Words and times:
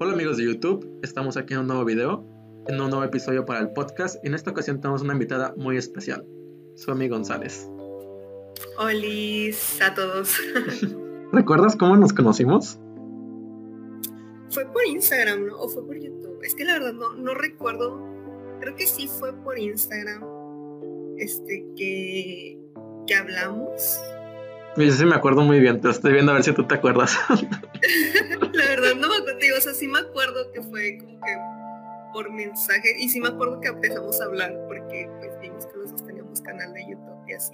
Hola 0.00 0.14
amigos 0.14 0.38
de 0.38 0.44
YouTube, 0.44 0.98
estamos 1.04 1.36
aquí 1.36 1.54
en 1.54 1.60
un 1.60 1.68
nuevo 1.68 1.84
video, 1.84 2.26
en 2.66 2.80
un 2.80 2.90
nuevo 2.90 3.04
episodio 3.04 3.46
para 3.46 3.60
el 3.60 3.70
podcast 3.70 4.16
en 4.24 4.34
esta 4.34 4.50
ocasión 4.50 4.80
tenemos 4.80 5.02
una 5.02 5.12
invitada 5.12 5.54
muy 5.56 5.76
especial, 5.76 6.26
Suami 6.74 7.08
González. 7.08 7.70
Hola 8.76 9.56
a 9.82 9.94
todos. 9.94 10.36
¿Recuerdas 11.32 11.76
cómo 11.76 11.96
nos 11.96 12.12
conocimos? 12.12 12.76
Fue 14.50 14.64
por 14.66 14.84
Instagram, 14.84 15.46
¿no? 15.46 15.58
¿O 15.60 15.68
fue 15.68 15.86
por 15.86 15.96
YouTube? 15.96 16.40
Es 16.42 16.56
que 16.56 16.64
la 16.64 16.72
verdad 16.72 16.94
no, 16.94 17.14
no 17.14 17.32
recuerdo. 17.34 18.00
Creo 18.60 18.74
que 18.74 18.88
sí 18.88 19.06
fue 19.06 19.32
por 19.32 19.56
Instagram. 19.56 20.24
Este, 21.18 21.66
que, 21.76 22.58
que 23.06 23.14
hablamos. 23.14 24.00
Yo 24.76 24.90
sí 24.90 25.04
me 25.04 25.14
acuerdo 25.14 25.42
muy 25.42 25.60
bien, 25.60 25.80
te 25.80 25.90
estoy 25.90 26.12
viendo 26.12 26.32
a 26.32 26.34
ver 26.34 26.44
si 26.44 26.52
tú 26.52 26.64
te 26.64 26.74
acuerdas. 26.74 27.16
la 27.28 28.64
verdad 28.66 28.94
no 28.96 29.08
me 29.08 29.16
acuerdo, 29.16 29.38
o 29.56 29.60
sea, 29.60 29.72
sí 29.72 29.86
me 29.86 30.00
acuerdo 30.00 30.50
que 30.52 30.62
fue 30.62 30.98
como 30.98 31.20
que 31.20 31.36
por 32.12 32.32
mensaje 32.32 32.94
y 32.98 33.08
sí 33.08 33.20
me 33.20 33.28
acuerdo 33.28 33.60
que 33.60 33.68
empezamos 33.68 34.20
a 34.20 34.24
hablar 34.24 34.52
porque 34.66 35.08
pues 35.18 35.32
vimos 35.40 35.66
que 35.66 35.76
los 35.78 35.92
dos 35.92 36.04
teníamos 36.04 36.40
canal 36.40 36.72
de 36.72 36.88
YouTube 36.88 37.28
y 37.28 37.32
así. 37.34 37.52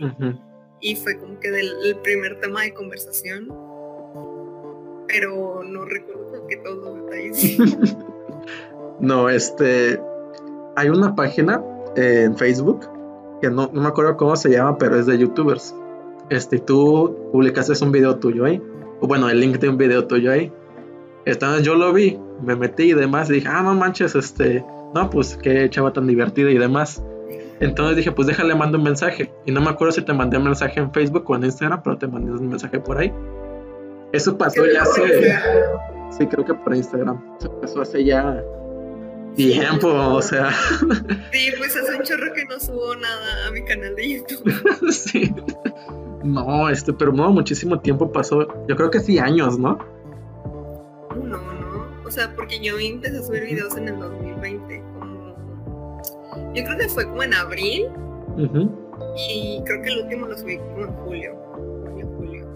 Y 0.80 0.96
fue 0.96 1.18
como 1.18 1.38
que 1.40 1.50
del 1.50 1.98
primer 2.02 2.40
tema 2.40 2.62
de 2.62 2.72
conversación, 2.72 3.48
pero 5.08 5.62
no 5.62 5.84
recuerdo 5.84 6.46
que 6.46 6.56
todos 6.58 6.78
los 6.78 7.04
detalles. 7.04 7.58
no, 9.00 9.28
este, 9.28 10.00
hay 10.76 10.88
una 10.88 11.14
página 11.14 11.62
en 11.96 12.36
Facebook 12.36 12.88
que 13.42 13.50
no, 13.50 13.70
no 13.72 13.82
me 13.82 13.88
acuerdo 13.88 14.16
cómo 14.16 14.36
se 14.36 14.50
llama, 14.50 14.78
pero 14.78 14.98
es 14.98 15.06
de 15.06 15.18
youtubers 15.18 15.74
este, 16.30 16.58
tú 16.58 17.16
publicaste 17.32 17.72
un 17.84 17.92
video 17.92 18.16
tuyo 18.16 18.44
ahí, 18.44 18.62
o 19.00 19.06
bueno, 19.06 19.28
el 19.28 19.40
link 19.40 19.58
de 19.58 19.68
un 19.68 19.76
video 19.76 20.06
tuyo 20.06 20.32
ahí. 20.32 20.52
Entonces 21.26 21.64
yo 21.64 21.74
lo 21.74 21.92
vi, 21.92 22.18
me 22.42 22.56
metí 22.56 22.84
y 22.84 22.94
demás, 22.94 23.28
y 23.30 23.34
dije, 23.34 23.48
ah, 23.48 23.62
no 23.62 23.74
manches, 23.74 24.14
este, 24.14 24.64
no, 24.94 25.10
pues 25.10 25.38
qué 25.42 25.68
chava 25.68 25.92
tan 25.92 26.06
divertida 26.06 26.50
y 26.50 26.58
demás. 26.58 27.02
Entonces 27.60 27.98
dije, 27.98 28.10
pues 28.12 28.26
déjale, 28.26 28.54
mando 28.54 28.78
un 28.78 28.84
mensaje. 28.84 29.30
Y 29.44 29.52
no 29.52 29.60
me 29.60 29.68
acuerdo 29.68 29.92
si 29.92 30.02
te 30.02 30.14
mandé 30.14 30.38
un 30.38 30.44
mensaje 30.44 30.80
en 30.80 30.90
Facebook 30.92 31.28
o 31.28 31.36
en 31.36 31.44
Instagram, 31.44 31.82
pero 31.82 31.98
te 31.98 32.06
mandé 32.06 32.32
un 32.32 32.48
mensaje 32.48 32.80
por 32.80 32.98
ahí. 32.98 33.12
Eso 34.12 34.36
pasó 34.36 34.64
ya 34.66 34.82
hace. 34.82 35.34
Sí, 36.10 36.26
creo 36.26 36.44
que 36.44 36.54
por 36.54 36.74
Instagram. 36.74 37.22
Eso 37.38 37.60
pasó 37.60 37.82
hace 37.82 38.02
ya 38.02 38.42
tiempo, 39.36 39.88
o 39.88 40.22
sea. 40.22 40.50
Sí, 41.32 41.52
pues 41.58 41.76
hace 41.76 41.96
un 41.96 42.02
chorro 42.02 42.32
que 42.32 42.44
no 42.46 42.58
subo 42.58 42.96
nada 42.96 43.46
a 43.46 43.50
mi 43.52 43.62
canal 43.64 43.94
de 43.94 44.10
YouTube. 44.10 44.90
sí. 44.92 45.32
No, 46.22 46.68
este, 46.68 46.92
pero 46.92 47.12
no, 47.12 47.30
muchísimo 47.30 47.80
tiempo 47.80 48.12
pasó. 48.12 48.46
Yo 48.68 48.76
creo 48.76 48.90
que 48.90 49.00
sí, 49.00 49.18
años, 49.18 49.58
¿no? 49.58 49.78
No, 51.16 51.38
no. 51.38 51.86
O 52.06 52.10
sea, 52.10 52.34
porque 52.34 52.60
yo 52.60 52.78
empecé 52.78 53.18
a 53.18 53.22
subir 53.22 53.44
videos 53.44 53.76
en 53.76 53.88
el 53.88 53.98
2020. 53.98 54.82
Como... 54.98 56.52
Yo 56.54 56.64
creo 56.64 56.78
que 56.78 56.88
fue 56.88 57.06
como 57.06 57.22
en 57.22 57.34
abril. 57.34 57.86
Y 59.28 59.62
creo 59.64 59.82
que 59.82 59.88
el 59.88 60.02
último 60.02 60.26
lo 60.26 60.36
subí 60.36 60.58
como 60.58 60.84
en 60.84 60.92
julio. 60.92 61.32
En 61.98 62.16
julio. 62.16 62.46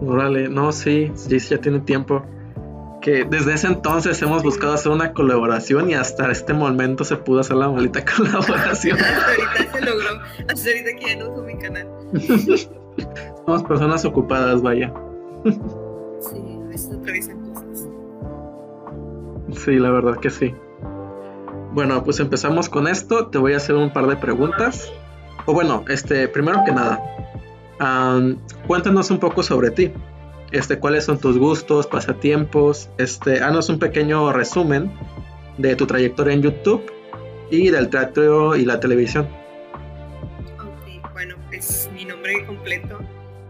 Órale, 0.00 0.48
no, 0.48 0.72
sí, 0.72 1.12
sí, 1.14 1.38
ya 1.38 1.58
tiene 1.58 1.80
tiempo 1.80 2.22
que 3.06 3.22
desde 3.22 3.54
ese 3.54 3.68
entonces 3.68 4.20
hemos 4.20 4.42
buscado 4.42 4.72
hacer 4.74 4.90
una 4.90 5.12
colaboración 5.12 5.88
y 5.88 5.94
hasta 5.94 6.28
este 6.32 6.52
momento 6.52 7.04
se 7.04 7.16
pudo 7.16 7.38
hacer 7.38 7.56
la 7.56 7.68
maldita 7.68 8.04
colaboración. 8.16 8.98
hasta 8.98 9.26
ahorita 9.26 9.72
se 9.72 9.80
logró, 9.80 10.08
hasta 10.48 10.70
ahorita 10.70 10.90
que 10.98 11.06
ya 11.06 11.16
no 11.16 11.30
uso 11.30 11.42
mi 11.44 11.56
canal. 11.56 11.88
Somos 13.46 13.62
personas 13.62 14.04
ocupadas, 14.04 14.60
vaya. 14.60 14.92
sí, 16.18 16.58
a 16.64 16.66
veces 16.66 16.94
atraviesan 16.94 17.48
cosas. 17.48 17.88
Sí, 19.52 19.76
la 19.76 19.90
verdad 19.92 20.16
que 20.16 20.30
sí. 20.30 20.52
Bueno, 21.74 22.02
pues 22.02 22.18
empezamos 22.18 22.68
con 22.68 22.88
esto. 22.88 23.28
Te 23.28 23.38
voy 23.38 23.52
a 23.52 23.58
hacer 23.58 23.76
un 23.76 23.92
par 23.92 24.08
de 24.08 24.16
preguntas. 24.16 24.92
O 25.44 25.52
bueno, 25.52 25.84
este, 25.88 26.26
primero 26.26 26.64
que 26.66 26.72
nada, 26.72 27.00
cuéntanos 28.66 29.12
un 29.12 29.20
poco 29.20 29.44
sobre 29.44 29.70
ti 29.70 29.92
este, 30.56 30.78
cuáles 30.78 31.04
son 31.04 31.18
tus 31.18 31.38
gustos, 31.38 31.86
pasatiempos, 31.86 32.88
este, 32.98 33.40
haznos 33.40 33.68
un 33.68 33.78
pequeño 33.78 34.32
resumen 34.32 34.90
de 35.58 35.76
tu 35.76 35.86
trayectoria 35.86 36.34
en 36.34 36.42
YouTube 36.42 36.90
y 37.50 37.70
del 37.70 37.88
teatro 37.88 38.56
y 38.56 38.64
la 38.64 38.80
televisión. 38.80 39.28
Ok, 40.58 41.12
bueno, 41.12 41.36
pues 41.48 41.90
mi 41.94 42.04
nombre 42.04 42.44
completo 42.46 42.98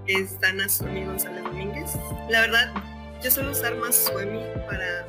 es 0.07 0.39
Dana 0.41 0.69
Suemi 0.69 1.05
González 1.05 1.45
Domínguez. 1.45 1.93
La 2.29 2.41
verdad, 2.43 2.73
yo 3.23 3.31
suelo 3.31 3.51
usar 3.51 3.77
más 3.77 3.95
Suemi 3.97 4.41
para 4.67 5.07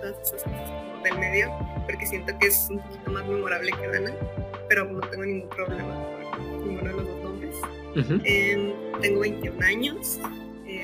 todas 0.00 0.16
esas 0.22 0.42
cosas 0.44 0.52
del 1.02 1.18
medio, 1.18 1.50
porque 1.86 2.06
siento 2.06 2.36
que 2.38 2.46
es 2.46 2.68
un 2.70 2.78
poquito 2.78 3.10
más 3.10 3.26
memorable 3.26 3.72
que 3.72 3.88
Dana, 3.88 4.12
pero 4.68 4.84
no 4.84 5.00
tengo 5.00 5.24
ningún 5.24 5.48
problema 5.50 5.94
con 6.30 6.68
ninguno 6.68 6.88
de 6.88 6.92
los 6.92 7.06
dos 7.06 7.22
nombres. 7.22 7.56
Em, 8.24 8.72
tengo 9.00 9.20
21 9.20 9.66
años, 9.66 10.20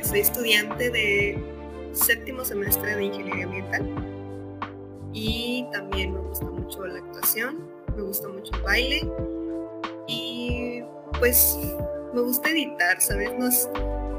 soy 0.07 0.21
estudiante 0.21 0.91
de 0.91 1.39
séptimo 1.93 2.45
semestre 2.45 2.95
de 2.95 3.05
ingeniería 3.05 3.45
ambiental 3.45 3.89
y 5.13 5.67
también 5.73 6.15
me 6.15 6.21
gusta 6.21 6.45
mucho 6.47 6.87
la 6.87 6.99
actuación, 6.99 7.69
me 7.97 8.03
gusta 8.03 8.29
mucho 8.29 8.55
el 8.55 8.63
baile 8.63 9.11
y 10.07 10.83
pues 11.19 11.59
me 12.15 12.21
gusta 12.21 12.51
editar, 12.51 13.01
¿sabes? 13.01 13.33
No, 13.39 13.49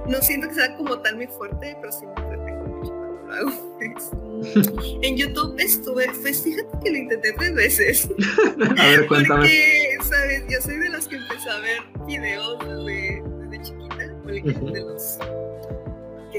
no 0.08 0.22
siento 0.22 0.50
que 0.50 0.56
sea 0.56 0.76
como 0.76 1.00
tal 1.00 1.18
mi 1.18 1.28
fuerte, 1.28 1.78
pero 1.80 1.92
sí 1.92 2.06
me 2.06 2.22
entretengo 2.24 2.66
mucho 2.66 2.92
cuando 2.94 3.22
lo 3.26 3.34
hago. 3.34 3.80
en 5.04 5.18
YouTube 5.18 5.56
estuve, 5.60 6.08
pues 6.22 6.44
fíjate 6.44 6.68
que 6.84 6.92
lo 6.92 6.98
intenté 6.98 7.32
tres 7.34 7.54
veces. 7.54 8.10
A 8.78 8.84
ver, 8.84 9.08
cuéntame. 9.08 9.42
Porque, 9.42 9.98
¿sabes? 10.02 10.44
Yo 10.50 10.62
soy 10.62 10.78
de 10.78 10.90
las 10.90 11.08
que 11.08 11.16
empecé 11.16 11.50
a 11.50 11.60
ver 11.60 11.80
videos 12.06 12.60
desde, 12.60 13.24
desde 13.40 13.64
chiquita, 13.64 13.98
de 13.98 14.82
los 14.82 15.20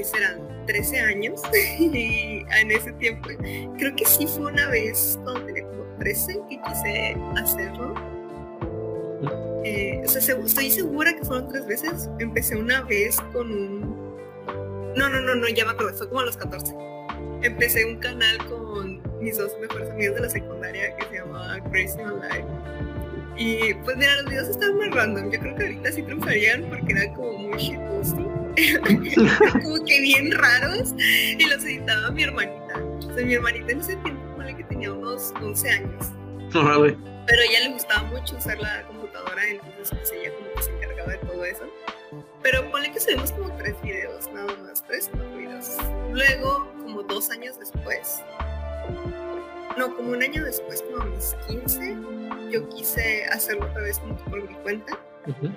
serán 0.03 0.65
13 0.65 0.99
años. 0.99 1.41
Y 1.79 2.45
en 2.59 2.71
ese 2.71 2.91
tiempo 2.93 3.29
creo 3.77 3.95
que 3.95 4.05
sí 4.05 4.27
fue 4.27 4.51
una 4.51 4.67
vez 4.69 5.19
cuando 5.23 5.45
tenía 5.45 5.63
como 5.63 5.83
13 5.99 6.39
que 6.49 6.61
quise 6.61 7.15
hacerlo. 7.35 7.93
Eh, 9.63 10.01
o 10.05 10.07
sea, 10.07 10.35
estoy 10.37 10.71
segura 10.71 11.13
que 11.13 11.23
fueron 11.25 11.49
tres 11.49 11.67
veces. 11.67 12.09
Empecé 12.19 12.55
una 12.55 12.81
vez 12.83 13.17
con 13.33 13.51
un 13.51 13.99
no, 14.95 15.07
no, 15.07 15.21
no, 15.21 15.35
no, 15.35 15.47
ya 15.47 15.65
me 15.65 15.71
acuerdo, 15.71 15.95
fue 15.95 16.09
como 16.09 16.21
a 16.21 16.25
los 16.25 16.35
14 16.35 16.75
empecé 17.41 17.85
un 17.85 17.97
canal 17.97 18.37
con 18.47 19.01
mis 19.19 19.37
dos 19.37 19.51
mejores 19.59 19.89
amigos 19.91 20.15
de 20.15 20.21
la 20.21 20.29
secundaria 20.29 20.95
que 20.95 21.05
se 21.05 21.15
llamaba 21.15 21.59
Crazy 21.71 21.99
Online. 21.99 22.45
Y 23.37 23.73
pues 23.85 23.95
mira, 23.95 24.15
los 24.17 24.25
videos 24.25 24.49
estaban 24.49 24.75
muy 24.75 24.89
random. 24.89 25.31
Yo 25.31 25.39
creo 25.39 25.55
que 25.55 25.63
ahorita 25.63 25.91
sí 25.91 26.03
triunfarían 26.03 26.63
porque 26.63 26.91
eran 26.91 27.13
como 27.13 27.37
muy 27.37 27.57
shitposting. 27.57 28.38
Como 29.61 29.83
que 29.85 30.01
bien 30.01 30.31
raros. 30.31 30.93
Y 30.97 31.43
los 31.45 31.63
editaba 31.63 32.11
mi 32.11 32.23
hermanita. 32.23 32.83
O 33.07 33.13
sea, 33.13 33.25
mi 33.25 33.33
hermanita 33.33 33.71
en 33.71 33.79
ese 33.79 33.95
tiempo, 33.97 34.35
ponle 34.35 34.55
que 34.55 34.63
tenía 34.65 34.93
unos 34.93 35.33
11 35.41 35.69
años. 35.69 36.11
Pero 36.51 37.41
a 37.41 37.45
ella 37.45 37.59
le 37.67 37.73
gustaba 37.73 38.03
mucho 38.07 38.35
usar 38.35 38.57
la 38.57 38.83
computadora, 38.87 39.47
entonces 39.47 39.89
pues 39.91 40.11
ella 40.11 40.33
como 40.33 40.51
que 40.55 40.63
se 40.63 40.71
encargaba 40.71 41.11
de 41.11 41.17
todo 41.19 41.45
eso. 41.45 41.63
Pero 42.41 42.71
ponle 42.71 42.91
que 42.91 42.99
subimos 42.99 43.31
como 43.33 43.55
tres 43.57 43.79
videos, 43.83 44.31
nada 44.33 44.55
más, 44.63 44.83
tres, 44.87 45.09
cuatro 45.11 45.37
videos. 45.37 45.77
Luego, 46.11 46.71
como 46.81 47.03
dos 47.03 47.29
años 47.29 47.59
después, 47.59 48.23
no, 49.77 49.95
como 49.95 50.11
un 50.11 50.23
año 50.23 50.43
después, 50.43 50.81
como 50.81 51.03
a 51.03 51.05
mis 51.05 51.35
15, 51.47 51.97
yo 52.51 52.67
quise 52.69 53.25
hacerlo 53.25 53.67
otra 53.67 53.83
vez 53.83 53.99
por 53.99 54.41
mi 54.49 54.55
cuenta 54.55 54.97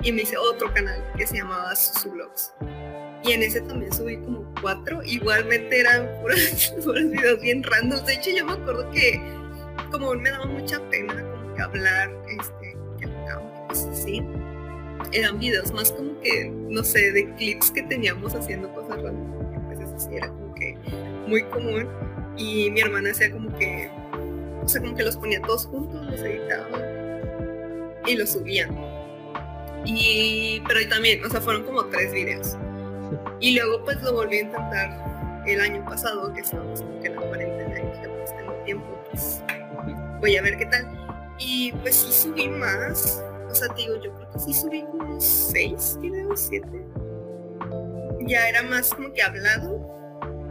y 0.03 0.13
me 0.13 0.23
hice 0.23 0.37
otro 0.37 0.73
canal 0.73 1.03
que 1.17 1.27
se 1.27 1.39
llamaba 1.39 1.75
Susublogs. 1.75 2.55
Y 3.25 3.33
en 3.33 3.43
ese 3.43 3.61
también 3.63 3.93
subí 3.93 4.17
como 4.17 4.45
cuatro, 4.61 5.01
igualmente 5.05 5.81
eran 5.81 6.11
puros, 6.21 6.75
videos 7.11 7.41
bien 7.41 7.63
random. 7.63 8.05
De 8.05 8.15
hecho, 8.15 8.31
yo 8.31 8.45
me 8.45 8.53
acuerdo 8.53 8.91
que 8.91 9.21
como 9.91 10.15
me 10.15 10.31
daba 10.31 10.47
mucha 10.47 10.81
pena 10.91 11.15
como 11.15 11.55
que 11.55 11.63
hablar, 11.63 12.11
este, 12.29 12.77
que 12.99 13.09
cosas 13.69 13.89
así. 13.89 14.23
Eran 15.13 15.39
videos 15.39 15.73
más 15.73 15.93
como 15.93 16.19
que, 16.21 16.49
no 16.51 16.83
sé, 16.83 17.13
de 17.13 17.33
clips 17.35 17.71
que 17.71 17.83
teníamos 17.83 18.35
haciendo 18.35 18.73
cosas 18.75 19.03
random. 19.03 19.67
Pues 19.67 19.81
eso 19.81 19.99
sí 19.99 20.17
era 20.17 20.29
como 20.29 20.55
que 20.55 20.77
muy 21.27 21.43
común. 21.45 21.89
Y 22.37 22.71
mi 22.71 22.81
hermana 22.81 23.11
hacía 23.11 23.31
como 23.31 23.57
que 23.59 23.91
o 24.63 24.69
sea, 24.69 24.81
como 24.81 24.95
que 24.95 25.03
los 25.03 25.17
ponía 25.17 25.43
todos 25.43 25.67
juntos, 25.67 26.07
los 26.07 26.21
editaba 26.21 26.79
y 28.07 28.17
los 28.17 28.31
subía. 28.31 28.69
Y, 29.85 30.63
pero 30.67 30.89
también, 30.89 31.25
o 31.25 31.29
sea, 31.29 31.41
fueron 31.41 31.65
como 31.65 31.85
tres 31.87 32.13
videos. 32.13 32.57
Y 33.41 33.57
luego 33.57 33.85
pues 33.85 34.01
lo 34.03 34.13
volví 34.13 34.39
a 34.39 34.41
intentar 34.43 35.43
el 35.47 35.61
año 35.61 35.85
pasado, 35.85 36.33
que 36.33 36.41
estábamos 36.41 36.81
como 36.81 37.01
que 37.01 37.09
en 37.09 37.17
la 37.17 37.23
cuarentena 37.23 37.81
y 37.81 37.87
dije, 37.87 38.09
pues 38.09 38.37
tengo 38.37 38.53
tiempo, 38.65 39.05
pues 39.11 39.43
voy 40.21 40.37
a 40.37 40.43
ver 40.43 40.57
qué 40.57 40.67
tal. 40.67 40.87
Y 41.39 41.73
pues 41.73 41.97
sí 41.97 42.13
subí 42.13 42.49
más, 42.49 43.21
o 43.51 43.55
sea, 43.55 43.69
digo, 43.75 43.97
yo 43.97 44.15
creo 44.15 44.31
que 44.31 44.39
sí 44.39 44.55
subí 44.55 44.83
como 44.83 45.21
seis 45.21 45.99
videos, 46.01 46.41
siete. 46.41 46.87
Ya 48.21 48.49
era 48.49 48.63
más 48.63 48.95
como 48.95 49.13
que 49.13 49.23
hablado 49.23 49.93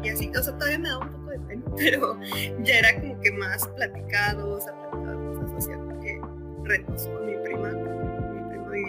y 0.03 0.09
así, 0.09 0.31
o 0.37 0.43
sea, 0.43 0.53
todavía 0.57 0.79
me 0.79 0.89
da 0.89 0.97
un 0.97 1.11
poco 1.11 1.31
de 1.31 1.39
pena. 1.39 1.63
pero 1.77 2.19
ya 2.63 2.79
era 2.79 2.99
como 2.99 3.19
que 3.21 3.31
más 3.31 3.67
platicado, 3.69 4.57
o 4.57 4.61
sea, 4.61 4.73
así, 5.57 5.69
que 6.01 6.21
retos 6.63 7.07
con 7.07 7.25
mi 7.25 7.37
prima, 7.43 7.69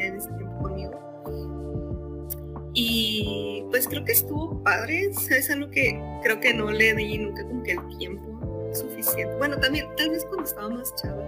en 0.06 0.16
ese 0.16 0.28
tiempo 0.32 0.58
conmigo. 0.62 2.28
Y 2.74 3.64
pues 3.70 3.86
creo 3.86 4.04
que 4.04 4.12
estuvo 4.12 4.62
padre, 4.62 5.10
es 5.30 5.50
algo 5.50 5.70
que 5.70 6.00
creo 6.22 6.40
que 6.40 6.54
no 6.54 6.70
le 6.70 6.94
di 6.94 7.18
nunca 7.18 7.42
como 7.46 7.62
que 7.62 7.72
el 7.72 7.98
tiempo 7.98 8.70
suficiente. 8.72 9.34
Bueno, 9.36 9.58
también 9.58 9.86
tal 9.96 10.10
vez 10.10 10.24
cuando 10.24 10.44
estaba 10.44 10.70
más 10.70 10.94
chava 10.96 11.22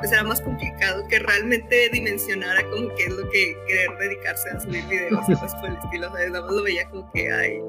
pues 0.00 0.12
era 0.12 0.24
más 0.24 0.40
complicado 0.40 1.06
que 1.08 1.18
realmente 1.18 1.88
dimensionara 1.92 2.62
como 2.70 2.88
que 2.94 3.04
es 3.04 3.10
lo 3.10 3.28
que 3.30 3.56
querer 3.66 3.98
dedicarse 3.98 4.50
a 4.50 4.60
subir 4.60 4.84
videos 4.86 5.28
y 5.28 5.34
cosas 5.34 5.54
por 5.56 5.68
el 5.68 5.76
estilo, 5.76 6.10
sea, 6.12 6.28
nada 6.28 6.44
más 6.46 6.52
lo 6.52 6.62
veía 6.62 6.88
como 6.88 7.10
que 7.12 7.30
hay 7.30 7.60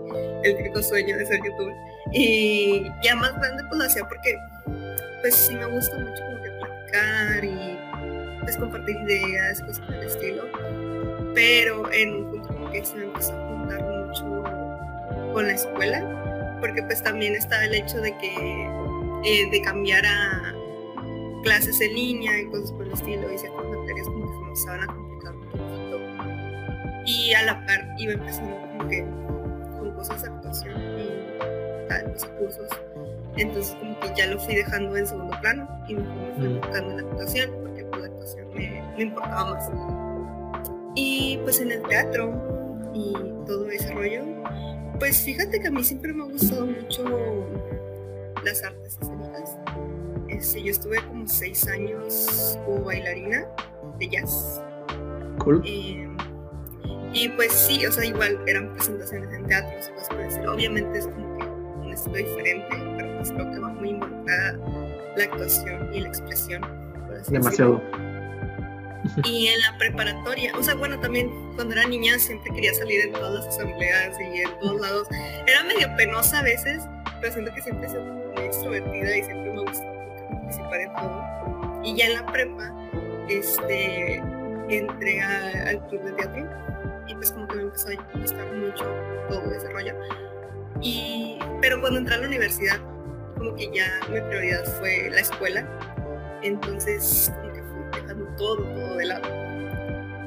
el 0.43 0.57
típico 0.57 0.81
sueño 0.81 1.17
de 1.17 1.25
ser 1.25 1.41
youtuber. 1.43 1.75
Y 2.13 2.83
ya 3.03 3.15
más 3.15 3.33
grande 3.37 3.63
pues 3.67 3.77
lo 3.77 3.85
hacía 3.85 4.07
porque 4.07 4.35
pues 5.21 5.35
sí 5.35 5.55
me 5.55 5.65
gusta 5.65 5.97
mucho 5.97 6.23
como 6.23 6.41
que 6.41 6.49
platicar 6.51 7.45
y 7.45 7.79
pues 8.41 8.57
compartir 8.57 8.95
ideas, 9.07 9.61
cosas 9.61 9.79
por 9.85 9.95
el 9.95 10.03
estilo. 10.03 10.43
Pero 11.33 11.91
en 11.91 12.15
un 12.15 12.31
punto 12.31 12.47
como 12.49 12.71
que 12.71 12.85
se 12.85 12.95
me 12.95 13.05
empezó 13.05 13.33
a 13.33 13.47
juntar 13.47 13.81
mucho 13.83 14.43
con 15.33 15.47
la 15.47 15.53
escuela, 15.53 16.57
porque 16.59 16.83
pues 16.83 17.01
también 17.01 17.35
estaba 17.35 17.63
el 17.65 17.73
hecho 17.73 17.99
de 18.01 18.15
que 18.17 18.69
eh, 19.23 19.49
de 19.51 19.61
cambiar 19.61 20.05
a 20.05 20.53
clases 21.43 21.79
en 21.81 21.93
línea 21.93 22.39
y 22.39 22.45
cosas 22.47 22.71
por 22.73 22.85
el 22.85 22.93
estilo, 22.93 23.31
y 23.31 23.37
ciertas 23.37 23.65
materias 23.65 24.07
como 24.07 24.25
que 24.25 24.33
se 24.33 24.39
me 24.39 24.47
empezaban 24.47 24.81
a 24.81 24.93
complicar 24.93 25.35
un 25.35 25.41
poquito. 25.43 25.99
Y 27.05 27.33
a 27.33 27.43
la 27.43 27.65
par 27.65 27.87
iba 27.97 28.13
empezando 28.13 28.55
como 28.61 28.87
que 28.89 29.05
con 29.79 29.91
cosas 29.95 30.21
de 30.21 30.29
actuación 30.29 30.99
y 30.99 31.87
tal, 31.87 32.11
los 32.11 32.25
cursos. 32.25 32.67
Entonces 33.37 33.75
como 33.79 33.99
que 33.99 34.11
ya 34.15 34.27
lo 34.27 34.39
fui 34.39 34.55
dejando 34.55 34.95
en 34.97 35.07
segundo 35.07 35.39
plano 35.41 35.67
y 35.87 35.95
me 35.95 36.03
fui 36.35 36.45
enfocando 36.47 36.91
en 36.91 36.97
la 36.97 37.09
actuación, 37.09 37.70
pues, 38.21 38.35
me, 38.53 38.83
me 38.95 39.03
importaba 39.03 39.53
más. 39.53 39.69
Y 40.95 41.39
pues 41.43 41.59
en 41.59 41.71
el 41.71 41.81
teatro 41.83 42.31
y 42.93 43.13
todo 43.45 43.69
ese 43.69 43.93
rollo, 43.93 44.23
pues 44.99 45.21
fíjate 45.21 45.59
que 45.59 45.67
a 45.67 45.71
mí 45.71 45.83
siempre 45.83 46.13
me 46.13 46.23
ha 46.23 46.27
gustado 46.27 46.65
mucho 46.65 47.03
las 48.43 48.63
artes 48.63 48.97
escénicas 49.01 49.57
este, 50.31 50.63
yo 50.63 50.71
estuve 50.71 50.97
como 51.07 51.27
seis 51.27 51.67
años 51.67 52.57
como 52.65 52.85
bailarina 52.85 53.45
de 53.99 54.07
jazz. 54.07 54.61
Cool. 55.39 55.61
Eh, 55.65 56.07
y 57.13 57.29
pues 57.29 57.51
sí, 57.51 57.85
o 57.85 57.91
sea, 57.91 58.05
igual 58.05 58.39
eran 58.47 58.73
presentaciones 58.73 59.33
en 59.33 59.45
teatros 59.45 59.91
por 60.09 60.17
decirlo. 60.17 60.53
Obviamente 60.53 60.99
es 60.99 61.07
como 61.07 61.37
que 61.37 61.45
un 61.45 61.91
estilo 61.91 62.17
diferente, 62.17 62.67
pero 62.97 63.17
pues 63.17 63.31
creo 63.31 63.51
que 63.51 63.59
va 63.59 63.69
muy 63.69 63.89
involucrada 63.89 64.59
la 65.17 65.23
actuación 65.25 65.93
y 65.93 65.99
la 65.99 66.07
expresión. 66.07 66.61
Demasiado. 67.27 67.81
Y 69.25 69.47
en 69.47 69.59
la 69.61 69.77
preparatoria, 69.77 70.53
o 70.57 70.63
sea, 70.63 70.75
bueno, 70.75 70.99
también 70.99 71.29
cuando 71.55 71.73
era 71.73 71.87
niña 71.87 72.19
siempre 72.19 72.53
quería 72.53 72.73
salir 72.73 73.01
en 73.01 73.13
todas 73.13 73.33
las 73.33 73.47
asambleas 73.47 74.17
y 74.19 74.41
en 74.41 74.59
todos 74.59 74.81
lados. 74.81 75.07
Era 75.47 75.63
medio 75.63 75.87
penosa 75.97 76.39
a 76.39 76.43
veces, 76.43 76.83
pero 77.19 77.33
siento 77.33 77.53
que 77.53 77.61
siempre 77.61 77.89
soy 77.89 78.01
muy 78.01 78.43
extrovertida 78.43 79.17
y 79.17 79.23
siempre 79.23 79.53
me 79.53 79.61
gusta 79.61 79.85
participar 80.29 80.81
en 80.81 80.93
todo. 80.93 81.81
Y 81.83 81.95
ya 81.95 82.05
en 82.05 82.13
la 82.13 82.25
prepa, 82.27 82.73
este, 83.27 84.15
entré 84.69 85.21
al 85.21 85.87
club 85.87 86.03
de 86.03 86.11
teatro 86.13 86.49
y 87.07 87.15
pues 87.15 87.31
como 87.31 87.47
que 87.47 87.55
me 87.55 87.61
empezó 87.63 87.89
a 87.89 88.17
gustar 88.19 88.53
mucho 88.53 88.85
todo 89.29 89.51
ese 89.51 89.69
rollo. 89.69 89.95
Y, 90.81 91.39
pero 91.61 91.79
cuando 91.81 91.99
entré 91.99 92.15
a 92.15 92.17
la 92.19 92.27
universidad, 92.27 92.77
como 93.37 93.55
que 93.55 93.71
ya 93.73 93.99
mi 94.09 94.21
prioridad 94.21 94.63
fue 94.79 95.09
la 95.09 95.19
escuela, 95.19 95.67
entonces 96.43 97.31
todo, 98.41 98.63
todo 98.63 98.95
de 98.97 99.05
lado. 99.05 99.27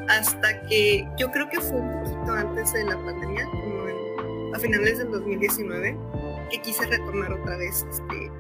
Hasta 0.09 0.63
que 0.63 1.09
yo 1.19 1.31
creo 1.31 1.49
que 1.49 1.61
fue 1.61 1.81
un 1.81 2.05
poquito 2.05 2.33
antes 2.33 2.73
de 2.73 2.85
la 2.85 2.97
pandemia, 2.97 3.45
como 3.47 4.55
a 4.55 4.59
finales 4.59 4.99
del 4.99 5.11
2019, 5.11 5.99
que 6.51 6.61
quise 6.61 6.87
retomar 6.87 7.33
otra 7.33 7.57
vez 7.57 7.85
este, 7.91 8.31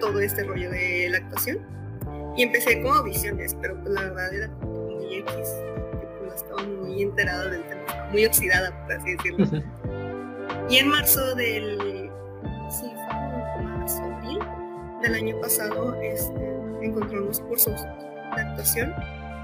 todo 0.00 0.18
este 0.20 0.44
rollo 0.44 0.70
de 0.70 1.08
la 1.10 1.18
actuación. 1.18 1.58
Y 2.36 2.44
empecé 2.44 2.80
con 2.80 2.96
audiciones, 2.96 3.54
pero 3.60 3.78
pues 3.80 3.90
la 3.90 4.02
verdad 4.02 4.32
era 4.32 4.48
muy 4.64 5.16
X, 5.16 5.34
pues, 6.20 6.34
estaba 6.36 6.62
muy 6.62 7.02
enterada 7.02 7.50
del 7.50 7.62
tema, 7.64 8.08
muy 8.12 8.24
oxidada, 8.24 8.70
por 8.84 8.92
así 8.92 9.16
decirlo. 9.16 9.46
y 10.70 10.76
en 10.78 10.88
marzo 10.88 11.34
del, 11.34 12.10
sí, 12.70 12.86
fue 12.86 13.62
marzo, 13.62 14.02
abril 14.04 14.38
del 15.02 15.14
año 15.14 15.40
pasado, 15.40 16.00
este, 16.00 16.56
encontré 16.82 17.20
unos 17.20 17.40
cursos 17.40 17.84
de 18.34 18.42
actuación, 18.42 18.94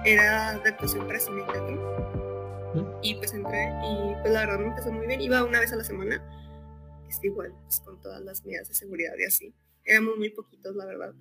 era 0.05 0.59
de 0.59 0.71
actuación 0.71 1.07
para 1.07 1.19
cine 1.21 1.43
y 1.43 1.53
teatro. 1.53 3.01
Y 3.03 3.15
pues 3.15 3.33
entré 3.33 3.71
y 3.85 4.15
pues 4.21 4.33
la 4.33 4.41
verdad 4.41 4.59
me 4.59 4.67
empezó 4.67 4.93
muy 4.93 5.07
bien, 5.07 5.21
iba 5.21 5.43
una 5.45 5.61
vez 5.61 5.73
a 5.73 5.77
la 5.77 5.85
semana, 5.85 6.23
este, 7.09 7.29
igual, 7.29 7.55
pues 7.63 7.81
con 7.81 8.01
todas 8.01 8.21
las 8.23 8.45
medidas 8.45 8.69
de 8.69 8.75
seguridad 8.75 9.15
y 9.19 9.25
así 9.25 9.55
éramos 9.87 10.17
muy 10.19 10.31
poquitos, 10.31 10.77
la 10.77 10.85
verdad. 10.85 11.15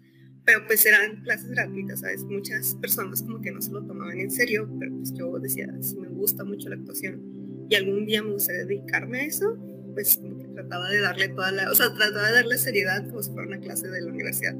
Pero 0.43 0.65
pues 0.67 0.85
eran 0.85 1.23
clases 1.23 1.49
gratuitas, 1.49 2.01
¿sabes? 2.01 2.23
Muchas 2.23 2.75
personas 2.75 3.23
como 3.23 3.41
que 3.41 3.51
no 3.51 3.61
se 3.61 3.71
lo 3.71 3.83
tomaban 3.83 4.19
en 4.19 4.29
serio, 4.29 4.69
pero 4.79 4.91
pues 4.95 5.13
yo 5.13 5.39
decía, 5.39 5.67
si 5.81 5.95
me 5.97 6.07
gusta 6.09 6.43
mucho 6.43 6.69
la 6.69 6.75
actuación 6.75 7.65
y 7.69 7.75
algún 7.75 8.05
día 8.05 8.21
me 8.21 8.33
gustaría 8.33 8.65
dedicarme 8.65 9.21
a 9.21 9.25
eso, 9.25 9.57
pues 9.93 10.17
como 10.17 10.37
que 10.37 10.47
trataba 10.49 10.89
de 10.89 11.01
darle 11.01 11.29
toda 11.29 11.51
la, 11.51 11.71
o 11.71 11.75
sea, 11.75 11.93
trataba 11.95 12.27
de 12.27 12.33
darle 12.33 12.57
seriedad 12.57 13.07
como 13.07 13.23
si 13.23 13.31
fuera 13.31 13.47
una 13.47 13.59
clase 13.59 13.87
de 13.87 14.01
la 14.01 14.11
universidad. 14.11 14.55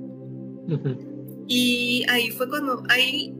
Y 1.48 2.06
ahí 2.10 2.32
fue 2.32 2.50
cuando, 2.50 2.84
ahí, 2.90 3.34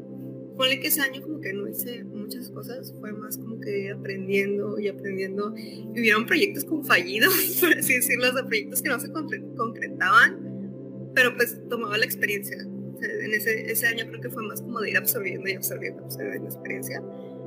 ponle 0.58 0.80
que 0.80 0.88
ese 0.88 1.02
año 1.02 1.22
como 1.22 1.42
que 1.42 1.54
no 1.54 1.68
hice 1.68 2.04
muchas 2.04 2.50
cosas, 2.50 2.94
fue 3.00 3.12
más 3.14 3.38
como 3.38 3.60
que 3.60 3.92
aprendiendo 3.92 4.80
y 4.80 4.88
aprendiendo. 4.88 5.54
Y 5.58 6.00
hubieron 6.00 6.26
proyectos 6.26 6.66
como 6.66 6.84
fallidos, 6.84 7.34
por 7.60 7.74
así 7.74 7.96
decirlo, 7.96 8.32
de 8.32 8.44
proyectos 8.44 8.82
que 8.82 8.90
no 8.90 9.00
se 9.00 9.12
concretaban 9.12 10.56
pero 11.16 11.36
pues 11.36 11.58
tomaba 11.70 11.98
la 11.98 12.06
experiencia. 12.06 12.58
en 12.62 13.34
ese, 13.34 13.72
ese 13.72 13.88
año 13.88 14.06
creo 14.08 14.22
que 14.22 14.30
fue 14.30 14.44
más 14.44 14.62
como 14.62 14.82
de 14.82 14.92
ir 14.92 14.98
absorbiendo 14.98 15.50
y 15.50 15.54
absorbiendo, 15.54 16.04
absorbiendo 16.04 16.44
la 16.44 16.50
experiencia. 16.54 17.02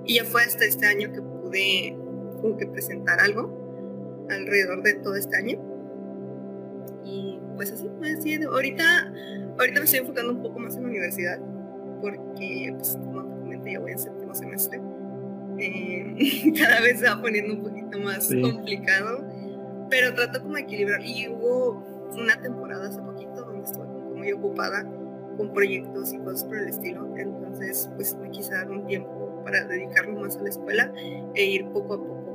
Y 0.05 0.17
ya 0.17 0.25
fue 0.25 0.43
hasta 0.43 0.65
este 0.65 0.87
año 0.87 1.13
que 1.13 1.21
pude 1.21 1.97
como 2.41 2.57
que 2.57 2.67
presentar 2.67 3.21
algo 3.21 4.27
alrededor 4.31 4.83
de 4.83 4.95
todo 4.95 5.15
este 5.15 5.37
año. 5.37 5.61
Y 7.05 7.39
pues 7.57 7.71
así, 7.71 7.87
así 8.19 8.43
ahorita, 8.43 9.13
ahorita 9.59 9.81
me 9.81 9.85
estoy 9.85 10.01
enfocando 10.01 10.33
un 10.33 10.43
poco 10.43 10.59
más 10.59 10.77
en 10.77 10.83
la 10.83 10.89
universidad 10.89 11.39
porque, 12.01 12.75
pues, 12.77 12.97
como 12.97 13.25
te 13.25 13.41
comenté, 13.41 13.73
ya 13.73 13.81
voy 13.81 13.93
en 13.93 13.99
séptimo 13.99 14.35
semestre. 14.35 14.81
Eh, 15.59 16.53
cada 16.59 16.81
vez 16.81 17.01
se 17.01 17.09
va 17.09 17.21
poniendo 17.21 17.55
un 17.55 17.63
poquito 17.63 17.99
más 17.99 18.29
complicado, 18.41 19.25
pero 19.91 20.15
trato 20.15 20.43
como 20.43 20.55
de 20.55 20.61
equilibrar. 20.61 21.01
Y 21.05 21.29
hubo 21.29 21.85
una 22.17 22.41
temporada 22.41 22.89
hace 22.89 23.01
poquito 23.01 23.47
muy 24.15 24.33
ocupada 24.33 24.85
con 25.37 25.53
proyectos 25.53 26.13
y 26.13 26.19
cosas 26.19 26.45
por 26.45 26.59
el 26.59 26.69
estilo. 26.69 27.09
Entonces, 27.17 27.91
pues 27.97 28.17
me 28.17 28.31
quise 28.31 28.55
dar 28.55 28.71
un 28.71 28.87
tiempo 28.87 29.43
para 29.45 29.65
dedicarme 29.65 30.21
más 30.21 30.37
a 30.37 30.43
la 30.43 30.49
escuela 30.49 30.93
e 31.35 31.45
ir 31.45 31.67
poco 31.71 31.95
a 31.95 31.99
poco 31.99 32.29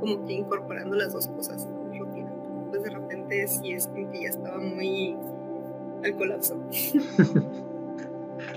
como 0.00 0.26
que 0.26 0.34
incorporando 0.34 0.96
las 0.96 1.12
dos 1.12 1.28
cosas 1.28 1.66
en 1.66 1.90
mi 1.90 1.98
rutina. 1.98 2.30
Pues 2.68 2.82
de 2.82 2.90
repente 2.90 3.46
sí 3.46 3.72
es 3.72 3.86
como 3.86 4.10
que 4.10 4.22
ya 4.22 4.28
estaba 4.28 4.58
muy 4.58 5.16
al 6.04 6.16
colapso. 6.16 6.60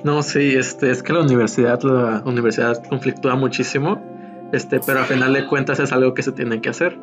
No, 0.03 0.21
sí, 0.21 0.55
este, 0.55 0.91
es 0.91 1.01
que 1.01 1.13
la 1.13 1.21
universidad, 1.21 1.81
la 1.81 2.21
universidad 2.25 2.83
conflictúa 2.87 3.35
muchísimo, 3.35 4.01
este, 4.53 4.79
pero 4.85 4.99
al 4.99 5.05
final 5.05 5.33
de 5.33 5.47
cuentas 5.47 5.79
es 5.79 5.91
algo 5.91 6.13
que 6.13 6.23
se 6.23 6.31
tiene 6.31 6.61
que 6.61 6.69
hacer. 6.69 6.97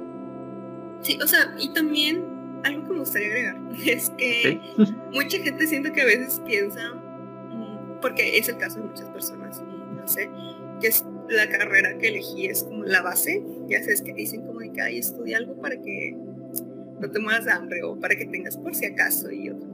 Sí, 1.01 1.19
o 1.23 1.27
sea, 1.27 1.55
y 1.59 1.73
también 1.73 2.25
algo 2.65 2.85
que 2.85 2.93
me 2.93 2.99
gustaría 3.01 3.29
agregar 3.29 3.57
es 3.87 4.11
que 4.17 4.61
mucha 5.13 5.39
gente 5.39 5.67
siento 5.67 5.93
que 5.93 6.03
a 6.03 6.07
veces 6.07 6.41
piensa, 6.47 6.81
mm, 6.95 8.01
porque 8.01 8.39
es 8.39 8.49
el 8.49 8.59
caso 8.59 8.79
de 8.79 8.87
muchas 8.87 9.09
personas, 9.11 9.61
y 9.61 9.95
no 9.95 10.07
sé, 10.07 10.31
que 10.81 10.87
es 10.89 11.05
la 11.29 11.49
carrera 11.49 11.99
que 11.99 12.09
elegí 12.09 12.47
es 12.47 12.65
como 12.65 12.85
la 12.85 13.03
base, 13.03 13.43
ya 13.69 13.81
sabes 13.81 14.03
que 14.03 14.13
dicen 14.13 14.47
como 14.47 14.61
de 14.61 14.73
que 14.73 14.81
hay 14.81 14.99
estudia 14.99 15.39
algo 15.39 15.61
para 15.61 15.81
que 15.81 16.17
no 17.05 17.11
te 17.13 17.19
mueras 17.19 17.45
de 17.45 17.53
hambre 17.53 17.83
o 17.83 17.99
para 17.99 18.17
que 18.17 18.25
tengas 18.27 18.57
por 18.57 18.75
si 18.75 18.87
acaso 18.87 19.31
y 19.31 19.51
otro. 19.51 19.69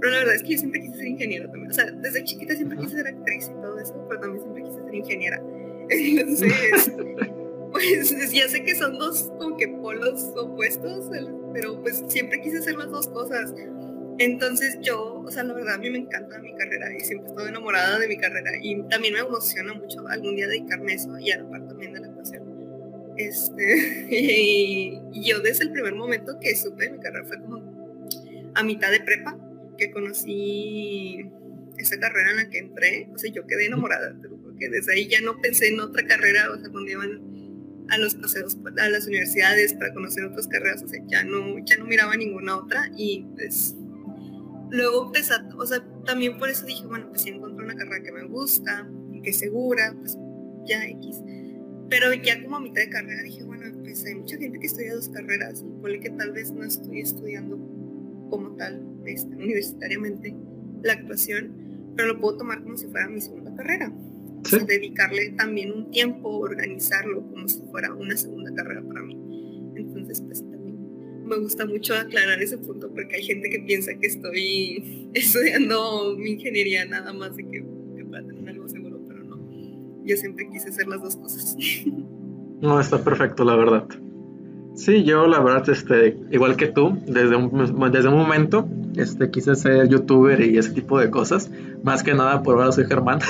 Pero 0.00 0.12
la 0.12 0.18
verdad 0.18 0.34
es 0.34 0.42
que 0.42 0.50
yo 0.50 0.58
siempre 0.58 0.80
quise 0.80 0.96
ser 0.96 1.06
ingeniero 1.06 1.48
también. 1.48 1.70
O 1.70 1.74
sea, 1.74 1.90
desde 1.90 2.24
chiquita 2.24 2.54
siempre 2.54 2.78
quise 2.78 2.96
ser 2.96 3.06
actriz 3.06 3.50
y 3.50 3.62
todo 3.62 3.78
eso, 3.78 4.06
pero 4.08 4.20
también 4.20 4.42
siempre 4.42 4.62
quise 4.64 4.82
ser 4.82 4.94
ingeniera. 4.94 5.42
Entonces, 5.90 6.92
pues 7.70 8.32
ya 8.32 8.48
sé 8.48 8.64
que 8.64 8.74
son 8.74 8.98
dos 8.98 9.30
como 9.38 9.56
que 9.56 9.68
polos 9.68 10.32
opuestos, 10.36 11.10
pero 11.52 11.80
pues 11.80 12.02
siempre 12.08 12.40
quise 12.40 12.58
hacer 12.58 12.76
las 12.76 12.90
dos 12.90 13.08
cosas. 13.08 13.54
Entonces 14.18 14.78
yo, 14.82 15.22
o 15.24 15.30
sea, 15.30 15.42
la 15.42 15.54
verdad 15.54 15.74
a 15.76 15.78
mí 15.78 15.90
me 15.90 15.98
encanta 15.98 16.38
mi 16.38 16.54
carrera 16.54 16.94
y 16.94 17.00
siempre 17.00 17.28
estoy 17.28 17.48
enamorada 17.48 17.98
de 17.98 18.08
mi 18.08 18.18
carrera 18.18 18.50
y 18.60 18.82
también 18.88 19.14
me 19.14 19.20
emociona 19.20 19.72
mucho 19.72 20.06
algún 20.08 20.36
día 20.36 20.46
dedicarme 20.46 20.92
a 20.92 20.94
eso 20.96 21.18
y 21.18 21.30
a 21.30 21.38
la 21.38 21.48
parte 21.48 21.71
Este, 23.16 24.06
y 25.12 25.28
yo 25.28 25.40
desde 25.40 25.64
el 25.64 25.72
primer 25.72 25.94
momento 25.94 26.38
que 26.40 26.56
supe 26.56 26.90
mi 26.90 26.98
carrera 26.98 27.24
fue 27.26 27.40
como, 27.40 27.72
a 28.54 28.62
mitad 28.62 28.90
de 28.90 29.00
prepa 29.00 29.38
que 29.76 29.90
conocí 29.90 31.30
esa 31.78 31.98
carrera 31.98 32.30
en 32.30 32.36
la 32.36 32.50
que 32.50 32.58
entré, 32.58 33.08
o 33.12 33.18
sea, 33.18 33.30
yo 33.32 33.46
quedé 33.46 33.66
enamorada, 33.66 34.14
porque 34.42 34.68
desde 34.68 34.92
ahí 34.92 35.08
ya 35.08 35.20
no 35.20 35.40
pensé 35.40 35.68
en 35.68 35.80
otra 35.80 36.06
carrera, 36.06 36.50
o 36.50 36.58
sea, 36.58 36.70
cuando 36.70 36.90
iban 36.90 37.86
a 37.88 37.98
los 37.98 38.14
paseos 38.14 38.56
a 38.78 38.88
las 38.88 39.06
universidades 39.06 39.74
para 39.74 39.92
conocer 39.92 40.24
otras 40.24 40.46
carreras, 40.48 40.82
o 40.82 40.88
sea, 40.88 41.02
ya 41.08 41.24
no, 41.24 41.58
ya 41.64 41.76
no 41.78 41.86
miraba 41.86 42.16
ninguna 42.16 42.56
otra 42.56 42.90
y 42.96 43.26
pues 43.34 43.74
luego 44.70 45.06
empecé, 45.06 45.34
o 45.56 45.66
sea, 45.66 45.84
también 46.06 46.38
por 46.38 46.48
eso 46.48 46.64
dije, 46.64 46.86
bueno, 46.86 47.08
pues 47.10 47.22
si 47.22 47.30
encontré 47.30 47.64
una 47.64 47.76
carrera 47.76 48.02
que 48.02 48.12
me 48.12 48.24
gusta 48.24 48.88
y 49.12 49.22
que 49.22 49.30
es 49.30 49.38
segura, 49.38 49.94
pues 49.98 50.16
ya 50.66 50.84
X. 50.86 51.22
Pero 51.92 52.14
ya 52.14 52.42
como 52.42 52.56
a 52.56 52.60
mitad 52.60 52.80
de 52.80 52.88
carrera 52.88 53.22
dije, 53.22 53.44
bueno, 53.44 53.66
pues 53.82 54.02
hay 54.06 54.14
mucha 54.14 54.38
gente 54.38 54.58
que 54.58 54.66
estudia 54.66 54.94
dos 54.94 55.10
carreras 55.10 55.62
y 55.62 56.00
que 56.00 56.08
tal 56.08 56.32
vez 56.32 56.50
no 56.50 56.64
estoy 56.64 57.00
estudiando 57.00 57.58
como 58.30 58.56
tal, 58.56 58.82
este, 59.04 59.36
universitariamente, 59.36 60.34
la 60.82 60.94
actuación, 60.94 61.92
pero 61.94 62.14
lo 62.14 62.18
puedo 62.18 62.38
tomar 62.38 62.62
como 62.62 62.78
si 62.78 62.86
fuera 62.86 63.10
mi 63.10 63.20
segunda 63.20 63.54
carrera. 63.54 63.92
O 64.42 64.48
sea, 64.48 64.60
dedicarle 64.60 65.32
también 65.32 65.70
un 65.70 65.90
tiempo, 65.90 66.30
organizarlo 66.30 67.28
como 67.28 67.46
si 67.46 67.60
fuera 67.70 67.92
una 67.92 68.16
segunda 68.16 68.54
carrera 68.54 68.82
para 68.88 69.02
mí. 69.02 69.14
Entonces, 69.76 70.22
pues 70.22 70.40
también 70.50 70.78
me 71.26 71.36
gusta 71.36 71.66
mucho 71.66 71.94
aclarar 71.94 72.42
ese 72.42 72.56
punto 72.56 72.90
porque 72.90 73.16
hay 73.16 73.22
gente 73.22 73.50
que 73.50 73.58
piensa 73.58 73.92
que 73.98 74.06
estoy 74.06 75.10
estudiando 75.12 76.16
mi 76.16 76.30
ingeniería 76.30 76.86
nada 76.86 77.12
más 77.12 77.36
de 77.36 77.46
que, 77.46 77.62
Yo 80.04 80.16
siempre 80.16 80.48
quise 80.50 80.68
hacer 80.68 80.88
las 80.88 81.02
dos 81.02 81.16
cosas. 81.16 81.56
No, 82.60 82.80
está 82.80 83.02
perfecto, 83.02 83.44
la 83.44 83.56
verdad. 83.56 83.86
Sí, 84.74 85.04
yo 85.04 85.26
la 85.26 85.40
verdad, 85.40 85.68
este, 85.68 86.18
igual 86.30 86.56
que 86.56 86.66
tú, 86.68 86.98
desde 87.06 87.36
un, 87.36 87.90
desde 87.92 88.08
un 88.08 88.16
momento, 88.16 88.68
este, 88.96 89.30
quise 89.30 89.54
ser 89.54 89.88
youtuber 89.88 90.40
y 90.40 90.56
ese 90.56 90.70
tipo 90.70 90.98
de 90.98 91.10
cosas. 91.10 91.50
Más 91.82 92.02
que 92.02 92.14
nada 92.14 92.42
por 92.42 92.56
ahora 92.56 92.72
soy 92.72 92.86
Germán. 92.86 93.20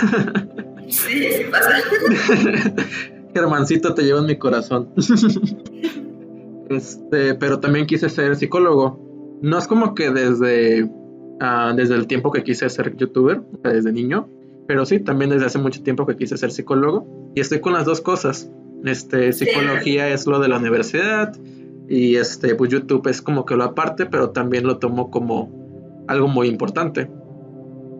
Sí, 0.89 1.33
sí 1.33 1.45
pasa. 1.51 1.71
Germancito 3.35 3.95
te 3.95 4.03
lleva 4.03 4.21
en 4.21 4.27
mi 4.27 4.37
corazón. 4.37 4.91
este, 6.69 7.35
pero 7.35 7.61
también 7.61 7.87
quise 7.87 8.09
ser 8.09 8.37
psicólogo. 8.37 9.39
No 9.41 9.59
es 9.59 9.67
como 9.67 9.95
que 9.95 10.11
desde, 10.11 10.85
uh, 10.85 11.75
desde 11.75 11.95
el 11.95 12.07
tiempo 12.07 12.31
que 12.31 12.45
quise 12.45 12.69
ser 12.69 12.95
youtuber, 12.97 13.43
desde 13.63 13.91
niño, 13.93 14.29
pero 14.67 14.85
sí, 14.87 15.01
también 15.01 15.31
desde 15.31 15.47
hace 15.47 15.59
mucho 15.59 15.83
tiempo 15.83 16.07
que 16.07 16.17
quise 16.17 16.37
ser 16.37 16.51
psicólogo. 16.51 17.33
Y 17.35 17.41
estoy 17.41 17.61
con 17.61 17.73
las 17.73 17.85
dos 17.85 18.01
cosas. 18.01 18.51
Este, 18.85 19.33
psicología 19.33 20.09
es 20.09 20.27
lo 20.27 20.41
de 20.41 20.49
la 20.49 20.59
universidad 20.59 21.37
y 21.89 22.17
este, 22.17 22.55
pues 22.55 22.71
YouTube 22.71 23.07
es 23.09 23.23
como 23.23 23.45
que 23.45 23.55
lo 23.55 23.65
aparte, 23.65 24.07
pero 24.07 24.31
también 24.31 24.67
lo 24.67 24.79
tomo 24.79 25.11
como 25.11 26.05
algo 26.09 26.29
muy 26.29 26.49
importante. 26.49 27.09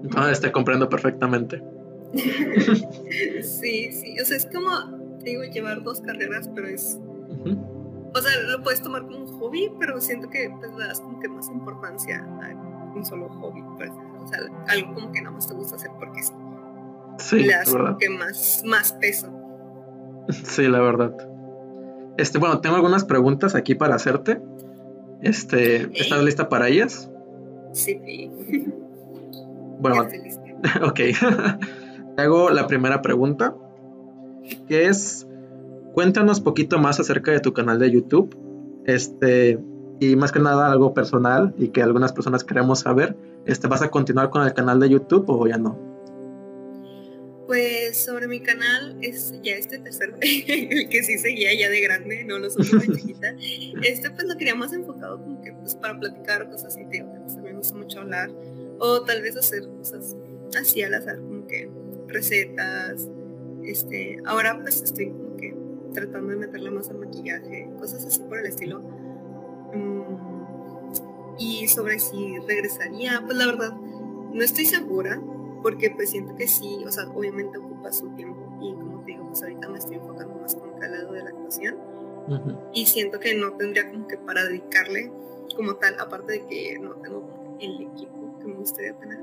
Entonces 0.03 0.41
te 0.41 0.51
comprendo 0.51 0.89
perfectamente. 0.89 1.63
sí, 2.13 3.93
sí, 3.93 4.17
o 4.21 4.25
sea, 4.25 4.37
es 4.37 4.47
como, 4.47 4.71
digo, 5.23 5.43
llevar 5.45 5.83
dos 5.83 6.01
carreras, 6.01 6.51
pero 6.55 6.69
es... 6.69 6.99
O 8.15 8.21
sea, 8.21 8.41
lo 8.49 8.63
puedes 8.63 8.83
tomar 8.83 9.03
como 9.03 9.19
un 9.19 9.27
hobby, 9.39 9.73
pero 9.79 10.01
siento 10.01 10.29
que 10.29 10.51
pues, 10.59 10.71
le 10.77 10.87
das 10.87 11.01
como 11.01 11.19
que 11.21 11.29
más 11.29 11.49
importancia 11.49 12.27
a 12.43 12.95
un 12.95 13.07
solo 13.07 13.29
hobby, 13.29 13.63
pues, 13.77 13.91
o 13.91 14.27
sea, 14.27 14.39
algo 14.69 14.95
como 14.95 15.13
que 15.13 15.23
nada 15.23 15.35
más 15.35 15.47
te 15.47 15.55
gusta 15.55 15.77
hacer 15.77 15.91
porque 15.99 16.23
sí. 16.23 16.33
Sí, 17.23 17.47
das 17.47 17.71
como 17.71 17.97
que 17.99 18.11
más, 18.11 18.63
más 18.67 18.93
peso. 18.95 19.29
Sí, 20.45 20.67
la 20.69 20.81
verdad. 20.81 21.15
Este, 22.17 22.39
bueno, 22.39 22.61
tengo 22.61 22.77
algunas 22.77 23.05
preguntas 23.05 23.55
aquí 23.55 23.75
para 23.75 23.95
hacerte. 23.95 24.41
Este, 25.23 25.89
¿estás 25.99 26.23
lista 26.25 26.49
para 26.49 26.69
ellas? 26.69 27.11
Sí, 27.73 28.01
sí. 28.05 28.31
Bueno, 29.83 30.03
ok. 30.85 30.95
Te 32.17 32.23
hago 32.23 32.51
la 32.51 32.69
primera 32.69 33.03
pregunta, 33.03 33.57
que 34.69 34.87
es, 34.87 35.27
cuéntanos 35.93 36.41
poquito 36.41 36.79
más 36.79 37.01
acerca 37.01 37.33
de 37.33 37.41
tu 37.41 37.53
canal 37.53 37.81
de 37.81 37.91
YouTube. 37.91 38.37
Este, 38.87 39.59
y 39.99 40.15
más 40.15 40.31
que 40.31 40.39
nada 40.39 40.71
algo 40.71 40.95
personal 40.95 41.53
y 41.59 41.69
que 41.69 41.83
algunas 41.83 42.13
personas 42.13 42.45
queremos 42.45 42.81
saber. 42.81 43.17
Este, 43.45 43.67
¿Vas 43.67 43.83
a 43.83 43.91
continuar 43.91 44.31
con 44.31 44.43
el 44.43 44.55
canal 44.55 44.79
de 44.79 44.89
YouTube 44.89 45.25
o 45.27 45.49
ya 45.49 45.59
no? 45.59 45.92
Pues 47.53 47.99
sobre 47.99 48.29
mi 48.29 48.41
canal 48.41 48.97
es 49.03 49.35
ya 49.43 49.57
este 49.57 49.79
tercer 49.79 50.15
el 50.23 50.89
que 50.89 51.03
sí 51.03 51.19
seguía 51.19 51.53
ya 51.53 51.69
de 51.69 51.83
grande, 51.83 52.25
no 52.25 52.39
los 52.39 52.55
otros 52.55 52.81
de 52.81 52.97
chiquita. 52.97 53.37
Este 53.83 54.11
pues 54.11 54.27
lo 54.27 54.39
quería 54.39 54.55
más 54.55 54.73
enfocado 54.73 55.21
como 55.21 55.43
que 55.43 55.53
pues 55.53 55.75
para 55.75 56.01
platicar 56.01 56.49
cosas 56.49 56.69
así, 56.69 56.87
tío, 56.87 57.07
pues, 57.21 57.37
me 57.37 57.53
gusta 57.53 57.77
mucho 57.77 58.01
hablar 58.01 58.31
o 58.79 59.03
tal 59.03 59.21
vez 59.21 59.37
hacer 59.37 59.69
cosas 59.69 60.17
así 60.59 60.81
al 60.83 60.95
azar, 60.95 61.19
como 61.19 61.47
que 61.47 61.71
recetas. 62.07 63.11
Este, 63.63 64.17
ahora 64.25 64.59
pues 64.59 64.81
estoy 64.81 65.11
como 65.11 65.37
que 65.37 65.55
tratando 65.93 66.31
de 66.31 66.37
meterle 66.37 66.71
más 66.71 66.89
al 66.89 67.01
maquillaje, 67.01 67.69
cosas 67.79 68.07
así 68.07 68.21
por 68.21 68.39
el 68.39 68.47
estilo. 68.47 68.81
Mm, 69.75 71.37
y 71.39 71.69
sobre 71.69 71.99
si 71.99 72.39
regresaría, 72.49 73.21
pues 73.27 73.37
la 73.37 73.45
verdad 73.45 73.73
no 73.73 74.43
estoy 74.43 74.65
segura 74.65 75.21
porque 75.63 75.91
pues 75.91 76.11
siento 76.11 76.35
que 76.37 76.49
sí, 76.49 76.83
o 76.87 76.91
sea, 76.91 77.09
obviamente 77.09 77.59
ocupa 77.59 77.93
su 77.93 78.09
tiempo 78.11 78.41
y 78.61 78.75
como 78.75 79.01
te 79.05 79.13
digo, 79.13 79.27
pues 79.29 79.43
ahorita 79.43 79.69
me 79.69 79.79
estoy 79.79 79.97
enfocando 79.97 80.35
más 80.37 80.55
que 80.55 80.85
al 80.85 80.93
lado 80.93 81.13
de 81.13 81.23
la 81.23 81.31
actuación 81.31 81.79
y 82.73 82.87
siento 82.87 83.19
que 83.19 83.35
no 83.35 83.53
tendría 83.55 83.91
como 83.91 84.07
que 84.07 84.17
para 84.17 84.45
dedicarle 84.45 85.13
como 85.57 85.77
tal, 85.77 85.99
aparte 85.99 86.33
de 86.33 86.47
que 86.47 86.79
no 86.79 86.95
tengo 86.97 87.57
el 87.61 87.83
equipo 87.83 88.39
que 88.39 88.47
me 88.47 88.55
gustaría 88.55 88.95
tener. 88.99 89.19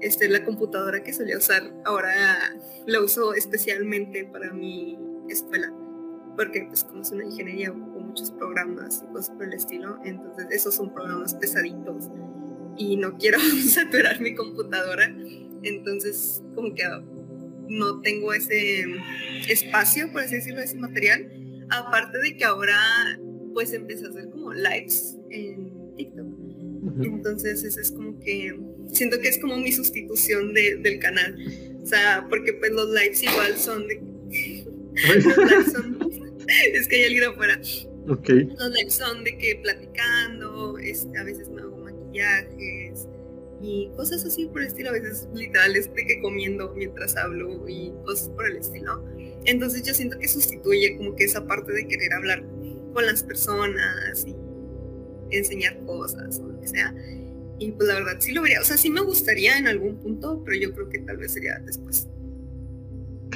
Este, 0.00 0.28
la 0.28 0.44
computadora 0.44 1.02
que 1.02 1.12
solía 1.12 1.36
usar 1.36 1.62
ahora 1.84 2.10
la 2.86 3.00
uso 3.02 3.34
especialmente 3.34 4.24
para 4.24 4.50
mi 4.50 4.98
escuela 5.28 5.70
porque 6.36 6.64
pues 6.68 6.84
como 6.84 7.02
es 7.02 7.10
una 7.10 7.24
ingeniería 7.24 7.70
ocupo 7.70 8.00
muchos 8.00 8.30
programas 8.30 9.04
y 9.06 9.12
cosas 9.12 9.30
por 9.36 9.44
el 9.44 9.52
estilo, 9.52 9.98
entonces 10.04 10.46
esos 10.50 10.74
son 10.74 10.90
programas 10.92 11.34
pesaditos 11.34 12.08
y 12.78 12.96
no 12.96 13.16
quiero 13.18 13.38
saturar 13.68 14.20
mi 14.20 14.34
computadora 14.34 15.14
entonces 15.62 16.42
como 16.54 16.74
que 16.74 16.84
no 17.68 18.00
tengo 18.00 18.32
ese 18.32 18.84
espacio, 19.48 20.10
por 20.12 20.22
así 20.22 20.36
decirlo, 20.36 20.60
ese 20.60 20.76
material. 20.76 21.30
Aparte 21.70 22.18
de 22.18 22.36
que 22.36 22.44
ahora 22.44 22.76
pues 23.54 23.72
empecé 23.72 24.06
a 24.06 24.08
hacer 24.08 24.30
como 24.30 24.52
lives 24.52 25.16
en 25.30 25.94
TikTok. 25.96 26.26
Entonces 27.02 27.62
eso 27.62 27.80
es 27.80 27.90
como 27.90 28.18
que 28.20 28.58
siento 28.92 29.20
que 29.20 29.28
es 29.28 29.38
como 29.38 29.56
mi 29.56 29.72
sustitución 29.72 30.52
del 30.54 30.98
canal. 30.98 31.36
O 31.82 31.86
sea, 31.86 32.26
porque 32.28 32.52
pues 32.54 32.72
los 32.72 32.90
lives 32.90 33.22
igual 33.22 33.56
son 33.56 33.86
de... 33.86 33.94
los 35.24 35.36
lives 35.36 35.72
son... 35.72 35.98
es 36.74 36.88
que 36.88 36.96
hay 36.96 37.04
alguien 37.04 37.24
afuera. 37.24 37.60
Okay. 38.08 38.44
Los 38.44 38.70
lives 38.70 38.94
son 38.94 39.24
de 39.24 39.36
que 39.38 39.56
platicando, 39.62 40.78
este, 40.78 41.18
a 41.18 41.24
veces 41.24 41.48
me 41.48 41.62
hago 41.62 41.76
maquillajes, 41.76 43.06
y 43.62 43.90
cosas 43.96 44.24
así 44.24 44.46
por 44.46 44.62
el 44.62 44.68
estilo, 44.68 44.90
a 44.90 44.92
veces 44.92 45.28
literal 45.34 45.72
de 45.72 46.06
que 46.06 46.20
comiendo 46.22 46.72
mientras 46.74 47.16
hablo 47.16 47.68
y 47.68 47.92
cosas 48.04 48.28
por 48.30 48.46
el 48.46 48.56
estilo. 48.56 49.04
Entonces 49.44 49.82
yo 49.82 49.94
siento 49.94 50.18
que 50.18 50.28
sustituye 50.28 50.96
como 50.96 51.14
que 51.14 51.24
esa 51.24 51.46
parte 51.46 51.72
de 51.72 51.86
querer 51.86 52.12
hablar 52.14 52.42
con 52.92 53.06
las 53.06 53.22
personas 53.22 54.26
y 54.26 54.34
enseñar 55.36 55.78
cosas 55.84 56.40
o 56.40 56.48
lo 56.48 56.60
que 56.60 56.68
sea. 56.68 56.94
Y 57.58 57.72
pues 57.72 57.88
la 57.88 57.94
verdad 57.94 58.16
sí 58.18 58.32
lo 58.32 58.42
vería, 58.42 58.60
o 58.60 58.64
sea, 58.64 58.78
sí 58.78 58.88
me 58.88 59.02
gustaría 59.02 59.58
en 59.58 59.66
algún 59.66 59.96
punto, 59.96 60.42
pero 60.44 60.56
yo 60.58 60.72
creo 60.72 60.88
que 60.88 60.98
tal 61.00 61.18
vez 61.18 61.32
sería 61.34 61.58
después. 61.58 62.08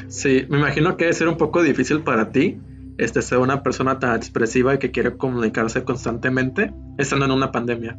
Sí, 0.08 0.46
me 0.48 0.58
imagino 0.58 0.96
que 0.96 1.04
debe 1.04 1.14
ser 1.14 1.28
un 1.28 1.36
poco 1.36 1.62
difícil 1.62 2.02
para 2.02 2.32
ti 2.32 2.58
este, 2.98 3.22
ser 3.22 3.38
una 3.38 3.62
persona 3.62 3.98
tan 3.98 4.16
expresiva 4.16 4.74
y 4.74 4.78
que 4.78 4.90
quiere 4.90 5.16
comunicarse 5.16 5.84
constantemente 5.84 6.72
estando 6.98 7.24
en 7.24 7.32
una 7.32 7.50
pandemia. 7.52 7.98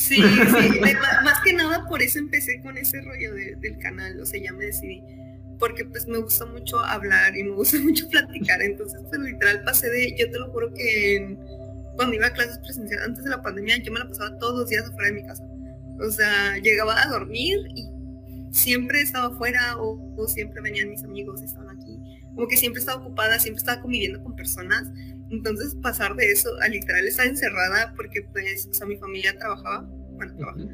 Sí, 0.00 0.16
sí, 0.16 0.80
más 1.24 1.40
que 1.44 1.52
nada 1.52 1.86
por 1.86 2.00
eso 2.00 2.18
empecé 2.18 2.62
con 2.62 2.78
ese 2.78 3.02
rollo 3.02 3.34
del 3.34 3.76
canal, 3.78 4.18
o 4.18 4.24
sea, 4.24 4.40
ya 4.42 4.50
me 4.50 4.64
decidí, 4.64 5.02
porque 5.58 5.84
pues 5.84 6.06
me 6.06 6.16
gusta 6.16 6.46
mucho 6.46 6.80
hablar 6.80 7.36
y 7.36 7.44
me 7.44 7.50
gusta 7.50 7.78
mucho 7.82 8.08
platicar, 8.08 8.62
entonces 8.62 8.98
pues 9.10 9.20
literal 9.20 9.62
pasé 9.62 9.90
de, 9.90 10.16
yo 10.18 10.30
te 10.30 10.38
lo 10.38 10.50
juro 10.52 10.72
que 10.72 11.36
cuando 11.96 12.14
iba 12.14 12.28
a 12.28 12.32
clases 12.32 12.58
presenciales 12.60 13.06
antes 13.06 13.24
de 13.24 13.30
la 13.30 13.42
pandemia, 13.42 13.76
yo 13.76 13.92
me 13.92 13.98
la 13.98 14.08
pasaba 14.08 14.38
todos 14.38 14.60
los 14.60 14.70
días 14.70 14.88
afuera 14.88 15.08
de 15.08 15.14
mi 15.16 15.26
casa, 15.26 15.44
o 16.00 16.10
sea, 16.10 16.56
llegaba 16.56 17.02
a 17.02 17.06
dormir 17.06 17.58
y 17.74 17.86
siempre 18.52 19.02
estaba 19.02 19.26
afuera 19.26 19.76
o, 19.76 20.14
o 20.16 20.28
siempre 20.28 20.62
venían 20.62 20.88
mis 20.88 21.04
amigos 21.04 21.42
estaban 21.42 21.76
aquí, 21.76 21.98
como 22.34 22.48
que 22.48 22.56
siempre 22.56 22.80
estaba 22.80 23.02
ocupada, 23.02 23.38
siempre 23.38 23.58
estaba 23.58 23.82
conviviendo 23.82 24.22
con 24.24 24.34
personas 24.34 24.88
entonces 25.30 25.76
pasar 25.76 26.16
de 26.16 26.30
eso 26.30 26.50
a 26.60 26.68
literal 26.68 27.06
estar 27.06 27.26
encerrada 27.26 27.94
porque 27.96 28.22
pues, 28.32 28.66
o 28.70 28.74
sea, 28.74 28.86
mi 28.86 28.96
familia 28.96 29.36
trabajaba, 29.38 29.82
bueno, 30.12 30.36
trabajaba. 30.36 30.70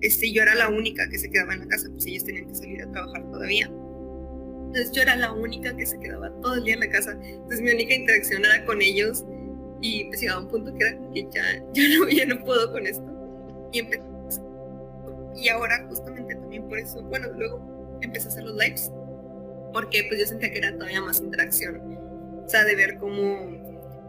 Este, 0.00 0.32
yo 0.32 0.42
era 0.42 0.54
la 0.54 0.68
única 0.68 1.08
que 1.08 1.18
se 1.18 1.30
quedaba 1.30 1.54
en 1.54 1.60
la 1.60 1.66
casa, 1.66 1.88
pues 1.90 2.06
ellos 2.06 2.24
tenían 2.24 2.46
que 2.46 2.54
salir 2.54 2.82
a 2.82 2.90
trabajar 2.92 3.22
todavía. 3.30 3.66
Entonces 3.66 4.92
yo 4.92 5.02
era 5.02 5.16
la 5.16 5.32
única 5.32 5.76
que 5.76 5.86
se 5.86 5.98
quedaba 5.98 6.30
todo 6.40 6.54
el 6.54 6.64
día 6.64 6.74
en 6.74 6.80
la 6.80 6.90
casa. 6.90 7.12
Entonces 7.22 7.60
mi 7.60 7.70
única 7.70 7.94
interacción 7.94 8.44
era 8.44 8.64
con 8.64 8.80
ellos 8.80 9.24
y 9.80 10.04
pues 10.06 10.20
llegaba 10.20 10.40
un 10.40 10.48
punto 10.48 10.74
que 10.74 10.84
era 10.86 10.98
que 11.12 11.28
ya, 11.30 11.42
ya, 11.72 11.98
no, 11.98 12.08
ya 12.08 12.26
no 12.26 12.44
puedo 12.44 12.72
con 12.72 12.86
esto. 12.86 13.04
Y, 13.72 13.82
y 15.36 15.48
ahora 15.48 15.86
justamente 15.88 16.34
también 16.34 16.68
por 16.68 16.78
eso, 16.78 17.02
bueno, 17.02 17.28
luego 17.36 17.98
empecé 18.00 18.28
a 18.28 18.30
hacer 18.30 18.44
los 18.44 18.56
lives, 18.56 18.90
porque 19.72 20.04
pues 20.08 20.20
yo 20.20 20.26
sentía 20.26 20.50
que 20.50 20.58
era 20.58 20.72
todavía 20.72 21.00
más 21.00 21.20
interacción, 21.20 21.80
o 22.44 22.48
sea, 22.48 22.64
de 22.64 22.74
ver 22.74 22.98
cómo 22.98 23.57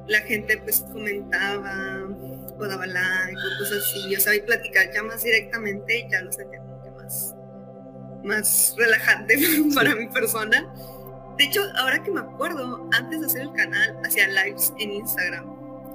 la 0.09 0.21
gente 0.21 0.57
pues 0.57 0.83
comentaba 0.91 2.07
o 2.57 2.67
daba 2.67 2.85
like 2.87 3.37
o 3.37 3.59
cosas 3.59 3.83
así, 3.83 4.15
o 4.15 4.19
sea, 4.19 4.35
y 4.35 4.41
platicar 4.41 4.91
ya 4.91 5.03
más 5.03 5.23
directamente, 5.23 6.07
ya 6.09 6.21
lo 6.21 6.31
sentía 6.31 6.61
más, 6.97 7.35
más 8.23 8.75
relajante 8.77 9.37
para 9.75 9.95
mi 9.95 10.07
persona. 10.07 10.67
De 11.37 11.45
hecho, 11.45 11.61
ahora 11.77 12.03
que 12.03 12.11
me 12.11 12.19
acuerdo, 12.19 12.89
antes 12.91 13.21
de 13.21 13.27
hacer 13.27 13.41
el 13.43 13.53
canal, 13.53 13.97
hacía 14.03 14.27
lives 14.27 14.73
en 14.79 14.91
Instagram. 14.91 15.47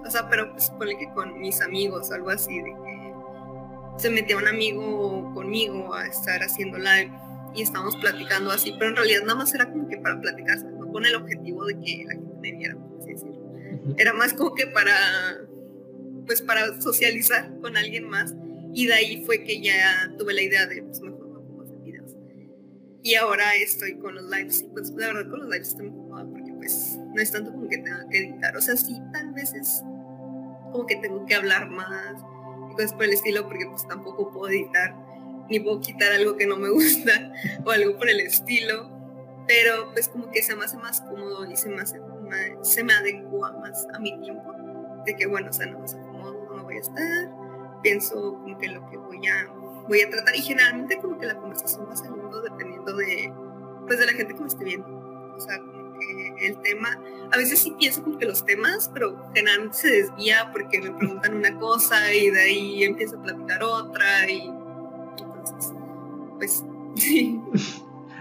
O 0.07 0.11
sea, 0.11 0.29
pero 0.31 0.51
pues 0.53 0.71
ponle 0.71 0.97
que 0.97 1.11
con 1.13 1.39
mis 1.41 1.61
amigos, 1.61 2.11
algo 2.13 2.31
así, 2.31 2.57
de 2.57 2.71
que 2.71 3.15
se 3.97 4.11
metía 4.11 4.37
un 4.37 4.47
amigo 4.47 5.33
conmigo 5.35 5.93
a 5.93 6.07
estar 6.07 6.41
haciendo 6.41 6.79
live 6.79 7.11
y 7.55 7.63
estábamos 7.63 7.97
platicando 7.97 8.53
así, 8.53 8.75
pero 8.79 8.91
en 8.91 8.97
realidad 8.97 9.21
nada 9.23 9.37
más 9.37 9.55
era 9.55 9.71
como 9.71 9.89
que 9.89 9.97
para 9.99 10.21
platicar, 10.21 10.59
no 10.65 10.91
con 10.93 11.05
el 11.05 11.15
objetivo 11.17 11.65
de 11.65 11.79
que 11.81 12.05
la 12.07 12.15
gente 12.15 12.37
me 12.41 12.53
viera. 12.53 12.77
Era 13.97 14.13
más 14.13 14.33
como 14.33 14.55
que 14.55 14.67
para, 14.67 14.95
pues 16.27 16.43
para 16.43 16.81
socializar 16.81 17.51
con 17.61 17.77
alguien 17.77 18.09
más. 18.09 18.35
Y 18.73 18.87
de 18.87 18.95
ahí 18.95 19.25
fue 19.25 19.45
que 19.45 19.63
ya 19.63 20.13
tuve 20.19 20.35
la 20.35 20.43
idea 20.43 20.67
de, 20.67 20.83
pues 20.83 21.01
mejor 21.01 21.29
no 21.29 21.41
puedo 21.43 21.63
hacer 21.63 21.79
videos. 21.79 22.17
Y 23.03 23.15
ahora 23.15 23.55
estoy 23.57 23.99
con 23.99 24.15
los 24.15 24.25
lives. 24.25 24.63
Y 24.63 24.69
pues 24.69 24.91
la 24.91 25.13
verdad 25.13 25.31
con 25.31 25.41
los 25.41 25.49
lives 25.49 25.69
estoy 25.69 25.91
muy 25.91 26.09
cómoda 26.09 26.27
porque 26.31 26.53
pues 26.55 26.99
no 27.15 27.23
es 27.23 27.31
tanto 27.31 27.53
como 27.53 27.69
que 27.69 27.79
tenga 27.79 28.07
que 28.11 28.19
editar, 28.19 28.57
o 28.57 28.61
sea, 28.61 28.77
sí 28.77 29.01
tal 29.13 29.33
vez 29.33 29.55
es 29.55 29.83
como 30.73 30.87
que 30.87 30.97
tengo 30.97 31.25
que 31.27 31.35
hablar 31.35 31.71
más 31.71 32.17
y 32.71 32.75
cosas 32.75 32.93
por 32.93 33.05
el 33.05 33.13
estilo 33.13 33.47
porque 33.47 33.67
pues 33.67 33.87
tampoco 33.87 34.33
puedo 34.33 34.51
editar 34.51 34.95
ni 35.49 35.61
puedo 35.61 35.81
quitar 35.81 36.13
algo 36.13 36.37
que 36.37 36.47
no 36.47 36.57
me 36.57 36.69
gusta 36.71 37.33
o 37.65 37.71
algo 37.71 37.97
por 37.97 38.09
el 38.09 38.21
estilo, 38.21 38.91
pero 39.47 39.93
pues 39.93 40.09
como 40.09 40.31
que 40.31 40.43
se 40.43 40.57
me 40.57 40.65
hace 40.65 40.77
más 40.79 41.01
cómodo 41.03 41.49
y 41.51 41.57
se 41.57 41.69
me, 41.69 41.83
hace, 41.83 42.01
se 42.63 42.85
me 42.85 42.93
adecua 42.93 43.53
más 43.53 43.87
a 43.95 43.99
mi 43.99 44.19
tiempo, 44.21 44.53
de 45.05 45.17
que 45.17 45.27
bueno, 45.27 45.51
o 45.51 45.53
sea, 45.53 45.67
no 45.67 45.81
me 45.81 45.87
acomodo, 45.87 46.47
no 46.49 46.57
me 46.57 46.63
voy 46.63 46.77
a 46.77 46.81
estar, 46.81 47.31
pienso 47.83 48.35
como 48.35 48.59
que 48.59 48.69
lo 48.69 48.89
que 48.89 48.97
voy 48.97 49.27
a, 49.27 49.47
voy 49.89 50.01
a 50.01 50.11
tratar. 50.11 50.35
Y 50.37 50.43
generalmente 50.43 50.99
como 50.99 51.19
que 51.19 51.27
la 51.27 51.37
conversación 51.37 51.87
va 51.89 51.97
saliendo 51.97 52.41
dependiendo 52.43 52.97
de, 52.97 53.33
pues 53.87 53.99
de 53.99 54.07
la 54.07 54.13
gente 54.13 54.35
que 54.35 54.41
me 54.41 54.47
esté 54.47 54.65
viendo, 54.65 55.35
o 55.37 55.41
sea, 55.41 55.59
el 56.41 56.61
tema, 56.63 56.99
a 57.33 57.37
veces 57.37 57.61
sí 57.61 57.75
pienso 57.79 58.03
como 58.03 58.19
que 58.19 58.27
los 58.27 58.45
temas, 58.45 58.91
pero 58.93 59.17
generalmente 59.35 59.77
se 59.77 59.89
desvía 59.89 60.51
porque 60.53 60.81
me 60.81 60.91
preguntan 60.91 61.35
una 61.35 61.59
cosa 61.59 62.13
y 62.13 62.31
de 62.31 62.41
ahí 62.41 62.85
empiezo 62.85 63.19
a 63.19 63.23
platicar 63.23 63.63
otra 63.63 64.31
y 64.31 64.49
entonces, 65.19 65.73
pues 66.39 66.65
sí. 66.97 67.41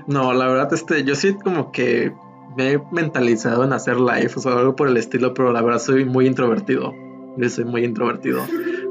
No, 0.07 0.33
la 0.33 0.47
verdad, 0.47 0.73
este, 0.73 1.03
yo 1.03 1.15
sí 1.15 1.35
como 1.35 1.71
que 1.71 2.13
me 2.57 2.73
he 2.73 2.81
mentalizado 2.91 3.63
en 3.63 3.73
hacer 3.73 3.99
live 3.99 4.31
o 4.35 4.39
sea, 4.39 4.53
algo 4.53 4.75
por 4.75 4.87
el 4.87 4.97
estilo, 4.97 5.33
pero 5.33 5.51
la 5.51 5.61
verdad 5.61 5.79
soy 5.79 6.05
muy 6.05 6.27
introvertido. 6.27 6.93
Yo 7.37 7.49
soy 7.49 7.65
muy 7.65 7.83
introvertido. 7.83 8.43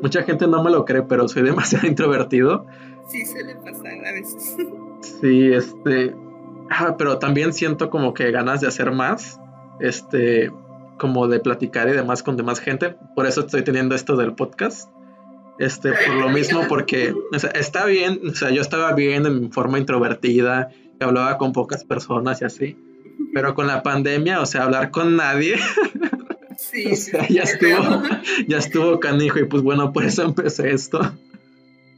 Mucha 0.03 0.23
gente 0.25 0.47
no 0.49 0.63
me 0.65 0.71
lo 0.71 0.85
cree, 0.85 1.03
pero 1.03 1.29
soy 1.29 1.43
demasiado 1.43 1.87
introvertido. 1.89 2.67
Sí, 3.09 3.25
suele 3.25 3.55
pasar 3.57 3.93
a 4.05 4.13
veces. 4.13 4.57
Sí, 5.21 5.53
este, 5.53 6.15
pero 6.99 7.19
también 7.19 7.53
siento 7.53 7.91
como 7.91 8.15
que 8.15 8.31
ganas 8.31 8.61
de 8.61 8.69
hacer 8.69 8.93
más, 8.93 9.41
este, 9.81 10.51
como 10.99 11.29
de 11.29 11.41
platicar 11.41 11.89
y 11.89 11.93
demás 11.93 12.23
con 12.23 12.37
demás 12.37 12.61
gente. 12.61 12.97
Por 13.15 13.27
eso 13.27 13.41
estoy 13.43 13.63
teniendo 13.63 13.95
esto 13.95 14.17
del 14.17 14.35
podcast. 14.35 14.91
Este, 15.59 15.93
por 15.93 16.17
lo 16.17 16.29
mismo, 16.31 16.63
porque 16.69 17.15
o 17.33 17.39
sea, 17.39 17.51
está 17.51 17.85
bien, 17.85 18.21
o 18.29 18.35
sea, 18.35 18.51
yo 18.51 18.63
estaba 18.63 18.93
bien 18.95 19.27
en 19.27 19.53
forma 19.53 19.79
introvertida, 19.79 20.71
hablaba 20.99 21.39
con 21.39 21.53
pocas 21.53 21.85
personas 21.85 22.41
y 22.41 22.45
así, 22.45 22.77
pero 23.33 23.55
con 23.55 23.67
la 23.67 23.83
pandemia, 23.83 24.41
o 24.41 24.47
sea, 24.47 24.65
hablar 24.65 24.91
con 24.91 25.17
nadie, 25.17 25.57
sí, 26.59 26.93
o 26.93 26.97
sea, 26.97 27.27
ya 27.29 27.43
estuvo, 27.43 28.03
ya 28.47 28.59
estuvo 28.59 29.01
canijo 29.01 29.39
y 29.39 29.45
pues 29.45 29.63
bueno, 29.63 29.93
por 29.93 30.05
eso 30.05 30.23
empecé 30.23 30.73
esto. 30.73 31.01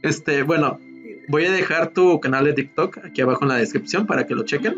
Este, 0.01 0.43
bueno, 0.43 0.79
Voy 1.27 1.45
a 1.45 1.51
dejar 1.51 1.91
tu 1.91 2.19
canal 2.19 2.45
de 2.45 2.53
TikTok 2.53 2.99
aquí 2.99 3.21
abajo 3.21 3.43
en 3.43 3.49
la 3.49 3.57
descripción 3.57 4.05
para 4.05 4.27
que 4.27 4.35
lo 4.35 4.43
chequen. 4.43 4.75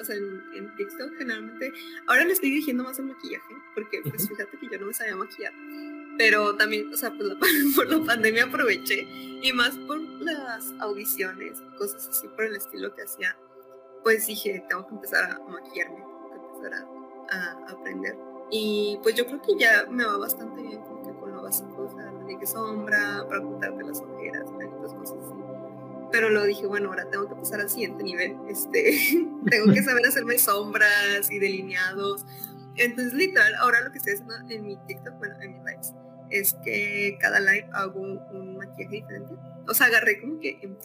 O 0.00 0.04
sea, 0.04 0.16
en, 0.16 0.74
TikTok 0.76 1.16
generalmente, 1.16 1.72
ahora 2.08 2.24
le 2.24 2.32
estoy 2.32 2.50
dirigiendo 2.50 2.84
más 2.84 2.98
al 2.98 3.06
maquillaje, 3.06 3.54
porque 3.74 4.02
pues 4.02 4.28
fíjate 4.28 4.58
que 4.58 4.68
yo 4.70 4.78
no 4.78 4.86
me 4.86 4.92
sabía 4.92 5.16
maquillar. 5.16 5.52
Pero 6.18 6.56
también, 6.56 6.92
o 6.92 6.96
sea, 6.96 7.12
pues 7.12 7.30
por 7.76 7.88
la 7.88 8.04
pandemia 8.04 8.44
aproveché 8.44 9.06
y 9.42 9.52
más 9.52 9.76
por 9.86 10.00
las 10.00 10.74
audiciones, 10.80 11.62
cosas 11.78 12.08
así 12.08 12.28
por 12.28 12.44
el 12.44 12.56
estilo 12.56 12.94
que 12.94 13.02
hacía, 13.02 13.36
pues 14.04 14.26
dije, 14.26 14.64
tengo 14.68 14.86
que 14.86 14.94
empezar 14.94 15.24
a 15.24 15.38
maquillarme, 15.48 15.96
tengo 15.96 16.30
que 16.30 16.56
empezar 16.56 16.86
a, 17.30 17.72
aprender. 17.72 18.16
Y 18.50 19.00
pues 19.02 19.16
yo 19.16 19.26
creo 19.26 19.42
que 19.42 19.58
ya 19.58 19.86
me 19.90 20.04
va 20.04 20.18
bastante 20.18 20.62
bien 20.62 20.80
con 20.82 21.32
lo 21.34 21.42
básico, 21.42 21.82
o 21.82 21.90
sea, 21.90 22.12
que 22.38 22.46
sombra, 22.46 23.24
para 23.28 23.40
ocultarte 23.40 23.82
las 23.82 24.00
ojeras, 24.00 24.44
cosas 24.80 25.10
así. 25.10 25.34
Pero 26.12 26.30
lo 26.30 26.44
dije, 26.44 26.66
bueno, 26.66 26.90
ahora 26.90 27.08
tengo 27.10 27.28
que 27.28 27.34
pasar 27.34 27.60
al 27.60 27.70
siguiente 27.70 28.04
nivel. 28.04 28.36
Este, 28.48 28.94
tengo 29.50 29.72
que 29.72 29.82
saber 29.82 30.06
hacerme 30.06 30.38
sombras 30.38 31.30
y 31.30 31.38
delineados. 31.38 32.24
Entonces, 32.76 33.14
literal, 33.14 33.54
ahora 33.56 33.80
lo 33.80 33.90
que 33.90 33.98
estoy 33.98 34.14
haciendo 34.14 34.34
en 34.48 34.66
mi 34.66 34.76
TikTok, 34.86 35.18
bueno, 35.18 35.34
en 35.40 35.52
mis 35.54 35.64
lives, 35.64 35.94
es 36.30 36.54
que 36.64 37.16
cada 37.20 37.40
live 37.40 37.68
hago 37.72 38.00
un, 38.00 38.56
maquillaje 38.56 38.96
diferente. 38.96 39.34
O 39.68 39.74
sea, 39.74 39.86
agarré 39.86 40.20
como 40.20 40.38
que 40.40 40.58
en 40.62 40.76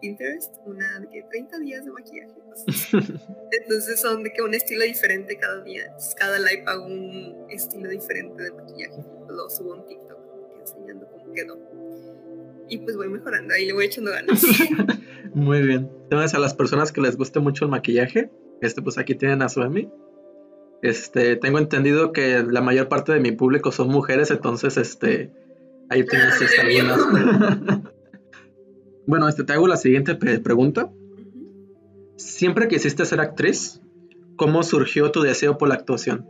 Pinterest 0.00 0.54
una 0.64 1.00
de 1.00 1.08
que 1.08 1.22
30 1.22 1.58
días 1.58 1.84
de 1.84 1.90
maquillaje. 1.90 2.34
Entonces 3.52 4.00
son 4.00 4.22
de 4.22 4.32
que 4.32 4.42
un 4.42 4.54
estilo 4.54 4.84
diferente 4.84 5.36
cada 5.38 5.62
día. 5.62 5.94
cada 6.16 6.38
live 6.38 6.64
hago 6.66 6.86
un 6.86 7.46
estilo 7.50 7.88
diferente 7.88 8.42
de 8.42 8.52
maquillaje. 8.52 9.02
Lo 9.28 9.48
subo 9.50 9.76
en 9.76 9.86
TikTok 9.86 10.18
enseñando 10.60 11.08
cómo 11.10 11.32
quedó 11.32 11.58
y 12.70 12.78
pues 12.78 12.96
voy 12.96 13.08
mejorando, 13.08 13.54
ahí 13.54 13.66
le 13.66 13.72
voy 13.72 13.86
echando 13.86 14.10
ganas. 14.10 14.42
Muy 15.34 15.62
bien. 15.62 15.90
Entonces 16.04 16.34
a 16.34 16.38
las 16.38 16.54
personas 16.54 16.92
que 16.92 17.00
les 17.00 17.16
guste 17.16 17.40
mucho 17.40 17.64
el 17.64 17.70
maquillaje, 17.70 18.30
este 18.60 18.82
pues 18.82 18.98
aquí 18.98 19.14
tienen 19.14 19.42
a 19.42 19.48
Suemi. 19.48 19.90
Este, 20.80 21.36
tengo 21.36 21.58
entendido 21.58 22.12
que 22.12 22.44
la 22.48 22.60
mayor 22.60 22.88
parte 22.88 23.12
de 23.12 23.20
mi 23.20 23.32
público 23.32 23.72
son 23.72 23.88
mujeres, 23.88 24.30
entonces 24.30 24.76
este 24.76 25.32
ahí 25.90 26.04
tienes 26.04 26.40
esta 26.40 26.62
algunas. 26.62 27.80
bueno, 29.08 29.26
este 29.26 29.42
te 29.42 29.54
hago 29.54 29.66
la 29.66 29.78
siguiente 29.78 30.14
pregunta. 30.14 30.92
Siempre 32.18 32.68
quisiste 32.68 33.06
ser 33.06 33.20
actriz, 33.20 33.80
¿cómo 34.36 34.62
surgió 34.62 35.10
tu 35.10 35.22
deseo 35.22 35.56
por 35.56 35.70
la 35.70 35.76
actuación? 35.76 36.28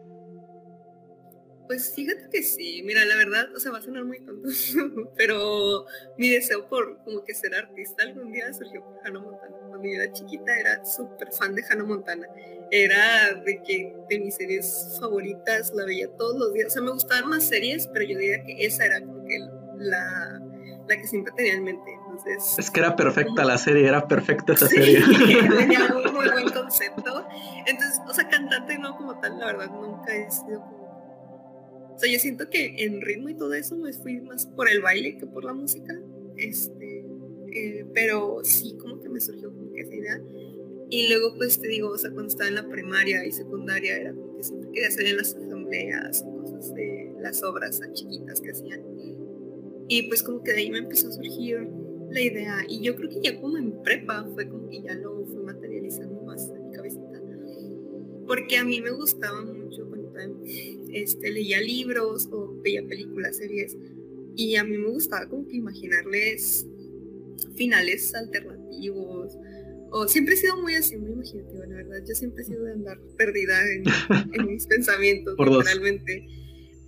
Pues 1.66 1.92
fíjate 1.92 2.28
que 2.30 2.44
sí, 2.44 2.82
mira, 2.84 3.04
la 3.04 3.16
verdad, 3.16 3.52
o 3.54 3.58
sea, 3.58 3.72
va 3.72 3.78
a 3.78 3.82
sonar 3.82 4.04
muy 4.04 4.20
tonto, 4.20 4.48
pero 5.16 5.86
mi 6.16 6.28
deseo 6.28 6.68
por 6.68 7.02
como 7.02 7.24
que 7.24 7.34
ser 7.34 7.52
artista 7.56 8.04
algún 8.04 8.30
día 8.30 8.52
surgió 8.54 8.80
por 8.84 8.94
Hannah 9.04 9.20
Montana. 9.20 9.56
Cuando 9.68 9.84
yo 9.84 9.94
era 10.00 10.12
chiquita 10.12 10.56
era 10.56 10.84
súper 10.84 11.32
fan 11.32 11.56
de 11.56 11.64
Hannah 11.68 11.84
Montana. 11.84 12.28
Era 12.70 13.34
de 13.44 13.60
que 13.66 13.92
de 14.08 14.20
mis 14.20 14.36
series 14.36 14.96
favoritas, 15.00 15.72
la 15.74 15.84
veía 15.84 16.08
todos 16.16 16.38
los 16.38 16.54
días. 16.54 16.68
O 16.68 16.70
sea, 16.70 16.82
me 16.82 16.92
gustaban 16.92 17.28
más 17.28 17.42
series, 17.42 17.88
pero 17.88 18.04
yo 18.04 18.16
diría 18.16 18.44
que 18.44 18.64
esa 18.64 18.86
era 18.86 19.00
como 19.00 19.26
que 19.26 19.36
la, 19.78 20.40
la 20.88 20.96
que 20.96 21.06
siempre 21.08 21.32
tenía 21.36 21.54
en 21.54 21.64
mente. 21.64 21.90
Entonces, 22.26 22.58
es 22.58 22.70
que 22.70 22.80
era 22.80 22.96
perfecta 22.96 23.44
la 23.44 23.58
serie, 23.58 23.86
era 23.86 24.06
perfecta 24.08 24.52
esa 24.52 24.66
serie. 24.66 25.00
tenía 25.56 25.86
un 25.94 26.12
muy 26.12 26.28
buen 26.28 26.50
concepto. 26.50 27.26
Entonces, 27.66 28.00
o 28.08 28.12
sea, 28.12 28.28
cantante 28.28 28.78
no 28.78 28.96
como 28.96 29.18
tal, 29.20 29.38
la 29.38 29.46
verdad, 29.46 29.70
nunca 29.70 30.14
he 30.14 30.30
sido 30.30 30.60
como 30.60 30.78
o 31.98 32.00
sea, 32.00 32.12
yo 32.12 32.20
siento 32.20 32.48
que 32.48 32.76
en 32.84 33.00
ritmo 33.00 33.28
y 33.28 33.34
todo 33.34 33.54
eso 33.54 33.76
me 33.76 33.92
fui 33.92 34.20
más 34.20 34.46
por 34.46 34.70
el 34.70 34.80
baile 34.80 35.18
que 35.18 35.26
por 35.26 35.42
la 35.42 35.52
música. 35.52 36.00
Este, 36.36 37.04
eh, 37.52 37.86
pero 37.92 38.38
sí, 38.44 38.76
como 38.80 39.00
que 39.00 39.08
me 39.08 39.20
surgió 39.20 39.52
como 39.52 39.72
que 39.72 39.80
esa 39.80 39.96
idea. 39.96 40.22
Y 40.90 41.08
luego, 41.08 41.34
pues 41.34 41.60
te 41.60 41.66
digo, 41.66 41.90
o 41.90 41.98
sea, 41.98 42.12
cuando 42.12 42.28
estaba 42.28 42.46
en 42.46 42.54
la 42.54 42.68
primaria 42.68 43.26
y 43.26 43.32
secundaria, 43.32 43.96
era 43.96 44.12
como 44.14 44.36
que 44.36 44.44
siempre 44.44 44.70
quería 44.70 44.86
hacer 44.86 45.06
en 45.06 45.16
las 45.16 45.34
asambleas 45.34 46.24
y 46.24 46.40
cosas 46.40 46.72
de 46.72 47.14
las 47.20 47.42
obras 47.42 47.80
tan 47.80 47.92
chiquitas 47.92 48.40
que 48.40 48.52
hacían. 48.52 48.80
Y 49.88 50.04
pues 50.04 50.22
como 50.22 50.44
que 50.44 50.52
de 50.52 50.58
ahí 50.58 50.70
me 50.70 50.78
empezó 50.78 51.08
a 51.08 51.10
surgir 51.10 51.68
la 52.10 52.20
idea. 52.20 52.56
Y 52.68 52.82
yo 52.82 52.96
creo 52.96 53.10
que 53.10 53.20
ya 53.22 53.40
como 53.40 53.58
en 53.58 53.82
prepa 53.82 54.28
fue 54.34 54.48
como 54.48 54.68
que 54.68 54.82
ya 54.82 54.94
lo 54.94 55.24
fui 55.26 55.42
materializando 55.42 56.22
más 56.22 56.48
en 56.48 56.68
mi 56.68 56.76
cabecita. 56.76 57.22
Porque 58.26 58.58
a 58.58 58.64
mí 58.64 58.82
me 58.82 58.90
gustaba 58.90 59.42
mucho 59.42 59.88
cuando 59.88 60.08
este, 60.92 61.30
leía 61.30 61.60
libros 61.60 62.28
o 62.32 62.54
veía 62.62 62.86
películas, 62.86 63.36
series, 63.36 63.76
y 64.36 64.56
a 64.56 64.64
mí 64.64 64.76
me 64.76 64.88
gustaba 64.88 65.28
como 65.28 65.46
que 65.46 65.56
imaginarles 65.56 66.66
finales 67.54 68.14
alternativos, 68.14 69.36
o 69.90 70.06
siempre 70.06 70.34
he 70.34 70.36
sido 70.36 70.60
muy 70.60 70.74
así, 70.74 70.96
muy 70.96 71.12
imaginativa, 71.12 71.66
la 71.66 71.76
verdad, 71.76 72.04
yo 72.06 72.14
siempre 72.14 72.42
he 72.42 72.46
sido 72.46 72.64
de 72.64 72.72
andar 72.72 73.00
perdida 73.16 73.58
en, 73.70 74.46
mis 74.46 74.66
pensamientos, 74.66 75.36
realmente 75.36 76.26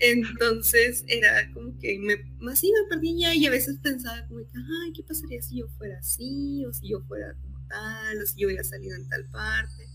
Entonces 0.00 1.04
era 1.08 1.52
como 1.52 1.78
que 1.78 1.98
me, 1.98 2.16
más 2.38 2.58
sí 2.58 2.72
me 2.72 2.88
perdía 2.88 3.34
y 3.34 3.46
a 3.46 3.50
veces 3.50 3.76
pensaba 3.82 4.26
como 4.26 4.40
que, 4.40 4.56
ay, 4.56 4.92
¿qué 4.94 5.02
pasaría 5.02 5.42
si 5.42 5.58
yo 5.58 5.68
fuera 5.76 5.98
así? 5.98 6.64
O 6.64 6.72
si 6.72 6.88
yo 6.88 7.00
fuera 7.02 7.34
como 7.34 7.66
tal, 7.68 8.22
o 8.22 8.26
si 8.26 8.40
yo 8.40 8.48
hubiera 8.48 8.64
salido 8.64 8.96
en 8.96 9.06
tal 9.08 9.26
parte. 9.26 9.86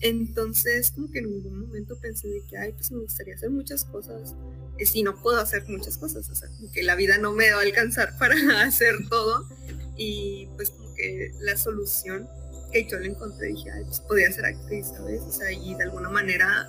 Entonces 0.00 0.92
como 0.92 1.10
que 1.10 1.20
en 1.20 1.30
ningún 1.30 1.60
momento 1.60 1.98
pensé 1.98 2.28
de 2.28 2.44
que, 2.44 2.58
ay, 2.58 2.72
pues 2.72 2.92
me 2.92 2.98
gustaría 2.98 3.34
hacer 3.34 3.50
muchas 3.50 3.86
cosas. 3.86 4.34
Y 4.78 4.84
si 4.84 5.02
no 5.02 5.20
puedo 5.20 5.40
hacer 5.40 5.64
muchas 5.66 5.96
cosas, 5.96 6.28
o 6.28 6.34
sea, 6.34 6.48
como 6.50 6.70
que 6.70 6.82
la 6.82 6.94
vida 6.94 7.16
no 7.16 7.32
me 7.32 7.50
va 7.50 7.58
a 7.58 7.62
alcanzar 7.62 8.16
para 8.18 8.36
hacer 8.62 8.94
todo. 9.08 9.48
Y 9.96 10.46
pues 10.56 10.70
como 10.70 10.94
que 10.94 11.32
la 11.40 11.56
solución 11.56 12.28
que 12.70 12.86
yo 12.86 12.98
le 12.98 13.08
encontré, 13.08 13.48
dije, 13.48 13.70
ay, 13.70 13.84
pues 13.84 14.00
podría 14.00 14.30
ser 14.30 14.44
actriz, 14.44 14.88
¿sabes? 14.88 15.22
O 15.22 15.32
sea, 15.32 15.50
y 15.50 15.74
de 15.74 15.84
alguna 15.84 16.10
manera 16.10 16.68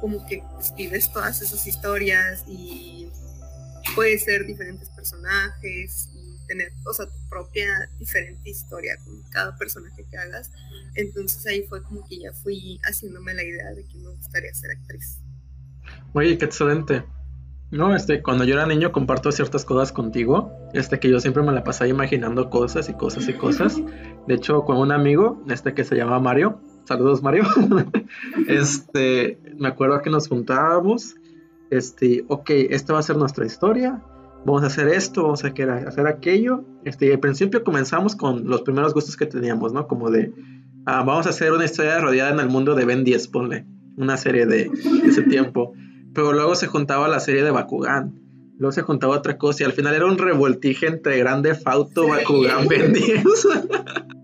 como 0.00 0.24
que 0.26 0.42
escribes 0.60 1.12
todas 1.12 1.42
esas 1.42 1.66
historias 1.66 2.44
y 2.46 3.10
puede 3.94 4.18
ser 4.18 4.46
diferentes 4.46 4.88
personajes 4.90 6.08
y 6.14 6.46
tener, 6.46 6.72
o 6.86 6.92
sea, 6.92 7.06
tu 7.06 7.28
propia 7.28 7.88
diferente 7.98 8.50
historia 8.50 8.96
con 9.04 9.22
cada 9.30 9.56
personaje 9.56 10.04
que 10.10 10.16
hagas. 10.16 10.50
Entonces 10.94 11.46
ahí 11.46 11.62
fue 11.68 11.82
como 11.82 12.06
que 12.06 12.20
ya 12.20 12.32
fui 12.32 12.80
haciéndome 12.84 13.34
la 13.34 13.44
idea 13.44 13.72
de 13.74 13.84
que 13.84 13.98
me 13.98 14.10
gustaría 14.10 14.52
ser 14.54 14.72
actriz. 14.72 15.20
Oye, 16.14 16.38
qué 16.38 16.44
excelente. 16.44 17.04
No, 17.70 17.94
este, 17.94 18.22
cuando 18.22 18.44
yo 18.44 18.54
era 18.54 18.66
niño 18.66 18.92
comparto 18.92 19.30
ciertas 19.30 19.66
cosas 19.66 19.92
contigo, 19.92 20.52
este, 20.72 20.98
que 20.98 21.10
yo 21.10 21.20
siempre 21.20 21.42
me 21.42 21.52
la 21.52 21.64
pasaba 21.64 21.88
imaginando 21.88 22.48
cosas 22.48 22.88
y 22.88 22.94
cosas 22.94 23.28
y 23.28 23.34
cosas. 23.34 23.76
De 24.26 24.34
hecho, 24.34 24.62
con 24.62 24.78
un 24.78 24.90
amigo, 24.90 25.44
este, 25.50 25.74
que 25.74 25.84
se 25.84 25.94
llama 25.94 26.18
Mario, 26.18 26.62
saludos 26.84 27.22
Mario, 27.22 27.44
este, 28.48 29.38
me 29.58 29.68
acuerdo 29.68 30.00
que 30.00 30.10
nos 30.10 30.28
juntábamos, 30.28 31.16
este, 31.70 32.24
ok, 32.28 32.50
esta 32.70 32.94
va 32.94 33.00
a 33.00 33.02
ser 33.02 33.16
nuestra 33.16 33.44
historia, 33.44 34.02
vamos 34.44 34.62
a 34.62 34.66
hacer 34.66 34.88
esto, 34.88 35.22
vamos 35.22 35.44
a 35.44 35.48
hacer 35.48 36.06
aquello, 36.06 36.64
este, 36.84 37.06
y 37.06 37.12
al 37.12 37.20
principio 37.20 37.62
comenzamos 37.64 38.16
con 38.16 38.48
los 38.48 38.62
primeros 38.62 38.94
gustos 38.94 39.16
que 39.16 39.26
teníamos, 39.26 39.72
¿no? 39.72 39.86
Como 39.86 40.10
de, 40.10 40.32
ah, 40.86 41.02
vamos 41.02 41.26
a 41.26 41.30
hacer 41.30 41.52
una 41.52 41.64
historia 41.64 42.00
rodeada 42.00 42.30
en 42.30 42.40
el 42.40 42.48
mundo 42.48 42.74
de 42.74 42.84
Ben 42.84 43.04
10, 43.04 43.28
ponle, 43.28 43.66
una 43.96 44.16
serie 44.16 44.46
de, 44.46 44.70
ese 45.04 45.22
tiempo, 45.22 45.74
pero 46.14 46.32
luego 46.32 46.54
se 46.54 46.66
juntaba 46.66 47.08
la 47.08 47.20
serie 47.20 47.42
de 47.42 47.50
Bakugan, 47.50 48.14
luego 48.58 48.72
se 48.72 48.82
juntaba 48.82 49.16
otra 49.16 49.36
cosa, 49.36 49.62
y 49.62 49.66
al 49.66 49.72
final 49.72 49.94
era 49.94 50.06
un 50.06 50.18
revoltije 50.18 50.86
entre 50.86 51.18
Grande 51.18 51.54
Fauto, 51.54 52.08
Bakugan, 52.08 52.68
Ben 52.68 52.92
10. 52.92 53.24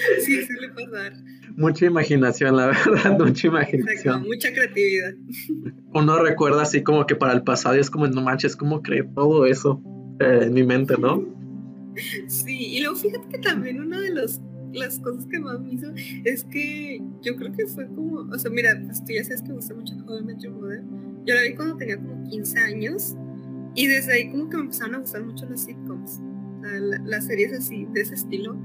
Sí, 0.24 0.44
suele 0.46 0.68
pasar 0.70 1.12
mucha 1.56 1.86
imaginación, 1.86 2.56
la 2.56 2.66
verdad, 2.66 3.18
mucha 3.18 3.46
imaginación. 3.46 4.22
mucha 4.22 4.52
creatividad. 4.52 5.14
Uno 5.94 6.22
recuerda 6.22 6.62
así 6.62 6.82
como 6.82 7.06
que 7.06 7.16
para 7.16 7.32
el 7.32 7.42
pasado 7.42 7.76
y 7.76 7.80
es 7.80 7.90
como, 7.90 8.06
no 8.06 8.22
manches, 8.22 8.56
¿cómo 8.56 8.82
creé 8.82 9.04
todo 9.14 9.46
eso 9.46 9.82
eh, 10.20 10.40
en 10.42 10.54
mi 10.54 10.62
mente, 10.62 10.94
no? 10.98 11.24
Sí, 12.28 12.76
y 12.76 12.80
luego 12.80 12.96
fíjate 12.96 13.28
que 13.28 13.38
también 13.38 13.80
una 13.80 14.00
de 14.00 14.14
los, 14.14 14.40
las 14.72 14.98
cosas 15.00 15.26
que 15.26 15.38
más 15.38 15.60
me 15.60 15.74
hizo 15.74 15.92
es 16.24 16.44
que 16.44 17.02
yo 17.22 17.36
creo 17.36 17.52
que 17.52 17.66
fue 17.66 17.86
como, 17.88 18.20
o 18.32 18.38
sea, 18.38 18.50
mira, 18.50 18.80
pues 18.84 19.04
tú 19.04 19.12
ya 19.12 19.24
sabes 19.24 19.42
que 19.42 19.48
me 19.48 19.54
gusta 19.56 19.74
mucho 19.74 19.94
Joven 20.06 20.26
Metro 20.26 20.52
Model. 20.52 20.82
Yo 21.26 21.34
la 21.34 21.42
vi 21.42 21.54
cuando 21.54 21.76
tenía 21.76 21.98
como 21.98 22.28
15 22.30 22.58
años 22.60 23.16
y 23.74 23.86
desde 23.86 24.14
ahí 24.14 24.30
como 24.30 24.48
que 24.48 24.56
me 24.56 24.62
empezaron 24.62 24.94
a 24.94 24.98
gustar 24.98 25.24
mucho 25.24 25.46
las 25.50 25.64
sitcoms, 25.64 26.20
las 27.04 27.26
series 27.26 27.52
así, 27.52 27.86
de 27.92 28.00
ese 28.00 28.14
estilo. 28.14 28.56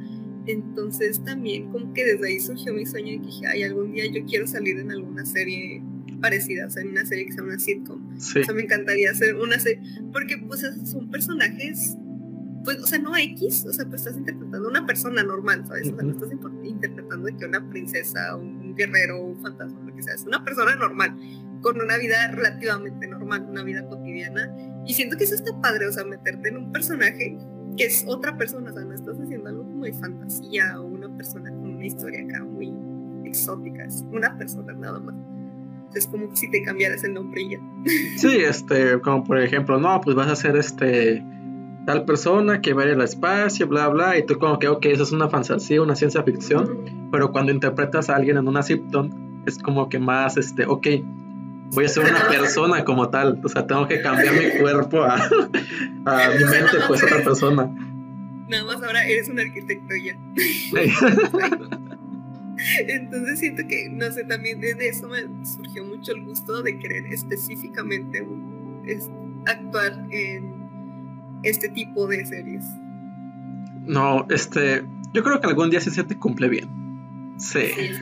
Entonces 0.47 1.23
también 1.23 1.71
como 1.71 1.93
que 1.93 2.05
desde 2.05 2.27
ahí 2.27 2.39
surgió 2.39 2.73
mi 2.73 2.85
sueño 2.85 3.21
que 3.21 3.27
dije, 3.27 3.47
ay, 3.47 3.63
algún 3.63 3.93
día 3.93 4.05
yo 4.11 4.23
quiero 4.25 4.47
salir 4.47 4.79
en 4.79 4.91
alguna 4.91 5.25
serie 5.25 5.81
parecida, 6.21 6.67
o 6.67 6.69
sea, 6.69 6.83
en 6.83 6.89
una 6.89 7.05
serie 7.05 7.25
que 7.25 7.33
sea 7.33 7.43
una 7.43 7.59
sitcom. 7.59 8.15
O 8.15 8.19
sea, 8.19 8.53
me 8.53 8.63
encantaría 8.63 9.11
hacer 9.11 9.35
una 9.35 9.59
serie, 9.59 9.81
porque 10.11 10.37
pues 10.37 10.61
son 10.85 11.09
personajes, 11.09 11.95
pues, 12.63 12.79
o 12.79 12.87
sea, 12.87 12.99
no 12.99 13.15
X, 13.15 13.65
o 13.67 13.73
sea, 13.73 13.85
pues 13.85 14.01
estás 14.01 14.17
interpretando 14.17 14.67
una 14.67 14.85
persona 14.85 15.23
normal, 15.23 15.65
¿sabes? 15.67 15.91
O 15.91 15.95
sea, 15.95 16.03
no 16.03 16.11
estás 16.13 16.31
interpretando 16.63 17.25
de 17.27 17.37
que 17.37 17.45
una 17.45 17.69
princesa, 17.69 18.35
un 18.35 18.75
guerrero, 18.75 19.21
un 19.21 19.41
fantasma, 19.41 19.79
lo 19.81 19.95
que 19.95 20.01
sea, 20.01 20.15
es 20.15 20.23
una 20.23 20.43
persona 20.43 20.75
normal, 20.75 21.15
con 21.61 21.79
una 21.79 21.97
vida 21.97 22.31
relativamente 22.31 23.07
normal, 23.07 23.45
una 23.49 23.63
vida 23.63 23.87
cotidiana. 23.87 24.51
Y 24.85 24.93
siento 24.93 25.17
que 25.17 25.25
eso 25.25 25.35
está 25.35 25.59
padre, 25.61 25.87
o 25.87 25.91
sea, 25.91 26.05
meterte 26.05 26.49
en 26.49 26.57
un 26.57 26.71
personaje 26.71 27.37
que 27.77 27.85
es 27.85 28.03
otra 28.07 28.37
persona, 28.37 28.71
o 28.71 28.73
sea, 28.73 28.83
no 28.83 28.95
de 29.85 29.93
fantasía 29.93 30.79
o 30.79 30.85
una 30.85 31.09
persona 31.09 31.49
con 31.49 31.75
una 31.75 31.85
historia 31.85 32.21
acá 32.23 32.43
muy 32.43 32.73
exótica, 33.23 33.85
es 33.85 34.05
una 34.11 34.37
persona 34.37 34.73
nada 34.73 34.99
más. 34.99 35.15
Es 35.93 36.07
como 36.07 36.35
si 36.35 36.51
te 36.51 36.61
cambiaras 36.61 37.03
el 37.03 37.13
nombre 37.13 37.41
y 37.41 37.51
ya. 37.51 37.59
Sí, 38.17 38.37
este, 38.37 38.99
como 38.99 39.23
por 39.23 39.39
ejemplo, 39.39 39.79
no, 39.79 40.01
pues 40.01 40.15
vas 40.15 40.29
a 40.29 40.35
ser 40.35 40.57
este 40.57 41.23
tal 41.85 42.03
persona 42.03 42.61
que 42.61 42.73
va 42.73 42.81
a 42.81 42.85
ir 42.87 42.93
al 42.93 43.01
espacio, 43.01 43.67
bla, 43.67 43.87
bla, 43.89 44.17
y 44.17 44.25
tú 44.25 44.39
como 44.39 44.57
que, 44.57 44.67
ok, 44.67 44.87
eso 44.87 45.03
es 45.03 45.11
una 45.11 45.29
fantasía, 45.29 45.81
una 45.81 45.95
ciencia 45.95 46.23
ficción, 46.23 47.09
pero 47.11 47.31
cuando 47.31 47.51
interpretas 47.51 48.09
a 48.09 48.15
alguien 48.15 48.37
en 48.37 48.47
una 48.47 48.63
sitcom, 48.63 49.43
es 49.45 49.59
como 49.59 49.87
que 49.87 49.99
más, 49.99 50.35
este, 50.37 50.65
ok, 50.65 50.87
voy 51.73 51.85
a 51.85 51.87
ser 51.87 52.03
una 52.05 52.27
persona 52.29 52.83
como 52.83 53.09
tal, 53.09 53.39
o 53.43 53.49
sea, 53.49 53.67
tengo 53.67 53.87
que 53.87 54.01
cambiar 54.01 54.33
mi 54.33 54.59
cuerpo 54.59 55.03
a, 55.03 55.15
a 56.05 56.29
mi 56.29 56.43
mente, 56.45 56.77
pues 56.87 57.03
otra 57.03 57.23
persona. 57.23 57.69
Nada 58.47 58.63
más 58.65 58.83
ahora 58.83 59.05
eres 59.07 59.29
un 59.29 59.39
arquitecto 59.39 59.95
ya. 59.95 60.17
Entonces 62.87 63.39
siento 63.39 63.63
que, 63.67 63.89
no 63.89 64.09
sé, 64.11 64.23
también 64.23 64.61
desde 64.61 64.89
eso 64.89 65.07
me 65.07 65.21
surgió 65.45 65.83
mucho 65.83 66.13
el 66.13 66.23
gusto 66.23 66.61
de 66.63 66.77
querer 66.79 67.05
específicamente 67.07 68.25
actuar 69.45 70.07
en 70.11 71.39
este 71.43 71.69
tipo 71.69 72.07
de 72.07 72.25
series. 72.25 72.65
No, 73.85 74.25
este, 74.29 74.83
yo 75.13 75.23
creo 75.23 75.39
que 75.39 75.47
algún 75.47 75.69
día 75.69 75.79
sí 75.79 75.91
se 75.91 76.03
te 76.03 76.17
cumple 76.17 76.49
bien. 76.49 77.35
Sí. 77.37 77.67
Sí, 77.75 77.93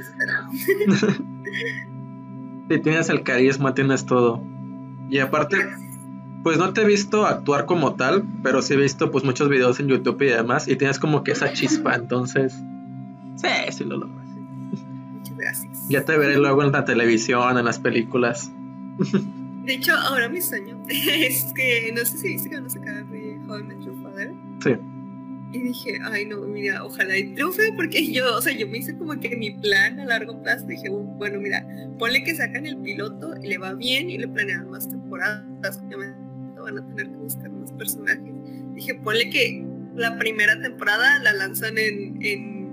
Si 2.70 2.80
tienes 2.82 3.10
el 3.10 3.24
carisma, 3.24 3.74
tienes 3.74 4.06
todo. 4.06 4.44
Y 5.10 5.20
aparte, 5.20 5.58
pues 6.44 6.58
no 6.58 6.74
te 6.74 6.82
he 6.82 6.86
visto 6.86 7.26
actuar 7.26 7.66
como 7.66 7.96
tal, 7.96 8.24
pero 8.44 8.62
sí 8.62 8.74
he 8.74 8.78
visto 8.78 9.10
pues 9.12 9.24
muchos 9.24 9.48
videos 9.48 9.80
en 9.80 9.88
YouTube 9.88 10.22
y 10.24 10.28
demás, 10.28 10.68
y 10.68 10.76
tienes 10.76 11.00
como 11.00 11.24
que 11.24 11.32
esa 11.32 11.54
chispa, 11.54 11.96
entonces, 11.96 12.54
sí, 13.38 13.48
sí 13.72 13.84
lo 13.86 13.98
logras. 13.98 14.28
Muchas 14.28 15.38
gracias. 15.38 15.88
Ya 15.88 16.04
te 16.04 16.18
veré 16.18 16.38
luego 16.38 16.64
en 16.64 16.74
la 16.74 16.84
televisión, 16.84 17.58
en 17.58 17.64
las 17.64 17.80
películas. 17.80 18.52
De 19.64 19.76
hecho, 19.76 19.94
ahora 19.96 20.28
mi 20.28 20.42
sueño 20.42 20.84
es 20.90 21.54
que, 21.56 21.94
no 21.96 22.04
sé 22.04 22.18
si 22.18 22.28
viste 22.28 22.50
que 22.50 22.56
van 22.58 22.66
a 22.66 22.70
sacar 22.70 23.06
de 23.06 23.40
How 23.48 23.60
I 23.60 23.64
Met 23.64 23.80
Your 23.80 23.96
Father. 24.04 24.34
Sí. 24.62 24.72
Y 25.54 25.60
dije, 25.60 26.00
ay 26.04 26.26
no, 26.26 26.42
mira, 26.42 26.84
ojalá 26.84 27.16
y 27.16 27.36
triunfe, 27.36 27.72
porque 27.76 28.12
yo, 28.12 28.36
o 28.36 28.42
sea, 28.42 28.54
yo 28.54 28.68
me 28.68 28.80
hice 28.80 28.98
como 28.98 29.18
que 29.20 29.38
mi 29.38 29.52
plan 29.52 30.00
a 30.00 30.06
largo 30.06 30.42
plazo, 30.42 30.66
dije, 30.66 30.90
bueno, 30.90 31.40
mira, 31.40 31.66
ponle 32.00 32.24
que 32.24 32.36
sacan 32.36 32.66
el 32.66 32.78
piloto 32.78 33.36
y 33.42 33.48
le 33.48 33.60
va 33.60 33.74
bien 33.74 34.10
y 34.10 34.18
le 34.18 34.28
planean 34.28 34.70
más 34.72 34.90
temporadas, 34.90 35.80
obviamente 35.86 36.23
van 36.64 36.80
a 36.80 36.88
tener 36.88 37.10
que 37.10 37.18
buscar 37.18 37.50
más 37.52 37.72
personajes. 37.74 38.34
Dije, 38.76 38.96
ponle 38.96 39.30
que 39.30 39.66
la 39.96 40.18
primera 40.18 40.60
temporada 40.62 41.20
la 41.20 41.34
lanzan 41.34 41.78
en, 41.78 42.18
en... 42.22 42.64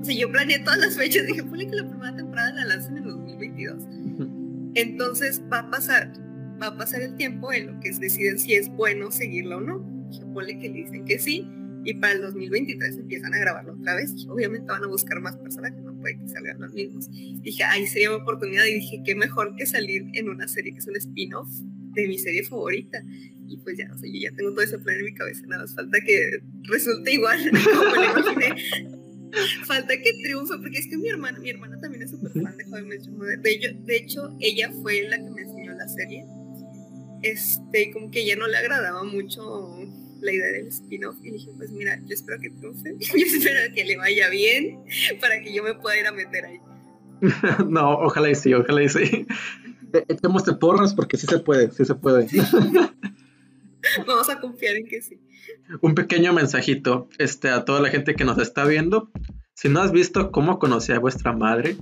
O 0.00 0.04
sea, 0.04 0.14
yo 0.14 0.30
planeé 0.30 0.60
todas 0.60 0.78
las 0.78 0.96
fechas, 0.96 1.26
dije, 1.26 1.42
ponle 1.42 1.68
que 1.68 1.76
la 1.76 1.88
primera 1.88 2.14
temporada 2.16 2.52
la 2.52 2.64
lanzan 2.64 2.98
en 2.98 3.04
2022. 3.04 3.82
Entonces 4.74 5.42
va 5.52 5.60
a 5.60 5.70
pasar, 5.70 6.12
va 6.60 6.68
a 6.68 6.76
pasar 6.76 7.02
el 7.02 7.16
tiempo 7.16 7.52
en 7.52 7.66
lo 7.66 7.80
que 7.80 7.90
deciden 7.90 8.38
si 8.38 8.54
es 8.54 8.68
bueno 8.68 9.10
seguirlo 9.10 9.58
o 9.58 9.60
no. 9.60 10.06
Dije, 10.10 10.24
ponle 10.32 10.58
que 10.58 10.68
le 10.68 10.74
dicen 10.84 11.04
que 11.04 11.18
sí, 11.18 11.46
y 11.84 11.94
para 11.94 12.12
el 12.12 12.22
2023 12.22 12.98
empiezan 12.98 13.34
a 13.34 13.38
grabarlo 13.38 13.74
otra 13.74 13.94
vez. 13.94 14.14
Obviamente 14.28 14.66
van 14.70 14.84
a 14.84 14.86
buscar 14.86 15.20
más 15.20 15.36
personajes, 15.36 15.82
no 15.82 15.94
puede 15.94 16.18
que 16.18 16.28
salgan 16.28 16.60
los 16.60 16.72
mismos. 16.72 17.10
Dije, 17.10 17.64
ahí 17.64 17.86
sería 17.86 18.10
una 18.10 18.22
oportunidad 18.22 18.64
y 18.66 18.74
dije, 18.74 19.02
qué 19.04 19.14
mejor 19.14 19.54
que 19.56 19.66
salir 19.66 20.06
en 20.12 20.28
una 20.28 20.46
serie 20.46 20.72
que 20.72 20.78
es 20.78 20.86
un 20.86 20.96
spin-off 20.96 21.48
de 21.92 22.08
mi 22.08 22.18
serie 22.18 22.44
favorita. 22.44 23.02
Y 23.48 23.56
pues 23.58 23.78
ya, 23.78 23.90
o 23.92 23.98
sea, 23.98 24.08
yo 24.08 24.20
ya 24.20 24.30
tengo 24.36 24.52
todo 24.52 24.62
ese 24.62 24.78
plan 24.78 24.96
en 24.98 25.04
mi 25.06 25.14
cabeza, 25.14 25.44
nada 25.46 25.62
más 25.62 25.74
falta 25.74 25.98
que 26.00 26.40
resulte 26.64 27.12
igual 27.12 27.38
como 27.64 27.94
lo 27.96 28.04
imaginé. 28.04 28.54
falta 29.66 29.94
que 29.96 30.12
triunfe, 30.22 30.54
porque 30.58 30.78
es 30.78 30.86
que 30.86 30.96
mi 30.96 31.08
hermana, 31.08 31.38
mi 31.40 31.50
hermana 31.50 31.80
también 31.80 32.02
es 32.02 32.10
súper 32.10 32.30
fan 32.30 32.56
de 32.56 32.64
Joven 32.64 32.88
De, 32.88 33.76
de 33.84 33.96
hecho, 33.96 34.36
ella 34.40 34.70
fue 34.82 35.02
la 35.08 35.16
que 35.16 35.30
me 35.30 35.42
enseñó 35.42 35.74
la 35.74 35.88
serie. 35.88 36.24
Este, 37.22 37.90
como 37.92 38.10
que 38.10 38.20
ella 38.20 38.36
no 38.36 38.46
le 38.46 38.56
agradaba 38.56 39.04
mucho 39.04 39.76
la 40.20 40.32
idea 40.32 40.46
del 40.46 40.68
spin-off 40.68 41.16
y 41.22 41.32
dije, 41.32 41.50
pues 41.56 41.70
mira, 41.72 41.98
yo 42.06 42.14
espero 42.14 42.40
que 42.40 42.50
triunfe, 42.50 42.94
yo 42.98 43.26
espero 43.26 43.74
que 43.74 43.84
le 43.84 43.96
vaya 43.96 44.28
bien 44.28 44.78
para 45.20 45.40
que 45.40 45.52
yo 45.52 45.62
me 45.62 45.74
pueda 45.74 45.98
ir 45.98 46.06
a 46.06 46.12
meter 46.12 46.44
ahí. 46.44 46.58
no, 47.68 47.98
ojalá 47.98 48.30
y 48.30 48.34
sí, 48.34 48.54
ojalá 48.54 48.82
y 48.82 48.88
sí. 48.88 49.26
Echemos 50.08 50.44
de 50.44 50.54
porras 50.54 50.94
porque 50.94 51.16
sí 51.16 51.26
se 51.26 51.38
puede, 51.38 51.70
sí 51.70 51.84
se 51.84 51.94
puede. 51.94 52.26
Vamos 54.06 54.28
a 54.28 54.40
confiar 54.40 54.76
en 54.76 54.86
que 54.86 55.00
sí. 55.00 55.20
Un 55.80 55.94
pequeño 55.94 56.32
mensajito 56.32 57.08
este, 57.18 57.48
a 57.48 57.64
toda 57.64 57.80
la 57.80 57.90
gente 57.90 58.14
que 58.14 58.24
nos 58.24 58.38
está 58.38 58.64
viendo. 58.64 59.10
Si 59.54 59.68
no 59.68 59.80
has 59.80 59.92
visto 59.92 60.30
cómo 60.30 60.58
conocí 60.58 60.92
a 60.92 60.98
vuestra 60.98 61.32
madre, 61.32 61.76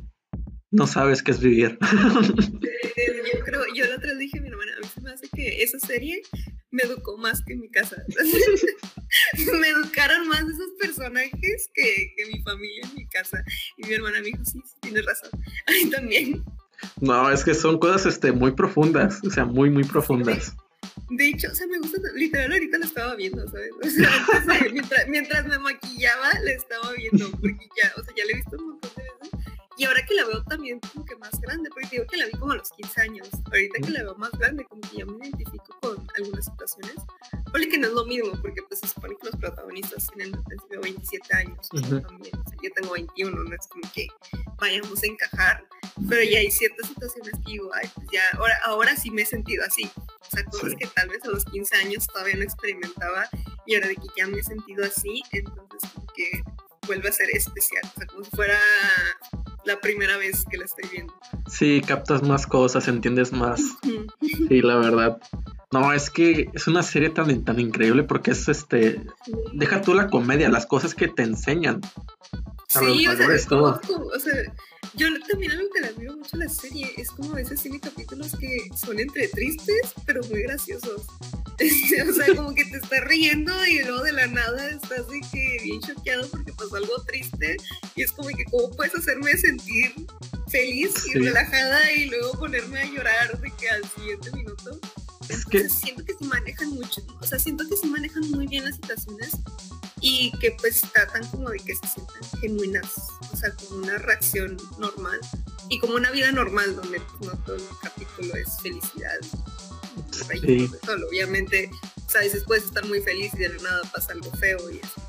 no 0.71 0.87
sabes 0.87 1.23
qué 1.23 1.31
es 1.31 1.41
vivir. 1.41 1.79
yo 1.81 3.45
creo, 3.45 3.63
yo 3.75 3.87
la 3.87 3.97
otra 3.97 4.15
dije 4.15 4.39
a 4.39 4.43
mi 4.43 4.49
hermana, 4.49 4.73
a 4.77 4.81
mí 4.81 4.87
se 4.93 5.01
me 5.01 5.15
que 5.35 5.63
esa 5.63 5.79
serie 5.79 6.23
me 6.71 6.83
educó 6.83 7.17
más 7.17 7.43
que 7.45 7.57
mi 7.57 7.71
casa. 7.71 7.97
me 9.61 9.69
educaron 9.69 10.29
más 10.29 10.43
esos 10.43 10.71
personajes 10.79 11.71
que, 11.75 12.15
que, 12.17 12.27
mi 12.27 12.43
familia 12.43 12.83
en 12.85 12.95
mi 12.95 13.09
casa. 13.09 13.43
Y 13.77 13.87
mi 13.87 13.95
hermana 13.95 14.21
me 14.21 14.27
dijo, 14.27 14.45
sí, 14.45 14.61
sí, 14.65 14.75
tienes 14.81 15.07
razón. 15.07 15.31
A 15.67 15.73
mí 15.73 15.91
también. 15.91 16.45
No, 17.01 17.31
es 17.31 17.45
que 17.45 17.55
son 17.55 17.79
cosas 17.79 18.07
este, 18.07 18.33
muy 18.33 18.53
profundas, 18.53 19.21
o 19.25 19.31
sea, 19.31 19.45
muy, 19.45 19.71
muy 19.71 19.85
profundas. 19.85 20.55
De 21.11 21.29
hecho, 21.29 21.49
o 21.51 21.55
sea, 21.55 21.67
me 21.67 21.79
gusta, 21.79 21.99
literal, 22.15 22.53
ahorita 22.53 22.79
la 22.79 22.87
estaba 22.87 23.15
viendo, 23.15 23.47
¿sabes? 23.49 23.71
O 23.83 23.89
sea, 23.89 24.11
mientras, 24.73 25.09
mientras, 25.09 25.47
me 25.47 25.59
maquillaba, 25.59 26.29
la 26.43 26.51
estaba 26.51 26.93
viendo, 26.93 27.31
porque 27.31 27.69
ya, 27.83 27.93
o 27.97 28.05
sea, 28.05 28.15
ya 28.15 28.25
la 28.25 28.33
he 28.33 28.37
visto 28.37 28.57
un 28.59 28.69
montón 28.71 28.91
de 28.97 29.03
veces. 29.03 29.38
Y 29.79 29.85
ahora 29.85 30.05
que 30.05 30.15
la 30.15 30.25
veo 30.25 30.43
también 30.43 30.81
como 30.81 31.05
que 31.05 31.15
más 31.17 31.41
grande, 31.41 31.71
porque 31.71 31.89
digo 31.93 32.07
que 32.09 32.17
la 32.17 32.27
vi 32.27 32.33
como 32.33 32.51
a 32.51 32.57
los 32.57 32.69
15 32.73 33.01
años, 33.01 33.29
ahorita 33.47 33.79
que 33.87 33.91
la 33.93 34.03
veo 34.03 34.17
más 34.17 34.33
grande, 34.33 34.65
como 34.65 34.83
que 34.83 34.97
ya 34.97 35.07
me 35.07 35.29
identifico 35.29 35.79
con 35.81 36.05
algunas 36.17 36.47
situaciones. 36.47 36.97
Porque 37.53 37.69
que 37.69 37.79
no 37.79 37.87
es 37.87 37.93
lo 37.93 38.05
mismo, 38.05 38.33
porque 38.43 38.61
pues 38.65 38.81
se 38.81 38.89
supone 38.89 39.17
que 39.21 39.29
los 39.29 39.37
protagonistas 39.37 40.09
tienen 40.09 40.35
al 40.35 40.43
principio 40.43 40.81
27 40.81 41.35
años, 41.35 41.69
también, 41.69 42.37
o 42.37 42.49
sea, 42.49 42.59
yo 42.61 42.71
tengo 42.75 42.93
21, 42.93 43.45
no 43.45 43.55
es 43.55 43.67
como 43.69 43.93
que 43.93 44.09
vayamos 44.59 45.01
a 45.01 45.07
encajar, 45.07 45.65
pero 46.09 46.23
ya 46.25 46.41
hay 46.41 46.51
ciertas 46.51 46.89
situaciones 46.89 47.33
que 47.47 47.53
digo, 47.53 47.71
ay, 47.73 47.89
pues 47.95 48.09
ya, 48.13 48.23
ahora, 48.37 48.59
ahora 48.65 48.97
sí 48.97 49.11
me 49.13 49.23
he 49.23 49.27
sentido 49.27 49.65
así. 49.65 49.89
O 49.97 50.31
sea, 50.31 50.45
cosas 50.45 50.75
que 50.75 50.89
tal 50.89 51.09
vez 51.09 51.25
a 51.25 51.29
los 51.29 51.45
15 51.45 51.77
años 51.77 52.07
todavía 52.09 52.37
no 52.37 52.43
experimentaba 52.43 53.29
y 53.65 53.77
ahora 53.77 53.89
de 53.89 53.95
que 53.95 54.09
ya 54.17 54.27
me 54.27 54.41
he 54.41 54.43
sentido 54.43 54.85
así, 54.85 55.23
entonces 55.31 55.89
como 55.95 56.07
que 56.09 56.43
vuelve 56.87 57.09
a 57.09 57.13
ser 57.13 57.31
especial, 57.31 57.83
o 57.85 57.99
sea, 57.99 58.07
como 58.07 58.25
si 58.25 58.31
fuera 58.31 58.59
la 59.65 59.81
primera 59.81 60.17
vez 60.17 60.45
que 60.51 60.59
la 60.59 60.65
estoy 60.65 60.89
viendo. 60.91 61.15
Sí, 61.47 61.83
captas 61.87 62.23
más 62.23 62.47
cosas, 62.47 62.89
entiendes 62.89 63.33
más. 63.33 63.61
Sí, 64.21 64.63
la 64.63 64.77
verdad. 64.77 65.19
No, 65.71 65.93
es 65.93 66.11
que 66.11 66.49
es 66.55 66.67
una 66.67 66.83
serie 66.83 67.11
tan, 67.11 67.45
tan 67.45 67.61
increíble 67.61 68.03
porque 68.03 68.31
es 68.31 68.49
este. 68.49 69.03
Deja 69.53 69.83
tú 69.83 69.95
la 69.95 70.09
comedia, 70.09 70.49
las 70.49 70.67
cosas 70.67 70.95
que 70.95 71.09
te 71.09 71.23
enseñan. 71.23 71.81
Sí, 72.69 73.07
o 73.07 73.17
sea, 73.17 73.49
todo. 73.49 73.81
o 74.15 74.21
sea, 74.21 74.35
yo 74.95 75.07
también 75.29 75.53
algo 75.53 75.71
que 75.71 75.81
le 75.81 75.87
admiro 75.89 76.17
mucho 76.17 76.37
a 76.37 76.41
la 76.41 76.49
serie 76.49 76.93
es 76.97 77.11
como 77.11 77.33
a 77.33 77.37
veces 77.37 77.61
tiene 77.61 77.81
capítulos 77.81 78.37
que 78.39 78.69
son 78.77 78.99
entre 78.99 79.29
tristes, 79.29 79.93
pero 80.07 80.23
muy 80.25 80.43
graciosos. 80.43 81.07
o 82.09 82.13
sea, 82.13 82.35
como 82.37 82.55
que 82.55 82.65
te 82.67 82.77
estás 82.77 83.05
riendo 83.05 83.53
y 83.67 83.83
luego 83.83 84.03
de 84.03 84.13
la 84.13 84.27
nada 84.27 84.71
estás 84.71 85.09
de 85.09 85.21
que 85.33 85.59
bien 85.63 85.81
choqueado 85.81 86.29
porque 86.31 86.53
pasó 86.53 86.77
algo 86.77 87.03
triste 87.05 87.57
y 87.97 88.03
es 88.03 88.13
como 88.13 88.29
que 88.29 88.45
cómo 88.45 88.71
puedes 88.71 88.95
hacerme 88.95 89.37
sentir 89.37 89.93
feliz 90.49 90.95
y 91.07 91.19
relajada 91.19 91.93
y 91.93 92.09
luego 92.09 92.39
ponerme 92.39 92.81
a 92.81 92.87
llorar 92.87 93.41
de 93.41 93.51
que 93.53 93.69
al 93.69 93.85
siguiente 93.91 94.31
minuto. 94.33 94.79
Es 95.29 95.45
que 95.51 95.69
siento 95.69 96.05
que 96.05 96.15
se 96.15 96.25
manejan 96.25 96.71
mucho, 96.71 97.03
o 97.21 97.27
sea, 97.27 97.39
siento 97.39 97.67
que 97.69 97.77
se 97.77 97.87
manejan 97.87 98.31
muy 98.31 98.47
bien 98.47 98.65
las 98.65 98.77
situaciones 98.77 99.33
y 100.01 100.31
que 100.39 100.53
pues 100.53 100.83
tratan 100.93 101.27
como 101.29 101.51
de 101.51 101.59
que 101.59 101.75
se 101.75 101.87
sientan 101.87 102.41
genuinas, 102.41 102.95
o 103.33 103.37
sea, 103.37 103.53
como 103.55 103.83
una 103.83 103.99
reacción 103.99 104.57
normal 104.79 105.19
y 105.69 105.79
como 105.79 105.95
una 105.95 106.11
vida 106.11 106.31
normal 106.33 106.77
donde 106.77 107.01
pues, 107.01 107.33
no 107.33 107.39
todo 107.45 107.57
el 107.57 107.63
capítulo 107.83 108.35
es 108.37 108.49
felicidad. 108.63 109.19
Sí. 110.41 110.71
Solo, 110.85 111.09
obviamente, 111.09 111.71
o 112.07 112.11
sea, 112.11 112.21
a 112.21 112.25
veces 112.25 112.45
puedes 112.45 112.65
estar 112.65 112.85
muy 112.87 113.01
feliz 113.01 113.33
y 113.35 113.39
de 113.39 113.49
la 113.49 113.63
nada 113.63 113.83
pasa 113.93 114.13
algo 114.13 114.31
feo 114.33 114.71
y 114.71 114.79
eso 114.79 115.08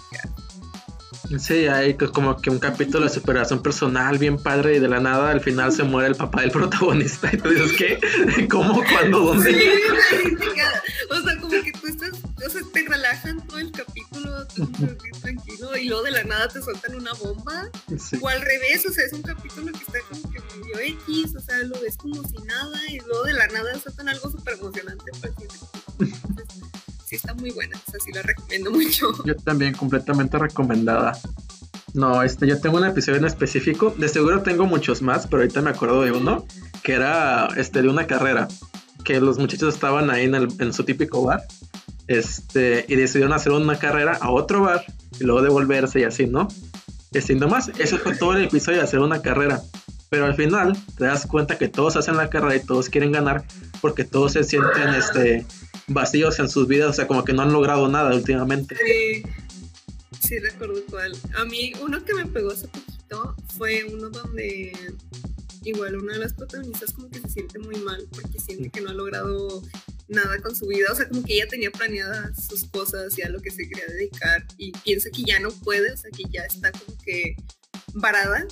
Sí, 1.37 1.67
hay 1.67 1.95
como 1.95 2.41
que 2.41 2.49
un 2.49 2.57
capítulo 2.57 3.05
de 3.05 3.11
superación 3.11 3.61
personal 3.61 4.17
bien 4.17 4.37
padre 4.37 4.77
y 4.77 4.79
de 4.79 4.87
la 4.87 4.99
nada 4.99 5.29
al 5.29 5.41
final 5.41 5.71
se 5.71 5.83
muere 5.83 6.09
el 6.09 6.15
papá 6.15 6.41
del 6.41 6.49
protagonista 6.49 7.29
y 7.31 7.37
tú 7.37 7.49
dices, 7.49 7.73
¿qué? 7.77 8.47
¿Cómo? 8.49 8.83
¿Cuándo? 8.83 9.19
¿Dónde? 9.19 9.51
o 11.11 11.21
sea, 11.21 11.37
como 11.39 11.49
que 11.49 11.71
tú 11.71 11.87
estás, 11.87 12.11
o 12.45 12.49
sea, 12.49 12.61
te 12.73 12.83
relajan 12.87 13.45
todo 13.47 13.59
el 13.59 13.71
capítulo, 13.71 14.47
tranquilo 15.21 15.77
y 15.77 15.87
luego 15.87 16.03
de 16.03 16.11
la 16.11 16.23
nada 16.23 16.47
te 16.47 16.61
sueltan 16.63 16.95
una 16.95 17.13
bomba. 17.13 17.69
O 18.21 18.27
al 18.27 18.41
revés, 18.41 18.85
o 18.87 18.91
sea, 18.91 19.05
es 19.05 19.13
un 19.13 19.21
capítulo 19.21 19.71
que 19.71 19.79
está 19.79 19.99
como 20.09 20.31
que 20.31 20.39
medio 20.39 20.79
X, 20.79 21.35
o 21.35 21.39
sea, 21.39 21.57
lo 21.59 21.79
ves 21.79 21.95
como 21.97 22.23
si 22.27 22.37
nada 22.43 22.79
y 22.89 22.99
luego 23.01 23.23
de 23.25 23.33
la 23.33 23.47
nada 23.47 23.79
sueltan 23.79 24.09
algo 24.09 24.31
súper 24.31 24.55
emocionante. 24.55 25.11
sí 27.09 27.15
está 27.15 27.33
muy 27.33 27.49
buena, 27.49 27.75
o 27.75 27.91
sea, 27.91 27.99
la 28.13 28.21
recomiendo 28.21 28.71
mucho. 28.79 29.11
Yo 29.25 29.35
también, 29.35 29.73
completamente 29.73 30.37
recomendada. 30.37 31.17
No, 31.95 32.21
este, 32.21 32.47
yo 32.47 32.61
tengo 32.61 32.77
un 32.77 32.85
episodio 32.85 33.17
en 33.17 33.25
específico, 33.25 33.93
de 33.97 34.07
seguro 34.07 34.43
tengo 34.43 34.67
muchos 34.67 35.01
más, 35.01 35.25
pero 35.25 35.41
ahorita 35.41 35.61
me 35.61 35.71
acuerdo 35.71 36.03
de 36.03 36.11
uno, 36.11 36.45
que 36.83 36.93
era 36.93 37.47
este, 37.57 37.81
de 37.81 37.89
una 37.89 38.05
carrera, 38.05 38.47
que 39.03 39.19
los 39.19 39.39
muchachos 39.39 39.73
estaban 39.73 40.11
ahí 40.11 40.25
en, 40.25 40.35
el, 40.35 40.47
en 40.59 40.71
su 40.71 40.83
típico 40.83 41.23
bar, 41.23 41.41
este, 42.07 42.85
y 42.87 42.95
decidieron 42.95 43.33
hacer 43.33 43.53
una 43.53 43.79
carrera 43.79 44.17
a 44.21 44.29
otro 44.29 44.61
bar, 44.61 44.83
y 45.19 45.23
luego 45.23 45.41
devolverse 45.41 46.01
y 46.01 46.03
así, 46.03 46.27
¿no? 46.27 46.47
Este, 47.11 47.35
más, 47.35 47.69
eso 47.79 47.97
fue 47.97 48.15
todo 48.15 48.33
el 48.33 48.43
episodio, 48.43 48.83
hacer 48.83 48.99
una 48.99 49.23
carrera. 49.23 49.61
Pero 50.09 50.25
al 50.25 50.35
final 50.35 50.75
te 50.97 51.05
das 51.05 51.25
cuenta 51.25 51.57
que 51.57 51.67
todos 51.67 51.95
hacen 51.95 52.17
la 52.17 52.29
carrera 52.29 52.55
y 52.55 52.65
todos 52.65 52.89
quieren 52.89 53.11
ganar 53.11 53.43
porque 53.79 54.03
todos 54.03 54.33
se 54.33 54.43
sienten 54.43 54.89
este, 54.95 55.45
vacíos 55.89 56.39
en 56.39 56.49
sus 56.49 56.67
vidas, 56.67 56.89
o 56.89 56.93
sea, 56.93 57.08
como 57.08 57.23
que 57.23 57.34
no 57.34 57.41
han 57.41 57.52
logrado 57.52 57.88
nada 57.88 58.15
últimamente. 58.15 58.75
Sí, 58.75 59.23
sí 60.19 60.39
recuerdo 60.39 60.82
cuál. 60.89 61.15
A 61.38 61.45
mí 61.45 61.73
uno 61.82 62.04
que 62.04 62.13
me 62.13 62.25
pegó 62.25 62.52
hace 62.52 62.67
poquito 62.67 63.36
fue 63.58 63.84
uno 63.84 64.10
donde 64.10 64.71
igual 65.63 65.97
una 65.97 66.13
de 66.13 66.19
las 66.19 66.34
protagonistas 66.34 66.93
como 66.93 67.10
que 67.10 67.19
se 67.19 67.30
siente 67.30 67.60
muy 67.60 67.75
mal 67.78 68.08
porque 68.12 68.39
siente 68.39 68.69
que 68.69 68.82
no 68.82 68.89
ha 68.89 68.93
logrado 68.93 69.62
nada 70.08 70.39
con 70.41 70.56
su 70.56 70.65
vida, 70.67 70.88
o 70.91 70.95
sea, 70.95 71.08
como 71.08 71.23
que 71.23 71.36
ella 71.36 71.47
tenía 71.47 71.69
planeadas 71.71 72.47
sus 72.47 72.63
cosas 72.65 73.17
y 73.17 73.21
a 73.21 73.30
lo 73.30 73.41
que 73.41 73.52
se 73.52 73.67
quería 73.67 73.86
dedicar 73.88 74.45
y 74.58 74.71
piensa 74.71 75.10
que 75.12 75.23
ya 75.23 75.39
no 75.39 75.52
puede, 75.52 75.91
o 75.91 75.97
sea, 75.97 76.10
que 76.12 76.23
ya 76.32 76.43
está 76.43 76.71
como 76.71 76.97
que 77.04 77.36
varada 77.93 78.47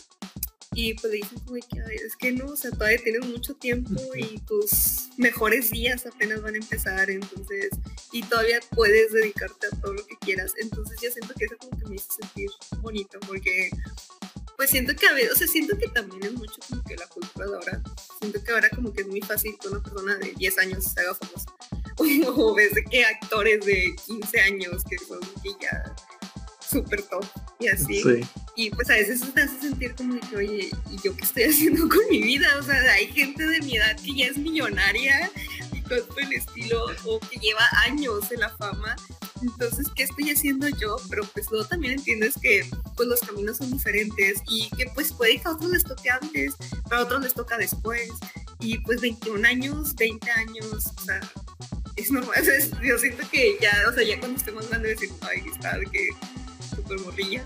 y 0.73 0.93
pues 0.93 1.11
le 1.11 1.17
dicen 1.17 1.39
como 1.39 1.55
que 1.55 1.95
es 1.95 2.15
que 2.17 2.31
no, 2.31 2.47
o 2.47 2.55
sea, 2.55 2.71
todavía 2.71 2.99
tienes 3.03 3.25
mucho 3.25 3.55
tiempo 3.55 4.01
y 4.15 4.39
tus 4.39 5.09
mejores 5.17 5.71
días 5.71 6.05
apenas 6.05 6.41
van 6.41 6.55
a 6.55 6.57
empezar, 6.57 7.09
entonces, 7.09 7.69
y 8.11 8.23
todavía 8.23 8.59
puedes 8.75 9.11
dedicarte 9.11 9.67
a 9.67 9.81
todo 9.81 9.93
lo 9.93 10.05
que 10.05 10.15
quieras. 10.17 10.53
Entonces 10.57 10.99
yo 11.01 11.09
siento 11.11 11.33
que 11.35 11.45
eso 11.45 11.55
como 11.57 11.77
que 11.79 11.85
me 11.85 11.95
hizo 11.95 12.11
sentir 12.11 12.49
bonito, 12.81 13.19
porque 13.27 13.69
pues 14.57 14.71
siento 14.71 14.95
que 14.95 15.07
a 15.07 15.13
veces, 15.13 15.31
o 15.33 15.35
sea, 15.35 15.47
siento 15.47 15.77
que 15.77 15.87
también 15.87 16.23
es 16.23 16.33
mucho 16.33 16.59
como 16.67 16.83
que 16.83 16.95
la 16.95 17.07
cultura 17.07 17.45
de 17.45 17.55
ahora. 17.55 17.83
Siento 18.19 18.43
que 18.43 18.51
ahora 18.51 18.69
como 18.71 18.91
que 18.91 19.01
es 19.01 19.07
muy 19.07 19.21
fácil 19.21 19.55
que 19.61 19.67
una 19.67 19.83
persona 19.83 20.15
de 20.15 20.33
10 20.33 20.57
años 20.57 20.83
se 20.83 20.99
haga 20.99 21.13
famosa. 21.15 21.53
o 22.35 22.55
ves 22.55 22.73
que 22.89 23.05
actores 23.05 23.65
de 23.65 23.95
15 24.05 24.41
años 24.41 24.83
que 24.83 24.97
son 24.97 25.19
que 25.41 25.51
ya 25.61 25.95
súper 26.69 27.01
top 27.03 27.25
y 27.59 27.67
así. 27.67 28.03
Y 28.55 28.69
pues 28.71 28.89
a 28.89 28.93
veces 28.93 29.21
te 29.33 29.41
hace 29.41 29.59
sentir 29.59 29.95
como 29.95 30.19
que, 30.19 30.35
oye, 30.35 30.69
¿y 30.91 31.01
yo 31.03 31.15
qué 31.15 31.23
estoy 31.23 31.43
haciendo 31.43 31.87
con 31.87 31.99
mi 32.09 32.21
vida? 32.21 32.47
O 32.59 32.63
sea, 32.63 32.75
hay 32.93 33.07
gente 33.07 33.45
de 33.45 33.61
mi 33.61 33.77
edad 33.77 33.95
que 33.97 34.15
ya 34.15 34.25
es 34.27 34.37
millonaria 34.37 35.31
y 35.73 35.81
todo 35.81 35.99
el 36.17 36.33
estilo, 36.33 36.85
o 37.05 37.19
que 37.19 37.39
lleva 37.39 37.63
años 37.85 38.31
en 38.31 38.41
la 38.41 38.49
fama. 38.49 38.95
Entonces, 39.41 39.87
¿qué 39.95 40.03
estoy 40.03 40.31
haciendo 40.31 40.67
yo? 40.67 40.97
Pero 41.09 41.23
pues 41.33 41.47
luego 41.51 41.67
también 41.67 41.93
entiendes 41.93 42.33
que 42.41 42.67
pues 42.95 43.07
los 43.07 43.19
caminos 43.21 43.57
son 43.57 43.71
diferentes 43.71 44.41
y 44.49 44.69
que 44.75 44.87
pues 44.93 45.13
puede 45.13 45.39
que 45.39 45.47
a 45.47 45.51
otros 45.51 45.71
les 45.71 45.83
toque 45.83 46.09
antes, 46.09 46.55
pero 46.89 47.01
a 47.01 47.03
otros 47.03 47.21
les 47.21 47.33
toca 47.33 47.57
después. 47.57 48.09
Y 48.59 48.79
pues 48.79 49.01
21 49.01 49.47
años, 49.47 49.95
20 49.95 50.31
años, 50.31 50.87
o 50.97 51.01
sea, 51.01 51.21
es 51.95 52.11
normal. 52.11 52.43
yo 52.83 52.97
siento 52.97 53.23
que 53.29 53.57
ya, 53.61 53.71
o 53.87 53.93
sea, 53.93 54.03
ya 54.03 54.19
cuando 54.19 54.37
estemos 54.37 54.67
grande 54.69 54.89
decir, 54.89 55.11
ay, 55.21 55.43
está, 55.53 55.77
de 55.77 55.85
que 55.85 56.09
súper 56.87 57.05
morrilla. 57.05 57.43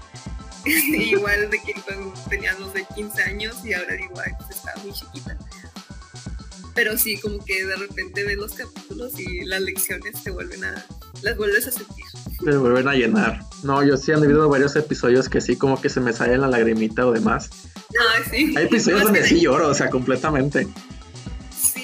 igual 0.66 1.50
de 1.50 1.60
que 1.60 1.74
cuando 1.82 2.14
tenía, 2.30 2.54
no 2.60 2.72
sé, 2.72 2.86
15 2.96 3.24
años 3.24 3.56
y 3.66 3.74
ahora 3.74 3.96
igual 3.96 4.36
pues, 4.38 4.58
estaba 4.58 4.82
muy 4.84 4.94
chiquita. 4.94 5.38
Pero 6.74 6.98
sí, 6.98 7.18
como 7.18 7.44
que 7.44 7.66
de 7.66 7.76
repente 7.76 8.24
ves 8.24 8.38
los 8.38 8.54
capítulos 8.54 9.20
y 9.20 9.44
las 9.46 9.62
lecciones 9.62 10.24
te 10.24 10.32
vuelven 10.32 10.64
a, 10.64 10.86
las 11.22 11.36
vuelves 11.36 11.68
a 11.68 11.72
sentir. 11.72 12.06
Te 12.44 12.56
vuelven 12.56 12.88
a 12.88 12.94
llenar. 12.94 13.42
No, 13.64 13.84
yo 13.84 13.98
sí 13.98 14.12
han 14.12 14.22
vivido 14.22 14.48
varios 14.48 14.76
episodios 14.76 15.28
que 15.28 15.42
sí 15.42 15.58
como 15.58 15.82
que 15.82 15.90
se 15.90 16.00
me 16.00 16.14
sale 16.14 16.38
la 16.38 16.48
lagrimita 16.48 17.06
o 17.06 17.12
demás. 17.12 17.50
Ah, 17.76 18.24
sí. 18.30 18.54
Hay 18.56 18.66
episodios 18.66 19.04
donde 19.04 19.24
sí 19.28 19.42
lloro, 19.42 19.68
o 19.68 19.74
sea, 19.74 19.90
completamente. 19.90 20.68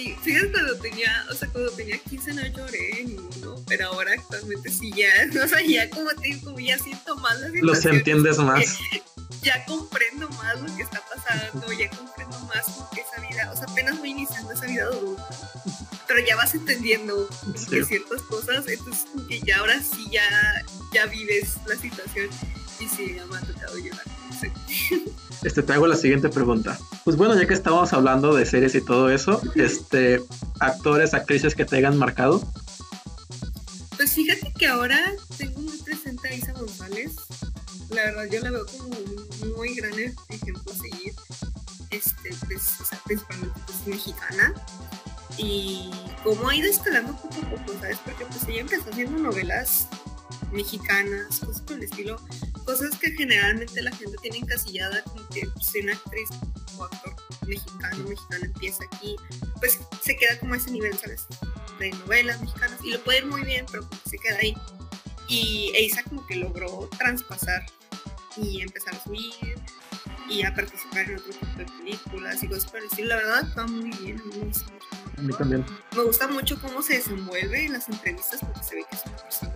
Sí, 0.08 0.16
fíjate 0.24 0.52
cuando 0.52 0.78
tenía, 0.78 1.26
o 1.30 1.34
sea, 1.34 1.50
cuando 1.50 1.72
tenía 1.72 1.98
15 1.98 2.34
no 2.34 2.46
lloré 2.48 3.04
ninguno 3.04 3.48
pero 3.68 3.88
ahora 3.88 4.14
actualmente 4.14 4.70
sí 4.70 4.92
ya, 4.96 5.10
o 5.44 5.48
sea, 5.48 5.62
ya 5.62 5.90
como 5.90 6.10
te 6.12 6.40
como 6.42 6.60
ya 6.60 6.78
siento 6.78 7.16
más 7.18 7.40
la 7.40 7.50
Los 7.62 7.86
entiendes 7.86 8.38
más. 8.38 8.78
Ya 9.44 9.64
comprendo 9.66 10.30
más 10.30 10.60
lo 10.60 10.76
que 10.76 10.84
está 10.84 11.02
pasando, 11.14 11.72
ya 11.72 11.90
comprendo 11.90 12.40
más 12.42 12.66
como 12.66 12.90
que 12.90 13.02
esa 13.02 13.22
vida, 13.28 13.52
o 13.52 13.56
sea, 13.56 13.66
apenas 13.70 13.98
voy 14.00 14.12
iniciando 14.12 14.52
esa 14.52 14.66
vida 14.66 14.86
adulta, 14.86 15.30
pero 16.08 16.20
ya 16.26 16.36
vas 16.36 16.56
entendiendo 16.56 17.30
ciertas 17.56 18.22
cosas, 18.24 18.68
entonces 18.68 19.06
como 19.12 19.28
que 19.28 19.40
ya 19.42 19.60
ahora 19.60 19.82
sí 19.82 20.08
ya, 20.12 20.26
ya 20.94 21.06
vives 21.06 21.56
la 21.66 21.76
situación 21.76 22.30
y 22.80 22.88
sí, 22.88 23.16
ya 23.16 23.26
me 23.26 23.38
ha 23.38 23.42
tocado 23.42 23.78
llorar. 23.78 24.02
Este, 25.44 25.64
te 25.64 25.74
hago 25.74 25.88
la 25.88 25.96
siguiente 25.96 26.30
pregunta. 26.30 26.78
Pues 27.04 27.16
bueno, 27.16 27.40
ya 27.40 27.48
que 27.48 27.54
estábamos 27.54 27.94
hablando 27.94 28.34
de 28.36 28.46
series 28.46 28.76
y 28.76 28.82
todo 28.82 29.10
eso, 29.10 29.42
este, 29.56 30.22
actores, 30.60 31.14
actrices 31.14 31.56
que 31.56 31.66
te 31.66 31.78
hayan 31.78 31.98
marcado? 31.98 32.42
Pues 33.96 34.14
fíjate 34.14 34.54
que 34.54 34.68
ahora 34.68 35.00
tengo 35.38 35.62
muy 35.62 35.78
presente 35.78 36.28
a 36.28 36.34
Isa 36.34 36.54
González. 36.54 37.16
La 37.90 38.04
verdad, 38.04 38.26
yo 38.32 38.42
la 38.42 38.52
veo 38.52 38.66
como 38.66 38.90
un 38.90 39.54
muy 39.56 39.76
gran 39.76 39.94
ejemplo 40.30 40.72
a 40.72 40.76
seguir. 40.76 41.14
Este, 41.90 42.36
pues, 42.46 42.82
o 42.82 42.86
sea, 42.86 43.00
principalmente 43.06 43.60
pues, 43.66 43.88
mexicana. 43.88 44.54
Y 45.38 45.92
cómo 46.24 46.50
ha 46.50 46.56
ido 46.56 46.70
escalando 46.70 47.16
poco 47.16 47.36
a 47.36 47.50
poco, 47.52 47.80
¿sabes? 47.80 48.00
Porque 48.04 48.26
pues 48.26 48.48
ella 48.48 48.62
empezó 48.62 48.90
haciendo 48.90 49.20
novelas 49.20 49.88
mexicanas, 50.52 51.40
cosas 51.40 51.62
por 51.62 51.78
el 51.78 51.84
estilo, 51.84 52.20
cosas 52.68 53.00
que 53.00 53.12
generalmente 53.12 53.82
la 53.82 53.96
gente 53.96 54.18
tiene 54.22 54.40
encasillada 54.40 55.02
como 55.04 55.28
que 55.30 55.48
pues, 55.54 55.68
si 55.68 55.80
una 55.80 55.94
actriz 55.94 56.30
o 56.78 56.84
actor 56.84 57.16
mexicano, 57.48 58.04
mexicana 58.04 58.46
empieza 58.46 58.84
aquí, 58.92 59.16
pues 59.60 59.80
se 60.02 60.18
queda 60.18 60.38
como 60.38 60.54
a 60.54 60.58
ese 60.58 60.72
nivel, 60.72 60.96
¿sabes? 60.98 61.26
De 61.80 61.92
novelas 61.92 62.42
mexicanas 62.42 62.78
y 62.84 62.92
lo 62.92 63.02
puede 63.04 63.20
ir 63.20 63.26
muy 63.28 63.42
bien, 63.44 63.66
pero 63.72 63.88
se 64.06 64.18
queda 64.18 64.38
ahí. 64.40 64.54
Y 65.30 65.72
Eisa 65.76 66.04
como 66.04 66.28
que 66.28 66.36
logró 66.36 66.90
traspasar 66.98 67.66
y 68.36 68.62
empezar 68.62 68.96
a 68.96 69.04
subir 69.04 69.56
y 70.30 70.44
a 70.44 70.54
participar 70.54 71.10
en 71.10 71.20
otro 71.20 71.32
tipo 71.32 71.58
de 71.58 71.66
películas 71.66 72.44
y 72.44 72.50
cosas 72.50 72.70
por 72.70 72.82
el 72.82 72.88
estilo. 72.88 73.08
La 73.08 73.16
verdad 73.16 73.48
está 73.48 73.66
muy 73.66 73.92
bien, 73.92 74.22
gusta 74.26 74.66
mucho. 74.74 74.88
A 75.18 75.22
mí 75.22 75.34
también. 75.38 75.66
Me 75.96 76.04
gusta 76.04 76.28
mucho 76.28 76.62
cómo 76.62 76.82
se 76.82 76.96
desenvuelve 76.96 77.66
en 77.66 77.74
las 77.74 77.88
entrevistas 77.88 78.42
porque 78.42 78.64
se 78.64 78.76
ve 78.76 78.86
que 78.90 78.96
es 78.98 79.06
una 79.06 79.18
persona. 79.18 79.56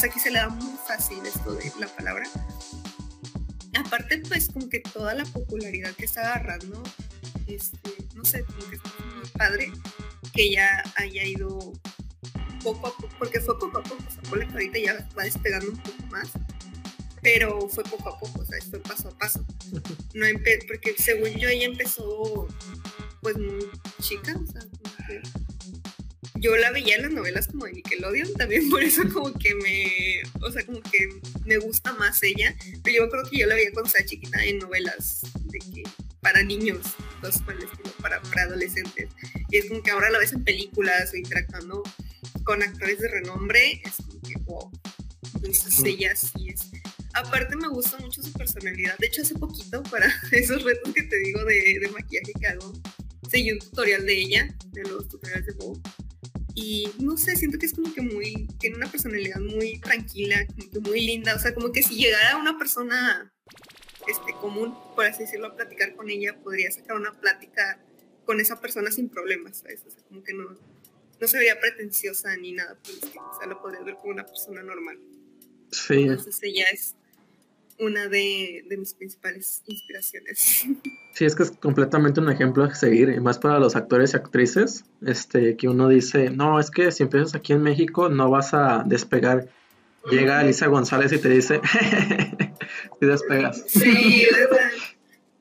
O 0.00 0.02
sea, 0.02 0.08
que 0.08 0.18
se 0.18 0.30
le 0.30 0.38
da 0.38 0.48
muy 0.48 0.78
fácil 0.88 1.18
esto 1.26 1.52
de 1.52 1.70
la 1.78 1.86
palabra. 1.86 2.24
Aparte, 3.78 4.22
pues, 4.26 4.48
como 4.48 4.66
que 4.70 4.80
toda 4.80 5.12
la 5.12 5.26
popularidad 5.26 5.94
que 5.94 6.06
está 6.06 6.22
agarrando, 6.22 6.82
este, 7.46 7.78
no 8.14 8.24
sé, 8.24 8.42
como 8.44 8.60
que 8.70 8.76
es 8.76 8.82
muy 9.14 9.28
padre 9.36 9.70
que 10.32 10.52
ya 10.52 10.82
haya 10.96 11.22
ido 11.22 11.74
poco 12.64 12.86
a 12.86 12.96
poco, 12.96 13.10
porque 13.18 13.40
fue 13.40 13.58
poco 13.58 13.76
a 13.76 13.82
poco, 13.82 14.02
o 14.02 14.30
por 14.30 14.38
que 14.38 14.50
ahorita 14.50 14.78
ya 14.78 15.08
va 15.18 15.24
despegando 15.24 15.70
un 15.70 15.76
poco 15.76 16.06
más, 16.06 16.30
pero 17.20 17.68
fue 17.68 17.84
poco 17.84 18.08
a 18.08 18.18
poco, 18.18 18.40
o 18.40 18.44
sea, 18.46 18.58
fue 18.70 18.78
paso 18.78 19.08
a 19.08 19.18
paso. 19.18 19.44
No 20.14 20.24
empe 20.24 20.60
porque 20.66 20.94
según 20.96 21.32
yo 21.32 21.46
ella 21.46 21.66
empezó 21.66 22.48
pues 23.20 23.36
muy 23.36 23.68
chica, 24.00 24.32
como 24.32 24.96
que 25.06 25.20
yo 26.40 26.56
la 26.56 26.70
veía 26.72 26.96
en 26.96 27.02
las 27.02 27.12
novelas 27.12 27.46
como 27.46 27.66
de 27.66 27.72
Nickelodeon, 27.74 28.34
también 28.34 28.68
por 28.70 28.82
eso 28.82 29.02
como 29.12 29.32
que 29.34 29.54
me, 29.54 30.22
o 30.40 30.50
sea, 30.50 30.64
como 30.64 30.80
que 30.82 31.08
me 31.44 31.58
gusta 31.58 31.92
más 31.94 32.22
ella, 32.22 32.56
pero 32.82 33.04
yo 33.04 33.10
creo 33.10 33.24
que 33.24 33.38
yo 33.38 33.46
la 33.46 33.54
veía 33.54 33.70
cuando 33.72 33.88
estaba 33.88 34.06
chiquita 34.06 34.44
en 34.44 34.58
novelas 34.58 35.22
de 35.44 35.58
que 35.58 35.82
para 36.20 36.42
niños, 36.42 36.78
los 37.22 37.38
para, 37.38 37.58
para, 38.00 38.22
para 38.22 38.42
adolescentes, 38.42 39.08
y 39.50 39.56
es 39.56 39.68
como 39.68 39.82
que 39.82 39.90
ahora 39.90 40.10
la 40.10 40.18
ves 40.18 40.32
en 40.32 40.44
películas 40.44 41.12
o 41.12 41.16
interactuando 41.16 41.82
con 42.44 42.62
actores 42.62 42.98
de 42.98 43.08
renombre, 43.08 43.82
es 43.84 43.96
como 43.96 44.20
que 44.22 44.34
wow, 44.44 44.70
entonces 45.34 45.84
ella 45.84 46.14
sí 46.16 46.48
es 46.48 46.70
Aparte 47.12 47.56
me 47.56 47.68
gusta 47.68 47.98
mucho 47.98 48.22
su 48.22 48.32
personalidad. 48.32 48.96
De 48.98 49.08
hecho, 49.08 49.22
hace 49.22 49.34
poquito, 49.34 49.82
para 49.84 50.12
esos 50.32 50.62
retos 50.62 50.94
que 50.94 51.02
te 51.02 51.18
digo 51.18 51.44
de, 51.44 51.78
de 51.80 51.88
maquillaje 51.88 52.32
que 52.38 52.46
hago, 52.46 52.72
seguí 53.28 53.52
un 53.52 53.58
tutorial 53.58 54.06
de 54.06 54.12
ella, 54.12 54.54
de 54.72 54.82
los 54.82 55.08
tutoriales 55.08 55.46
de 55.46 55.52
Bob. 55.54 55.80
Y 56.54 56.88
no 56.98 57.16
sé, 57.16 57.36
siento 57.36 57.58
que 57.58 57.66
es 57.66 57.74
como 57.74 57.92
que 57.92 58.02
muy, 58.02 58.48
tiene 58.58 58.76
una 58.76 58.90
personalidad 58.90 59.40
muy 59.40 59.78
tranquila, 59.80 60.46
como 60.46 60.70
que 60.70 60.80
muy 60.80 61.00
linda. 61.00 61.34
O 61.34 61.38
sea, 61.38 61.54
como 61.54 61.72
que 61.72 61.82
si 61.82 61.96
llegara 61.96 62.36
una 62.36 62.58
persona 62.58 63.32
este, 64.06 64.32
común, 64.40 64.74
por 64.94 65.06
así 65.06 65.22
decirlo, 65.22 65.48
a 65.48 65.56
platicar 65.56 65.94
con 65.94 66.10
ella, 66.10 66.36
podría 66.42 66.70
sacar 66.70 66.96
una 66.96 67.12
plática 67.12 67.80
con 68.24 68.40
esa 68.40 68.60
persona 68.60 68.90
sin 68.90 69.08
problemas, 69.08 69.58
¿sabes? 69.58 69.84
O 69.86 69.90
sea, 69.90 70.02
como 70.04 70.22
que 70.22 70.34
no, 70.34 70.56
no 71.20 71.26
se 71.26 71.36
vería 71.36 71.58
pretenciosa 71.60 72.36
ni 72.36 72.52
nada 72.52 72.78
O 72.82 73.38
sea, 73.38 73.46
lo 73.46 73.60
podría 73.60 73.82
ver 73.82 73.96
como 73.96 74.12
una 74.12 74.26
persona 74.26 74.62
normal. 74.62 74.98
Sí. 75.70 76.02
Entonces 76.02 76.38
ella 76.42 76.66
es 76.72 76.96
una 77.80 78.08
de, 78.08 78.64
de, 78.68 78.76
mis 78.76 78.94
principales 78.94 79.62
inspiraciones. 79.66 80.66
Sí, 81.12 81.24
es 81.24 81.34
que 81.34 81.42
es 81.42 81.50
completamente 81.50 82.20
un 82.20 82.30
ejemplo 82.30 82.62
a 82.62 82.72
seguir, 82.72 83.08
y 83.08 83.18
más 83.18 83.38
para 83.38 83.58
los 83.58 83.74
actores 83.74 84.14
y 84.14 84.16
actrices, 84.16 84.84
este, 85.04 85.56
que 85.56 85.68
uno 85.68 85.88
dice, 85.88 86.30
no, 86.30 86.60
es 86.60 86.70
que 86.70 86.92
si 86.92 87.02
empiezas 87.02 87.34
aquí 87.34 87.52
en 87.52 87.62
México 87.62 88.08
no 88.08 88.30
vas 88.30 88.54
a 88.54 88.84
despegar. 88.86 89.48
Llega 90.08 90.38
Alicia 90.38 90.68
González 90.68 91.12
y 91.12 91.18
te 91.18 91.28
dice, 91.28 91.60
si 93.00 93.06
despegas. 93.06 93.64
Sí, 93.66 94.24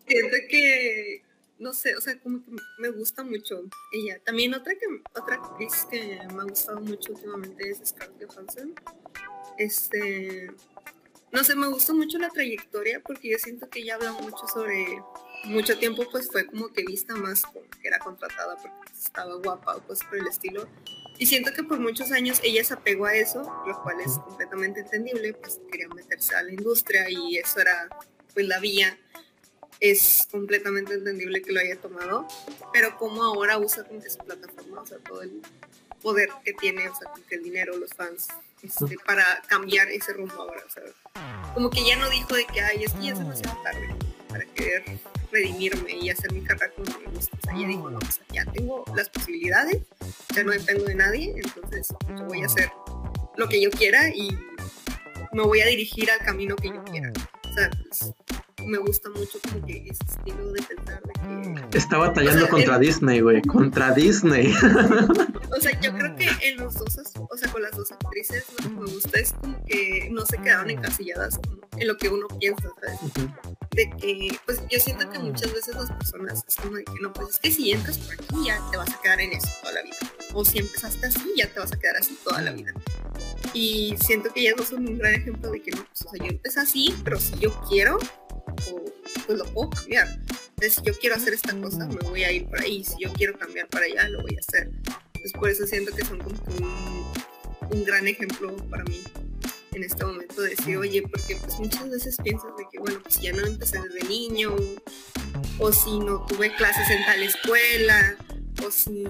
siento 0.07 0.37
que, 0.49 1.23
no 1.59 1.71
sé, 1.71 1.95
o 1.95 2.01
sea, 2.01 2.19
como 2.19 2.43
que 2.43 2.51
me 2.79 2.89
gusta 2.89 3.23
mucho 3.23 3.61
ella. 3.93 4.19
También 4.25 4.55
otra 4.55 4.73
que 4.73 4.87
otra 5.13 5.35
actriz 5.35 5.85
que 5.89 6.19
me 6.33 6.41
ha 6.41 6.45
gustado 6.45 6.81
mucho 6.81 7.13
últimamente 7.13 7.69
es 7.69 7.79
Scarlett 7.87 8.27
Johansson. 8.27 8.73
Este, 9.59 10.49
no 11.31 11.43
sé, 11.43 11.55
me 11.55 11.67
gustó 11.67 11.93
mucho 11.93 12.17
la 12.17 12.29
trayectoria 12.29 13.01
porque 13.01 13.29
yo 13.29 13.37
siento 13.37 13.69
que 13.69 13.79
ella 13.79 13.95
habla 13.95 14.13
mucho 14.13 14.47
sobre 14.47 15.01
mucho 15.45 15.77
tiempo 15.77 16.05
pues 16.11 16.27
fue 16.29 16.45
como 16.45 16.67
que 16.69 16.83
vista 16.83 17.15
más 17.15 17.43
como 17.43 17.61
que 17.61 17.87
era 17.87 17.99
contratada 17.99 18.57
porque 18.57 18.91
estaba 18.97 19.35
guapa 19.35 19.75
o 19.75 19.83
cosas 19.85 20.07
por 20.07 20.17
el 20.17 20.27
estilo. 20.27 20.67
Y 21.17 21.25
siento 21.25 21.51
que 21.53 21.63
por 21.63 21.79
muchos 21.79 22.11
años 22.11 22.39
ella 22.43 22.63
se 22.63 22.73
apegó 22.73 23.05
a 23.05 23.13
eso, 23.13 23.41
lo 23.67 23.83
cual 23.83 23.99
es 23.99 24.13
completamente 24.19 24.81
entendible, 24.81 25.33
pues 25.33 25.59
quería 25.69 25.89
meterse 25.89 26.35
a 26.35 26.43
la 26.43 26.51
industria 26.51 27.09
y 27.09 27.37
eso 27.37 27.59
era 27.59 27.89
pues 28.33 28.47
la 28.47 28.59
vía. 28.59 28.97
Es 29.81 30.27
completamente 30.31 30.93
entendible 30.93 31.41
que 31.41 31.51
lo 31.53 31.59
haya 31.59 31.77
tomado, 31.79 32.27
pero 32.73 32.97
como 32.97 33.23
ahora 33.23 33.57
usa 33.57 33.85
como 33.85 34.01
que 34.01 34.09
su 34.09 34.17
plataforma, 34.17 34.81
o 34.81 34.85
sea, 34.85 34.97
todo 34.99 35.21
el 35.21 35.41
poder 36.01 36.29
que 36.43 36.53
tiene, 36.53 36.89
o 36.89 36.95
sea, 36.95 37.11
como 37.11 37.25
que 37.25 37.35
el 37.35 37.43
dinero, 37.43 37.77
los 37.77 37.93
fans, 37.93 38.27
este, 38.63 38.97
para 39.05 39.41
cambiar 39.47 39.89
ese 39.89 40.13
rumbo 40.13 40.33
ahora, 40.33 40.61
o 40.65 40.69
sea, 40.69 40.83
como 41.53 41.69
que 41.69 41.85
ya 41.85 41.95
no 41.97 42.09
dijo 42.09 42.35
de 42.35 42.45
que, 42.45 42.61
ay, 42.61 42.83
es 42.83 42.93
que 42.93 43.05
ya 43.05 43.13
es 43.13 43.19
demasiado 43.19 43.61
tarde 43.63 43.95
para 44.27 44.45
querer 44.45 44.99
redimirme 45.31 45.93
y 45.93 46.09
hacer 46.09 46.31
mi 46.33 46.41
carrera 46.41 46.71
como 46.73 46.99
me 46.99 47.11
gusta. 47.11 47.37
O 47.47 47.55
ella 47.55 47.67
dijo, 47.67 47.89
no, 47.89 47.97
o 47.97 48.33
ya 48.33 48.45
tengo 48.45 48.85
las 48.95 49.09
posibilidades, 49.09 49.81
ya 50.33 50.43
no 50.43 50.51
dependo 50.51 50.85
de 50.85 50.95
nadie, 50.95 51.35
entonces 51.35 51.87
voy 52.27 52.43
a 52.43 52.45
hacer 52.45 52.71
lo 53.37 53.47
que 53.47 53.61
yo 53.61 53.69
quiera 53.71 54.09
y 54.09 54.37
me 55.31 55.43
voy 55.43 55.61
a 55.61 55.65
dirigir 55.65 56.09
al 56.11 56.19
camino 56.19 56.55
que 56.55 56.69
yo 56.69 56.83
quiera. 56.83 57.11
O 57.49 57.53
sea, 57.53 57.69
pues, 57.69 58.13
me 58.65 58.77
gusta 58.77 59.09
mucho 59.09 59.39
como 59.49 59.65
que 59.65 59.87
ese 59.89 60.03
estilo 60.07 60.51
de 60.51 60.61
pensar 60.63 61.01
de 61.03 61.67
que... 61.69 61.77
Está 61.77 61.97
batallando 61.97 62.47
contra 62.49 62.79
Disney, 62.79 63.21
güey, 63.21 63.41
contra 63.41 63.91
Disney. 63.91 64.53
o 64.53 65.61
sea, 65.61 65.79
yo 65.79 65.93
creo 65.93 66.15
que 66.15 66.29
en 66.41 66.57
los 66.57 66.75
dos, 66.75 66.97
o 67.29 67.37
sea, 67.37 67.51
con 67.51 67.61
las 67.61 67.71
dos 67.71 67.91
actrices 67.91 68.45
lo 68.57 68.69
que 68.69 68.75
me 68.75 68.91
gusta 68.91 69.19
es 69.19 69.33
como 69.33 69.63
que 69.65 70.09
no 70.11 70.25
se 70.25 70.37
quedaron 70.37 70.69
encasilladas 70.69 71.39
en 71.77 71.87
lo 71.87 71.97
que 71.97 72.09
uno 72.09 72.27
piensa, 72.39 72.69
¿sabes? 72.81 72.99
De 73.71 73.89
que, 73.97 74.37
pues 74.45 74.61
yo 74.69 74.79
siento 74.79 75.09
que 75.09 75.19
muchas 75.19 75.53
veces 75.53 75.75
las 75.75 75.91
personas 75.91 76.43
es 76.47 76.55
como 76.55 76.75
de 76.75 76.83
que 76.83 76.99
no, 77.01 77.13
pues 77.13 77.29
es 77.29 77.39
que 77.39 77.51
si 77.51 77.71
entras 77.71 77.97
por 77.97 78.13
aquí 78.13 78.45
ya 78.45 78.59
te 78.71 78.77
vas 78.77 78.89
a 78.89 79.01
quedar 79.01 79.21
en 79.21 79.33
eso 79.33 79.47
toda 79.61 79.73
la 79.73 79.83
vida. 79.83 79.97
O 80.33 80.43
si 80.43 80.59
empezaste 80.59 81.07
así, 81.07 81.33
ya 81.37 81.47
te 81.51 81.59
vas 81.59 81.71
a 81.71 81.79
quedar 81.79 81.97
así 81.97 82.17
toda 82.23 82.41
la 82.41 82.51
vida. 82.51 82.73
Y 83.53 83.95
siento 83.99 84.31
que 84.33 84.41
ellas 84.41 84.55
dos 84.57 84.67
son 84.67 84.87
un 84.87 84.97
gran 84.97 85.15
ejemplo 85.15 85.51
de 85.51 85.61
que 85.61 85.71
no, 85.71 85.83
pues, 85.83 86.05
o 86.05 86.09
sea, 86.09 86.25
yo 86.25 86.31
empecé 86.31 86.59
así, 86.59 86.95
pero 87.03 87.19
si 87.19 87.37
yo 87.39 87.51
quiero, 87.67 87.97
pues 88.55 89.37
lo 89.37 89.45
puedo 89.45 89.69
cambiar. 89.69 90.07
Entonces, 90.07 90.75
si 90.75 90.81
yo 90.83 90.97
quiero 90.99 91.15
hacer 91.15 91.33
esta 91.33 91.55
cosa, 91.59 91.87
me 91.87 92.01
voy 92.09 92.23
a 92.23 92.31
ir 92.31 92.47
por 92.47 92.59
ahí. 92.61 92.83
Si 92.83 92.95
yo 93.01 93.11
quiero 93.13 93.37
cambiar 93.37 93.67
para 93.67 93.85
allá, 93.85 94.09
lo 94.09 94.21
voy 94.21 94.35
a 94.35 94.39
hacer. 94.39 94.69
Entonces, 95.13 95.33
por 95.33 95.49
eso 95.49 95.65
siento 95.67 95.95
que 95.95 96.03
son 96.03 96.19
como 96.19 96.37
un, 97.69 97.83
gran 97.83 98.07
ejemplo 98.07 98.55
para 98.69 98.83
mí 98.83 99.01
en 99.73 99.83
este 99.83 100.03
momento 100.03 100.41
de 100.41 100.49
decir, 100.49 100.77
oye, 100.77 101.01
porque 101.03 101.35
pues 101.35 101.59
muchas 101.59 101.89
veces 101.89 102.17
piensas 102.21 102.51
de 102.57 102.65
que, 102.71 102.79
bueno, 102.79 102.99
pues 103.01 103.21
ya 103.21 103.31
no 103.31 103.45
empecé 103.45 103.79
desde 103.79 104.07
niño, 104.09 104.55
o 105.59 105.71
si 105.71 105.99
no 105.99 106.25
tuve 106.25 106.53
clases 106.55 106.89
en 106.89 107.05
tal 107.05 107.21
escuela, 107.21 108.17
o 108.65 108.71
si, 108.71 109.03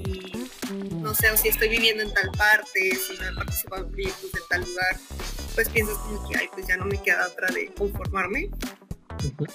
no 1.01 1.15
sé, 1.15 1.31
o 1.31 1.37
si 1.37 1.47
estoy 1.47 1.69
viviendo 1.69 2.03
en 2.03 2.13
tal 2.13 2.29
parte, 2.31 2.95
si 2.95 3.17
no 3.17 3.29
he 3.29 3.33
participado 3.33 3.85
en 3.85 3.91
proyectos 3.91 4.31
de 4.31 4.39
tal 4.49 4.61
lugar, 4.61 4.99
pues 5.55 5.69
piensas 5.69 5.97
como 5.97 6.27
que, 6.27 6.37
ay, 6.37 6.49
pues 6.53 6.67
ya 6.67 6.77
no 6.77 6.85
me 6.85 7.01
queda 7.01 7.27
otra 7.27 7.47
de 7.53 7.67
conformarme 7.73 8.51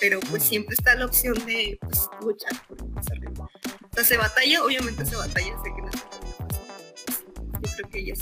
pero 0.00 0.20
pues 0.30 0.42
siempre 0.42 0.74
está 0.74 0.94
la 0.94 1.06
opción 1.06 1.34
de 1.46 1.78
pues, 1.80 2.08
luchar 2.20 2.52
por. 2.66 2.82
O 2.82 3.94
sea, 3.94 4.04
se 4.04 4.16
batalla, 4.16 4.64
obviamente 4.64 5.04
se 5.06 5.16
batalla, 5.16 5.54
sé 5.62 5.70
que 5.74 5.82
no 5.82 5.90
Yo 5.90 7.70
creo 7.76 7.90
que 7.90 7.98
ella 8.00 8.14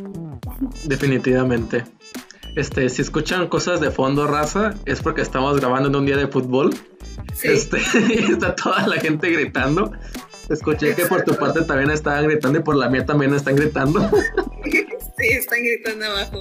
un. 0.00 0.40
Definitivamente. 0.84 1.84
Este, 2.56 2.88
si 2.88 3.02
escuchan 3.02 3.48
cosas 3.48 3.80
de 3.80 3.90
fondo 3.90 4.26
raza, 4.26 4.74
es 4.84 5.00
porque 5.00 5.22
estamos 5.22 5.58
grabando 5.58 5.88
en 5.88 5.96
un 5.96 6.06
día 6.06 6.16
de 6.16 6.28
fútbol. 6.28 6.72
Sí. 7.34 7.48
Este, 7.48 7.78
está 8.30 8.54
toda 8.54 8.86
la 8.86 9.00
gente 9.00 9.30
gritando. 9.30 9.92
Escuché 10.48 10.94
que 10.94 11.06
por 11.06 11.22
tu 11.22 11.34
parte 11.36 11.62
también 11.62 11.90
estaban 11.90 12.26
gritando 12.26 12.58
y 12.58 12.62
por 12.62 12.76
la 12.76 12.88
mía 12.88 13.04
también 13.04 13.34
están 13.34 13.56
gritando. 13.56 14.00
Sí, 15.16 15.28
están 15.28 15.60
gritando 15.62 16.06
abajo. 16.06 16.40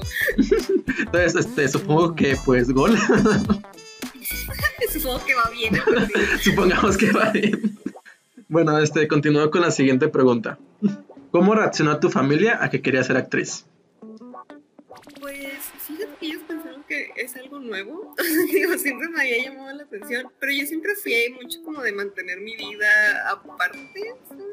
Entonces, 0.97 1.36
este, 1.36 1.68
supongo 1.68 2.16
que 2.16 2.36
pues 2.43 2.72
gol. 2.72 2.97
Supongo 4.89 5.26
que 5.26 5.36
va 5.36 5.49
bien. 5.51 5.76
Supongamos 6.41 6.97
que 6.97 7.12
va 7.12 7.30
bien. 7.32 7.78
Bueno, 8.47 8.80
este, 8.80 9.08
continúo 9.08 9.51
con 9.51 9.62
la 9.62 9.72
siguiente 9.72 10.08
pregunta. 10.08 10.58
¿Cómo 11.32 11.54
reaccionó 11.54 11.99
tu 11.99 12.10
familia 12.10 12.64
a 12.64 12.70
que 12.70 12.82
querías 12.82 13.08
ser 13.08 13.18
actriz? 13.18 13.66
Pues 15.20 15.60
fíjate 15.86 16.10
que 16.20 16.26
ellos 16.26 16.41
pensaron 16.47 16.72
que 16.88 17.11
es 17.15 17.36
algo 17.36 17.59
nuevo. 17.59 18.15
Digo, 18.51 18.77
siempre 18.77 19.07
me 19.09 19.21
había 19.21 19.43
llamado 19.43 19.73
la 19.73 19.84
atención, 19.84 20.31
pero 20.39 20.51
yo 20.51 20.65
siempre 20.65 20.95
fui 20.95 21.36
mucho 21.41 21.61
como 21.63 21.81
de 21.81 21.91
mantener 21.91 22.39
mi 22.41 22.55
vida 22.55 23.29
aparte, 23.29 24.15
¿sabes? 24.27 24.45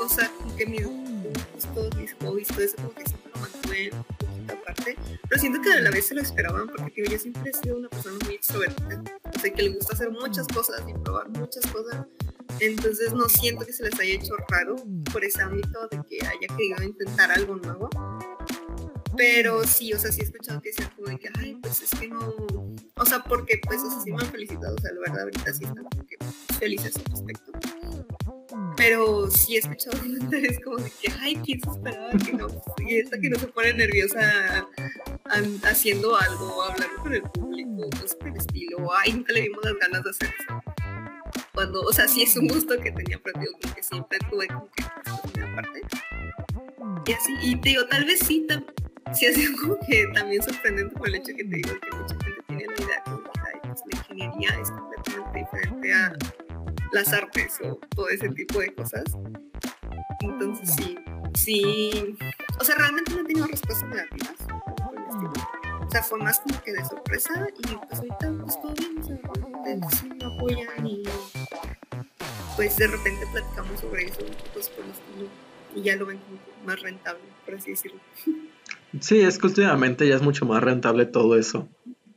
O 0.00 0.08
sea, 0.08 0.28
como 0.30 0.56
que 0.56 0.66
mis 0.66 0.86
gustos, 0.86 1.96
mis 1.96 2.14
hobbies, 2.14 2.48
todo 2.48 2.60
eso 2.60 2.76
como 2.76 2.94
que 2.94 3.04
siempre 3.04 3.32
lo 3.34 3.40
mantuve 3.40 3.90
un 3.92 4.04
poquito 4.04 4.52
aparte. 4.54 4.96
Pero 5.28 5.40
siento 5.40 5.60
que 5.60 5.72
a 5.72 5.80
la 5.80 5.90
vez 5.90 6.06
se 6.06 6.14
lo 6.14 6.22
esperaban 6.22 6.68
porque 6.68 6.92
digo, 6.96 7.10
yo 7.12 7.18
siempre 7.18 7.50
he 7.50 7.54
sido 7.54 7.76
una 7.76 7.88
persona 7.88 8.18
muy 8.24 8.34
extrovertida. 8.34 9.02
O 9.34 9.38
sea, 9.38 9.52
que 9.52 9.62
le 9.62 9.68
gusta 9.70 9.94
hacer 9.94 10.10
muchas 10.10 10.46
cosas 10.48 10.82
y 10.88 10.92
probar 10.94 11.28
muchas 11.30 11.66
cosas. 11.66 12.06
Entonces 12.58 13.12
no 13.12 13.28
siento 13.28 13.64
que 13.64 13.72
se 13.72 13.84
les 13.84 13.98
haya 14.00 14.14
hecho 14.14 14.34
raro 14.48 14.76
por 15.12 15.24
ese 15.24 15.40
ámbito 15.42 15.88
de 15.88 16.00
que 16.08 16.26
haya 16.26 16.56
querido 16.56 16.82
intentar 16.82 17.30
algo 17.30 17.56
nuevo. 17.56 17.88
Pero 19.20 19.66
sí, 19.66 19.92
o 19.92 19.98
sea, 19.98 20.10
sí 20.10 20.22
he 20.22 20.24
escuchado 20.24 20.62
que 20.62 20.70
decían 20.70 20.90
como 20.96 21.08
de 21.08 21.18
que, 21.18 21.28
ay, 21.38 21.54
pues 21.60 21.82
es 21.82 21.90
que 21.90 22.08
no, 22.08 22.34
o 22.96 23.04
sea, 23.04 23.22
porque 23.22 23.60
pues, 23.66 23.82
o 23.82 23.90
sea, 23.90 24.00
sí 24.00 24.10
me 24.12 24.22
han 24.22 24.30
felicitado, 24.30 24.74
o 24.74 24.80
sea, 24.80 24.92
la 24.92 25.00
verdad 25.00 25.20
ahorita 25.24 25.52
sí 25.52 25.64
están 25.64 25.84
como 25.84 26.06
que 26.06 26.16
felices 26.58 26.96
al 26.96 27.04
respecto. 27.04 27.52
Pero 28.78 29.30
sí 29.30 29.56
he 29.56 29.58
escuchado 29.58 29.98
comentarios 30.00 30.56
como 30.64 30.78
de 30.78 30.90
que, 30.90 31.12
ay, 31.20 31.36
¿quién 31.44 31.60
se 31.60 31.68
esperaba 31.68 32.10
que 32.12 32.32
no? 32.32 32.46
Y 32.78 32.96
esta 32.96 33.20
que 33.20 33.28
no 33.28 33.38
se 33.38 33.48
pone 33.48 33.74
nerviosa 33.74 34.66
haciendo 35.64 36.16
algo, 36.16 36.62
hablando 36.62 37.02
con 37.02 37.12
el 37.12 37.22
público, 37.22 37.90
cosas 37.90 38.14
por 38.14 38.28
el 38.28 38.36
estilo, 38.38 38.90
ay, 39.04 39.12
nunca 39.12 39.34
le 39.34 39.42
dimos 39.42 39.62
las 39.62 39.74
ganas 39.74 40.02
de 40.02 40.10
hacer 40.10 40.28
eso. 40.28 40.62
Cuando, 41.52 41.82
o 41.82 41.92
sea, 41.92 42.08
sí 42.08 42.22
es 42.22 42.34
un 42.38 42.48
gusto 42.48 42.74
que 42.80 42.90
tenía, 42.90 43.20
digo, 43.38 43.52
como 43.60 43.74
que 43.74 43.82
siempre 43.82 44.18
tuve 44.30 44.46
como 44.46 44.70
que 44.70 44.82
una 45.38 45.54
parte. 45.56 45.82
Y 47.04 47.12
así, 47.12 47.32
y 47.42 47.60
te 47.60 47.68
digo, 47.68 47.86
tal 47.86 48.06
vez 48.06 48.20
sí, 48.20 48.46
sí 49.14 49.26
ha 49.26 49.32
sido 49.34 49.52
como 49.60 49.78
que 49.80 50.06
también 50.14 50.42
sorprendente 50.42 50.96
por 50.96 51.08
el 51.08 51.16
hecho 51.16 51.34
que 51.36 51.44
te 51.44 51.56
digo 51.56 51.70
que 51.80 51.96
mucha 51.96 52.14
gente 52.24 52.42
tiene 52.46 52.66
la 52.66 52.84
idea 52.84 53.02
que 53.04 53.10
pues, 53.68 53.80
la 53.86 53.98
ingeniería 53.98 54.60
es 54.60 54.70
completamente 54.70 55.38
diferente 55.38 55.92
a 55.92 56.12
las 56.92 57.12
artes 57.12 57.58
o 57.62 57.76
todo 57.94 58.08
ese 58.08 58.28
tipo 58.30 58.58
de 58.58 58.74
cosas. 58.74 59.04
Entonces 60.20 60.74
sí, 60.74 60.98
sí, 61.34 62.16
o 62.58 62.64
sea, 62.64 62.74
realmente 62.76 63.12
no 63.12 63.20
he 63.20 63.24
tenido 63.24 63.46
respuestas 63.46 63.88
negativas. 63.88 64.36
O 65.86 65.90
sea, 65.90 66.02
fue 66.02 66.18
más 66.20 66.40
como 66.40 66.60
que 66.62 66.72
de 66.72 66.84
sorpresa 66.84 67.48
y 67.58 67.62
pues 67.62 67.98
ahorita 67.98 68.32
pues 68.42 68.60
todo 68.60 68.74
bien, 68.74 68.98
o 69.82 69.90
sea, 69.90 70.14
me 70.14 70.24
apoyan 70.24 70.86
y 70.86 71.02
pues 72.56 72.76
de 72.76 72.86
repente 72.86 73.26
platicamos 73.32 73.80
sobre 73.80 74.04
eso, 74.04 74.20
pues 74.52 74.68
por 74.68 74.84
y 75.74 75.82
ya 75.82 75.96
lo 75.96 76.06
ven 76.06 76.18
como 76.18 76.38
más 76.64 76.80
rentable, 76.80 77.22
por 77.44 77.54
así 77.54 77.70
decirlo. 77.70 78.00
Sí, 78.98 79.20
es 79.20 79.38
que 79.38 79.46
últimamente 79.46 80.08
ya 80.08 80.16
es 80.16 80.22
mucho 80.22 80.46
más 80.46 80.62
rentable 80.62 81.06
todo 81.06 81.36
eso. 81.36 81.68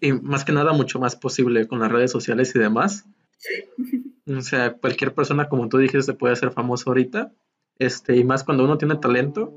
Y 0.02 0.12
más 0.14 0.44
que 0.44 0.52
nada 0.52 0.74
mucho 0.74 1.00
más 1.00 1.16
posible 1.16 1.68
con 1.68 1.80
las 1.80 1.92
redes 1.92 2.12
sociales 2.12 2.54
y 2.56 2.60
demás. 2.60 3.06
Sí. 3.38 4.04
O 4.26 4.42
sea, 4.42 4.74
cualquier 4.74 5.14
persona, 5.14 5.50
como 5.50 5.70
tú 5.70 5.78
dijiste, 5.78 6.02
se 6.02 6.14
puede 6.14 6.34
hacer 6.34 6.52
famoso 6.52 6.90
ahorita. 6.90 7.32
Este, 7.78 8.16
y 8.16 8.24
más 8.24 8.44
cuando 8.44 8.64
uno 8.64 8.78
tiene 8.78 8.96
talento. 8.96 9.54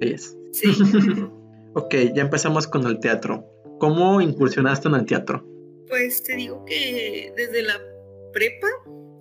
ahí 0.00 0.12
es. 0.12 0.36
Sí. 0.52 0.72
Ok, 1.74 1.94
ya 2.14 2.20
empezamos 2.20 2.66
con 2.66 2.86
el 2.86 3.00
teatro. 3.00 3.46
¿Cómo 3.78 4.20
incursionaste 4.20 4.88
en 4.88 4.94
el 4.94 5.06
teatro? 5.06 5.42
Pues 5.88 6.22
te 6.22 6.36
digo 6.36 6.64
que 6.66 7.32
desde 7.34 7.62
la 7.62 7.80
prepa 8.30 8.66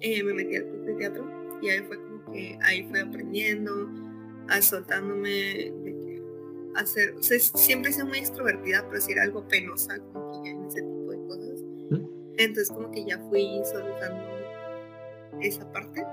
eh, 0.01 0.21
me 0.21 0.33
metí 0.33 0.57
al 0.57 0.65
club 0.65 0.85
de 0.85 0.93
teatro 0.95 1.25
y 1.61 1.69
ahí 1.69 1.79
fue 1.87 1.95
como 1.95 2.31
que 2.33 2.57
ahí 2.61 2.83
fue 2.89 2.99
aprendiendo, 2.99 3.89
a 4.49 4.61
soltándome 4.61 5.29
de 5.29 5.90
que 5.90 5.90
hacer, 6.75 7.15
o 7.15 7.23
sea, 7.23 7.39
siempre 7.39 7.91
sido 7.91 8.05
muy 8.05 8.19
extrovertida, 8.19 8.85
pero 8.89 9.01
si 9.01 9.11
era 9.11 9.23
algo 9.23 9.47
penosa 9.47 9.99
como 10.13 10.31
que 10.31 10.49
ya 10.49 10.51
en 10.51 10.65
ese 10.65 10.81
tipo 10.81 11.11
de 11.11 11.17
cosas. 11.27 11.59
Entonces 12.37 12.69
como 12.69 12.91
que 12.91 13.05
ya 13.05 13.19
fui 13.29 13.61
soltando 13.65 14.23
esa 15.41 15.71
parte. 15.71 16.03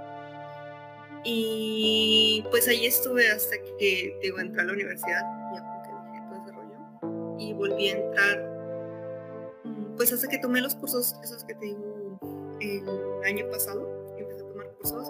Y 1.24 2.44
pues 2.50 2.68
ahí 2.68 2.86
estuve 2.86 3.28
hasta 3.30 3.56
que 3.78 4.18
digo, 4.22 4.38
entré 4.38 4.62
a 4.62 4.64
la 4.64 4.72
universidad, 4.72 5.22
ya 5.54 5.61
como 5.62 5.82
que 5.82 5.90
dejé 6.12 6.26
todo 6.28 6.42
ese 6.42 6.52
rollo. 6.52 7.38
Y 7.38 7.52
volví 7.54 7.88
a 7.88 7.98
entrar 7.98 8.59
Mm, 9.68 9.96
pues 9.96 10.12
hasta 10.12 10.28
que 10.28 10.38
tomé 10.38 10.61
los 10.61 10.74
cursos, 10.74 11.14
esos 11.22 11.44
que 11.44 11.54
te 11.54 11.66
digo 11.66 12.18
el 12.61 13.24
año 13.24 13.48
pasado, 13.50 13.86
empecé 14.16 14.42
a 14.42 14.48
tomar 14.48 14.70
cursos 14.76 15.09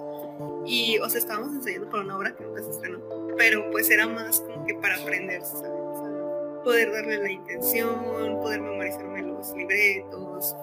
y, 0.67 0.99
o 0.99 1.09
sea, 1.09 1.19
estábamos 1.21 1.55
ensayando 1.55 1.89
para 1.89 2.05
una 2.05 2.17
obra 2.17 2.37
que 2.37 2.45
nunca 2.45 2.63
se 2.63 2.71
estrenó, 2.71 3.01
pero 3.37 3.71
pues 3.71 3.91
era 3.91 4.07
más 4.07 4.41
como 4.41 4.67
que 4.67 4.75
para 4.75 4.97
aprender, 4.97 5.43
¿sabes? 5.43 5.71
Poder 6.65 6.93
darle 6.93 7.19
la 7.19 7.31
intención, 7.31 8.41
poder 8.41 8.61
memorizarme 8.61 9.23
los 9.23 9.53
libretos, 9.55 10.55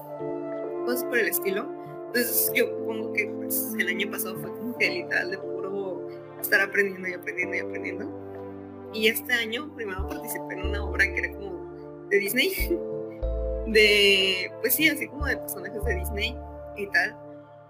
cosas 0.85 1.03
por 1.05 1.17
el 1.17 1.27
estilo. 1.27 1.67
Entonces 2.07 2.51
yo 2.53 2.77
pongo 2.85 3.11
que 3.13 3.27
pues 3.27 3.73
el 3.79 3.87
año 3.87 4.11
pasado 4.11 4.35
fue 4.39 4.51
como 4.51 4.77
que 4.77 4.89
literal 4.89 5.31
de 5.31 5.37
puro 5.37 6.07
estar 6.39 6.61
aprendiendo 6.61 7.07
y 7.07 7.13
aprendiendo 7.13 7.55
y 7.55 7.59
aprendiendo. 7.59 8.89
Y 8.93 9.07
este 9.07 9.33
año 9.33 9.73
primero 9.75 10.07
participé 10.07 10.53
en 10.53 10.67
una 10.67 10.85
obra 10.85 11.05
que 11.05 11.19
era 11.19 11.33
como 11.33 12.07
de 12.09 12.19
Disney 12.19 12.51
de, 13.67 14.51
pues 14.61 14.75
sí, 14.75 14.87
así 14.87 15.07
como 15.07 15.25
de 15.25 15.37
personajes 15.37 15.83
de 15.83 15.95
Disney 15.95 16.37
y 16.77 16.87
tal. 16.87 17.15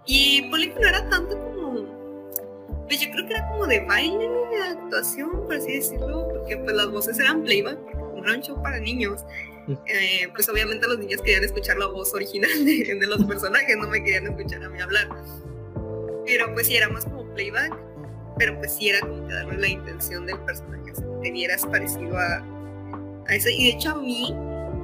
Y 0.06 0.50
Polly 0.50 0.74
no 0.80 0.88
era 0.88 1.10
tanto 1.10 1.40
como, 1.40 1.55
pues 2.88 3.00
yo 3.00 3.12
creo 3.12 3.28
que 3.28 3.34
era 3.34 3.48
como 3.50 3.68
de 3.68 3.80
baile, 3.86 4.30
de 4.52 4.62
actuación, 4.62 5.32
por 5.46 5.56
así 5.56 5.74
decirlo, 5.74 6.28
porque 6.30 6.58
pues 6.58 6.76
las 6.76 6.90
voces 6.92 7.20
eran 7.20 7.44
playback, 7.44 7.78
porque 7.78 7.98
como 7.98 8.24
era 8.24 8.34
un 8.36 8.42
show 8.42 8.62
para 8.62 8.80
niños, 8.80 9.26
eh, 9.68 10.30
pues 10.34 10.48
obviamente 10.50 10.88
los 10.88 11.00
niños 11.00 11.22
querían 11.22 11.44
escuchar 11.44 11.78
la 11.78 11.88
voz 11.88 12.14
original 12.14 12.66
de, 12.66 12.96
de 13.00 13.08
los 13.08 13.24
personajes, 13.26 13.76
no 13.78 13.88
me 13.88 14.04
querían 14.04 14.28
escuchar 14.28 14.64
a 14.64 14.70
mí 14.70 14.80
hablar. 14.80 15.10
Pero 16.26 16.54
pues 16.54 16.68
sí, 16.68 16.76
era 16.76 16.90
más 16.90 17.06
como 17.06 17.26
playback, 17.34 17.76
pero 18.38 18.58
pues 18.58 18.74
sí 18.74 18.90
era 18.90 19.00
como 19.00 19.28
que 19.28 19.34
darle 19.34 19.58
la 19.58 19.68
intención 19.68 20.26
del 20.26 20.40
personaje, 20.40 20.92
o 20.92 20.96
sea, 20.96 21.06
que 21.24 21.32
vieras 21.32 21.66
parecido 21.66 22.18
a, 22.18 22.44
a 23.28 23.36
eso. 23.36 23.50
Y 23.50 23.66
de 23.66 23.70
hecho 23.72 23.92
a 23.92 23.96
mí 23.96 24.36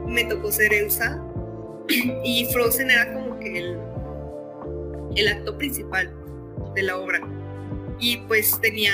me 0.07 0.23
tocó 0.25 0.51
ser 0.51 0.73
Elsa 0.73 1.21
y 2.23 2.45
Frozen 2.51 2.91
era 2.91 3.13
como 3.13 3.39
que 3.39 3.57
el, 3.57 3.77
el 5.15 5.27
acto 5.27 5.57
principal 5.57 6.11
de 6.75 6.83
la 6.83 6.97
obra. 6.97 7.19
Y 8.01 8.17
pues 8.17 8.59
tenía 8.59 8.91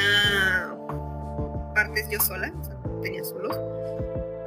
partes 1.74 2.10
yo 2.10 2.20
sola, 2.20 2.54
o 2.60 2.64
sea, 2.64 2.76
tenía 3.02 3.24
solos. 3.24 3.58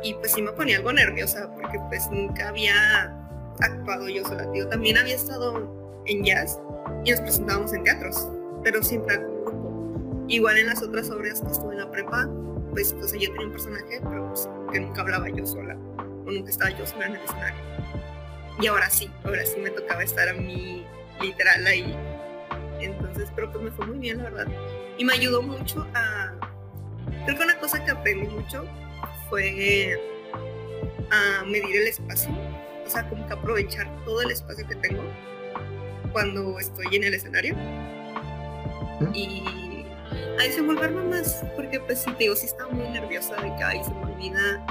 Y 0.03 0.15
pues 0.15 0.33
sí 0.33 0.43
me 0.43 0.53
ponía 0.53 0.77
algo 0.77 0.93
nerviosa 0.93 1.51
porque 1.55 1.79
pues 1.89 2.09
nunca 2.11 2.49
había 2.49 3.17
actuado 3.61 4.09
yo 4.09 4.23
sola. 4.25 4.45
Digo, 4.53 4.69
también 4.69 4.99
había 4.99 5.15
estado 5.15 6.03
en 6.07 6.25
jazz 6.25 6.61
y 7.05 7.11
nos 7.11 7.21
presentábamos 7.23 7.73
en 7.73 7.85
teatros, 7.85 8.29
pero 8.63 8.83
siempre 8.83 9.17
grupo. 9.17 10.25
Igual 10.29 10.59
en 10.59 10.67
las 10.67 10.83
otras 10.83 11.11
obras 11.11 11.41
que 11.41 11.51
estuve 11.51 11.73
en 11.73 11.81
la 11.81 11.91
prepa, 11.91 12.29
pues, 12.71 12.93
o 12.93 13.17
yo 13.17 13.33
tenía 13.33 13.47
un 13.47 13.53
personaje, 13.53 14.01
pero 14.03 14.29
pues, 14.29 14.49
que 14.73 14.81
nunca 14.81 15.01
hablaba 15.01 15.29
yo 15.31 15.47
sola 15.47 15.75
o 16.27 16.31
nunca 16.31 16.51
estaba 16.51 16.71
yo 16.71 16.87
sola 16.87 17.07
en 17.07 17.17
el 17.17 17.23
escenario. 17.23 17.61
Y 18.61 18.67
ahora 18.67 18.91
sí, 18.91 19.11
ahora 19.25 19.45
sí 19.47 19.59
me 19.59 19.71
tocaba 19.71 20.03
estar 20.03 20.29
a 20.29 20.35
mí 20.35 20.87
literal 21.21 21.67
ahí. 21.67 21.97
Entonces, 22.81 23.29
pero 23.35 23.51
pues 23.53 23.65
me 23.65 23.71
fue 23.71 23.87
muy 23.87 23.99
bien, 23.99 24.19
la 24.19 24.25
verdad. 24.25 24.47
Y 24.99 25.05
me 25.05 25.13
ayudó 25.15 25.43
mucho 25.43 25.87
a... 25.95 26.33
Creo 27.25 27.37
que 27.37 27.45
una 27.45 27.59
cosa 27.59 27.85
que 27.85 27.91
aprendí 27.91 28.29
mucho 28.29 28.65
fue 29.29 29.99
a 31.11 31.45
medir 31.45 31.77
el 31.77 31.89
espacio. 31.89 32.31
O 32.87 32.91
sea, 32.91 33.09
como 33.09 33.27
que 33.27 33.33
aprovechar 33.33 33.89
todo 34.05 34.23
el 34.23 34.31
espacio 34.31 34.67
que 34.67 34.75
tengo 34.77 35.03
cuando 36.13 36.59
estoy 36.59 36.97
en 36.97 37.05
el 37.05 37.15
escenario. 37.15 37.55
Y 39.15 39.85
a 40.39 40.43
desenvolverme 40.43 41.03
más, 41.05 41.45
porque 41.57 41.81
pues 41.81 42.01
sí, 42.01 42.11
te 42.13 42.25
digo, 42.25 42.37
sí 42.37 42.47
estaba 42.47 42.71
muy 42.71 42.89
nerviosa 42.89 43.37
de 43.37 43.55
que, 43.57 43.63
ay, 43.63 43.83
se 43.85 43.91
me 43.91 44.13
olvida 44.13 44.67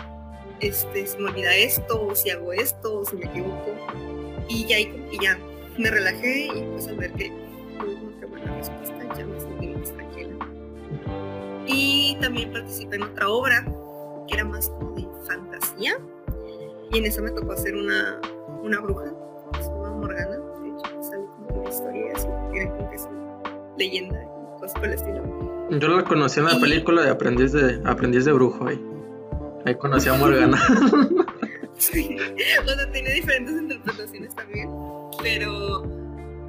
este, 0.59 1.07
se 1.07 1.17
me 1.17 1.29
olvida 1.29 1.55
esto, 1.55 2.07
o 2.07 2.15
si 2.15 2.29
hago 2.29 2.53
esto, 2.53 2.99
o 2.99 3.05
si 3.05 3.15
me 3.15 3.25
equivoco. 3.25 3.73
Y 4.47 4.65
ya 4.65 4.77
que 4.77 5.17
ya 5.21 5.37
me 5.77 5.89
relajé 5.89 6.47
y 6.47 6.61
pues 6.71 6.87
al 6.87 6.97
ver 6.97 7.13
que 7.13 7.31
una 8.67 9.25
me 9.25 9.39
sentí 9.39 9.67
más 9.67 9.93
tranquila. 9.93 10.35
Y 11.67 12.17
también 12.19 12.51
participé 12.51 12.95
en 12.97 13.03
otra 13.03 13.29
obra 13.29 13.65
que 14.27 14.33
era 14.35 14.43
más 14.45 14.69
como 14.69 14.95
de 14.95 15.07
fantasía. 15.25 15.93
Y 16.91 16.97
en 16.97 17.05
esa 17.05 17.21
me 17.21 17.31
tocó 17.31 17.51
hacer 17.53 17.75
una, 17.75 18.19
una 18.63 18.79
bruja, 18.81 19.13
que 19.53 19.63
se 19.63 19.69
llama 19.69 19.91
Morgana. 19.91 20.37
De 20.61 20.69
hecho, 20.69 21.03
sale 21.03 21.23
como 21.35 21.61
una 21.61 21.69
historia 21.69 22.13
así, 22.15 22.27
tiene 22.51 22.69
como 22.71 22.89
que 22.89 22.97
su 22.97 23.09
leyenda 23.77 24.23
y 24.23 24.59
cosas 24.59 24.73
por 24.73 24.85
el 24.85 24.93
estilo. 24.93 25.69
Yo 25.69 25.87
la 25.89 26.03
conocí 26.03 26.39
en 26.39 26.45
la 26.47 26.53
Y- 26.55 26.61
película 26.61 27.03
de 27.03 27.09
Aprendiz 27.11 27.51
de, 27.51 27.79
Aprendiz 27.85 28.25
de 28.25 28.31
Brujo 28.33 28.67
ahí. 28.67 28.83
Ahí 29.65 29.75
conocí 29.75 30.09
a 30.09 30.13
Morgana. 30.15 30.57
Sí. 31.77 32.17
O 32.65 32.67
sea, 32.67 32.91
tiene 32.91 33.09
diferentes 33.13 33.53
interpretaciones 33.55 34.35
también. 34.35 34.69
Pero 35.23 35.81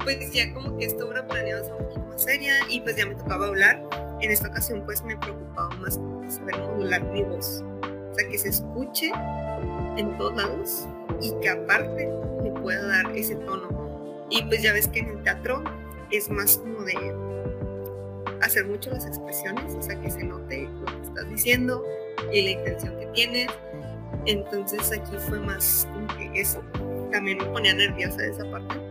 pues 0.05 0.33
ya 0.33 0.53
como 0.53 0.77
que 0.77 0.87
esta 0.87 1.05
obra 1.05 1.27
planeaba 1.27 1.63
ser 1.65 1.75
un 1.75 1.85
poquito 1.85 2.01
más 2.07 2.23
seria 2.23 2.55
y 2.69 2.81
pues 2.81 2.97
ya 2.97 3.07
me 3.07 3.15
tocaba 3.15 3.47
hablar. 3.47 3.83
En 4.21 4.31
esta 4.31 4.49
ocasión 4.49 4.83
pues 4.85 5.03
me 5.05 5.17
preocupaba 5.17 5.75
más 5.77 5.99
saber 6.29 6.59
modular 6.59 7.03
mi 7.05 7.23
voz. 7.23 7.65
O 7.83 8.15
sea, 8.15 8.29
que 8.29 8.39
se 8.39 8.49
escuche 8.49 9.13
en 9.97 10.17
todos 10.19 10.37
lados 10.37 10.87
y 11.21 11.33
que 11.41 11.49
aparte 11.49 12.09
me 12.43 12.51
pueda 12.61 12.87
dar 12.87 13.17
ese 13.17 13.37
tono. 13.37 13.69
Y 14.31 14.43
pues 14.45 14.63
ya 14.63 14.73
ves 14.73 14.89
que 14.89 15.01
en 15.01 15.09
el 15.09 15.23
teatro 15.23 15.63
es 16.11 16.29
más 16.29 16.59
como 16.59 16.83
de 16.83 16.95
hacer 18.43 18.67
mucho 18.67 18.91
las 18.91 19.07
expresiones, 19.07 19.75
o 19.75 19.83
sea, 19.83 20.01
que 20.01 20.11
se 20.11 20.23
note 20.25 20.69
lo 20.81 20.87
que 20.87 21.03
estás 21.07 21.29
diciendo 21.31 21.85
y 22.33 22.43
la 22.43 22.51
intención 22.51 22.99
que 22.99 23.07
tienes. 23.07 23.49
Entonces 24.27 24.93
aquí 24.93 25.17
fue 25.29 25.41
más 25.41 25.87
como 25.93 26.07
que 26.19 26.41
eso. 26.41 26.63
También 27.11 27.39
me 27.39 27.45
ponía 27.47 27.75
nerviosa 27.75 28.25
esa 28.25 28.49
parte. 28.51 28.89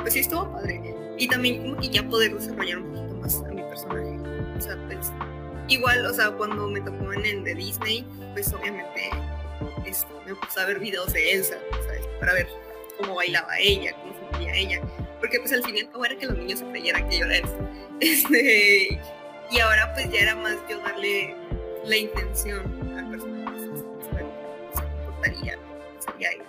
Pues 0.00 0.12
sí 0.12 0.20
estuvo 0.20 0.50
padre. 0.52 0.80
Y 1.18 1.28
también 1.28 1.62
como 1.62 1.80
que 1.80 1.88
ya 1.88 2.02
poder 2.08 2.34
desarrollar 2.34 2.78
un 2.78 2.92
poquito 2.92 3.14
más 3.16 3.36
a 3.42 3.48
mi 3.48 3.62
personaje. 3.62 4.18
O 4.56 4.60
sea, 4.60 4.76
pues 4.86 5.12
igual, 5.68 6.06
o 6.06 6.14
sea, 6.14 6.30
cuando 6.30 6.68
me 6.68 6.80
tocó 6.80 7.12
en 7.12 7.26
el 7.26 7.44
de 7.44 7.54
Disney, 7.54 8.06
pues 8.32 8.52
obviamente 8.52 9.10
este, 9.86 10.12
me 10.26 10.34
puse 10.34 10.60
a 10.60 10.66
ver 10.66 10.78
videos 10.78 11.12
de 11.12 11.32
Elsa. 11.32 11.56
Para 12.20 12.34
ver 12.34 12.48
cómo 12.98 13.16
bailaba 13.16 13.58
ella, 13.58 13.92
cómo 13.92 14.14
sentía 14.30 14.54
ella. 14.54 14.80
Porque 15.20 15.38
pues 15.40 15.52
al 15.52 15.64
fin 15.64 15.76
y 15.76 15.80
al 15.80 15.90
cabo 15.90 16.04
era 16.04 16.16
que 16.16 16.26
los 16.26 16.38
niños 16.38 16.60
se 16.60 16.66
creyeran 16.66 17.08
que 17.08 17.18
yo 17.18 17.26
era 17.26 17.36
Elsa. 17.38 17.56
Este, 18.00 19.00
y 19.50 19.58
ahora 19.58 19.92
pues 19.92 20.08
ya 20.12 20.20
era 20.20 20.36
más 20.36 20.56
yo 20.70 20.78
darle 20.78 21.34
la 21.84 21.96
intención 21.96 22.60
al 22.96 23.10
personaje, 23.10 23.58
se 23.58 23.66
sería 26.12 26.30
estilo. 26.30 26.47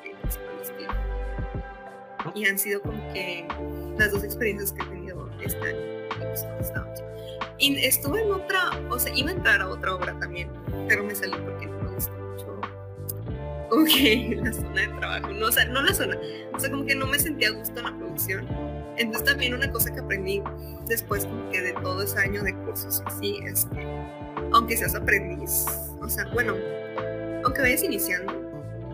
Y 2.35 2.45
han 2.45 2.57
sido 2.57 2.81
como 2.81 3.01
que 3.13 3.47
las 3.97 4.11
dos 4.11 4.23
experiencias 4.23 4.73
que 4.73 4.81
he 4.83 4.85
tenido 4.85 5.29
este 5.41 5.57
año. 5.67 5.99
Y 7.59 7.75
estuve 7.83 8.21
en 8.21 8.31
otra, 8.31 8.71
o 8.89 8.97
sea, 8.97 9.13
iba 9.13 9.29
a 9.29 9.33
entrar 9.33 9.61
a 9.61 9.67
otra 9.67 9.93
obra 9.93 10.17
también, 10.17 10.49
pero 10.87 11.03
me 11.03 11.13
salí 11.13 11.35
porque 11.43 11.65
no 11.65 11.77
me 11.83 11.89
gustó 11.89 12.13
mucho 12.13 12.61
como 13.69 13.85
la 14.43 14.53
zona 14.53 14.81
de 14.81 14.87
trabajo, 14.97 15.27
no, 15.33 15.45
o 15.47 15.51
sea, 15.51 15.65
no 15.65 15.81
la 15.83 15.93
zona, 15.93 16.17
o 16.53 16.59
sea, 16.59 16.71
como 16.71 16.85
que 16.85 16.95
no 16.95 17.05
me 17.05 17.19
sentía 17.19 17.49
a 17.49 17.51
gusto 17.51 17.79
en 17.79 17.85
la 17.85 17.97
producción. 17.97 18.47
Entonces 18.95 19.25
también 19.25 19.53
una 19.53 19.69
cosa 19.71 19.93
que 19.93 19.99
aprendí 19.99 20.41
después 20.87 21.25
como 21.25 21.49
que 21.51 21.61
de 21.61 21.73
todo 21.73 22.01
ese 22.01 22.17
año 22.19 22.43
de 22.43 22.55
cursos 22.55 23.01
así 23.05 23.39
es 23.43 23.65
que 23.65 23.85
aunque 24.53 24.77
seas 24.77 24.95
aprendiz, 24.95 25.65
o 26.01 26.07
sea, 26.07 26.25
bueno, 26.33 26.55
aunque 27.43 27.61
vayas 27.61 27.83
iniciando 27.83 28.33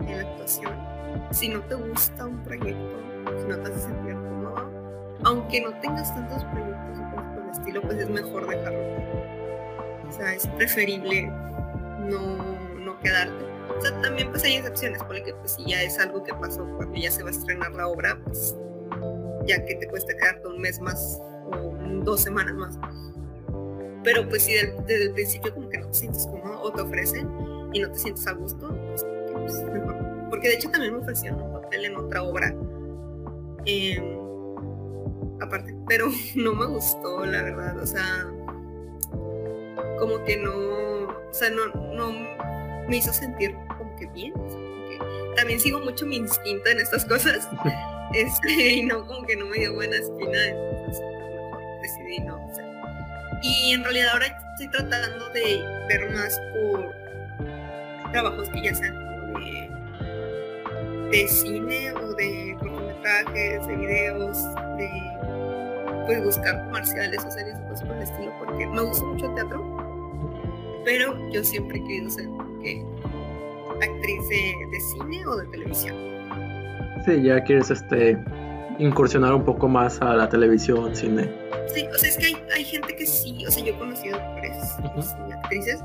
en 0.00 0.16
la 0.16 0.22
actuación, 0.22 0.72
si 1.30 1.48
no 1.48 1.60
te 1.62 1.76
gusta 1.76 2.26
un 2.26 2.42
proyecto, 2.42 3.05
si 3.38 3.46
no 3.46 3.58
te 3.58 3.72
hace 3.72 3.80
sentir 3.80 4.14
cómodo, 4.14 4.70
aunque 5.24 5.60
no 5.60 5.72
tengas 5.80 6.14
tantos 6.14 6.44
proyectos 6.44 6.98
o 6.98 7.10
cosas 7.10 7.34
por 7.34 7.42
el 7.42 7.50
estilo, 7.50 7.82
pues 7.82 7.98
es 7.98 8.10
mejor 8.10 8.46
dejarlo. 8.48 8.80
O 10.08 10.12
sea, 10.12 10.34
es 10.34 10.46
preferible 10.46 11.30
no, 12.08 12.36
no 12.84 12.98
quedarte. 13.00 13.44
O 13.76 13.80
sea, 13.80 14.00
también 14.00 14.30
pues 14.30 14.44
hay 14.44 14.56
excepciones, 14.56 15.02
porque 15.02 15.34
pues 15.34 15.52
si 15.52 15.66
ya 15.66 15.82
es 15.82 15.98
algo 15.98 16.22
que 16.22 16.32
pasó 16.34 16.64
cuando 16.76 16.96
ya 16.96 17.10
se 17.10 17.22
va 17.22 17.28
a 17.28 17.32
estrenar 17.32 17.72
la 17.72 17.88
obra, 17.88 18.18
pues 18.24 18.54
ya 19.46 19.64
que 19.64 19.74
te 19.74 19.86
cuesta 19.88 20.14
quedarte 20.14 20.48
un 20.48 20.60
mes 20.60 20.80
más 20.80 21.20
o 21.52 21.74
dos 22.02 22.22
semanas 22.22 22.54
más. 22.54 22.78
Pero 24.04 24.28
pues 24.28 24.44
si 24.44 24.52
desde, 24.54 25.04
el 25.04 25.12
principio 25.12 25.52
como 25.52 25.68
que 25.68 25.78
no 25.78 25.88
te 25.88 25.94
sientes 25.94 26.26
cómodo 26.26 26.62
o 26.62 26.72
te 26.72 26.80
ofrecen 26.80 27.28
y 27.72 27.80
no 27.80 27.90
te 27.90 27.98
sientes 27.98 28.26
a 28.26 28.32
gusto, 28.32 28.68
pues, 28.68 29.04
pues 29.32 29.62
mejor. 29.64 29.96
Porque 30.30 30.48
de 30.48 30.54
hecho 30.54 30.70
también 30.70 30.94
me 30.94 31.00
ofrecieron 31.00 31.42
un 31.42 31.52
papel 31.60 31.86
en 31.86 31.96
otra 31.96 32.22
obra. 32.22 32.54
Em, 33.66 34.02
aparte, 35.40 35.74
pero 35.88 36.08
no 36.36 36.54
me 36.54 36.66
gustó, 36.66 37.24
la 37.26 37.42
verdad. 37.42 37.78
O 37.78 37.86
sea, 37.86 38.26
como 39.98 40.22
que 40.24 40.36
no, 40.36 40.54
o 40.54 41.32
sea, 41.32 41.50
no, 41.50 41.66
no 41.94 42.12
me 42.88 42.96
hizo 42.96 43.12
sentir 43.12 43.54
como 43.76 43.94
que 43.96 44.06
bien. 44.06 44.32
también 45.36 45.60
sigo 45.60 45.80
mucho 45.80 46.06
mi 46.06 46.16
instinto 46.16 46.68
en 46.70 46.80
estas 46.80 47.04
cosas. 47.04 47.48
Este, 48.14 48.52
y 48.52 48.82
no, 48.84 49.04
como 49.04 49.26
que 49.26 49.34
no 49.36 49.46
me 49.46 49.58
dio 49.58 49.74
buena 49.74 49.96
espina, 49.96 50.46
entonces 50.46 51.00
mejor 51.00 51.58
decidí 51.82 52.20
no 52.20 52.40
Y 53.42 53.72
en 53.72 53.82
realidad 53.82 54.10
ahora 54.12 54.26
estoy 54.52 54.68
tratando 54.70 55.28
de 55.30 55.60
ver 55.88 56.10
más 56.12 56.40
por 56.54 56.94
trabajos 58.12 58.48
que 58.50 58.62
ya 58.62 58.74
sean 58.76 58.94
de, 59.34 59.70
de 61.10 61.28
cine 61.28 61.92
o 61.94 62.14
de 62.14 62.56
cortometrajes, 62.96 63.66
de 63.66 63.76
videos, 63.76 64.38
de 64.76 64.90
pues 66.06 66.24
buscar 66.24 66.64
comerciales 66.66 67.24
o 67.24 67.30
series 67.30 67.58
cosas 67.68 67.84
por 67.86 67.96
el 67.96 68.02
estilo, 68.02 68.32
porque 68.38 68.66
me 68.66 68.80
gusta 68.82 69.04
mucho 69.04 69.26
el 69.26 69.34
teatro, 69.34 70.82
pero 70.84 71.30
yo 71.30 71.42
siempre 71.42 71.78
he 71.78 71.84
querido 71.84 72.10
ser 72.10 72.28
que 72.62 72.84
actriz 73.82 74.28
de, 74.28 74.54
de 74.70 74.80
cine 74.80 75.26
o 75.26 75.36
de 75.36 75.46
televisión. 75.46 75.96
Sí, 77.04 77.22
ya 77.22 77.42
quieres 77.42 77.70
este 77.70 78.18
incursionar 78.78 79.34
un 79.34 79.44
poco 79.44 79.68
más 79.68 80.00
a 80.00 80.14
la 80.14 80.28
televisión, 80.28 80.94
cine. 80.94 81.28
Sí, 81.74 81.86
o 81.92 81.98
sea, 81.98 82.08
es 82.08 82.16
que 82.16 82.26
hay, 82.26 82.36
hay 82.54 82.64
gente 82.64 82.94
que 82.94 83.06
sí, 83.06 83.44
o 83.46 83.50
sea, 83.50 83.64
yo 83.64 83.74
he 83.74 83.78
conocido 83.78 84.16
actores 84.16 84.76
y 85.28 85.32
actrices 85.32 85.80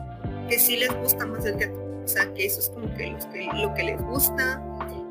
que 0.48 0.60
sí 0.60 0.78
les 0.78 0.94
gusta 1.00 1.26
más 1.26 1.46
el 1.46 1.58
teatro, 1.58 1.92
o 2.04 2.08
sea, 2.08 2.32
que 2.34 2.46
eso 2.46 2.60
es 2.60 2.70
como 2.70 2.94
que, 2.96 3.16
lo 3.54 3.74
que 3.74 3.84
les 3.84 4.02
gusta, 4.02 4.62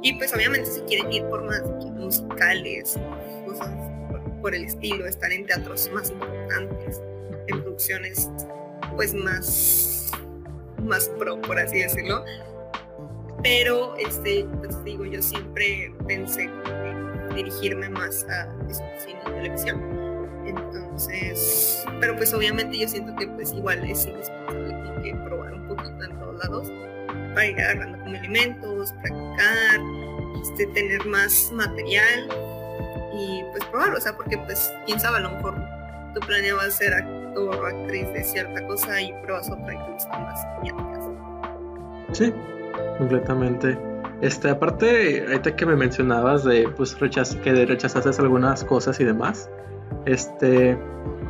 y 0.03 0.15
pues 0.15 0.33
obviamente 0.35 0.71
se 0.71 0.85
quieren 0.85 1.13
ir 1.13 1.25
por 1.25 1.45
más 1.45 1.63
musicales, 1.93 2.99
cosas 3.47 3.69
por, 4.41 4.55
el 4.55 4.65
estilo, 4.65 5.07
estar 5.07 5.31
en 5.33 5.47
teatros 5.47 5.91
más 5.93 6.11
importantes, 6.11 7.01
en 7.49 7.63
producciones 7.63 8.31
pues 8.97 9.15
más, 9.15 10.11
más 10.83 11.09
pro, 11.19 11.41
por 11.43 11.59
así 11.59 11.81
decirlo, 11.81 12.25
pero, 13.43 13.97
este, 13.97 14.47
pues 14.59 14.83
digo, 14.85 15.07
yo 15.07 15.23
siempre 15.23 15.95
pensé 16.07 16.51
dirigirme 17.35 17.89
más 17.89 18.25
a 18.25 18.53
cine 18.69 19.21
y 19.27 19.31
televisión. 19.31 19.81
Entonces, 20.45 21.85
pero 22.01 22.17
pues 22.17 22.35
obviamente 22.35 22.77
yo 22.77 22.89
siento 22.89 23.15
que 23.17 23.29
pues 23.29 23.53
igual 23.53 23.79
es 23.89 24.05
indispensable 24.05 25.03
que 25.03 25.15
probar 25.15 25.55
un 25.55 25.69
poquito 25.69 26.05
en 26.05 26.19
todos 26.19 26.39
lados 26.45 26.73
para 27.35 27.47
ir 27.47 27.61
agarrando 27.61 27.99
como 27.99 28.17
elementos, 28.17 28.93
practicar, 28.93 29.81
este, 30.43 30.67
tener 30.69 31.05
más 31.07 31.51
material 31.53 32.29
y 33.13 33.43
pues 33.51 33.65
probar, 33.67 33.95
o 33.95 34.01
sea, 34.01 34.15
porque 34.15 34.39
pues 34.39 34.73
quién 34.87 34.99
sabe, 34.99 35.19
a 35.19 35.21
lo 35.21 35.31
mejor 35.31 35.55
tú 36.15 36.21
planeabas 36.27 36.75
ser 36.75 36.95
actor 36.95 37.55
o 37.57 37.67
actriz 37.67 38.13
de 38.13 38.25
cierta 38.25 38.67
cosa 38.67 39.01
y 39.01 39.13
pruebas 39.23 39.51
otra 39.51 39.75
y 39.75 39.79
te 39.79 40.19
más 40.19 40.47
y 40.65 42.15
Sí, 42.15 42.35
completamente. 42.99 43.79
Este, 44.21 44.51
aparte, 44.51 45.25
ahorita 45.27 45.57
que 45.57 45.65
me 45.65 45.77
mencionabas 45.77 46.45
de 46.45 46.69
pues 46.77 46.99
rechaz 46.99 47.37
que 47.37 47.65
rechazaste 47.65 48.11
algunas 48.21 48.65
cosas 48.65 48.99
y 49.01 49.05
demás. 49.05 49.49
Este, 50.07 50.77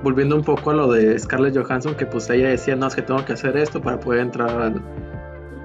volviendo 0.02 0.36
un 0.36 0.42
poco 0.42 0.70
a 0.70 0.74
lo 0.74 0.90
de 0.90 1.18
Scarlett 1.18 1.56
Johansson, 1.56 1.94
que 1.94 2.06
pues 2.06 2.28
ella 2.30 2.48
decía, 2.48 2.76
no, 2.76 2.86
es 2.86 2.94
que 2.94 3.02
tengo 3.02 3.24
que 3.24 3.34
hacer 3.34 3.56
esto 3.56 3.80
para 3.80 4.00
poder 4.00 4.20
entrar 4.20 4.50
al, 4.50 4.82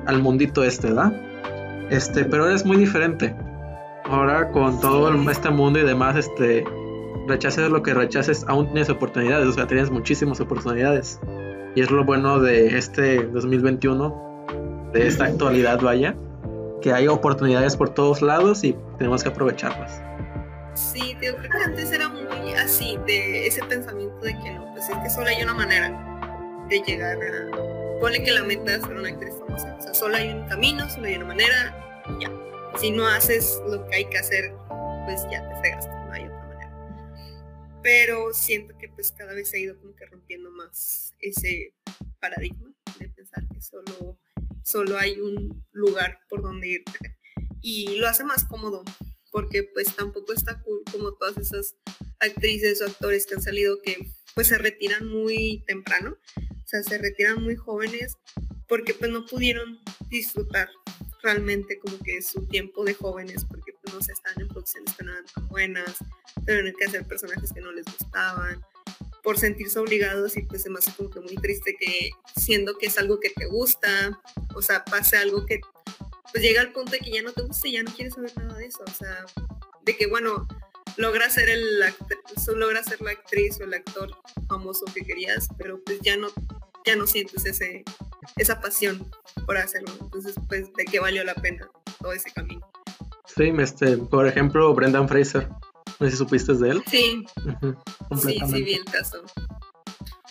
al 0.06 0.22
mundito 0.22 0.64
este, 0.64 0.88
¿verdad? 0.88 1.14
Este, 1.90 2.26
pero 2.26 2.50
es 2.50 2.66
muy 2.66 2.78
diferente. 2.78 3.36
Ahora 4.06 4.52
con 4.52 4.80
todo 4.80 5.12
este 5.30 5.50
mundo 5.50 5.80
y 5.80 5.84
demás, 5.84 6.16
este, 6.16 6.64
rechaces 7.28 7.70
lo 7.70 7.82
que 7.82 7.94
rechaces, 7.94 8.46
aún 8.48 8.68
tienes 8.68 8.90
oportunidades, 8.90 9.48
o 9.48 9.52
sea, 9.54 9.68
tienes 9.68 9.90
muchísimas 9.90 10.40
oportunidades. 10.40 11.20
Y 11.76 11.82
es 11.82 11.92
lo 11.92 12.06
bueno 12.06 12.40
de 12.40 12.78
este 12.78 13.24
2021, 13.24 14.92
de 14.94 15.08
esta 15.08 15.26
actualidad, 15.26 15.82
vaya, 15.82 16.16
que 16.82 16.94
hay 16.94 17.08
oportunidades 17.08 17.76
por 17.76 17.90
todos 17.90 18.22
lados 18.22 18.64
y 18.64 18.76
tenemos 18.98 19.24
que 19.24 19.30
aprovecharlas. 19.30 20.02
Sí, 20.74 21.16
creo 21.20 21.36
que 21.38 21.48
antes 21.66 21.92
era 21.92 22.10
muy 22.10 22.54
así, 22.54 22.98
de 23.06 23.48
ese 23.48 23.64
pensamiento 23.64 24.20
de 24.20 24.38
que 24.40 24.54
no, 24.54 24.72
pues 24.74 24.90
es 24.90 24.98
que 24.98 25.10
solo 25.10 25.28
hay 25.28 25.42
una 25.42 25.54
manera 25.54 25.90
de 26.70 26.82
llegar 26.82 27.18
a. 27.18 27.75
Pone 28.00 28.24
que 28.24 28.32
la 28.32 28.44
meta 28.44 28.76
es 28.76 28.84
ser 28.84 28.96
una 28.96 29.10
actriz 29.10 29.34
famosa. 29.40 29.76
O 29.76 29.82
sea, 29.82 29.94
solo 29.94 30.16
hay 30.16 30.30
un 30.30 30.48
camino, 30.48 30.90
solo 30.90 31.08
hay 31.08 31.16
una 31.16 31.26
manera 31.26 32.04
y 32.10 32.24
ya. 32.24 32.32
Si 32.80 32.92
no 32.92 33.08
haces 33.08 33.62
lo 33.68 33.86
que 33.88 33.96
hay 33.96 34.06
que 34.06 34.18
hacer, 34.18 34.54
pues 35.06 35.22
ya 35.32 35.48
te 35.48 35.60
fregaste, 35.60 35.92
no 35.92 36.12
hay 36.12 36.24
otra 36.26 36.44
manera. 36.48 37.80
Pero 37.82 38.34
siento 38.34 38.78
que 38.78 38.90
pues 38.90 39.12
cada 39.12 39.34
vez 39.34 39.50
se 39.50 39.58
ha 39.58 39.60
ido 39.62 39.80
como 39.80 39.96
que 39.96 40.06
rompiendo 40.06 40.52
más 40.52 41.14
ese 41.20 41.74
paradigma 42.20 42.74
de 43.00 43.10
pensar 43.10 43.44
que 43.54 43.62
solo 43.62 44.20
solo 44.66 44.98
hay 44.98 45.20
un 45.20 45.64
lugar 45.72 46.20
por 46.28 46.42
donde 46.42 46.68
irte. 46.68 47.18
Y 47.62 47.98
lo 47.98 48.08
hace 48.08 48.24
más 48.24 48.44
cómodo, 48.44 48.84
porque 49.32 49.64
pues 49.64 49.96
tampoco 49.96 50.34
está 50.34 50.62
cool 50.62 50.82
como 50.92 51.14
todas 51.14 51.38
esas 51.38 51.76
actrices 52.20 52.82
o 52.82 52.86
actores 52.86 53.26
que 53.26 53.36
han 53.36 53.42
salido 53.42 53.82
que 53.82 53.98
pues 54.34 54.48
se 54.48 54.58
retiran 54.58 55.08
muy 55.08 55.64
temprano, 55.66 56.18
o 56.66 56.68
sea, 56.68 56.84
se 56.84 56.98
retiran 56.98 57.44
muy 57.44 57.56
jóvenes 57.56 58.18
porque 58.68 58.94
pues 58.94 59.12
no 59.12 59.26
pudieron 59.26 59.80
disfrutar 60.10 60.70
realmente 61.22 61.80
como 61.80 61.98
que 62.00 62.22
su 62.22 62.48
tiempo 62.48 62.84
de 62.84 62.94
jóvenes, 62.94 63.46
porque 63.46 63.74
pues, 63.82 63.94
no 63.94 64.02
sé, 64.02 64.14
estaban 64.14 64.42
en 64.42 64.48
producciones 64.48 64.94
que 64.96 65.04
no 65.04 65.12
eran 65.12 65.26
tan 65.26 65.48
buenas, 65.48 65.96
tuvieron 66.46 66.74
que 66.78 66.86
hacer 66.86 67.06
personajes 67.06 67.52
que 67.54 67.62
no 67.62 67.72
les 67.72 67.86
gustaban, 67.86 68.64
por 69.24 69.40
sentirse 69.40 69.80
obligados 69.80 70.38
y 70.38 70.44
pues 70.44 70.62
se 70.62 70.70
me 70.70 70.80
como 70.96 71.10
que 71.10 71.20
muy 71.20 71.36
triste 71.36 71.76
que 71.80 72.12
siendo 72.36 72.78
que 72.78 72.88
es 72.88 72.98
algo 72.98 73.20
que 73.20 73.32
te 73.32 73.48
gusta, 73.48 74.22
o 74.54 74.62
sea, 74.62 74.86
pase 74.86 75.18
algo 75.18 75.46
que 75.46 75.60
pues 76.32 76.44
llega 76.44 76.62
al 76.62 76.72
punto 76.72 76.92
de 76.92 77.00
que 77.00 77.12
ya 77.12 77.24
no 77.24 77.32
te 77.32 77.42
gusta 77.42 77.68
y 77.68 77.74
ya 77.74 77.84
no 77.84 77.92
quieres 77.94 78.14
saber 78.14 78.38
nada 78.38 78.58
de 78.58 78.68
eso, 78.68 78.84
o 78.86 78.94
sea, 78.94 79.26
de 79.84 79.98
que 79.98 80.06
bueno, 80.08 80.48
logra 80.98 81.30
ser 81.30 81.50
el 81.50 81.80
logra 82.56 82.84
ser 82.84 83.02
la 83.02 83.12
actriz 83.12 83.60
o 83.60 83.64
el 83.64 83.74
actor 83.74 84.12
famoso 84.48 84.86
que 84.94 85.04
querías, 85.04 85.48
pero 85.58 85.82
pues 85.84 86.00
ya 86.02 86.18
no 86.18 86.28
ya 86.86 86.96
no 86.96 87.08
sientes 87.08 87.46
ese 87.46 87.84
esa 88.38 88.60
pasión 88.60 89.10
por 89.46 89.58
hacerlo. 89.58 89.92
Entonces, 90.00 90.36
pues 90.48 90.72
de 90.74 90.86
qué 90.86 91.00
valió 91.00 91.24
la 91.24 91.36
pena 91.36 91.70
todo 92.02 92.14
ese 92.14 92.32
camino. 92.32 92.66
Sí, 93.26 93.52
este, 93.60 93.98
por 93.98 94.28
ejemplo, 94.28 94.74
Brendan 94.74 95.08
Fraser. 95.10 95.50
No 96.00 96.08
sé 96.08 96.12
si 96.12 96.18
supiste 96.18 96.54
de 96.54 96.70
él. 96.72 96.84
Sí. 96.88 97.26
sí, 98.22 98.40
sí, 98.50 98.64
vi 98.64 98.74
el 98.74 98.86
caso. 98.86 99.24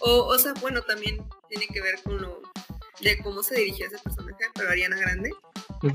O, 0.00 0.26
o 0.26 0.38
sea, 0.38 0.52
bueno, 0.60 0.82
también 0.82 1.26
tiene 1.48 1.66
que 1.66 1.80
ver 1.80 2.02
con 2.02 2.20
lo 2.20 2.42
de 3.00 3.18
cómo 3.18 3.42
se 3.42 3.56
dirigía 3.56 3.86
ese 3.86 3.98
personaje, 3.98 4.44
pero 4.54 4.70
Ariana 4.70 4.96
Grande. 4.96 5.30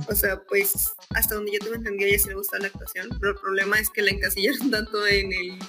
O 0.07 0.15
sea, 0.15 0.41
pues 0.43 0.93
hasta 1.11 1.35
donde 1.35 1.53
yo 1.53 1.59
tuve 1.59 1.75
entendido, 1.77 2.07
a 2.07 2.09
ella 2.09 2.19
sí 2.19 2.29
le 2.29 2.35
gusta 2.35 2.59
la 2.59 2.67
actuación, 2.67 3.09
pero 3.19 3.31
el 3.31 3.39
problema 3.39 3.79
es 3.79 3.89
que 3.89 4.01
la 4.01 4.11
encasillaron 4.11 4.71
tanto 4.71 5.07
en 5.07 5.33
el 5.33 5.59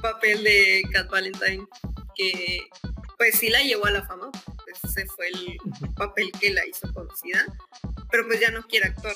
papel 0.00 0.42
de 0.42 0.82
Cat 0.92 1.08
Valentine 1.10 1.66
que 2.14 2.68
pues 3.16 3.38
sí 3.38 3.50
la 3.50 3.62
llevó 3.62 3.86
a 3.86 3.92
la 3.92 4.04
fama, 4.04 4.30
pues 4.64 4.78
ese 4.82 5.06
fue 5.06 5.28
el 5.28 5.56
papel 5.94 6.32
que 6.40 6.50
la 6.50 6.66
hizo 6.66 6.92
conocida, 6.92 7.46
pero 8.10 8.26
pues 8.26 8.40
ya 8.40 8.50
no 8.50 8.62
quiere 8.66 8.86
actuar, 8.86 9.14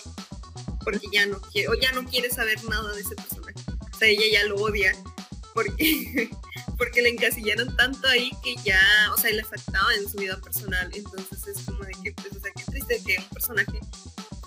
porque 0.84 1.08
ya 1.12 1.26
no 1.26 1.40
quiere, 1.40 1.68
o 1.68 1.74
ya 1.74 1.90
no 1.90 2.04
quiere 2.04 2.30
saber 2.30 2.62
nada 2.64 2.94
de 2.94 3.00
ese 3.00 3.16
personaje. 3.16 3.58
O 3.92 3.98
sea, 3.98 4.06
ella 4.06 4.22
ya 4.30 4.44
lo 4.44 4.56
odia, 4.56 4.94
porque, 5.54 6.30
porque 6.76 7.02
le 7.02 7.10
encasillaron 7.10 7.74
tanto 7.76 8.08
ahí 8.08 8.30
que 8.42 8.56
ya, 8.64 8.80
o 9.14 9.20
sea, 9.20 9.30
le 9.30 9.40
afectaba 9.40 9.94
en 9.94 10.08
su 10.08 10.18
vida 10.18 10.38
personal. 10.40 10.90
Entonces 10.92 11.46
es 11.46 11.64
como 11.64 11.82
de 11.84 11.92
que, 12.02 12.12
pues, 12.12 12.36
o 12.36 12.40
sea, 12.40 12.52
qué 12.52 12.64
triste 12.64 13.02
que 13.04 13.18
un 13.18 13.28
personaje 13.30 13.80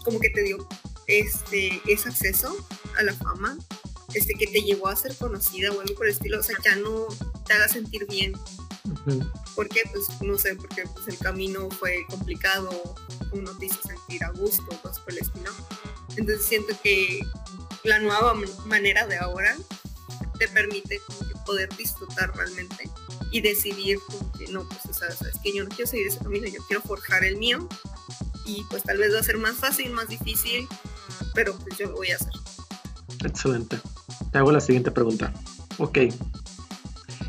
como 0.03 0.19
que 0.19 0.29
te 0.29 0.43
dio 0.43 0.67
este, 1.07 1.81
ese 1.87 2.09
acceso 2.09 2.55
a 2.97 3.03
la 3.03 3.13
fama, 3.13 3.57
este, 4.13 4.33
que 4.33 4.47
te 4.47 4.61
llevó 4.61 4.87
a 4.87 4.95
ser 4.95 5.15
conocida 5.15 5.71
o 5.71 5.81
algo 5.81 5.95
por 5.95 6.05
el 6.05 6.13
estilo, 6.13 6.39
o 6.39 6.43
sea, 6.43 6.55
ya 6.63 6.75
no 6.75 7.07
te 7.45 7.53
haga 7.53 7.67
sentir 7.67 8.05
bien. 8.07 8.33
¿Por 9.55 9.69
qué? 9.69 9.81
Pues 9.91 10.07
no 10.21 10.37
sé, 10.37 10.55
porque 10.55 10.83
pues, 10.93 11.07
el 11.07 11.17
camino 11.17 11.69
fue 11.69 12.05
complicado, 12.09 12.95
uno 13.31 13.57
te 13.57 13.67
hizo 13.67 13.81
sentir 13.81 14.23
a 14.23 14.31
gusto, 14.31 14.65
cosas 14.81 14.99
por 14.99 15.13
el 15.13 15.19
estilo. 15.19 15.51
Entonces 16.15 16.45
siento 16.45 16.73
que 16.81 17.19
la 17.83 17.99
nueva 17.99 18.35
manera 18.65 19.05
de 19.07 19.17
ahora 19.17 19.55
te 20.37 20.47
permite 20.47 20.99
como 21.05 21.28
poder 21.49 21.75
disfrutar 21.77 22.31
realmente 22.35 22.87
y 23.31 23.41
decidir 23.41 23.97
que 24.37 24.45
no, 24.49 24.69
pues 24.69 24.85
o 24.85 24.93
sea, 24.93 25.09
sabes 25.09 25.33
que 25.43 25.51
yo 25.51 25.63
no 25.63 25.69
quiero 25.69 25.89
seguir 25.89 26.05
ese 26.05 26.19
camino, 26.19 26.45
yo 26.45 26.61
quiero 26.67 26.83
forjar 26.83 27.23
el 27.23 27.37
mío 27.37 27.67
y 28.45 28.63
pues 28.69 28.83
tal 28.83 28.99
vez 28.99 29.15
va 29.15 29.19
a 29.19 29.23
ser 29.23 29.39
más 29.39 29.55
fácil, 29.55 29.91
más 29.91 30.07
difícil, 30.09 30.67
pero 31.33 31.57
pues 31.57 31.75
yo 31.79 31.87
lo 31.87 31.95
voy 31.95 32.11
a 32.11 32.17
hacer. 32.17 32.33
Excelente. 33.25 33.79
Te 34.31 34.37
hago 34.37 34.51
la 34.51 34.61
siguiente 34.61 34.91
pregunta. 34.91 35.33
Ok. 35.79 35.97
Eso 35.97 36.13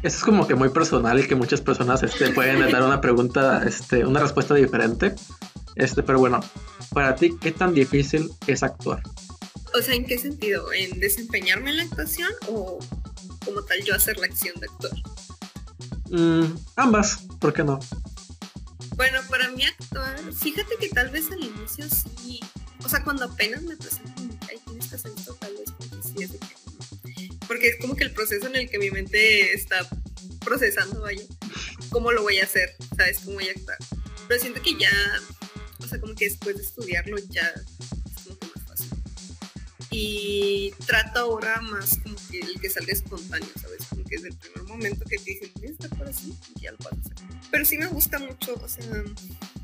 es 0.03 0.23
como 0.23 0.47
que 0.47 0.55
muy 0.55 0.69
personal 0.69 1.19
y 1.19 1.27
que 1.27 1.35
muchas 1.35 1.63
personas 1.63 2.03
este, 2.03 2.31
pueden 2.33 2.61
dar 2.71 2.83
una 2.83 3.01
pregunta, 3.01 3.65
este, 3.67 4.05
una 4.05 4.21
respuesta 4.21 4.55
diferente. 4.55 5.15
Este, 5.77 6.03
pero 6.03 6.19
bueno, 6.19 6.41
para 6.93 7.15
ti, 7.15 7.39
¿qué 7.41 7.53
tan 7.53 7.73
difícil 7.73 8.31
es 8.47 8.63
actuar? 8.63 9.03
O 9.75 9.81
sea, 9.81 9.95
¿en 9.95 10.05
qué 10.05 10.19
sentido? 10.19 10.71
¿En 10.75 11.01
desempeñarme 11.01 11.71
en 11.71 11.79
la 11.79 11.83
actuación 11.85 12.31
o 12.49 12.81
como 13.51 13.65
tal 13.65 13.83
yo 13.85 13.95
hacer 13.95 14.17
la 14.19 14.27
acción 14.27 14.59
de 14.61 14.67
actuar? 14.67 14.93
Mm, 16.11 16.57
ambas, 16.77 17.19
¿por 17.41 17.53
qué 17.53 17.65
no? 17.65 17.81
Bueno, 18.97 19.21
para 19.29 19.51
mí 19.51 19.65
actuar, 19.65 20.21
fíjate 20.33 20.77
que 20.79 20.89
tal 20.89 21.11
vez 21.11 21.31
al 21.31 21.43
inicio 21.43 21.85
sí, 21.89 22.41
o 22.85 22.89
sea, 22.89 23.03
cuando 23.03 23.25
apenas 23.25 23.63
me 23.63 23.77
presento, 23.77 24.13
ay, 24.49 24.59
tienes 24.67 24.89
que 24.89 24.97
hacer 24.97 25.13
tal 25.41 25.55
vez 25.55 25.71
porque 25.77 25.97
sí 26.03 26.23
es 26.23 26.33
de 26.33 26.39
que 26.39 26.61
porque 27.47 27.69
es 27.69 27.77
como 27.81 27.97
que 27.97 28.05
el 28.05 28.13
proceso 28.13 28.47
en 28.47 28.55
el 28.55 28.71
que 28.71 28.79
mi 28.79 28.93
mente 28.93 29.53
está 29.53 29.85
procesando, 30.45 31.01
vaya, 31.01 31.25
cómo 31.89 32.13
lo 32.13 32.23
voy 32.23 32.39
a 32.39 32.45
hacer, 32.45 32.77
¿sabes? 32.97 33.19
Cómo 33.25 33.37
voy 33.37 33.49
a 33.49 33.51
actuar. 33.51 33.79
Pero 34.29 34.41
siento 34.41 34.63
que 34.63 34.79
ya, 34.79 34.93
o 35.81 35.87
sea, 35.89 36.01
como 36.01 36.15
que 36.15 36.27
después 36.27 36.57
de 36.57 36.63
estudiarlo 36.63 37.17
ya 37.29 37.53
y 39.91 40.73
trato 40.87 41.21
ahora 41.21 41.61
más 41.63 41.99
como 42.03 42.15
que 42.31 42.41
el 42.41 42.61
que 42.61 42.71
salga 42.71 42.93
espontáneo, 42.93 43.49
¿sabes? 43.61 43.87
Como 43.89 44.05
que 44.05 44.17
desde 44.17 44.29
el 44.29 44.37
primer 44.37 44.63
momento 44.69 45.05
que 45.05 45.19
te 45.19 45.25
dicen, 45.25 45.51
¿quieres 45.55 45.73
estar 45.73 45.91
por 45.99 46.09
así? 46.09 46.35
Y 46.57 46.61
ya 46.61 46.73
lo 46.73 46.79
puedo 46.79 46.97
hacer. 46.97 47.17
Pero 47.51 47.65
sí 47.65 47.77
me 47.77 47.87
gusta 47.87 48.19
mucho, 48.21 48.55
o 48.55 48.69
sea, 48.69 48.85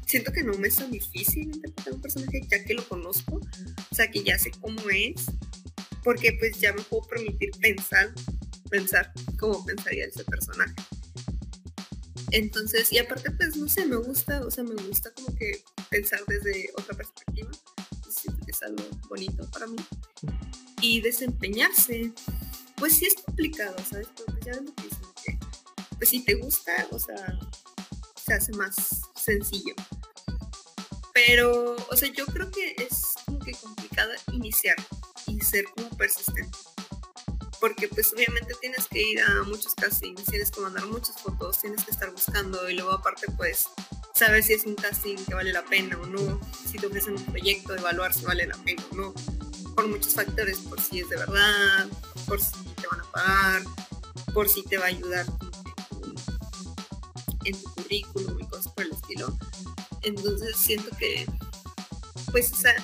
siento 0.04 0.32
que 0.32 0.42
no 0.42 0.52
me 0.54 0.68
es 0.68 0.76
tan 0.76 0.90
difícil 0.90 1.44
interpretar 1.44 1.94
un 1.94 2.00
personaje 2.02 2.40
ya 2.50 2.64
que 2.64 2.74
lo 2.74 2.88
conozco, 2.88 3.36
o 3.36 3.94
sea, 3.94 4.10
que 4.10 4.24
ya 4.24 4.36
sé 4.38 4.50
cómo 4.60 4.80
es, 4.90 5.26
porque 6.02 6.36
pues 6.38 6.58
ya 6.58 6.72
me 6.72 6.82
puedo 6.82 7.02
permitir 7.02 7.50
pensar, 7.60 8.12
pensar 8.68 9.12
cómo 9.38 9.64
pensaría 9.64 10.06
ese 10.06 10.24
personaje. 10.24 10.74
Entonces, 12.32 12.92
y 12.92 12.98
aparte, 12.98 13.30
pues 13.30 13.56
no 13.56 13.68
sé, 13.68 13.86
me 13.86 13.96
gusta, 13.96 14.44
o 14.44 14.50
sea, 14.50 14.64
me 14.64 14.74
gusta 14.82 15.12
como 15.12 15.32
que 15.36 15.62
pensar 15.88 16.20
desde 16.26 16.70
otra 16.76 16.96
perspectiva 16.96 17.50
es 18.46 18.62
algo 18.62 18.84
bonito 19.08 19.48
para 19.50 19.66
mí. 19.66 19.76
Y 20.80 21.00
desempeñarse, 21.00 22.12
pues 22.76 22.94
sí 22.94 23.06
es 23.06 23.14
complicado, 23.14 23.76
¿sabes? 23.88 24.08
Porque 24.16 24.46
ya 24.46 24.52
que 24.52 24.88
que, 25.24 25.38
pues 25.96 26.10
si 26.10 26.24
te 26.24 26.34
gusta, 26.34 26.86
o 26.90 26.98
sea, 26.98 27.38
se 28.24 28.34
hace 28.34 28.52
más 28.52 28.74
sencillo. 29.14 29.74
Pero, 31.14 31.76
o 31.90 31.96
sea, 31.96 32.12
yo 32.12 32.26
creo 32.26 32.50
que 32.50 32.76
es 32.78 33.14
como 33.24 33.38
que 33.38 33.52
complicado 33.52 34.12
iniciar 34.32 34.76
y 35.26 35.40
ser 35.40 35.64
como 35.74 35.88
persistente. 35.96 36.58
Porque 37.58 37.88
pues 37.88 38.12
obviamente 38.12 38.54
tienes 38.60 38.86
que 38.86 39.02
ir 39.02 39.20
a 39.22 39.42
muchos 39.44 39.74
castings, 39.74 40.24
tienes 40.26 40.50
que 40.50 40.60
mandar 40.60 40.84
muchas 40.86 41.16
fotos, 41.22 41.58
tienes 41.60 41.84
que 41.84 41.90
estar 41.90 42.10
buscando 42.10 42.68
y 42.68 42.74
luego 42.74 42.92
aparte 42.92 43.26
pues 43.36 43.68
saber 44.16 44.42
si 44.42 44.54
es 44.54 44.64
un 44.64 44.74
casting 44.74 45.16
que 45.16 45.34
vale 45.34 45.52
la 45.52 45.62
pena 45.64 45.98
o 46.00 46.06
no, 46.06 46.40
si 46.66 46.78
te 46.78 46.86
ofrecen 46.86 47.14
un 47.14 47.24
proyecto, 47.26 47.76
evaluar 47.76 48.14
si 48.14 48.24
vale 48.24 48.46
la 48.46 48.56
pena 48.56 48.82
o 48.92 48.96
no, 48.96 49.14
por 49.74 49.86
muchos 49.88 50.14
factores, 50.14 50.58
por 50.60 50.80
si 50.80 51.00
es 51.00 51.08
de 51.10 51.16
verdad, 51.16 51.86
por 52.26 52.40
si 52.40 52.52
te 52.80 52.86
van 52.88 53.00
a 53.00 53.04
pagar, 53.12 53.62
por 54.32 54.48
si 54.48 54.62
te 54.62 54.78
va 54.78 54.84
a 54.84 54.88
ayudar 54.88 55.26
en 57.44 57.62
tu 57.62 57.74
currículum 57.74 58.40
y 58.40 58.46
cosas 58.46 58.72
por 58.72 58.84
el 58.84 58.92
estilo. 58.92 59.36
Entonces 60.02 60.56
siento 60.56 60.96
que, 60.96 61.26
pues, 62.32 62.52
o 62.52 62.56
sea, 62.56 62.74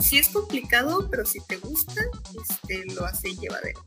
sí 0.00 0.18
es 0.18 0.28
complicado, 0.28 1.08
pero 1.10 1.26
si 1.26 1.40
te 1.40 1.58
gusta, 1.58 2.00
este, 2.40 2.86
lo 2.94 3.04
hace 3.04 3.34
llevadero. 3.36 3.84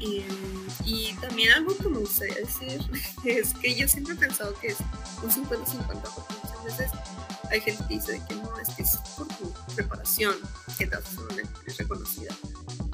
Y, 0.00 1.14
también 1.20 1.52
algo 1.52 1.76
que 1.76 1.88
me 1.88 1.98
gustaría 1.98 2.36
decir 2.36 2.80
es 3.24 3.52
que 3.54 3.74
yo 3.74 3.88
siempre 3.88 4.14
he 4.14 4.16
pensado 4.16 4.54
que 4.60 4.68
es 4.68 4.76
un 5.22 5.30
50-50 5.30 5.86
porque 6.14 6.34
muchas 6.42 6.64
veces 6.64 6.90
hay 7.50 7.60
gente 7.60 7.84
que 7.88 7.94
dice 7.94 8.22
que 8.28 8.34
no, 8.36 8.58
es 8.58 8.68
que 8.74 8.82
es 8.82 8.96
por 9.16 9.26
tu 9.28 9.52
preparación 9.74 10.34
que 10.76 10.86
te 10.86 10.96
haces 10.96 11.18
una 11.18 11.42
reconocida 11.76 12.34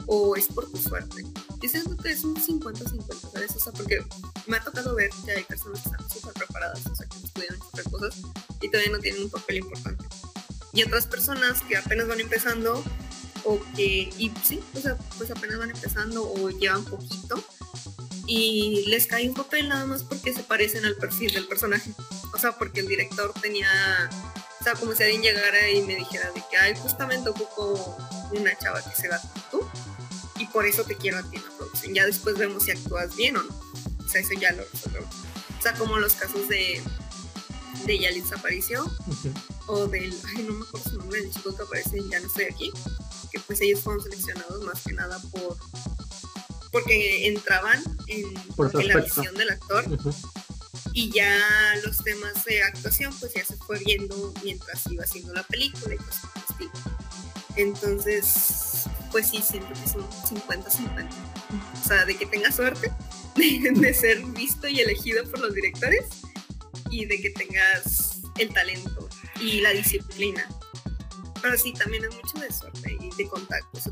o 0.06 0.36
es 0.36 0.46
por 0.48 0.70
tu 0.70 0.76
suerte. 0.78 1.24
Yo 1.60 1.68
siento 1.68 1.96
que 1.96 2.10
es 2.10 2.24
un 2.24 2.36
50-50, 2.36 3.32
¿sabes? 3.32 3.56
O 3.56 3.60
sea, 3.60 3.72
porque 3.72 4.04
me 4.46 4.56
ha 4.56 4.60
tocado 4.60 4.94
ver 4.94 5.10
que 5.24 5.32
hay 5.32 5.44
personas 5.44 5.82
que 5.82 5.90
están 5.90 6.10
súper 6.10 6.32
preparadas, 6.34 6.86
o 6.86 6.94
sea, 6.94 7.06
que 7.06 7.16
estudian 7.18 7.56
otras 7.60 7.88
cosas 7.88 8.22
y 8.60 8.70
todavía 8.70 8.92
no 8.92 8.98
tienen 8.98 9.24
un 9.24 9.30
papel 9.30 9.56
importante. 9.56 10.04
Y 10.72 10.82
otras 10.82 11.06
personas 11.06 11.60
que 11.62 11.76
apenas 11.76 12.08
van 12.08 12.20
empezando 12.20 12.82
o 13.44 13.60
que, 13.76 14.10
y 14.18 14.32
sí, 14.42 14.60
o 14.74 14.80
sea, 14.80 14.96
pues 15.18 15.30
apenas 15.30 15.58
van 15.58 15.70
empezando 15.70 16.22
o 16.22 16.50
llevan 16.50 16.84
poquito 16.84 17.42
y 18.26 18.84
les 18.86 19.06
cae 19.06 19.28
un 19.28 19.34
papel 19.34 19.68
nada 19.68 19.84
más 19.86 20.02
porque 20.02 20.32
se 20.32 20.42
parecen 20.42 20.84
al 20.84 20.96
perfil 20.96 21.32
del 21.32 21.46
personaje. 21.46 21.92
O 22.32 22.38
sea, 22.38 22.52
porque 22.52 22.80
el 22.80 22.88
director 22.88 23.32
tenía, 23.40 23.68
o 24.60 24.64
sea, 24.64 24.74
como 24.74 24.94
si 24.94 25.02
alguien 25.02 25.22
llegara 25.22 25.68
y 25.70 25.82
me 25.82 25.96
dijera 25.96 26.30
de 26.30 26.42
que, 26.50 26.56
ay, 26.56 26.74
justamente 26.76 27.28
ocupo 27.28 27.96
una 28.32 28.56
chava 28.58 28.82
que 28.82 28.96
se 29.00 29.08
va 29.08 29.20
tú 29.50 29.66
y 30.38 30.46
por 30.46 30.66
eso 30.66 30.84
te 30.84 30.96
quiero 30.96 31.18
a 31.18 31.22
ti 31.22 31.36
en 31.36 31.44
la 31.44 31.50
producción. 31.50 31.94
Ya 31.94 32.06
después 32.06 32.38
vemos 32.38 32.64
si 32.64 32.70
actúas 32.70 33.14
bien 33.14 33.36
o 33.36 33.42
no. 33.42 33.54
O 34.04 34.08
sea, 34.08 34.20
eso 34.20 34.32
ya 34.40 34.52
lo 34.52 34.64
resolvemos. 34.72 35.14
O 35.58 35.62
sea, 35.62 35.74
como 35.74 35.98
los 35.98 36.14
casos 36.14 36.48
de, 36.48 36.82
de 37.86 37.98
Yalitza 37.98 38.36
Aparicio 38.36 38.90
o 39.66 39.86
del, 39.86 40.14
ay, 40.28 40.42
no 40.44 40.54
me 40.54 40.66
acuerdo 40.66 40.90
su 40.90 40.98
nombre, 40.98 41.20
del 41.20 41.30
chico 41.30 41.54
que 41.56 41.62
aparece 41.62 41.98
en 41.98 42.10
Ya 42.10 42.20
no 42.20 42.26
estoy 42.26 42.44
aquí, 42.44 42.72
pues 43.46 43.60
ellos 43.60 43.80
fueron 43.80 44.02
seleccionados 44.02 44.64
más 44.64 44.82
que 44.82 44.92
nada 44.92 45.20
por 45.30 45.56
porque 46.70 47.28
entraban 47.28 47.82
en, 48.08 48.34
la 48.88 49.00
visión 49.00 49.32
del 49.36 49.50
actor 49.50 49.84
y 50.92 51.10
ya 51.12 51.38
los 51.84 51.98
temas 51.98 52.44
de 52.44 52.62
actuación 52.62 53.14
pues 53.20 53.34
ya 53.34 53.44
se 53.44 53.56
fue 53.56 53.78
viendo 53.78 54.34
mientras 54.42 54.84
iba 54.90 55.04
haciendo 55.04 55.32
la 55.34 55.44
película 55.44 55.94
y 55.94 55.98
pues 55.98 56.16
así. 56.34 56.68
Entonces, 57.56 58.84
pues 59.12 59.30
sí, 59.30 59.40
siento 59.40 59.68
que 59.68 59.88
son 59.88 60.02
50-50. 60.28 61.08
O 61.80 61.86
sea, 61.86 62.04
de 62.04 62.16
que 62.16 62.26
tengas 62.26 62.56
suerte 62.56 62.92
de, 63.36 63.94
ser 63.94 64.24
visto 64.26 64.66
y 64.66 64.80
elegido 64.80 65.24
por 65.30 65.40
los 65.40 65.54
directores 65.54 66.06
y 66.90 67.04
de 67.06 67.20
que 67.20 67.30
tengas 67.30 68.18
el 68.38 68.52
talento 68.52 69.08
y 69.40 69.60
la 69.60 69.70
disciplina. 69.70 70.48
Pero 71.44 71.58
sí, 71.58 71.74
también 71.74 72.02
es 72.04 72.14
mucho 72.14 72.38
de 72.38 72.50
suerte 72.50 72.96
y 72.98 73.14
de 73.22 73.28
contactos. 73.28 73.90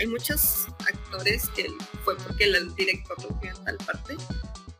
Hay 0.00 0.06
muchos 0.06 0.68
actores 0.80 1.46
que 1.54 1.66
fue 2.02 2.16
porque 2.16 2.44
el 2.44 2.74
director 2.76 3.22
lo 3.24 3.38
vio 3.42 3.50
en 3.50 3.62
tal 3.62 3.76
parte 3.76 4.16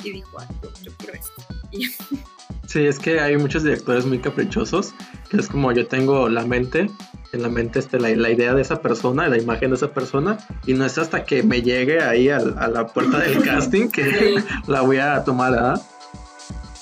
y 0.03 0.13
dijo, 0.13 0.39
ah, 0.41 0.49
yo, 0.83 0.91
quiero 0.97 1.13
esto. 1.13 1.43
Sí, 2.67 2.85
es 2.85 2.99
que 2.99 3.19
hay 3.19 3.35
muchos 3.39 3.63
directores 3.63 4.05
muy 4.05 4.19
caprichosos, 4.19 4.93
que 5.31 5.39
es 5.39 5.49
como 5.49 5.73
yo 5.73 5.87
tengo 5.87 6.29
la 6.29 6.45
mente, 6.45 6.91
en 7.33 7.43
la 7.43 7.49
mente 7.49 7.79
este, 7.79 7.99
la, 7.99 8.11
la 8.11 8.31
idea 8.31 8.53
de 8.53 8.61
esa 8.61 8.83
persona, 8.83 9.27
la 9.27 9.39
imagen 9.39 9.71
de 9.71 9.77
esa 9.77 9.95
persona, 9.95 10.37
y 10.67 10.75
no 10.75 10.85
es 10.85 10.99
hasta 10.99 11.25
que 11.25 11.43
me 11.43 11.63
llegue 11.63 12.03
ahí 12.03 12.29
a, 12.29 12.41
la 12.41 12.87
puerta 12.87 13.21
del 13.21 13.43
casting 13.45 13.89
que 13.89 14.43
la 14.67 14.83
voy 14.83 14.99
a 14.99 15.25
tomar, 15.25 15.55
¿ah? 15.55 15.81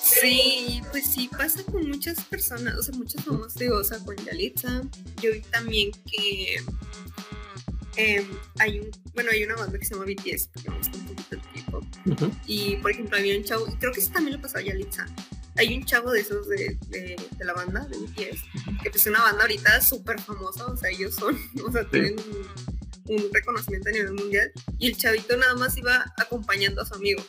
Sí, 0.07 0.81
pues 0.93 1.05
sí, 1.07 1.29
pasa 1.37 1.65
con 1.65 1.89
muchas 1.89 2.23
personas, 2.25 2.77
o 2.77 2.83
sea, 2.83 2.95
muchos 2.95 3.25
famosos, 3.25 3.55
digo, 3.55 3.79
o 3.79 3.85
sea, 3.85 3.99
con 3.99 4.17
Yalitza, 4.17 4.83
yo 5.21 5.33
vi 5.33 5.41
también 5.51 5.91
que 6.11 6.57
em, 7.97 8.25
hay 8.61 8.79
un, 8.81 8.91
bueno, 9.15 9.31
hay 9.33 9.43
una 9.43 9.57
banda 9.57 9.77
que 9.79 9.85
se 9.85 9.95
llama 9.95 10.07
BTS, 10.07 10.49
porque 10.53 10.71
me 10.71 10.79
gusta 10.79 10.99
un 10.99 11.07
poquito 11.07 11.35
el 11.35 11.43
tipo, 11.53 11.81
y 12.47 12.77
por 12.77 12.93
ejemplo 12.93 13.19
había 13.19 13.37
un 13.37 13.43
chavo, 13.43 13.67
creo 13.81 13.93
que 13.93 14.01
eso 14.01 14.13
también 14.13 14.37
lo 14.37 14.43
pasó 14.43 14.59
a 14.59 14.63
Yalitza, 14.63 15.07
hay 15.59 15.77
un 15.77 15.85
chavo 15.85 16.13
de 16.13 16.21
esos 16.21 16.47
de, 16.49 16.79
de, 16.89 17.17
la 17.45 17.55
banda, 17.55 17.85
de 17.87 17.99
BTS, 17.99 18.43
que 18.83 18.91
pues, 18.91 19.03
es 19.03 19.07
una 19.07 19.23
banda 19.23 19.43
ahorita 19.43 19.81
súper 19.81 20.21
famosa, 20.21 20.67
o 20.67 20.77
sea, 20.77 20.91
ellos 20.91 21.17
son, 21.17 21.37
o 21.67 21.73
sea, 21.73 21.85
tienen 21.89 22.17
un, 23.09 23.33
reconocimiento 23.33 23.89
a 23.89 23.93
nivel 23.93 24.13
mundial, 24.13 24.53
y 24.79 24.87
el 24.87 24.97
chavito 24.97 25.37
nada 25.37 25.55
más 25.57 25.77
iba 25.77 26.13
acompañando 26.17 26.83
a 26.83 26.87
su 26.87 26.95
amigo. 26.95 27.23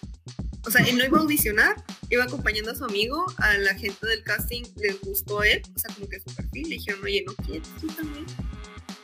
O 0.67 0.71
sea, 0.71 0.83
él 0.85 0.97
no 0.97 1.05
iba 1.05 1.17
a 1.17 1.21
audicionar, 1.21 1.81
iba 2.09 2.25
acompañando 2.25 2.71
a 2.71 2.75
su 2.75 2.83
amigo, 2.83 3.25
a 3.37 3.57
la 3.57 3.73
gente 3.73 4.05
del 4.05 4.21
casting 4.23 4.63
les 4.75 4.99
gustó 4.99 5.41
él, 5.41 5.61
o 5.73 5.79
sea, 5.79 5.95
como 5.95 6.09
que 6.09 6.19
su 6.19 6.35
perfil, 6.35 6.67
le 6.67 6.75
dijeron, 6.75 7.01
oye, 7.05 7.23
¿no 7.25 7.33
quieres 7.35 7.69
tú 7.79 7.87
también? 7.87 8.25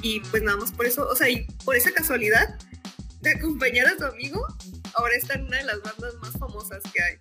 Y 0.01 0.19
pues 0.19 0.43
nada 0.43 0.57
más 0.57 0.73
por 0.73 0.85
eso, 0.85 1.07
o 1.07 1.15
sea, 1.15 1.29
y 1.29 1.45
por 1.63 1.77
esa 1.77 1.93
casualidad 1.93 2.59
de 3.21 3.29
acompañar 3.29 3.87
a 3.87 3.97
su 3.97 4.03
amigo, 4.03 4.45
ahora 4.95 5.15
está 5.15 5.35
en 5.35 5.45
una 5.45 5.59
de 5.59 5.63
las 5.63 5.81
bandas 5.81 6.15
más 6.15 6.31
famosas 6.33 6.83
que 6.93 7.01
hay. 7.01 7.15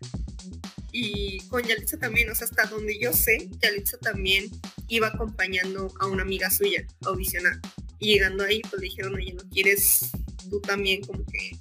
Y 0.90 1.38
con 1.46 1.62
Yalitza 1.62 1.96
también, 1.96 2.28
o 2.28 2.34
sea, 2.34 2.48
hasta 2.48 2.66
donde 2.66 2.98
yo 2.98 3.12
sé, 3.12 3.48
Yalitza 3.60 3.96
también 3.98 4.50
iba 4.88 5.06
acompañando 5.06 5.94
a 6.00 6.06
una 6.06 6.22
amiga 6.22 6.50
suya 6.50 6.84
a 7.04 7.10
audicionar. 7.10 7.60
Y 8.00 8.14
llegando 8.14 8.42
ahí, 8.42 8.60
pues 8.62 8.82
le 8.82 8.88
dijeron, 8.88 9.14
oye, 9.14 9.34
¿no 9.34 9.48
quieres 9.50 10.10
tú 10.50 10.60
también 10.60 11.02
como 11.02 11.24
que 11.26 11.56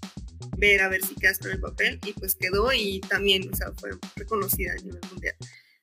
ver 0.62 0.82
a 0.82 0.88
ver 0.88 1.04
si 1.04 1.16
quedas 1.16 1.40
con 1.40 1.52
el 1.52 1.60
papel? 1.60 2.00
Y 2.06 2.14
pues 2.14 2.36
quedó 2.36 2.72
y 2.72 3.02
también, 3.02 3.50
o 3.52 3.56
sea, 3.56 3.74
fue 3.74 3.90
reconocida 4.16 4.74
a 4.74 4.76
nivel 4.76 5.02
mundial. 5.12 5.36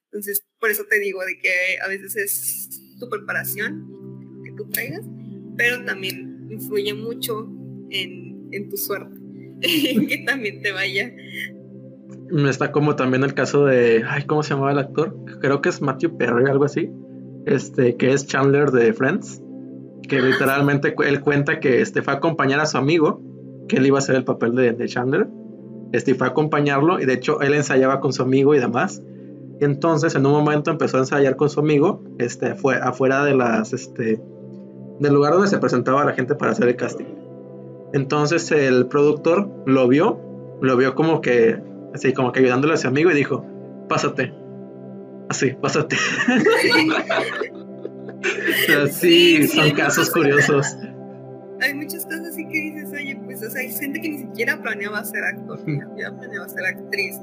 Entonces, 0.04 0.42
por 0.58 0.70
eso 0.70 0.84
te 0.88 0.98
digo 1.00 1.22
de 1.24 1.38
que 1.38 1.50
a 1.84 1.88
veces 1.88 2.16
es 2.16 2.80
tu 2.98 3.10
preparación 3.10 4.42
que 4.44 4.52
tú 4.52 4.70
traigas, 4.70 5.04
pero 5.56 5.84
también 5.84 6.48
influye 6.50 6.94
mucho 6.94 7.46
en, 7.90 8.48
en 8.52 8.70
tu 8.70 8.76
suerte, 8.76 9.20
que 9.60 10.24
también 10.26 10.62
te 10.62 10.72
vaya 10.72 11.12
Está 12.48 12.72
como 12.72 12.94
también 12.94 13.24
el 13.24 13.34
caso 13.34 13.64
de, 13.64 14.04
ay, 14.06 14.24
¿cómo 14.24 14.42
se 14.42 14.50
llamaba 14.50 14.72
el 14.72 14.78
actor? 14.78 15.16
Creo 15.40 15.62
que 15.62 15.70
es 15.70 15.80
Matthew 15.80 16.18
Perry, 16.18 16.48
algo 16.48 16.64
así. 16.64 16.90
Este, 17.46 17.96
que 17.96 18.12
es 18.12 18.26
Chandler 18.26 18.70
de 18.70 18.92
Friends. 18.92 19.42
Que 20.06 20.18
ah, 20.18 20.22
literalmente 20.22 20.94
él 21.06 21.20
cuenta 21.20 21.60
que 21.60 21.80
este, 21.80 22.02
fue 22.02 22.12
a 22.12 22.16
acompañar 22.16 22.60
a 22.60 22.66
su 22.66 22.76
amigo, 22.76 23.22
que 23.68 23.76
él 23.76 23.86
iba 23.86 23.98
a 23.98 24.00
hacer 24.00 24.16
el 24.16 24.24
papel 24.24 24.54
de, 24.54 24.86
Chandler. 24.86 25.28
Este, 25.92 26.14
fue 26.14 26.26
a 26.26 26.30
acompañarlo 26.30 27.00
y 27.00 27.06
de 27.06 27.14
hecho 27.14 27.40
él 27.40 27.54
ensayaba 27.54 28.00
con 28.00 28.12
su 28.12 28.22
amigo 28.22 28.54
y 28.54 28.58
demás. 28.58 29.02
Y 29.60 29.64
entonces 29.64 30.14
en 30.14 30.26
un 30.26 30.32
momento 30.32 30.70
empezó 30.70 30.98
a 30.98 31.00
ensayar 31.00 31.36
con 31.36 31.50
su 31.50 31.60
amigo, 31.60 32.02
este, 32.18 32.54
fue 32.54 32.76
afuera 32.76 33.24
de 33.24 33.34
las, 33.34 33.72
este, 33.72 34.20
del 35.00 35.14
lugar 35.14 35.32
donde 35.32 35.48
se 35.48 35.58
presentaba 35.58 36.04
la 36.04 36.12
gente 36.12 36.34
para 36.34 36.52
hacer 36.52 36.68
el 36.68 36.76
casting. 36.76 37.06
Entonces 37.92 38.50
el 38.52 38.86
productor 38.86 39.48
lo 39.66 39.88
vio, 39.88 40.20
lo 40.60 40.76
vio 40.76 40.94
como 40.94 41.20
que 41.20 41.60
así 41.94 42.12
como 42.12 42.32
que 42.32 42.40
ayudándole 42.40 42.74
a 42.74 42.76
su 42.76 42.88
amigo 42.88 43.10
y 43.10 43.14
dijo, 43.14 43.44
pásate. 43.88 44.34
Así, 45.28 45.52
pásate. 45.60 45.96
sí, 48.90 49.48
son 49.48 49.70
casos 49.72 50.10
curiosos. 50.10 50.76
Hay 51.60 51.74
muchas 51.74 52.04
cosas 52.04 52.28
así 52.30 52.46
que 52.46 52.58
dices, 52.58 52.90
oye, 52.92 53.17
pues 53.38 53.50
o 53.50 53.52
sea, 53.52 53.62
hay 53.62 53.72
gente 53.72 54.00
que 54.00 54.08
ni 54.08 54.18
siquiera 54.18 54.60
planeaba 54.60 55.04
ser 55.04 55.24
actor, 55.24 55.60
ni 55.66 55.80
siquiera 55.80 56.16
planeaba 56.16 56.48
ser 56.48 56.64
actriz 56.64 57.16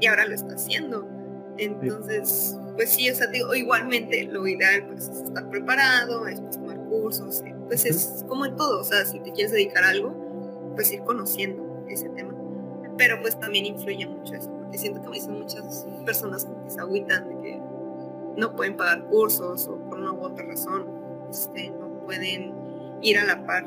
y 0.00 0.06
ahora 0.06 0.26
lo 0.26 0.34
está 0.34 0.54
haciendo. 0.54 1.08
Entonces, 1.56 2.56
pues 2.74 2.90
sí, 2.90 3.08
o 3.10 3.14
sea, 3.14 3.28
digo, 3.28 3.54
igualmente 3.54 4.24
lo 4.24 4.46
ideal 4.46 4.86
pues 4.86 5.08
es 5.08 5.22
estar 5.22 5.48
preparado, 5.48 6.26
es 6.26 6.40
pues, 6.40 6.58
tomar 6.58 6.78
cursos, 6.88 7.42
pues 7.66 7.84
es 7.84 8.24
como 8.28 8.44
en 8.46 8.56
todo, 8.56 8.80
o 8.80 8.84
sea, 8.84 9.04
si 9.04 9.20
te 9.20 9.32
quieres 9.32 9.52
dedicar 9.52 9.84
a 9.84 9.90
algo, 9.90 10.72
pues 10.74 10.92
ir 10.92 11.00
conociendo 11.00 11.84
ese 11.88 12.08
tema. 12.10 12.34
Pero 12.96 13.20
pues 13.20 13.38
también 13.38 13.66
influye 13.66 14.06
mucho 14.06 14.34
eso, 14.34 14.50
porque 14.50 14.78
siento 14.78 15.00
que 15.02 15.08
me 15.08 15.14
dicen 15.14 15.38
muchas 15.38 15.86
personas 16.04 16.44
que 16.44 16.70
se 16.70 16.80
agüitan 16.80 17.28
de 17.28 17.40
que 17.40 17.60
no 18.36 18.54
pueden 18.56 18.76
pagar 18.76 19.04
cursos 19.04 19.68
o 19.68 19.78
por 19.88 19.98
una 19.98 20.12
u 20.12 20.22
otra 20.22 20.44
razón 20.44 20.86
este, 21.30 21.70
no 21.70 21.88
pueden 22.04 22.52
ir 23.02 23.18
a 23.18 23.24
la 23.24 23.44
par 23.46 23.64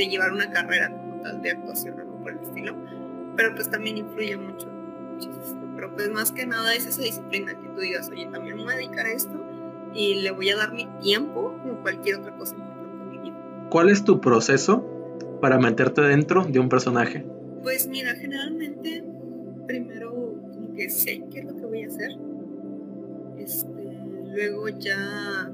de 0.00 0.08
llevar 0.08 0.32
una 0.32 0.50
carrera 0.50 0.90
como 0.90 1.20
tal 1.20 1.42
de 1.42 1.50
actuación 1.50 1.98
o 1.98 2.00
algo 2.00 2.22
por 2.22 2.32
el 2.32 2.38
estilo, 2.38 2.74
pero 3.36 3.54
pues 3.54 3.70
también 3.70 3.98
influye 3.98 4.34
mucho, 4.34 4.66
pero 5.76 5.94
pues 5.94 6.10
más 6.10 6.32
que 6.32 6.46
nada 6.46 6.74
es 6.74 6.86
esa 6.86 7.02
disciplina 7.02 7.52
que 7.52 7.68
tú 7.68 7.80
digas, 7.80 8.08
oye, 8.10 8.26
también 8.32 8.56
me 8.56 8.64
voy 8.64 8.72
a 8.72 8.76
dedicar 8.76 9.04
a 9.04 9.12
esto 9.12 9.38
y 9.92 10.22
le 10.22 10.30
voy 10.30 10.48
a 10.48 10.56
dar 10.56 10.72
mi 10.72 10.86
tiempo 11.02 11.54
como 11.62 11.82
cualquier 11.82 12.16
otra 12.16 12.34
cosa 12.36 12.56
importante 12.56 12.96
en 12.96 13.10
mi 13.10 13.18
vida. 13.18 13.36
¿Cuál 13.68 13.90
es 13.90 14.02
tu 14.02 14.22
proceso 14.22 14.86
para 15.42 15.58
meterte 15.58 16.00
dentro 16.00 16.44
de 16.44 16.58
un 16.58 16.70
personaje? 16.70 17.26
Pues 17.62 17.86
mira, 17.86 18.14
generalmente 18.14 19.04
primero 19.66 20.12
como 20.50 20.72
que 20.74 20.88
sé 20.88 21.22
qué 21.30 21.40
es 21.40 21.44
lo 21.44 21.56
que 21.56 21.66
voy 21.66 21.84
a 21.84 21.88
hacer. 21.88 22.12
Este, 23.38 23.68
luego 24.32 24.68
ya 24.68 25.52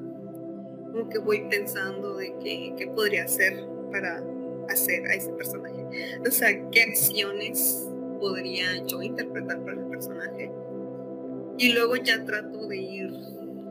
como 0.92 1.09
que 1.09 1.18
voy 1.18 1.47
pensando 1.51 2.16
de 2.16 2.32
qué, 2.40 2.74
qué 2.78 2.86
podría 2.86 3.24
hacer 3.24 3.64
para 3.90 4.22
hacer 4.68 5.06
a 5.06 5.14
ese 5.14 5.30
personaje. 5.32 5.84
O 6.26 6.30
sea, 6.30 6.48
qué 6.70 6.82
acciones 6.82 7.86
podría 8.20 8.84
yo 8.86 9.02
interpretar 9.02 9.62
para 9.64 9.80
el 9.80 9.86
personaje. 9.86 10.50
Y 11.58 11.72
luego 11.72 11.96
ya 11.96 12.24
trato 12.24 12.66
de 12.68 12.76
ir 12.76 13.10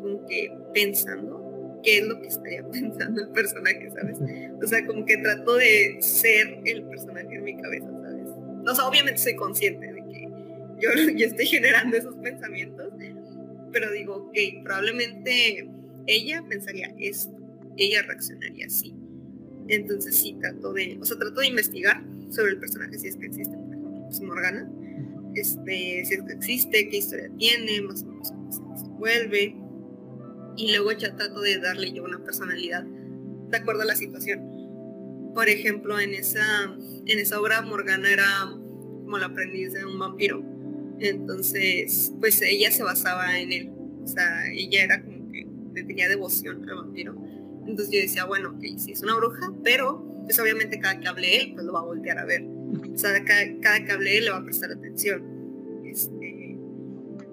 como 0.01 0.25
que 0.27 0.51
pensando 0.73 1.79
qué 1.83 1.99
es 1.99 2.07
lo 2.07 2.19
que 2.19 2.27
estaría 2.27 2.67
pensando 2.71 3.21
el 3.21 3.29
personaje, 3.29 3.89
¿sabes? 3.91 4.17
O 4.61 4.67
sea, 4.67 4.85
como 4.85 5.05
que 5.05 5.17
trato 5.17 5.55
de 5.55 5.97
ser 5.99 6.59
el 6.65 6.83
personaje 6.83 7.35
en 7.35 7.43
mi 7.43 7.55
cabeza, 7.57 7.87
o 8.67 8.73
sea, 8.73 8.87
obviamente 8.87 9.19
soy 9.19 9.35
consciente 9.35 9.93
de 9.93 10.03
que 10.05 10.29
yo, 10.79 10.89
yo 11.15 11.25
estoy 11.27 11.45
generando 11.45 11.97
esos 11.97 12.15
pensamientos, 12.15 12.91
pero 13.71 13.91
digo, 13.91 14.15
ok, 14.15 14.63
probablemente 14.63 15.69
ella 16.07 16.43
pensaría 16.47 16.93
esto, 16.99 17.37
ella 17.77 18.01
reaccionaría 18.03 18.65
así. 18.65 18.93
Entonces 19.67 20.15
sí, 20.15 20.35
trato 20.39 20.73
de, 20.73 20.97
o 21.01 21.05
sea, 21.05 21.17
trato 21.17 21.41
de 21.41 21.47
investigar 21.47 22.03
sobre 22.29 22.51
el 22.51 22.59
personaje 22.59 22.97
si 22.99 23.07
es 23.07 23.17
que 23.17 23.25
existe, 23.25 23.55
por 23.55 23.67
ejemplo, 23.67 24.01
pues 24.05 24.21
Morgana, 24.21 24.69
este, 25.33 26.05
si 26.05 26.13
es 26.13 26.21
que 26.21 26.33
existe, 26.33 26.89
qué 26.89 26.97
historia 26.97 27.29
tiene, 27.37 27.81
más 27.81 28.03
o 28.03 28.05
menos 28.05 28.31
cómo 28.31 28.51
se 28.51 28.61
desenvuelve, 28.73 29.55
y 30.57 30.71
luego 30.71 30.91
ya 30.93 31.15
trato 31.15 31.41
de 31.41 31.59
darle 31.59 31.91
yo 31.91 32.03
una 32.03 32.23
personalidad 32.23 32.83
de 32.83 33.57
acuerdo 33.57 33.81
a 33.81 33.85
la 33.85 33.95
situación. 33.95 34.39
Por 35.33 35.49
ejemplo, 35.49 35.99
en 35.99 36.13
esa, 36.13 36.45
en 37.05 37.19
esa 37.19 37.41
obra 37.41 37.61
Morgana 37.61 38.09
era 38.09 38.25
como 38.49 39.17
la 39.17 39.27
aprendiz 39.27 39.73
de 39.73 39.85
un 39.85 39.99
vampiro. 39.99 40.43
Entonces, 40.99 42.13
pues 42.19 42.41
ella 42.41 42.71
se 42.71 42.83
basaba 42.83 43.37
en 43.37 43.51
él. 43.51 43.71
O 44.01 44.07
sea, 44.07 44.49
ella 44.51 44.83
era 44.83 45.03
como 45.03 45.29
que 45.31 45.45
le 45.73 45.83
tenía 45.83 46.07
devoción 46.07 46.67
al 46.69 46.75
vampiro. 46.75 47.15
Entonces 47.67 47.89
yo 47.91 47.99
decía, 47.99 48.25
bueno, 48.25 48.49
ok, 48.51 48.63
sí 48.77 48.91
es 48.91 49.01
una 49.01 49.15
bruja, 49.15 49.51
pero 49.63 50.03
pues 50.23 50.39
obviamente 50.39 50.79
cada 50.79 50.99
que 50.99 51.07
hable 51.07 51.41
él, 51.41 51.51
pues 51.53 51.65
lo 51.65 51.73
va 51.73 51.79
a 51.79 51.85
voltear 51.85 52.17
a 52.19 52.25
ver. 52.25 52.43
O 52.43 52.97
sea, 52.97 53.11
cada, 53.23 53.85
que 53.85 53.91
hable 53.91 54.17
él 54.17 54.25
le 54.25 54.31
va 54.31 54.37
a 54.37 54.43
prestar 54.43 54.71
atención. 54.71 55.83
Este, 55.85 56.57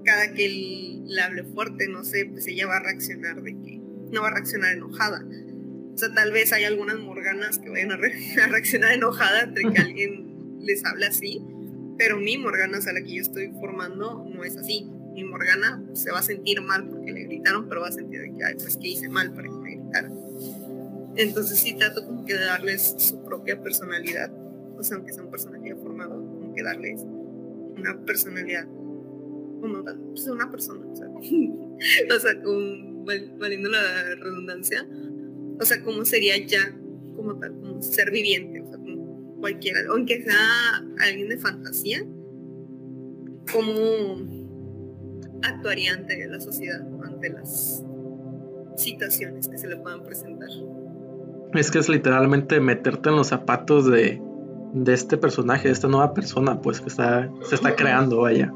cada 0.04 0.32
que 0.32 0.46
él 0.46 1.04
le 1.06 1.20
hable 1.20 1.44
fuerte, 1.44 1.88
no 1.88 2.04
sé, 2.04 2.26
pues 2.26 2.46
ella 2.46 2.66
va 2.66 2.76
a 2.76 2.82
reaccionar 2.82 3.42
de 3.42 3.52
que 3.52 3.80
no 4.10 4.22
va 4.22 4.28
a 4.28 4.32
reaccionar 4.32 4.72
enojada, 4.72 5.24
o 5.94 5.98
sea, 5.98 6.12
tal 6.14 6.32
vez 6.32 6.52
hay 6.52 6.64
algunas 6.64 6.98
morganas 6.98 7.58
que 7.58 7.68
vayan 7.68 7.92
a, 7.92 7.96
reaccionar 8.48 8.92
enojada 8.92 9.42
entre 9.42 9.70
que 9.70 9.78
alguien 9.78 10.56
les 10.60 10.84
habla 10.84 11.08
así, 11.08 11.42
pero 11.98 12.18
mi 12.18 12.38
morgana, 12.38 12.78
o 12.78 12.80
sea, 12.80 12.92
la 12.92 13.02
que 13.02 13.14
yo 13.14 13.22
estoy 13.22 13.52
formando, 13.60 14.24
no 14.34 14.44
es 14.44 14.56
así. 14.56 14.88
Mi 15.12 15.24
morgana 15.24 15.82
se 15.92 16.10
va 16.10 16.20
a 16.20 16.22
sentir 16.22 16.62
mal 16.62 16.88
porque 16.88 17.12
le 17.12 17.24
gritaron, 17.24 17.68
pero 17.68 17.82
va 17.82 17.88
a 17.88 17.92
sentir 17.92 18.22
que, 18.36 18.44
ay, 18.44 18.54
pues 18.54 18.78
que 18.78 18.88
hice 18.88 19.08
mal 19.10 19.32
para 19.34 19.48
que 19.48 19.54
me 19.54 19.76
gritaran. 19.76 20.12
Entonces 21.16 21.58
sí 21.58 21.74
trato 21.76 22.04
como 22.06 22.24
que 22.24 22.34
de 22.34 22.44
darles 22.44 22.94
su 22.98 23.22
propia 23.22 23.62
personalidad, 23.62 24.32
o 24.78 24.82
sea, 24.82 24.96
aunque 24.96 25.12
sea 25.12 25.22
un 25.22 25.30
personaje 25.30 25.74
formado, 25.76 26.14
como 26.14 26.54
que 26.54 26.62
darles 26.62 27.02
una 27.76 27.98
personalidad 28.04 28.66
como 29.62 29.84
pues 29.84 30.26
una 30.26 30.50
persona, 30.50 30.84
o 30.86 30.96
sea, 30.96 31.08
o 32.16 32.20
sea 32.20 32.34
valiendo 33.38 33.68
la 33.70 34.14
redundancia, 34.16 34.86
o 35.58 35.64
sea, 35.64 35.82
cómo 35.82 36.04
sería 36.04 36.36
ya 36.44 36.76
como 37.16 37.38
tal, 37.38 37.52
como 37.52 37.80
ser 37.80 38.10
viviente, 38.10 38.60
o 38.60 38.66
sea, 38.66 38.76
como 38.78 39.38
cualquiera, 39.40 39.80
aunque 39.90 40.22
sea 40.22 40.84
alguien 40.98 41.28
de 41.28 41.38
fantasía, 41.38 42.04
cómo 43.52 44.26
actuaría 45.42 45.94
ante 45.94 46.26
la 46.26 46.40
sociedad, 46.40 46.80
ante 47.04 47.30
las 47.30 47.84
situaciones 48.76 49.48
que 49.48 49.58
se 49.58 49.68
le 49.68 49.76
puedan 49.76 50.02
presentar. 50.02 50.48
Es 51.54 51.70
que 51.70 51.78
es 51.78 51.88
literalmente 51.88 52.60
meterte 52.60 53.10
en 53.10 53.16
los 53.16 53.28
zapatos 53.28 53.86
de, 53.86 54.20
de 54.72 54.94
este 54.94 55.16
personaje, 55.16 55.68
de 55.68 55.74
esta 55.74 55.88
nueva 55.88 56.14
persona, 56.14 56.60
pues 56.60 56.80
que 56.80 56.88
está, 56.88 57.30
se 57.48 57.54
está 57.54 57.76
creando, 57.76 58.22
vaya. 58.22 58.52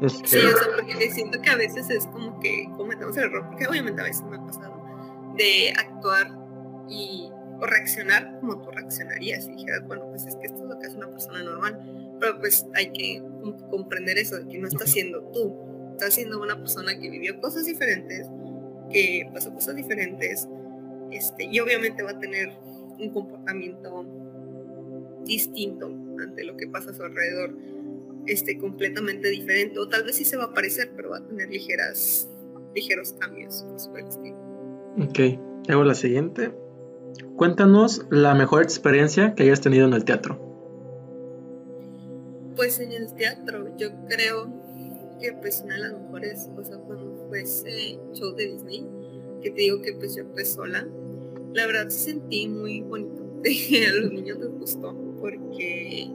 Este... 0.00 0.26
Sí, 0.26 0.36
o 0.38 0.56
sea, 0.56 0.68
porque 0.76 1.10
siento 1.10 1.40
que 1.40 1.50
a 1.50 1.56
veces 1.56 1.90
es 1.90 2.06
como 2.06 2.38
que 2.40 2.68
cometemos 2.76 3.16
el 3.16 3.24
error, 3.24 3.46
porque 3.48 3.66
obviamente 3.66 4.00
a 4.00 4.04
veces 4.04 4.22
me 4.24 4.36
ha 4.36 4.44
pasado, 4.44 4.82
de 5.36 5.72
actuar 5.76 6.28
y 6.88 7.30
o 7.62 7.66
reaccionar 7.66 8.40
como 8.40 8.60
tú 8.60 8.70
reaccionarías 8.72 9.46
y 9.46 9.52
dijeras, 9.52 9.86
bueno, 9.86 10.06
pues 10.08 10.26
es 10.26 10.34
que 10.36 10.46
esto 10.46 10.62
es 10.62 10.68
lo 10.68 10.78
que 10.80 10.86
hace 10.86 10.96
una 10.96 11.10
persona 11.10 11.44
normal, 11.44 12.16
pero 12.18 12.38
pues 12.40 12.66
hay 12.74 12.90
que 12.92 13.22
comprender 13.70 14.18
eso, 14.18 14.36
de 14.36 14.48
que 14.48 14.58
no 14.58 14.66
está 14.66 14.84
siendo 14.84 15.22
tú, 15.32 15.56
está 15.92 16.10
siendo 16.10 16.42
una 16.42 16.56
persona 16.56 16.98
que 16.98 17.08
vivió 17.08 17.40
cosas 17.40 17.66
diferentes, 17.66 18.28
que 18.90 19.30
pasó 19.32 19.54
cosas 19.54 19.76
diferentes, 19.76 20.48
este, 21.12 21.44
y 21.44 21.60
obviamente 21.60 22.02
va 22.02 22.10
a 22.10 22.18
tener 22.18 22.52
un 22.98 23.10
comportamiento 23.10 24.06
distinto 25.24 25.86
ante 26.20 26.44
lo 26.44 26.56
que 26.56 26.66
pasa 26.66 26.90
a 26.90 26.94
su 26.94 27.02
alrededor, 27.02 27.56
este, 28.26 28.58
completamente 28.58 29.28
diferente, 29.28 29.78
o 29.78 29.88
tal 29.88 30.04
vez 30.04 30.16
sí 30.16 30.24
se 30.24 30.36
va 30.36 30.44
a 30.44 30.54
parecer, 30.54 30.92
pero 30.94 31.10
va 31.10 31.18
a 31.18 31.26
tener 31.26 31.48
ligeras, 31.48 32.28
ligeros 32.74 33.14
cambios 33.14 33.64
Ok, 34.98 35.18
hago 35.68 35.84
la 35.84 35.94
siguiente. 35.94 36.52
Cuéntanos 37.36 38.06
la 38.10 38.34
mejor 38.34 38.62
experiencia 38.62 39.34
que 39.34 39.44
hayas 39.44 39.60
tenido 39.60 39.86
en 39.86 39.94
el 39.94 40.04
teatro. 40.04 40.38
Pues 42.56 42.78
en 42.78 42.92
el 42.92 43.12
teatro, 43.14 43.74
yo 43.76 43.88
creo 44.08 44.52
que 45.20 45.32
pues 45.32 45.62
una 45.64 45.76
de 45.76 45.80
las 45.80 45.92
mejores, 46.00 46.50
o 46.56 46.64
sea, 46.64 46.76
cuando 46.78 47.26
fue 47.28 47.42
ese 47.42 47.98
show 48.12 48.34
de 48.34 48.52
Disney, 48.52 48.86
que 49.42 49.50
te 49.50 49.62
digo 49.62 49.80
que 49.80 49.94
pues 49.94 50.14
yo 50.14 50.24
fui 50.32 50.44
sola, 50.44 50.86
la 51.54 51.66
verdad 51.66 51.88
sí 51.90 51.98
sentí 51.98 52.48
muy 52.48 52.80
bonito. 52.82 53.22
a 53.42 53.92
los 54.00 54.12
niños 54.12 54.38
les 54.38 54.50
gustó 54.50 54.94
porque 55.20 56.10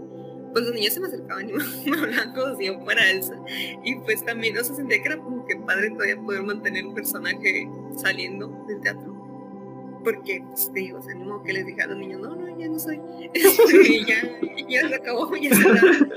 pues 0.54 0.66
los 0.66 0.74
niños 0.74 0.94
se 0.94 1.00
me 1.00 1.08
acercaban 1.08 1.50
y 1.50 1.54
me 1.90 1.98
hablaban 1.98 2.34
como 2.34 2.56
si 2.56 2.66
yo 2.66 2.80
fuera 2.80 3.10
Elsa. 3.10 3.36
Y 3.84 3.96
pues 4.00 4.24
también, 4.24 4.58
o 4.58 4.64
sea, 4.64 4.76
sentía 4.76 5.02
que 5.02 5.10
era 5.10 5.18
como 5.18 5.46
que 5.46 5.56
padre 5.58 5.92
todavía 5.92 6.20
poder 6.20 6.44
mantener 6.44 6.86
un 6.86 6.96
personaje 6.96 7.70
saliendo 7.96 8.48
del 8.68 8.82
teatro. 8.82 9.16
Porque, 10.04 10.42
pues 10.48 10.72
te 10.72 10.80
digo, 10.80 11.00
o 11.00 11.02
sea, 11.02 11.14
que 11.46 11.54
les 11.54 11.66
dije 11.66 11.82
a 11.82 11.88
los 11.88 11.98
niños, 11.98 12.22
no, 12.22 12.36
no, 12.36 12.58
ya 12.58 12.68
no 12.70 12.80
soy. 12.80 13.00
y 13.34 14.06
ya, 14.08 14.22
ya 14.70 14.88
se 14.88 14.96
acabó, 14.96 15.36
ya 15.36 15.54
se 15.54 15.62
acabó. 15.62 16.14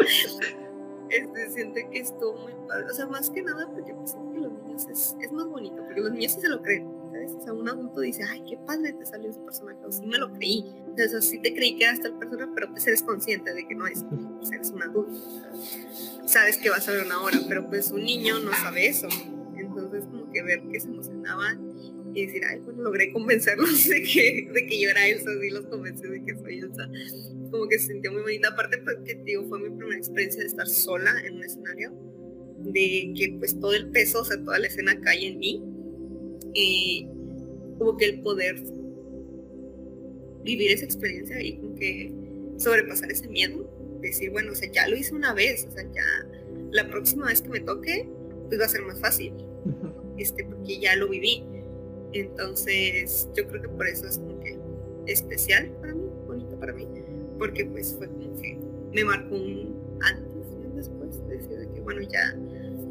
Este, 1.08 1.50
siente 1.50 1.88
que 1.90 1.98
estuvo 1.98 2.34
muy 2.34 2.52
padre. 2.68 2.86
O 2.88 2.94
sea, 2.94 3.06
más 3.06 3.28
que 3.30 3.42
nada 3.42 3.68
porque 3.72 3.92
pues, 3.94 4.14
que 4.32 4.40
los 4.40 4.52
niños 4.52 4.86
es, 4.88 5.16
es 5.20 5.32
más 5.32 5.46
bonito, 5.46 5.82
porque 5.84 6.00
los 6.00 6.12
niños 6.12 6.32
sí 6.34 6.40
se 6.40 6.48
lo 6.48 6.62
creen 6.62 6.99
o 7.26 7.54
un 7.54 7.68
adulto 7.68 8.00
dice, 8.00 8.22
ay, 8.28 8.42
qué 8.48 8.56
padre 8.66 8.92
te 8.92 9.06
salió 9.06 9.30
ese 9.30 9.40
personaje, 9.40 9.78
o 9.84 9.92
sí 9.92 10.06
me 10.06 10.18
lo 10.18 10.32
creí. 10.32 10.64
Entonces, 10.88 11.24
sí 11.24 11.38
te 11.38 11.54
creí 11.54 11.76
que 11.76 11.84
era 11.84 11.92
esta 11.92 12.16
persona, 12.18 12.50
pero 12.54 12.70
pues 12.70 12.86
eres 12.86 13.02
consciente 13.02 13.52
de 13.52 13.66
que 13.66 13.74
no 13.74 13.86
es, 13.86 14.04
pues 14.38 14.52
eres 14.52 14.70
un 14.70 14.82
adulto. 14.82 15.12
Sabes 16.26 16.58
que 16.58 16.70
vas 16.70 16.88
a 16.88 16.92
ver 16.92 17.06
una 17.06 17.20
hora, 17.22 17.38
pero 17.48 17.68
pues 17.68 17.90
un 17.90 18.04
niño 18.04 18.38
no 18.40 18.52
sabe 18.52 18.86
eso. 18.86 19.08
Entonces, 19.56 20.04
como 20.04 20.30
que 20.32 20.42
ver 20.42 20.62
que 20.70 20.80
se 20.80 20.88
emocionaban 20.88 21.60
y 22.14 22.26
decir, 22.26 22.42
ay, 22.48 22.60
bueno, 22.60 22.82
logré 22.82 23.12
convencerlos 23.12 23.88
de 23.88 24.02
que, 24.02 24.50
de 24.52 24.66
que 24.66 24.80
yo 24.80 24.90
era 24.90 25.06
Elsa, 25.06 25.30
sí 25.40 25.50
los 25.50 25.66
convencí 25.66 26.08
de 26.08 26.24
que 26.24 26.34
soy 26.34 26.58
Elsa. 26.58 26.88
Como 27.50 27.68
que 27.68 27.78
se 27.78 27.88
sintió 27.88 28.12
muy 28.12 28.22
bonita. 28.22 28.48
Aparte, 28.48 28.78
porque, 28.78 29.14
pues, 29.14 29.24
digo, 29.24 29.46
fue 29.48 29.60
mi 29.60 29.70
primera 29.76 29.96
experiencia 29.96 30.40
de 30.40 30.48
estar 30.48 30.66
sola 30.66 31.12
en 31.24 31.36
un 31.36 31.44
escenario, 31.44 31.92
de 32.58 33.12
que 33.16 33.36
pues 33.38 33.58
todo 33.58 33.72
el 33.72 33.90
peso, 33.90 34.20
o 34.20 34.24
sea, 34.24 34.42
toda 34.42 34.58
la 34.58 34.66
escena 34.66 35.00
cae 35.00 35.26
en 35.26 35.38
mí. 35.38 35.62
Y 36.54 37.08
como 37.78 37.96
que 37.96 38.06
el 38.06 38.20
poder 38.20 38.56
vivir 40.42 40.70
esa 40.72 40.84
experiencia 40.84 41.40
y 41.40 41.56
como 41.56 41.74
que 41.74 42.12
sobrepasar 42.56 43.10
ese 43.10 43.28
miedo, 43.28 43.68
decir, 44.00 44.30
bueno, 44.30 44.52
o 44.52 44.54
sea, 44.54 44.70
ya 44.70 44.88
lo 44.88 44.96
hice 44.96 45.14
una 45.14 45.32
vez, 45.32 45.66
o 45.68 45.72
sea, 45.72 45.84
ya 45.92 46.04
la 46.70 46.88
próxima 46.88 47.26
vez 47.26 47.42
que 47.42 47.48
me 47.48 47.60
toque, 47.60 48.08
pues 48.48 48.60
va 48.60 48.64
a 48.64 48.68
ser 48.68 48.82
más 48.82 49.00
fácil, 49.00 49.32
este, 50.18 50.44
porque 50.44 50.78
ya 50.80 50.96
lo 50.96 51.08
viví. 51.08 51.44
Entonces, 52.12 53.28
yo 53.36 53.46
creo 53.46 53.62
que 53.62 53.68
por 53.68 53.86
eso 53.86 54.06
es 54.06 54.18
como 54.18 54.40
que 54.40 54.58
especial 55.06 55.70
para 55.80 55.94
mí, 55.94 56.04
bonito 56.26 56.58
para 56.58 56.72
mí, 56.72 56.86
porque 57.38 57.64
pues 57.66 57.94
fue 57.96 58.08
como 58.08 58.40
que 58.40 58.58
me 58.92 59.04
marcó 59.04 59.36
un 59.36 59.98
antes 60.02 60.46
y 60.50 60.66
un 60.66 60.76
después, 60.76 61.28
decir 61.28 61.58
de 61.58 61.72
que, 61.72 61.80
bueno, 61.80 62.00
ya, 62.02 62.36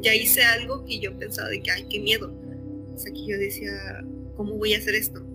ya 0.00 0.14
hice 0.14 0.42
algo 0.42 0.84
que 0.84 0.98
yo 0.98 1.16
pensaba 1.18 1.48
de 1.48 1.60
que, 1.60 1.70
ay, 1.70 1.86
qué 1.88 2.00
miedo. 2.00 2.32
O 3.00 3.02
sea, 3.02 3.12
que 3.14 3.26
yo 3.26 3.38
decía, 3.38 4.04
¿cómo 4.36 4.58
voy 4.58 4.74
a 4.74 4.76
hacer 4.76 4.94
esto? 4.94 5.26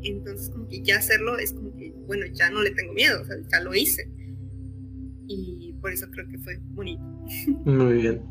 Entonces, 0.00 0.48
como 0.48 0.68
que 0.68 0.80
ya 0.80 0.98
hacerlo 0.98 1.36
es 1.38 1.52
como 1.52 1.74
que, 1.74 1.92
bueno, 2.06 2.24
ya 2.32 2.50
no 2.50 2.62
le 2.62 2.70
tengo 2.70 2.92
miedo, 2.92 3.20
o 3.20 3.24
sea, 3.24 3.34
ya 3.50 3.60
lo 3.62 3.74
hice. 3.74 4.08
Y 5.26 5.72
por 5.80 5.92
eso 5.92 6.06
creo 6.12 6.28
que 6.28 6.38
fue 6.38 6.60
bonito. 6.68 7.02
Muy 7.64 7.94
bien. 7.94 8.22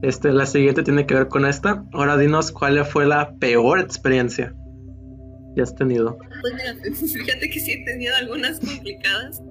Este, 0.00 0.32
la 0.32 0.46
siguiente 0.46 0.82
tiene 0.82 1.06
que 1.06 1.12
ver 1.12 1.28
con 1.28 1.44
esta. 1.44 1.84
Ahora 1.92 2.16
dinos 2.16 2.52
cuál 2.52 2.82
fue 2.86 3.04
la 3.04 3.36
peor 3.36 3.80
experiencia 3.80 4.54
que 5.54 5.60
has 5.60 5.74
tenido. 5.74 6.16
Pues 6.40 6.54
mira, 6.54 6.74
fíjate 7.24 7.50
que 7.50 7.60
sí 7.60 7.72
he 7.72 7.84
tenido 7.84 8.16
algunas 8.16 8.60
complicadas. 8.60 9.42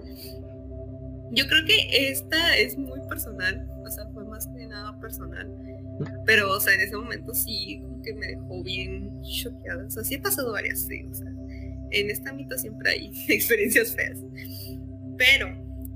Yo 1.33 1.45
creo 1.47 1.65
que 1.67 2.09
esta 2.09 2.57
es 2.57 2.75
muy 2.79 2.99
personal, 3.09 3.69
o 3.85 3.91
sea, 3.91 4.07
fue 4.11 4.25
más 4.25 4.47
que 4.47 4.65
nada 4.65 4.99
personal. 4.99 5.51
Pero, 6.25 6.51
o 6.51 6.59
sea, 6.59 6.73
en 6.73 6.81
ese 6.81 6.95
momento 6.95 7.33
sí 7.33 7.81
que 8.03 8.13
me 8.13 8.27
dejó 8.27 8.63
bien 8.63 9.21
choqueada. 9.21 9.85
O 9.85 9.89
sea, 9.89 10.03
sí 10.03 10.15
he 10.15 10.19
pasado 10.19 10.51
varias, 10.51 10.79
sí, 10.79 11.05
o 11.09 11.13
sea, 11.13 11.27
en 11.91 12.09
este 12.09 12.29
ámbito 12.29 12.57
siempre 12.57 12.89
hay 12.91 13.11
experiencias 13.29 13.95
feas. 13.95 14.19
Pero, 15.17 15.47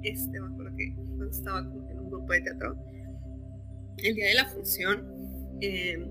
este, 0.04 0.40
me 0.40 0.48
acuerdo 0.48 0.76
que 0.78 0.94
cuando 0.96 1.30
estaba 1.30 1.60
en 1.60 2.00
un 2.00 2.10
grupo 2.10 2.32
de 2.34 2.42
teatro, 2.42 2.78
el 3.98 4.16
día 4.16 4.28
de 4.28 4.34
la 4.36 4.46
función, 4.50 5.06
em, 5.62 6.08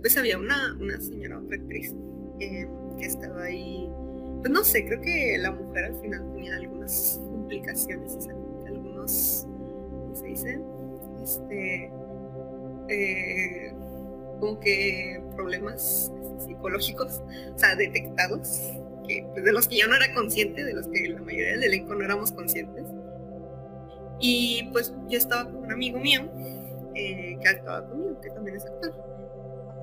pues 0.00 0.16
había 0.16 0.38
una, 0.38 0.76
una 0.80 1.00
señora, 1.00 1.38
otra 1.38 1.56
actriz, 1.56 1.94
em, 2.38 2.68
que 2.98 3.06
estaba 3.06 3.44
ahí, 3.44 3.88
pues 4.40 4.52
no 4.52 4.62
sé, 4.64 4.84
creo 4.86 5.00
que 5.00 5.36
la 5.38 5.50
mujer 5.50 5.84
al 5.84 6.00
final 6.00 6.32
tenía 6.34 6.56
algunas 6.56 7.20
complicaciones, 7.24 8.28
algunos, 8.66 9.46
¿cómo 9.46 10.16
se 10.16 10.26
dice? 10.26 10.60
Este, 11.22 11.90
eh, 12.88 13.72
como 14.40 14.58
que 14.60 15.22
problemas 15.36 16.12
psicológicos, 16.38 17.22
o 17.54 17.58
sea, 17.58 17.76
detectados, 17.76 18.72
que, 19.06 19.26
pues, 19.32 19.44
de 19.44 19.52
los 19.52 19.68
que 19.68 19.78
yo 19.78 19.86
no 19.86 19.96
era 19.96 20.12
consciente, 20.14 20.64
de 20.64 20.74
los 20.74 20.88
que 20.88 21.08
la 21.08 21.20
mayoría 21.20 21.52
del 21.52 21.64
elenco 21.64 21.94
no 21.94 22.04
éramos 22.04 22.32
conscientes. 22.32 22.84
Y 24.20 24.68
pues 24.72 24.94
yo 25.08 25.18
estaba 25.18 25.44
con 25.44 25.56
un 25.56 25.72
amigo 25.72 25.98
mío 25.98 26.22
eh, 26.94 27.36
que 27.40 27.48
actuaba 27.48 27.86
conmigo, 27.88 28.20
que 28.20 28.30
también 28.30 28.56
es 28.56 28.64
actor. 28.64 28.94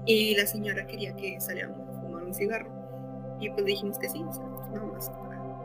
Y 0.06 0.36
la 0.36 0.46
señora 0.46 0.88
quería 0.88 1.14
que 1.16 1.40
saliéramos 1.42 1.88
a 1.90 2.02
fumar 2.02 2.24
un 2.24 2.34
cigarro. 2.34 2.70
Y 3.40 3.50
pues 3.50 3.66
dijimos 3.66 4.00
que 4.00 4.10
sí, 4.10 4.22
nada 4.22 4.86
más 4.86 5.12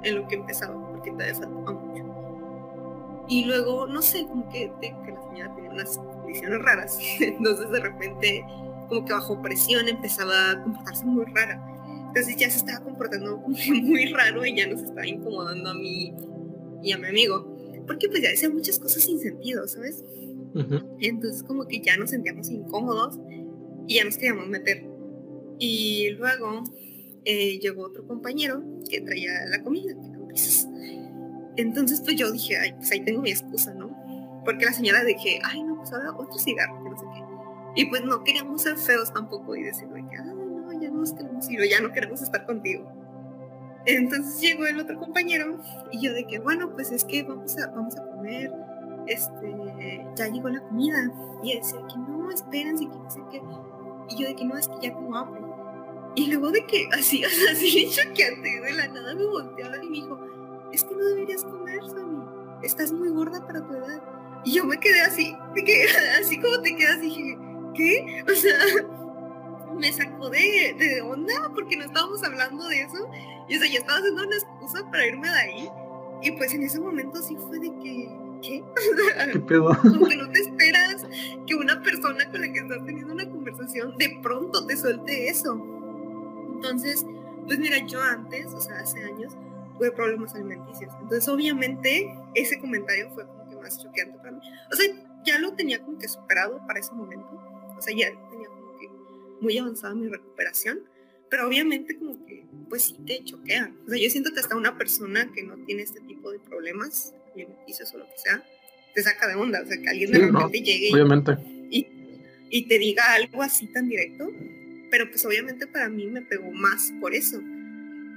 en 0.02 0.16
lo 0.16 0.28
que 0.28 0.36
empezaba, 0.36 0.74
porque 0.90 1.10
todavía 1.10 1.34
faltaba 1.34 1.72
mucho. 1.72 2.04
Y 3.28 3.44
luego, 3.46 3.86
no 3.86 4.02
sé, 4.02 4.26
como 4.26 4.48
que, 4.50 4.70
que 4.80 5.12
la 5.12 5.22
señora 5.22 5.54
tenía 5.54 5.70
unas 5.70 6.00
condiciones 6.24 6.62
raras. 6.62 6.98
Entonces 7.20 7.70
de 7.70 7.80
repente 7.80 8.44
como 8.88 9.04
que 9.04 9.12
bajo 9.12 9.40
presión 9.40 9.88
empezaba 9.88 10.50
a 10.50 10.62
comportarse 10.62 11.04
muy 11.04 11.24
rara. 11.26 11.62
Entonces 12.08 12.36
ya 12.36 12.50
se 12.50 12.58
estaba 12.58 12.84
comportando 12.84 13.38
muy 13.46 14.06
raro 14.06 14.44
y 14.44 14.56
ya 14.56 14.66
nos 14.66 14.82
estaba 14.82 15.06
incomodando 15.06 15.70
a 15.70 15.74
mí 15.74 16.12
y 16.82 16.92
a 16.92 16.98
mi 16.98 17.08
amigo. 17.08 17.54
Porque 17.86 18.08
pues 18.08 18.22
ya 18.22 18.30
decía 18.30 18.48
muchas 18.48 18.78
cosas 18.78 19.02
sin 19.02 19.18
sentido, 19.20 19.66
¿sabes? 19.68 20.02
Entonces 21.00 21.42
como 21.42 21.66
que 21.66 21.80
ya 21.80 21.96
nos 21.96 22.10
sentíamos 22.10 22.48
incómodos 22.48 23.18
y 23.86 23.96
ya 23.96 24.04
nos 24.04 24.16
queríamos 24.16 24.48
meter. 24.48 24.84
Y 25.58 26.10
luego 26.10 26.62
eh, 27.24 27.58
llegó 27.58 27.84
otro 27.84 28.06
compañero 28.06 28.62
que 28.88 29.00
traía 29.00 29.32
la 29.48 29.62
comida, 29.62 29.94
Entonces 31.56 32.00
pues 32.00 32.16
yo 32.16 32.30
dije, 32.30 32.56
ay, 32.56 32.72
pues 32.74 32.90
ahí 32.92 33.04
tengo 33.04 33.22
mi 33.22 33.30
excusa, 33.30 33.74
¿no? 33.74 33.96
Porque 34.44 34.66
la 34.66 34.72
señora 34.72 35.02
dije, 35.04 35.40
ay, 35.42 35.62
no, 35.62 35.73
otro 35.92 36.38
cigarro, 36.38 36.82
que 36.82 36.90
no 36.90 36.98
sé 36.98 37.04
qué. 37.14 37.24
Y 37.76 37.86
pues 37.86 38.04
no 38.04 38.22
queríamos 38.22 38.62
ser 38.62 38.76
feos 38.76 39.12
tampoco 39.12 39.56
y 39.56 39.64
decir 39.64 39.88
que, 39.88 40.16
ay, 40.16 40.34
no, 40.34 40.72
ya 40.80 40.90
no 40.90 40.98
nos 41.00 41.12
queremos 41.12 41.50
ir 41.50 41.60
ya 41.68 41.80
no 41.80 41.92
queremos 41.92 42.22
estar 42.22 42.46
contigo. 42.46 42.88
Entonces 43.86 44.40
llegó 44.40 44.64
el 44.64 44.80
otro 44.80 44.98
compañero 44.98 45.58
y 45.92 46.00
yo 46.00 46.12
de 46.12 46.24
que, 46.26 46.38
bueno, 46.38 46.70
pues 46.72 46.90
es 46.90 47.04
que 47.04 47.22
vamos 47.22 47.56
a, 47.58 47.66
vamos 47.68 47.96
a 47.96 48.06
comer, 48.10 48.52
este, 49.06 50.06
ya 50.16 50.28
llegó 50.28 50.48
la 50.48 50.60
comida. 50.60 51.10
Y 51.42 51.52
él 51.52 51.58
decía 51.58 51.80
que 51.88 51.98
no, 51.98 52.30
espérense, 52.30 52.86
que 52.86 52.96
no 52.96 53.10
sé 53.10 53.20
qué. 53.30 53.42
Y 54.08 54.16
yo 54.16 54.28
de 54.28 54.36
que 54.36 54.44
no, 54.44 54.56
es 54.56 54.68
que 54.68 54.74
ya 54.80 54.94
tengo 54.94 55.14
hambre. 55.14 55.42
Y 56.14 56.30
luego 56.30 56.50
de 56.50 56.64
que 56.66 56.88
así, 56.92 57.24
o 57.26 57.28
sea, 57.28 57.52
así 57.52 57.90
choqueante, 57.90 58.60
de 58.60 58.72
la 58.72 58.88
nada 58.88 59.14
me 59.14 59.26
volteó 59.26 59.66
y 59.82 59.90
me 59.90 59.96
dijo, 59.96 60.18
es 60.72 60.84
que 60.84 60.94
no 60.94 61.04
deberías 61.04 61.44
comer, 61.44 61.80
Sammy, 61.88 62.24
estás 62.62 62.92
muy 62.92 63.10
gorda 63.10 63.44
para 63.46 63.66
tu 63.66 63.74
edad. 63.74 64.02
Y 64.44 64.52
yo 64.52 64.64
me 64.64 64.78
quedé 64.78 65.00
así, 65.00 65.36
así 66.20 66.38
como 66.40 66.60
te 66.60 66.76
quedas, 66.76 67.00
dije, 67.00 67.38
¿qué? 67.74 68.24
O 68.30 68.34
sea, 68.34 68.58
me 69.78 69.92
sacó 69.92 70.30
de, 70.30 70.74
de 70.78 71.00
onda 71.02 71.50
porque 71.54 71.76
no 71.76 71.84
estábamos 71.84 72.22
hablando 72.22 72.68
de 72.68 72.82
eso. 72.82 73.10
Y 73.48 73.56
o 73.56 73.60
sea, 73.60 73.68
yo 73.68 73.78
estaba 73.78 73.98
haciendo 73.98 74.22
una 74.22 74.36
excusa 74.36 74.90
para 74.90 75.06
irme 75.06 75.28
de 75.28 75.34
ahí. 75.34 75.68
Y 76.22 76.32
pues 76.32 76.54
en 76.54 76.62
ese 76.62 76.80
momento 76.80 77.20
sí 77.22 77.36
fue 77.36 77.58
de 77.58 77.70
que, 77.82 78.08
¿qué? 78.42 78.64
¿Qué 79.32 79.40
pedo? 79.40 79.76
Como 79.80 80.06
que 80.06 80.16
no 80.16 80.30
te 80.30 80.40
esperas 80.40 81.06
que 81.46 81.54
una 81.54 81.82
persona 81.82 82.30
con 82.30 82.40
la 82.40 82.52
que 82.52 82.60
estás 82.60 82.84
teniendo 82.84 83.12
una 83.12 83.28
conversación 83.28 83.96
de 83.98 84.18
pronto 84.22 84.66
te 84.66 84.76
suelte 84.76 85.28
eso. 85.28 85.62
Entonces, 86.54 87.04
pues 87.46 87.58
mira, 87.58 87.78
yo 87.86 88.00
antes, 88.02 88.46
o 88.54 88.60
sea, 88.60 88.78
hace 88.80 89.04
años, 89.04 89.36
tuve 89.76 89.90
problemas 89.92 90.34
alimenticios. 90.34 90.92
Entonces, 91.02 91.28
obviamente, 91.28 92.16
ese 92.34 92.58
comentario 92.58 93.10
fue 93.10 93.26
como 93.26 93.48
que 93.48 93.56
más 93.56 93.82
choqueante. 93.82 94.18
O 94.72 94.76
sea, 94.76 94.86
ya 95.24 95.38
lo 95.38 95.54
tenía 95.54 95.80
como 95.82 95.98
que 95.98 96.08
superado 96.08 96.60
para 96.66 96.80
ese 96.80 96.92
momento. 96.92 97.28
O 97.76 97.82
sea, 97.82 97.94
ya 97.96 98.08
tenía 98.30 98.48
como 98.48 98.78
que 98.78 98.88
muy 99.40 99.58
avanzada 99.58 99.94
mi 99.94 100.08
recuperación 100.08 100.80
pero 101.34 101.48
obviamente 101.48 101.96
como 101.96 102.24
que, 102.26 102.44
pues 102.68 102.82
sí 102.84 102.96
te 103.04 103.24
choquea. 103.24 103.72
O 103.84 103.90
sea, 103.90 103.98
yo 103.98 104.08
siento 104.08 104.32
que 104.32 104.38
hasta 104.38 104.54
una 104.54 104.78
persona 104.78 105.32
que 105.34 105.42
no 105.42 105.56
tiene 105.66 105.82
este 105.82 106.00
tipo 106.02 106.30
de 106.30 106.38
problemas 106.38 107.12
alimenticios 107.34 107.92
o 107.92 107.98
lo 107.98 108.04
que 108.04 108.18
sea, 108.18 108.44
te 108.94 109.02
saca 109.02 109.26
de 109.26 109.34
onda. 109.34 109.60
O 109.62 109.66
sea, 109.66 109.76
que 109.76 109.88
alguien 109.88 110.12
de 110.12 110.18
repente 110.20 110.60
llegue 110.60 110.92
obviamente. 110.92 111.36
Y, 111.70 111.88
y 112.50 112.68
te 112.68 112.78
diga 112.78 113.14
algo 113.14 113.42
así 113.42 113.66
tan 113.66 113.88
directo. 113.88 114.30
Pero 114.92 115.10
pues 115.10 115.26
obviamente 115.26 115.66
para 115.66 115.88
mí 115.88 116.06
me 116.06 116.22
pegó 116.22 116.52
más 116.52 116.92
por 117.00 117.16
eso. 117.16 117.42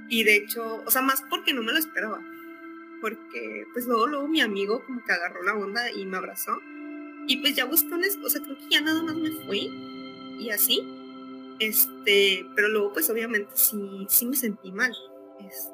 Y 0.08 0.22
de 0.22 0.36
hecho, 0.36 0.84
o 0.86 0.90
sea, 0.92 1.02
más 1.02 1.24
porque 1.28 1.52
no 1.52 1.64
me 1.64 1.72
lo 1.72 1.78
esperaba. 1.78 2.22
Porque 3.00 3.64
pues 3.72 3.86
luego, 3.86 4.06
luego 4.06 4.28
mi 4.28 4.40
amigo 4.40 4.82
como 4.84 5.02
que 5.04 5.12
agarró 5.12 5.42
la 5.42 5.54
onda 5.54 5.90
y 5.92 6.04
me 6.04 6.16
abrazó. 6.16 6.58
Y 7.26 7.38
pues 7.38 7.54
ya 7.54 7.66
busqué 7.66 7.92
una, 7.92 8.06
sea, 8.06 8.42
creo 8.42 8.56
que 8.56 8.68
ya 8.70 8.80
nada 8.80 9.02
más 9.02 9.16
me 9.16 9.30
fui. 9.30 9.70
Y 10.38 10.50
así 10.50 10.82
este, 11.58 12.48
pero 12.54 12.68
luego 12.68 12.92
pues 12.92 13.10
obviamente 13.10 13.50
sí, 13.54 14.06
sí 14.08 14.26
me 14.26 14.36
sentí 14.36 14.72
mal. 14.72 14.94
Este, 15.40 15.72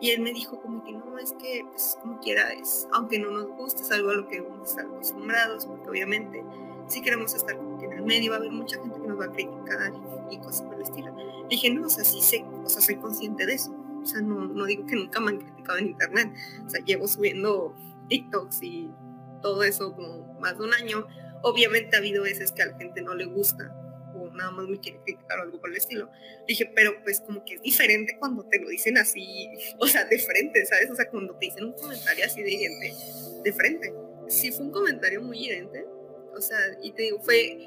y 0.00 0.10
él 0.10 0.20
me 0.20 0.32
dijo 0.32 0.60
como 0.60 0.84
que 0.84 0.92
no, 0.92 1.18
es 1.18 1.32
que 1.32 1.64
pues 1.70 1.96
como 2.02 2.20
quiera 2.20 2.52
es, 2.52 2.88
aunque 2.92 3.18
no 3.18 3.30
nos 3.30 3.46
guste, 3.48 3.82
es 3.82 3.90
algo 3.92 4.10
a 4.10 4.14
lo 4.14 4.28
que 4.28 4.40
vamos 4.40 4.68
a 4.68 4.70
estar 4.70 4.86
acostumbrados, 4.86 5.66
porque 5.66 5.88
obviamente 5.88 6.44
si 6.88 7.00
queremos 7.00 7.34
estar 7.34 7.56
como 7.56 7.78
que 7.78 7.86
en 7.86 7.92
el 7.92 8.02
medio 8.02 8.30
va 8.30 8.36
a 8.36 8.40
haber 8.40 8.50
mucha 8.50 8.78
gente 8.78 9.00
que 9.00 9.06
nos 9.06 9.18
va 9.18 9.26
a 9.26 9.32
criticar 9.32 9.92
y, 10.30 10.38
cosas 10.38 10.62
por 10.62 10.74
el 10.74 10.82
estilo. 10.82 11.16
dije, 11.48 11.70
no, 11.70 11.86
o 11.86 11.88
sea, 11.88 12.04
sí 12.04 12.20
sé, 12.20 12.44
o 12.64 12.68
sea, 12.68 12.82
soy 12.82 12.96
consciente 12.96 13.46
de 13.46 13.54
eso. 13.54 13.74
O 14.04 14.06
sea, 14.06 14.20
no, 14.20 14.64
digo 14.66 14.86
que 14.86 14.96
nunca 14.96 15.20
me 15.20 15.32
han 15.32 15.38
criticado 15.38 15.78
en 15.78 15.86
internet. 15.88 16.32
O 16.66 16.70
sea, 16.70 16.84
llevo 16.84 17.08
subiendo 17.08 17.74
TikToks 18.08 18.62
y 18.62 18.90
todo 19.42 19.62
eso 19.64 19.94
como 19.94 20.38
más 20.40 20.56
de 20.58 20.64
un 20.64 20.74
año. 20.74 21.06
Obviamente 21.42 21.96
ha 21.96 21.98
habido 21.98 22.22
veces 22.22 22.52
que 22.52 22.62
a 22.62 22.66
la 22.66 22.78
gente 22.78 23.02
no 23.02 23.14
le 23.14 23.26
gusta 23.26 23.74
nada 24.34 24.50
más 24.50 24.68
me 24.68 24.78
quiere 24.78 25.00
criticar 25.04 25.38
o 25.38 25.42
algo 25.42 25.60
por 25.60 25.70
el 25.70 25.76
estilo. 25.76 26.10
Dije, 26.46 26.70
pero 26.74 27.02
pues 27.02 27.20
como 27.20 27.44
que 27.44 27.54
es 27.54 27.62
diferente 27.62 28.16
cuando 28.18 28.44
te 28.44 28.60
lo 28.60 28.68
dicen 28.68 28.98
así, 28.98 29.48
o 29.78 29.86
sea, 29.86 30.04
de 30.04 30.18
frente, 30.18 30.64
¿sabes? 30.66 30.90
O 30.90 30.94
sea, 30.94 31.08
cuando 31.08 31.34
te 31.36 31.46
dicen 31.46 31.64
un 31.64 31.72
comentario 31.72 32.24
así 32.24 32.42
de 32.42 32.50
gente, 32.50 32.94
de 33.42 33.52
frente. 33.52 33.94
Sí 34.28 34.52
fue 34.52 34.66
un 34.66 34.72
comentario 34.72 35.20
muy 35.22 35.38
hiriente, 35.38 35.84
o 36.34 36.40
sea, 36.40 36.58
y 36.82 36.92
te 36.92 37.02
digo, 37.02 37.20
fue, 37.20 37.58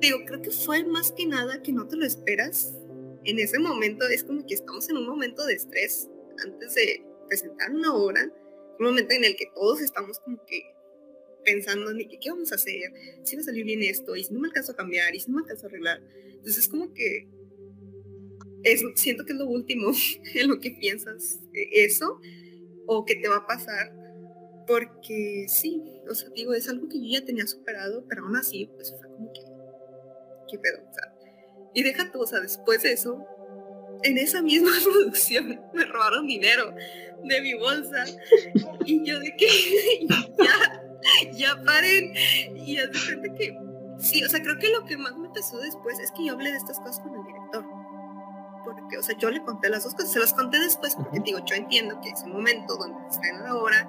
te 0.00 0.06
digo, 0.06 0.18
creo 0.24 0.40
que 0.40 0.50
fue 0.50 0.84
más 0.84 1.12
que 1.12 1.26
nada 1.26 1.62
que 1.62 1.72
no 1.72 1.88
te 1.88 1.96
lo 1.96 2.06
esperas. 2.06 2.74
En 3.24 3.38
ese 3.38 3.58
momento 3.58 4.06
es 4.08 4.24
como 4.24 4.44
que 4.46 4.54
estamos 4.54 4.88
en 4.88 4.96
un 4.96 5.06
momento 5.06 5.44
de 5.46 5.54
estrés 5.54 6.08
antes 6.44 6.74
de 6.74 7.04
presentar 7.28 7.70
una 7.70 7.94
obra, 7.94 8.32
un 8.78 8.86
momento 8.86 9.14
en 9.14 9.24
el 9.24 9.36
que 9.36 9.46
todos 9.54 9.80
estamos 9.80 10.18
como 10.20 10.44
que 10.44 10.62
pensando 11.44 11.90
en 11.90 12.08
qué 12.08 12.30
vamos 12.30 12.52
a 12.52 12.56
hacer, 12.56 12.92
si 13.24 13.36
va 13.36 13.42
a 13.42 13.44
salir 13.44 13.64
bien 13.64 13.82
esto, 13.82 14.14
y 14.16 14.24
si 14.24 14.32
no 14.32 14.40
me 14.40 14.48
alcanzo 14.48 14.72
a 14.72 14.76
cambiar, 14.76 15.14
y 15.14 15.20
si 15.20 15.30
no 15.30 15.36
me 15.36 15.42
alcanzo 15.42 15.66
a 15.66 15.68
arreglar. 15.68 16.02
Entonces 16.24 16.58
es 16.58 16.68
como 16.68 16.92
que 16.94 17.28
es, 18.62 18.82
siento 18.94 19.24
que 19.24 19.32
es 19.32 19.38
lo 19.38 19.46
último 19.46 19.92
en 20.34 20.48
lo 20.48 20.60
que 20.60 20.70
piensas 20.72 21.40
eso 21.52 22.20
o 22.86 23.04
que 23.04 23.16
te 23.16 23.28
va 23.28 23.36
a 23.36 23.46
pasar 23.46 23.92
porque 24.66 25.46
sí, 25.48 26.00
o 26.08 26.14
sea, 26.14 26.28
digo, 26.30 26.54
es 26.54 26.68
algo 26.68 26.88
que 26.88 26.98
yo 26.98 27.18
ya 27.18 27.24
tenía 27.24 27.46
superado, 27.46 28.04
pero 28.08 28.24
aún 28.24 28.36
así, 28.36 28.70
pues 28.74 28.94
fue 28.96 29.08
como 29.08 29.32
que, 29.32 29.40
qué 30.48 30.58
pedo, 30.58 30.78
y 31.74 31.82
deja 31.82 32.10
tú, 32.10 32.20
o 32.20 32.26
sea, 32.26 32.40
después 32.40 32.82
de 32.82 32.92
eso, 32.92 33.26
en 34.02 34.18
esa 34.18 34.42
misma 34.42 34.70
producción 34.84 35.60
me 35.72 35.84
robaron 35.84 36.26
dinero 36.26 36.74
de 37.24 37.40
mi 37.40 37.54
bolsa 37.54 38.04
y 38.84 39.04
yo 39.04 39.18
de 39.20 39.34
que 39.36 39.46
ya 40.38 40.82
ya 41.32 41.62
paren. 41.64 42.12
Y 42.56 42.78
haz 42.78 42.90
de 42.90 43.34
que, 43.34 43.58
sí, 43.98 44.24
o 44.24 44.28
sea, 44.28 44.42
creo 44.42 44.58
que 44.58 44.70
lo 44.70 44.84
que 44.84 44.96
más 44.96 45.16
me 45.16 45.28
pesó 45.30 45.58
después 45.58 45.98
es 46.00 46.10
que 46.12 46.26
yo 46.26 46.32
hablé 46.34 46.50
de 46.50 46.58
estas 46.58 46.78
cosas 46.78 47.00
con 47.00 47.14
el 47.14 47.24
director. 47.24 47.64
Porque, 48.64 48.98
o 48.98 49.02
sea, 49.02 49.16
yo 49.18 49.30
le 49.30 49.42
conté 49.42 49.68
las 49.68 49.84
dos 49.84 49.94
cosas, 49.94 50.12
se 50.12 50.20
las 50.20 50.32
conté 50.32 50.58
después, 50.58 50.94
porque 50.94 51.20
digo, 51.20 51.40
yo 51.44 51.54
entiendo 51.56 52.00
que 52.00 52.10
ese 52.10 52.26
momento 52.26 52.76
donde 52.76 53.08
estrena 53.10 53.42
la 53.42 53.56
obra 53.56 53.88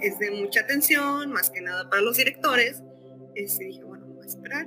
es 0.00 0.18
de 0.18 0.30
mucha 0.30 0.60
atención, 0.60 1.30
más 1.30 1.50
que 1.50 1.60
nada 1.60 1.88
para 1.90 2.02
los 2.02 2.16
directores. 2.16 2.82
Este, 3.34 3.64
dije, 3.64 3.84
bueno, 3.84 4.06
voy 4.06 4.24
a 4.24 4.26
esperar. 4.26 4.66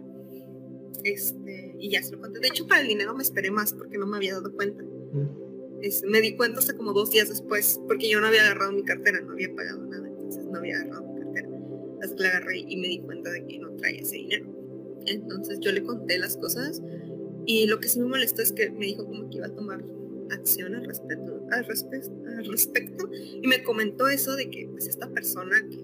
Este, 1.07 1.75
y 1.79 1.89
ya 1.89 2.03
se 2.03 2.13
lo 2.13 2.21
conté. 2.21 2.39
De 2.39 2.47
hecho, 2.47 2.67
para 2.67 2.81
el 2.81 2.87
dinero 2.87 3.15
me 3.15 3.23
esperé 3.23 3.51
más 3.51 3.73
porque 3.73 3.97
no 3.97 4.05
me 4.07 4.17
había 4.17 4.33
dado 4.33 4.51
cuenta. 4.53 4.83
Este, 5.81 6.07
me 6.07 6.21
di 6.21 6.35
cuenta 6.35 6.59
hasta 6.59 6.75
como 6.75 6.91
dos 6.91 7.11
días 7.11 7.29
después, 7.29 7.79
porque 7.87 8.09
yo 8.09 8.19
no 8.19 8.27
había 8.27 8.41
agarrado 8.41 8.71
mi 8.71 8.83
cartera, 8.83 9.21
no 9.21 9.31
había 9.31 9.53
pagado 9.55 9.85
nada, 9.85 10.07
entonces 10.07 10.43
no 10.45 10.57
había 10.57 10.77
agarrado 10.77 11.07
hasta 12.01 12.15
que 12.15 12.23
la 12.23 12.29
agarré 12.29 12.59
y 12.59 12.77
me 12.77 12.87
di 12.87 12.99
cuenta 12.99 13.31
de 13.31 13.45
que 13.45 13.59
no 13.59 13.71
traía 13.75 14.01
ese 14.01 14.17
dinero. 14.17 14.45
Entonces 15.05 15.59
yo 15.59 15.71
le 15.71 15.83
conté 15.83 16.17
las 16.17 16.37
cosas 16.37 16.81
y 17.45 17.67
lo 17.67 17.79
que 17.79 17.87
sí 17.87 17.99
me 17.99 18.07
molestó 18.07 18.41
es 18.41 18.51
que 18.51 18.69
me 18.69 18.85
dijo 18.85 19.05
como 19.05 19.29
que 19.29 19.37
iba 19.37 19.47
a 19.47 19.55
tomar 19.55 19.83
acción 20.29 20.75
al 20.75 20.85
respecto, 20.85 21.41
al, 21.51 21.65
al 22.37 22.45
respecto 22.45 23.09
y 23.13 23.47
me 23.47 23.63
comentó 23.63 24.07
eso 24.09 24.35
de 24.35 24.49
que 24.49 24.67
pues 24.69 24.87
esta 24.87 25.09
persona 25.09 25.65
que 25.69 25.77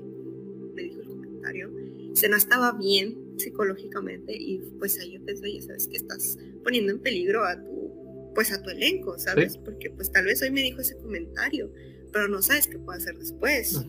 me 0.73 0.83
dijo 0.83 1.01
el 1.01 1.07
comentario 1.07 1.71
se 2.13 2.29
no 2.29 2.37
estaba 2.37 2.71
bien 2.73 3.17
psicológicamente 3.37 4.35
y 4.35 4.59
pues 4.79 4.99
ahí 4.99 5.13
yo 5.13 5.25
pensé, 5.25 5.45
oye, 5.45 5.61
sabes 5.61 5.87
que 5.87 5.97
estás 5.97 6.37
poniendo 6.63 6.91
en 6.91 6.99
peligro 6.99 7.43
a 7.43 7.55
tu 7.61 7.83
pues 8.33 8.51
a 8.51 8.61
tu 8.61 8.69
elenco, 8.71 9.17
¿sabes? 9.19 9.57
Porque 9.57 9.91
pues 9.91 10.11
tal 10.11 10.25
vez 10.25 10.41
hoy 10.41 10.49
me 10.49 10.61
dijo 10.61 10.81
ese 10.81 10.97
comentario, 10.97 11.71
pero 12.11 12.27
no 12.27 12.41
sabes 12.41 12.67
qué 12.67 12.79
puede 12.79 12.97
hacer 12.97 13.17
después 13.17 13.79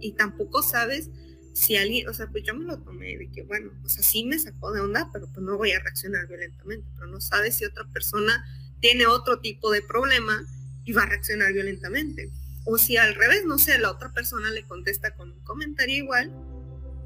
y 0.00 0.12
tampoco 0.12 0.62
sabes 0.62 1.10
si 1.54 1.76
alguien, 1.76 2.08
o 2.08 2.12
sea, 2.12 2.26
pues 2.26 2.42
yo 2.42 2.54
me 2.54 2.64
lo 2.64 2.80
tomé 2.80 3.16
de 3.16 3.30
que, 3.30 3.44
bueno, 3.44 3.70
o 3.84 3.88
sea, 3.88 4.02
sí 4.02 4.24
me 4.24 4.38
sacó 4.38 4.72
de 4.72 4.80
onda, 4.80 5.08
pero 5.12 5.28
pues 5.32 5.38
no 5.46 5.56
voy 5.56 5.70
a 5.70 5.78
reaccionar 5.78 6.26
violentamente, 6.26 6.86
pero 6.96 7.06
no 7.06 7.20
sabes 7.20 7.54
si 7.54 7.64
otra 7.64 7.86
persona 7.92 8.44
tiene 8.80 9.06
otro 9.06 9.40
tipo 9.40 9.70
de 9.70 9.80
problema 9.80 10.44
y 10.84 10.92
va 10.92 11.04
a 11.04 11.06
reaccionar 11.06 11.52
violentamente. 11.52 12.30
O 12.64 12.76
si 12.76 12.96
al 12.96 13.14
revés, 13.14 13.44
no 13.46 13.58
sé, 13.58 13.78
la 13.78 13.92
otra 13.92 14.12
persona 14.12 14.50
le 14.50 14.64
contesta 14.64 15.14
con 15.14 15.30
un 15.30 15.44
comentario 15.44 15.96
igual 15.96 16.32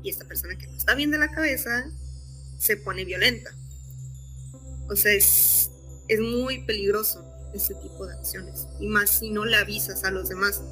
y 0.02 0.10
esta 0.10 0.24
persona 0.24 0.56
que 0.56 0.66
no 0.66 0.76
está 0.76 0.94
bien 0.94 1.10
de 1.10 1.18
la 1.18 1.30
cabeza 1.30 1.84
se 2.58 2.76
pone 2.76 3.04
violenta. 3.04 3.54
O 4.88 4.96
sea, 4.96 5.12
es, 5.12 5.70
es 6.08 6.20
muy 6.20 6.64
peligroso 6.64 7.24
ese 7.54 7.74
tipo 7.74 8.06
de 8.06 8.14
acciones. 8.14 8.66
Y 8.80 8.88
más 8.88 9.10
si 9.10 9.30
no 9.30 9.44
le 9.44 9.56
avisas 9.56 10.04
a 10.04 10.10
los 10.10 10.28
demás 10.28 10.62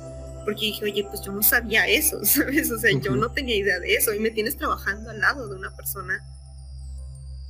porque 0.47 0.67
dije, 0.67 0.85
oye, 0.85 1.05
pues 1.05 1.23
yo 1.23 1.33
no 1.33 1.43
sabía 1.43 1.89
eso, 1.89 2.21
¿sabes? 2.25 2.71
O 2.71 2.79
sea, 2.79 2.91
yo 2.99 3.17
no 3.17 3.33
tenía 3.33 3.57
idea 3.57 3.81
de 3.81 3.95
eso 3.95 4.15
y 4.15 4.21
me 4.21 4.31
tienes 4.31 4.57
trabajando 4.57 5.11
al 5.11 5.21
lado 5.21 5.49
de 5.49 5.57
una 5.57 5.75
persona 5.77 6.23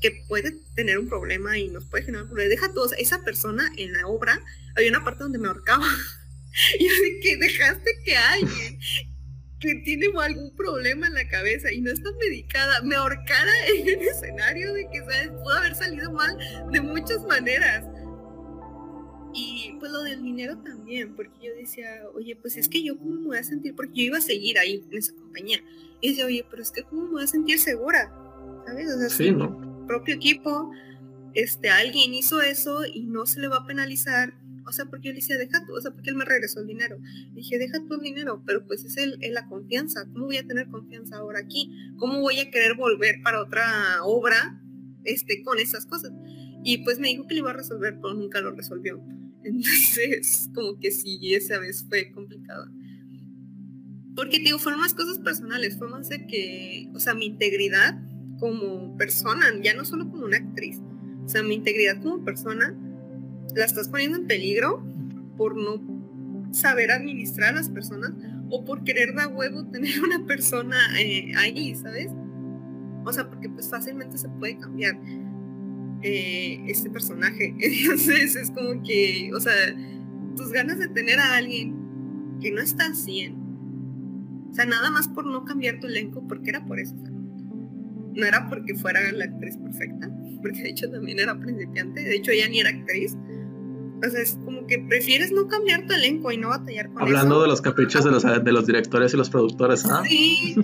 que 0.01 0.25
puede 0.27 0.53
tener 0.75 0.99
un 0.99 1.09
problema 1.09 1.59
y 1.59 1.69
nos 1.69 1.85
puede 1.85 2.05
generar 2.05 2.25
un 2.25 2.31
problema. 2.31 2.51
Deja 2.51 2.73
todo, 2.73 2.91
esa 2.95 3.23
persona 3.23 3.71
en 3.77 3.93
la 3.93 4.07
obra, 4.07 4.41
había 4.75 4.91
una 4.91 5.05
parte 5.05 5.23
donde 5.23 5.39
me 5.39 5.49
ahorcaba. 5.49 5.87
y 6.79 6.89
yo 6.89 6.95
dije, 6.95 7.21
que 7.21 7.37
dejaste 7.37 7.91
que 8.05 8.17
alguien 8.17 8.79
que 9.61 9.75
tiene 9.77 10.07
algún 10.21 10.51
problema 10.55 11.07
en 11.07 11.15
la 11.15 11.29
cabeza 11.29 11.73
y 11.73 11.81
no 11.81 11.91
está 11.91 12.11
medicada, 12.13 12.83
me 12.83 12.95
ahorcara 12.95 13.53
en 13.77 13.89
el 13.89 14.03
escenario 14.03 14.73
de 14.75 14.89
que, 14.91 15.01
¿sabes? 15.01 15.29
Pudo 15.29 15.55
haber 15.55 15.75
salido 15.75 16.13
mal 16.13 16.37
de 16.71 16.81
muchas 16.81 17.25
maneras. 17.25 17.85
Y 19.39 19.77
pues 19.79 19.93
lo 19.93 20.03
del 20.03 20.23
dinero 20.23 20.57
también, 20.59 21.15
porque 21.15 21.47
yo 21.47 21.55
decía, 21.55 21.89
oye, 22.15 22.37
pues 22.37 22.57
es 22.57 22.69
que 22.69 22.83
yo 22.83 22.97
cómo 22.97 23.17
me 23.17 23.27
voy 23.27 23.39
a 23.39 23.45
sentir, 23.45 23.75
porque 23.75 23.93
yo 23.95 24.03
iba 24.05 24.19
a 24.19 24.23
seguir 24.23 24.59
ahí 24.59 24.83
en 24.91 24.97
esa 24.97 25.13
compañía. 25.15 25.63
Y 26.01 26.11
decía, 26.11 26.27
oye, 26.27 26.47
pero 26.49 26.63
es 26.63 26.71
que 26.71 26.83
cómo 26.85 27.03
me 27.05 27.11
voy 27.11 27.25
a 27.25 27.27
sentir 27.27 27.59
segura, 27.59 28.11
¿sabes? 28.67 28.91
O 28.91 28.99
sea, 28.99 29.11
sí, 29.11 29.33
mi 29.33 29.47
propio 29.87 30.15
equipo, 30.15 30.71
este, 31.35 31.69
alguien 31.69 32.15
hizo 32.15 32.41
eso 32.41 32.87
y 32.87 33.03
no 33.03 33.27
se 33.27 33.41
le 33.41 33.49
va 33.49 33.59
a 33.59 33.67
penalizar, 33.67 34.33
o 34.67 34.73
sea, 34.73 34.87
porque 34.87 35.09
yo 35.09 35.13
le 35.13 35.21
decía, 35.21 35.39
deja 35.39 35.65
tú, 35.65 35.75
o 35.75 35.81
sea, 35.81 35.93
porque 35.93 36.11
él 36.11 36.17
me 36.17 36.25
regresó 36.25 36.61
el 36.61 36.67
dinero. 36.67 36.99
dije, 37.33 37.59
deja 37.59 37.85
tu 37.87 37.95
el 37.95 38.01
dinero, 38.01 38.43
pero 38.45 38.67
pues 38.67 38.85
es 38.85 38.97
el, 38.97 39.19
la 39.33 39.47
confianza. 39.47 40.07
¿Cómo 40.13 40.27
voy 40.27 40.39
a 40.39 40.47
tener 40.47 40.69
confianza 40.69 41.19
ahora 41.19 41.39
aquí? 41.39 41.71
¿Cómo 41.97 42.21
voy 42.21 42.41
a 42.41 42.51
querer 42.51 42.75
volver 42.77 43.23
para 43.23 43.41
otra 43.41 43.65
obra 44.03 44.61
este, 45.05 45.43
con 45.45 45.59
esas 45.61 45.87
cosas? 45.87 46.13
Y 46.65 46.79
pues 46.79 46.99
me 46.99 47.09
dijo 47.09 47.27
que 47.27 47.35
lo 47.35 47.41
iba 47.41 47.51
a 47.51 47.55
resolver, 47.55 47.99
pero 48.03 48.15
nunca 48.15 48.41
lo 48.41 48.51
resolvió. 48.51 49.01
Entonces, 49.45 50.51
como 50.53 50.79
que 50.81 50.91
sí, 50.91 51.35
esa 51.35 51.61
vez 51.61 51.87
fue 51.89 52.11
complicado. 52.11 52.69
Porque, 54.17 54.41
digo, 54.41 54.59
fueron 54.59 54.81
más 54.81 54.95
cosas 54.95 55.19
personales, 55.19 55.79
fue 55.79 55.89
más 55.89 56.09
de 56.09 56.27
que, 56.27 56.91
o 56.95 56.99
sea, 56.99 57.15
mi 57.15 57.27
integridad 57.27 58.01
como 58.41 58.97
persona, 58.97 59.45
ya 59.63 59.75
no 59.75 59.85
solo 59.85 60.11
como 60.11 60.25
una 60.25 60.39
actriz, 60.39 60.81
o 61.25 61.29
sea, 61.29 61.43
mi 61.43 61.55
integridad 61.55 62.03
como 62.03 62.25
persona 62.25 62.75
la 63.55 63.65
estás 63.65 63.89
poniendo 63.89 64.19
en 64.19 64.27
peligro 64.27 64.85
por 65.37 65.57
no 65.57 65.81
saber 66.53 66.91
administrar 66.91 67.51
a 67.51 67.57
las 67.57 67.69
personas 67.69 68.13
o 68.51 68.65
por 68.65 68.85
querer 68.85 69.15
dar 69.15 69.29
huevo 69.29 69.67
tener 69.67 70.01
una 70.05 70.25
persona 70.27 70.77
eh, 70.99 71.33
ahí, 71.37 71.75
¿sabes? 71.75 72.11
O 73.05 73.13
sea, 73.13 73.29
porque 73.29 73.49
pues 73.49 73.71
fácilmente 73.71 74.19
se 74.19 74.29
puede 74.29 74.59
cambiar 74.59 74.99
eh, 76.03 76.63
este 76.67 76.91
personaje. 76.91 77.55
Entonces 77.61 78.37
es 78.37 78.51
como 78.51 78.83
que, 78.83 79.31
o 79.35 79.41
sea, 79.41 79.53
tus 80.37 80.51
ganas 80.51 80.79
de 80.79 80.89
tener 80.89 81.19
a 81.19 81.37
alguien 81.37 81.75
que 82.41 82.51
no 82.51 82.61
está 82.61 82.87
así, 82.87 83.35
o 84.51 84.55
sea, 84.55 84.65
nada 84.65 84.91
más 84.91 85.09
por 85.09 85.27
no 85.27 85.45
cambiar 85.45 85.81
tu 85.81 85.87
elenco, 85.87 86.27
porque 86.27 86.51
era 86.51 86.65
por 86.65 86.81
eso. 86.81 86.95
no 86.95 88.25
era 88.27 88.49
porque 88.49 88.75
fuera 88.75 89.01
la 89.13 89.27
actriz 89.27 89.57
perfecta, 89.59 90.11
porque 90.43 90.63
de 90.63 90.71
hecho 90.71 90.91
también 90.91 91.19
era 91.19 91.39
principiante, 91.39 92.03
de 92.03 92.17
hecho 92.17 92.31
ella 92.31 92.49
ni 92.49 92.61
era 92.61 92.71
actriz, 92.71 93.17
o 94.05 94.11
sea, 94.11 94.21
es 94.21 94.39
como 94.45 94.67
que 94.67 94.79
prefieres 94.79 95.33
no 95.33 95.47
cambiar 95.49 95.87
tu 95.87 95.95
elenco 95.95 96.31
y 96.31 96.37
no 96.37 96.49
batallar 96.49 96.91
con 96.91 97.03
Hablando 97.03 97.41
de 97.43 97.49
los 97.49 97.61
caprichos 97.61 98.05
de 98.05 98.11
los, 98.11 98.23
de 98.23 98.53
los 98.53 98.67
directores 98.67 99.15
y 99.15 99.17
los 99.17 99.31
productores, 99.31 99.85
¿ah? 99.87 100.03
Sí, 100.07 100.55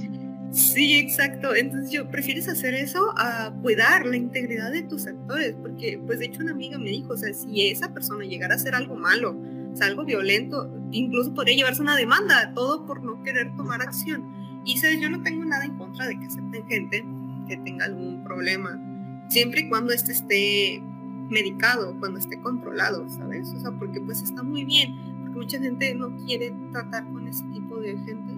sí, 0.52 0.94
exacto. 0.96 1.54
Entonces 1.54 1.90
yo 1.90 2.08
prefieres 2.10 2.48
hacer 2.48 2.74
eso 2.74 3.12
a 3.16 3.52
cuidar 3.62 4.06
la 4.06 4.16
integridad 4.16 4.70
de 4.70 4.82
tus 4.82 5.06
actores, 5.06 5.54
porque 5.60 6.00
pues 6.06 6.18
de 6.18 6.26
hecho 6.26 6.40
una 6.42 6.52
amiga 6.52 6.78
me 6.78 6.90
dijo, 6.90 7.14
o 7.14 7.16
sea, 7.16 7.32
si 7.32 7.68
esa 7.68 7.92
persona 7.92 8.24
llegara 8.24 8.54
a 8.54 8.56
hacer 8.56 8.74
algo 8.74 8.96
malo, 8.96 9.36
o 9.72 9.76
sea, 9.76 9.86
algo 9.86 10.04
violento, 10.04 10.70
incluso 10.90 11.32
podría 11.32 11.56
llevarse 11.56 11.80
una 11.80 11.96
demanda, 11.96 12.52
todo 12.54 12.84
por 12.86 13.02
no 13.02 13.22
querer 13.22 13.54
tomar 13.56 13.80
acción. 13.80 14.62
Y 14.64 14.78
¿sabes? 14.78 15.00
yo 15.00 15.10
no 15.10 15.22
tengo 15.22 15.44
nada 15.44 15.64
en 15.64 15.76
contra 15.78 16.06
de 16.06 16.18
que 16.18 16.26
acepten 16.26 16.68
gente 16.68 17.04
que 17.48 17.56
tenga 17.56 17.86
algún 17.86 18.22
problema, 18.22 18.78
siempre 19.28 19.62
y 19.62 19.68
cuando 19.68 19.92
este 19.92 20.12
esté 20.12 20.82
medicado, 21.28 21.96
cuando 21.98 22.18
esté 22.18 22.40
controlado, 22.40 23.08
¿sabes? 23.08 23.52
O 23.54 23.60
sea, 23.60 23.70
porque 23.72 24.00
pues 24.00 24.22
está 24.22 24.42
muy 24.42 24.64
bien, 24.64 24.96
porque 25.22 25.38
mucha 25.38 25.58
gente 25.58 25.94
no 25.94 26.14
quiere 26.16 26.54
tratar 26.72 27.10
con 27.12 27.26
ese 27.26 27.44
tipo 27.44 27.80
de 27.80 27.96
gente, 27.98 28.34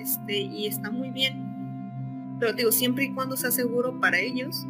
este, 0.00 0.40
y 0.40 0.66
está 0.66 0.90
muy 0.90 1.10
bien. 1.10 1.50
Pero 2.38 2.54
digo, 2.54 2.72
siempre 2.72 3.04
y 3.04 3.12
cuando 3.12 3.36
sea 3.36 3.50
seguro 3.50 4.00
para 4.00 4.18
ellos, 4.18 4.66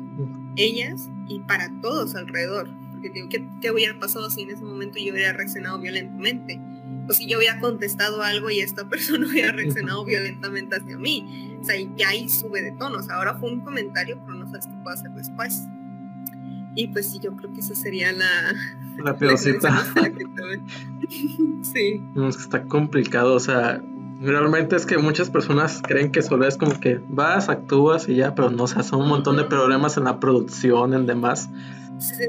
ellas 0.57 1.09
y 1.29 1.39
para 1.41 1.71
todos 1.81 2.17
alrededor. 2.17 2.69
Porque 2.91 3.11
digo, 3.11 3.29
¿qué, 3.29 3.49
qué 3.61 3.71
hubiera 3.71 3.99
pasado 3.99 4.29
si 4.29 4.43
en 4.43 4.51
ese 4.51 4.65
momento 4.65 4.99
yo 4.99 5.13
hubiera 5.13 5.33
reaccionado 5.33 5.79
violentamente? 5.79 6.61
O 7.09 7.13
si 7.13 7.29
yo 7.29 7.39
hubiera 7.39 7.61
contestado 7.61 8.23
algo 8.23 8.51
y 8.51 8.61
esta 8.61 8.89
persona 8.89 9.27
hubiera 9.27 9.53
reaccionado 9.53 10.05
violentamente 10.05 10.77
hacia 10.77 10.99
mí. 10.99 11.57
O 11.61 11.65
sea, 11.65 11.77
ya 11.97 12.09
ahí 12.09 12.29
sube 12.29 12.61
de 12.61 12.73
tonos. 12.73 13.09
Ahora 13.09 13.39
fue 13.39 13.53
un 13.53 13.61
comentario, 13.61 14.21
pero 14.27 14.39
no 14.39 14.47
sabes 14.47 14.67
qué 14.67 14.75
puede 14.83 14.97
hacer 14.97 15.11
después. 15.13 15.63
Y 16.75 16.89
pues 16.89 17.11
sí, 17.11 17.19
yo 17.19 17.35
creo 17.37 17.53
que 17.53 17.61
esa 17.61 17.75
sería 17.75 18.13
la... 18.13 18.55
La 19.03 19.17
peorcita. 19.17 19.85
sí. 21.63 22.03
es 22.29 22.37
que 22.37 22.43
está 22.43 22.63
complicado, 22.65 23.35
o 23.35 23.41
sea, 23.41 23.83
realmente 24.21 24.77
es 24.77 24.87
que 24.87 24.99
muchas 24.99 25.31
personas 25.31 25.81
creen 25.83 26.13
que 26.13 26.23
solo 26.23 26.47
es 26.47 26.57
como 26.57 26.79
que 26.79 27.01
vas, 27.09 27.49
actúas 27.49 28.09
y 28.09 28.17
ya, 28.17 28.35
pero 28.35 28.51
no, 28.51 28.65
o 28.65 28.69
sea, 28.69 28.83
son 28.83 29.03
un 29.03 29.09
montón 29.09 29.37
de 29.37 29.45
problemas 29.45 29.97
en 29.97 30.05
la 30.05 30.21
producción, 30.21 30.95
en 30.95 31.07
demás. 31.07 31.49
Sí, 31.99 32.25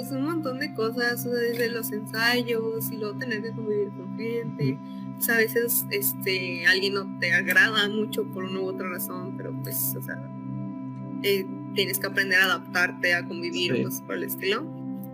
es 0.00 0.10
un 0.10 0.24
montón 0.24 0.58
de 0.58 0.74
cosas, 0.74 1.24
desde 1.24 1.70
los 1.70 1.90
ensayos 1.92 2.90
y 2.90 2.96
luego 2.96 3.18
tener 3.18 3.42
que 3.42 3.52
convivir 3.52 3.90
con 3.90 4.16
gente. 4.18 4.78
Pues 5.16 5.28
a 5.30 5.36
veces 5.36 5.86
este, 5.90 6.66
alguien 6.66 6.94
no 6.94 7.18
te 7.20 7.32
agrada 7.32 7.88
mucho 7.88 8.24
por 8.24 8.44
una 8.44 8.60
u 8.60 8.66
otra 8.66 8.88
razón, 8.88 9.34
pero 9.36 9.52
pues, 9.62 9.94
o 9.96 10.02
sea, 10.02 10.16
eh, 11.22 11.46
tienes 11.74 11.98
que 11.98 12.06
aprender 12.06 12.40
a 12.40 12.44
adaptarte, 12.44 13.14
a 13.14 13.24
convivir, 13.24 13.82
pues, 13.82 14.00
por 14.00 14.16
el 14.16 14.24
estilo. 14.24 14.64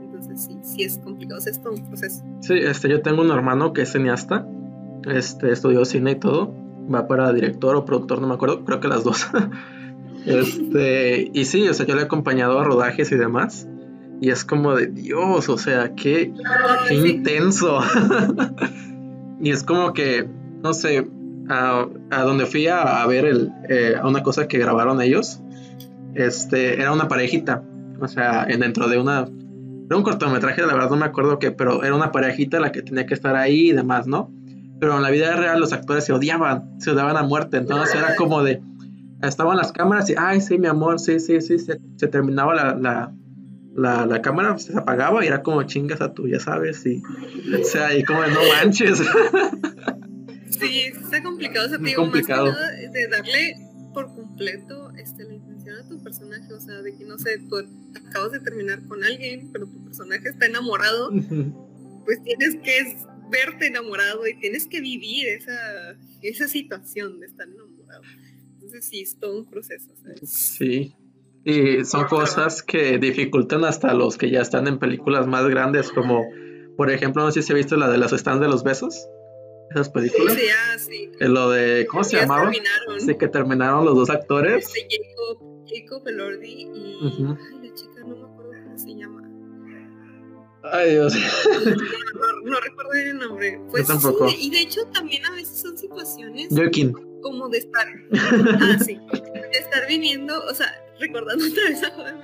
Entonces 0.03 0.43
sí, 0.43 0.59
sí 0.63 0.83
es 0.85 0.99
complicado, 0.99 1.41
es 1.45 1.61
todo 1.61 1.75
un 1.75 1.87
proceso. 1.87 2.23
Sí, 2.41 2.55
este, 2.55 2.89
yo 2.89 3.03
tengo 3.03 3.23
un 3.23 3.31
hermano 3.31 3.73
que 3.73 3.83
es 3.83 3.93
cineasta, 3.93 4.47
este, 5.09 5.53
estudió 5.53 5.85
cine 5.85 6.13
y 6.13 6.17
todo, 6.17 6.55
va 6.93 7.07
para 7.07 7.33
director 7.33 7.77
o 7.77 7.85
productor, 7.85 8.21
no 8.21 8.29
me 8.29 8.35
acuerdo, 8.35 8.65
creo 8.65 8.81
que 8.81 8.89
las 8.89 9.05
dos. 9.05 9.29
este, 10.27 11.31
y 11.33 11.45
sí, 11.45 11.69
o 11.69 11.75
sea, 11.75 11.87
yo 11.87 11.95
le 11.95 12.03
he 12.03 12.05
acompañado 12.05 12.59
a 12.59 12.65
rodajes 12.65 13.11
y 13.13 13.17
demás. 13.17 13.67
Y 14.23 14.29
es 14.29 14.45
como 14.45 14.75
de 14.75 14.89
Dios, 14.89 15.49
o 15.49 15.57
sea, 15.57 15.95
qué, 15.95 16.35
qué 16.89 16.95
intenso. 16.95 17.81
y 19.41 19.51
es 19.51 19.63
como 19.63 19.95
que, 19.95 20.29
no 20.63 20.75
sé, 20.75 21.09
a, 21.49 21.89
donde 22.25 22.47
fui 22.47 22.67
a, 22.67 23.05
ver 23.07 23.25
el, 23.25 23.51
eh, 23.69 23.95
a 24.01 24.07
una 24.07 24.23
cosa 24.23 24.47
que 24.47 24.59
grabaron 24.59 25.01
ellos, 25.01 25.41
este, 26.15 26.81
era 26.81 26.93
una 26.93 27.09
parejita, 27.09 27.63
o 28.01 28.09
sea, 28.09 28.47
dentro 28.47 28.89
de 28.89 28.99
una, 28.99 29.29
era 29.87 29.97
un 29.97 30.03
cortometraje, 30.03 30.63
la 30.63 30.75
verdad 30.75 30.91
no 30.91 30.97
me 30.97 31.07
acuerdo 31.07 31.39
qué, 31.39 31.51
pero 31.51 31.85
era 31.85 31.95
una 31.95 32.13
parejita 32.13 32.61
la 32.61 32.73
que 32.73 32.83
tenía 32.83 33.07
que 33.07 33.15
estar 33.15 33.37
ahí 33.37 33.71
y 33.71 33.73
demás, 33.73 34.07
¿no? 34.07 34.33
Pero 34.79 34.97
en 34.97 35.03
la 35.03 35.11
vida 35.11 35.37
real 35.37 35.61
los 35.61 35.73
actores 35.73 36.05
se 36.05 36.13
odiaban, 36.13 36.81
se 36.81 36.91
odiaban 36.93 37.17
a 37.17 37.23
muerte, 37.23 37.59
entonces 37.59 37.95
era 37.95 38.17
como 38.17 38.43
de, 38.43 38.63
estaban 39.23 39.57
las 39.57 39.73
cámaras 39.73 40.09
y, 40.11 40.15
ay, 40.17 40.41
sí, 40.41 40.59
mi 40.59 40.67
amor, 40.67 40.99
sí, 40.99 41.21
sí, 41.21 41.41
sí, 41.41 41.59
se, 41.59 41.77
terminaba 42.09 42.55
la, 42.55 43.13
la, 43.75 44.07
la, 44.07 44.23
cámara, 44.23 44.59
se 44.59 44.77
apagaba 44.77 45.25
y 45.25 45.29
era 45.29 45.43
como 45.43 45.63
chingas 45.65 46.01
a 46.01 46.15
tú, 46.15 46.27
ya 46.29 46.41
sabes, 46.41 46.85
y, 46.87 47.03
o 47.61 47.65
sea, 47.65 47.97
y 47.97 48.05
como 48.05 48.23
de 48.23 48.31
no 48.31 48.41
manches. 48.57 49.03
Sí, 50.51 50.93
está 50.93 51.23
complicado, 51.23 51.67
o 51.67 51.69
sea, 51.71 51.79
digo, 51.79 52.03
complicado. 52.03 52.47
más 52.47 52.55
que 52.55 52.61
nada 52.61 52.93
de 52.93 53.09
darle 53.09 53.57
por 53.95 54.15
completo 54.15 54.93
este, 54.97 55.25
la 55.25 55.35
personaje, 56.03 56.53
o 56.53 56.61
sea, 56.61 56.83
de 56.83 56.97
que 56.97 57.05
no 57.05 57.19
sé, 57.19 57.39
tú 57.49 57.57
acabas 58.07 58.33
de 58.33 58.41
terminar 58.41 58.85
con 58.87 59.03
alguien, 59.05 59.51
pero 59.53 59.67
tu 59.67 59.85
personaje 59.85 60.29
está 60.29 60.47
enamorado, 60.47 61.11
pues 62.05 62.23
tienes 62.23 62.57
que 62.63 62.97
verte 63.31 63.69
enamorado 63.69 64.27
y 64.27 64.39
tienes 64.39 64.67
que 64.67 64.81
vivir 64.81 65.29
esa, 65.29 65.97
esa 66.23 66.49
situación 66.49 67.21
de 67.21 67.27
estar 67.27 67.49
enamorado. 67.49 68.03
Entonces 68.55 68.85
sí, 68.85 69.01
es 69.01 69.19
todo 69.19 69.39
un 69.39 69.51
proceso. 69.51 69.93
Sí. 70.25 70.95
Y 71.45 71.85
son 71.85 72.07
cosas 72.07 72.63
que 72.63 72.99
dificultan 72.99 73.65
hasta 73.65 73.95
los 73.95 74.19
que 74.19 74.31
ya 74.31 74.43
están 74.43 74.67
en 74.67 74.79
películas 74.79 75.27
más 75.27 75.49
grandes, 75.49 75.91
como 75.91 76.25
por 76.77 76.91
ejemplo, 76.91 77.23
no 77.23 77.31
sé 77.31 77.43
si 77.43 77.53
has 77.53 77.57
visto 77.57 77.77
la 77.77 77.89
de 77.91 77.99
las 77.99 78.13
stands 78.13 78.41
de 78.41 78.49
los 78.49 78.63
besos 78.63 79.07
esas 79.71 79.89
películas. 79.89 80.35
Sí, 80.35 80.47
ah, 80.51 80.79
sí. 80.79 81.11
lo 81.21 81.51
de, 81.51 81.87
¿cómo 81.87 82.05
se 82.05 82.17
llamaba? 82.17 82.51
Sí, 82.99 83.15
que 83.17 83.29
terminaron 83.29 83.85
los 83.85 83.95
dos 83.95 84.11
actores. 84.11 84.73
Jacob, 84.73 85.50
Jacob 85.71 86.07
Elordi 86.07 86.71
y 86.75 86.99
ay, 87.03 87.69
la 87.69 87.75
chica 87.75 88.01
no 88.01 88.17
me 88.17 88.25
acuerdo 88.25 88.53
cómo 88.65 88.79
se 88.79 88.95
llama. 88.95 89.23
Ay, 90.63 90.91
Dios. 90.91 91.15
No, 92.45 92.59
recuerdo 92.59 92.93
el 92.93 93.19
nombre. 93.19 93.61
Pues 93.71 93.87
Yo 93.87 93.95
tampoco. 93.95 94.29
Sí, 94.31 94.37
y 94.47 94.51
de 94.51 94.61
hecho 94.63 94.81
también 94.93 95.25
a 95.27 95.31
veces 95.33 95.61
son 95.61 95.77
situaciones 95.77 96.49
Joaquín. 96.51 96.93
como 97.23 97.49
de 97.49 97.59
estar, 97.59 97.87
ah, 98.15 98.79
sí, 98.83 98.99
de 99.13 99.59
estar 99.59 99.87
viniendo, 99.87 100.43
o 100.45 100.55
sea, 100.55 100.67
recordando 100.99 101.45
otra 101.45 101.65
vez 101.65 101.83
a 101.83 101.91
Joder 101.91 102.17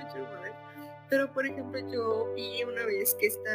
Pero 1.09 1.31
por 1.33 1.45
ejemplo, 1.45 1.79
yo 1.91 2.33
vi 2.35 2.63
una 2.63 2.85
vez 2.85 3.15
que 3.19 3.27
está 3.27 3.51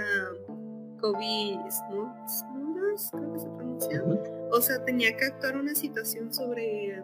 Kobe 1.01 1.59
Smulders, 1.69 3.11
creo 3.11 3.33
que 3.33 3.41
se 3.41 3.49
pronuncia. 3.49 4.05
O 4.53 4.61
sea, 4.61 4.85
tenía 4.85 5.17
que 5.17 5.25
actuar 5.25 5.57
una 5.57 5.75
situación 5.75 6.33
sobre 6.33 7.03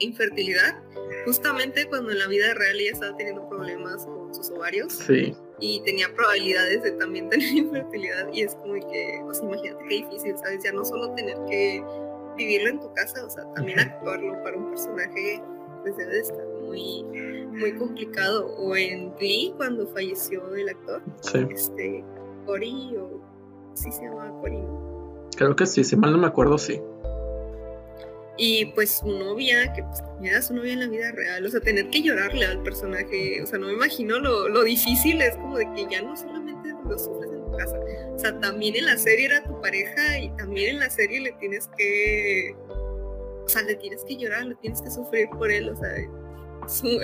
infertilidad, 0.00 0.82
justamente 1.24 1.86
cuando 1.86 2.10
en 2.10 2.18
la 2.18 2.26
vida 2.26 2.52
real 2.54 2.80
ella 2.80 2.92
estaba 2.92 3.16
teniendo 3.16 3.48
problemas 3.48 4.04
con 4.04 4.34
sus 4.34 4.50
ovarios. 4.50 4.92
Sí. 4.92 5.34
Y 5.60 5.82
tenía 5.84 6.12
probabilidades 6.14 6.82
de 6.82 6.92
también 6.92 7.28
tener 7.30 7.48
infertilidad. 7.48 8.28
Y 8.32 8.42
es 8.42 8.54
como 8.56 8.74
que, 8.74 9.20
o 9.24 9.32
sea, 9.32 9.44
imagínate 9.46 9.84
qué 9.88 9.94
difícil, 9.96 10.36
¿sabes? 10.38 10.64
Ya 10.64 10.72
no 10.72 10.84
solo 10.84 11.14
tener 11.14 11.36
que 11.48 11.84
vivirlo 12.36 12.70
en 12.70 12.80
tu 12.80 12.92
casa, 12.94 13.24
o 13.24 13.30
sea, 13.30 13.44
también 13.54 13.78
actuarlo 13.78 14.32
para 14.42 14.56
un 14.56 14.70
personaje, 14.70 15.42
pues 15.82 15.96
debe 15.96 16.12
de 16.12 16.20
estar 16.20 16.46
muy, 16.62 17.04
muy 17.04 17.72
complicado. 17.76 18.46
O 18.56 18.76
en 18.76 19.14
Glee, 19.16 19.52
cuando 19.56 19.86
falleció 19.88 20.54
el 20.54 20.68
actor. 20.68 21.02
Sí. 21.20 21.46
Este, 21.50 22.04
Cory 22.46 22.96
o 22.96 23.20
sí 23.74 23.92
se 23.92 24.02
llama 24.02 24.30
Cory. 24.40 24.58
Creo 25.36 25.56
que 25.56 25.66
sí, 25.66 25.84
si 25.84 25.96
mal 25.96 26.12
no 26.12 26.18
me 26.18 26.26
acuerdo, 26.26 26.58
sí. 26.58 26.80
Y 28.42 28.64
pues 28.72 29.00
su 29.00 29.06
novia, 29.06 29.70
que 29.74 29.82
pues 29.82 30.02
era 30.22 30.40
su 30.40 30.54
novia 30.54 30.72
en 30.72 30.80
la 30.80 30.86
vida 30.86 31.12
real, 31.12 31.44
o 31.44 31.50
sea, 31.50 31.60
tener 31.60 31.90
que 31.90 32.00
llorarle 32.00 32.46
al 32.46 32.62
personaje, 32.62 33.42
o 33.42 33.46
sea, 33.46 33.58
no 33.58 33.66
me 33.66 33.74
imagino 33.74 34.18
lo, 34.18 34.48
lo 34.48 34.64
difícil 34.64 35.20
es 35.20 35.36
como 35.36 35.58
de 35.58 35.70
que 35.74 35.86
ya 35.90 36.00
no 36.00 36.16
solamente 36.16 36.70
lo 36.88 36.98
sufres 36.98 37.30
en 37.30 37.44
tu 37.44 37.52
casa, 37.58 37.78
o 38.14 38.18
sea, 38.18 38.40
también 38.40 38.76
en 38.76 38.86
la 38.86 38.96
serie 38.96 39.26
era 39.26 39.44
tu 39.44 39.60
pareja 39.60 40.18
y 40.18 40.30
también 40.38 40.76
en 40.76 40.80
la 40.80 40.88
serie 40.88 41.20
le 41.20 41.32
tienes 41.32 41.68
que, 41.76 42.56
o 43.44 43.46
sea, 43.46 43.60
le 43.60 43.76
tienes 43.76 44.04
que 44.04 44.16
llorar, 44.16 44.46
le 44.46 44.54
tienes 44.54 44.80
que 44.80 44.90
sufrir 44.90 45.28
por 45.28 45.50
él, 45.50 45.68
o 45.68 45.76
sea, 45.76 45.90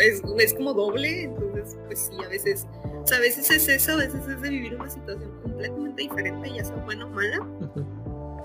es, 0.01 0.23
es, 0.39 0.55
como 0.55 0.73
doble, 0.73 1.25
entonces 1.25 1.77
pues 1.85 1.99
sí, 1.99 2.25
a 2.25 2.29
veces, 2.29 2.67
o 3.03 3.07
sea, 3.07 3.19
a 3.19 3.21
veces 3.21 3.51
es 3.51 3.69
eso, 3.69 3.93
a 3.93 3.97
veces 3.97 4.27
es 4.27 4.41
de 4.41 4.49
vivir 4.49 4.75
una 4.75 4.89
situación 4.89 5.39
completamente 5.43 6.01
diferente, 6.01 6.51
ya 6.57 6.65
sea 6.65 6.77
buena 6.77 7.05
o 7.05 7.11
mala, 7.11 7.47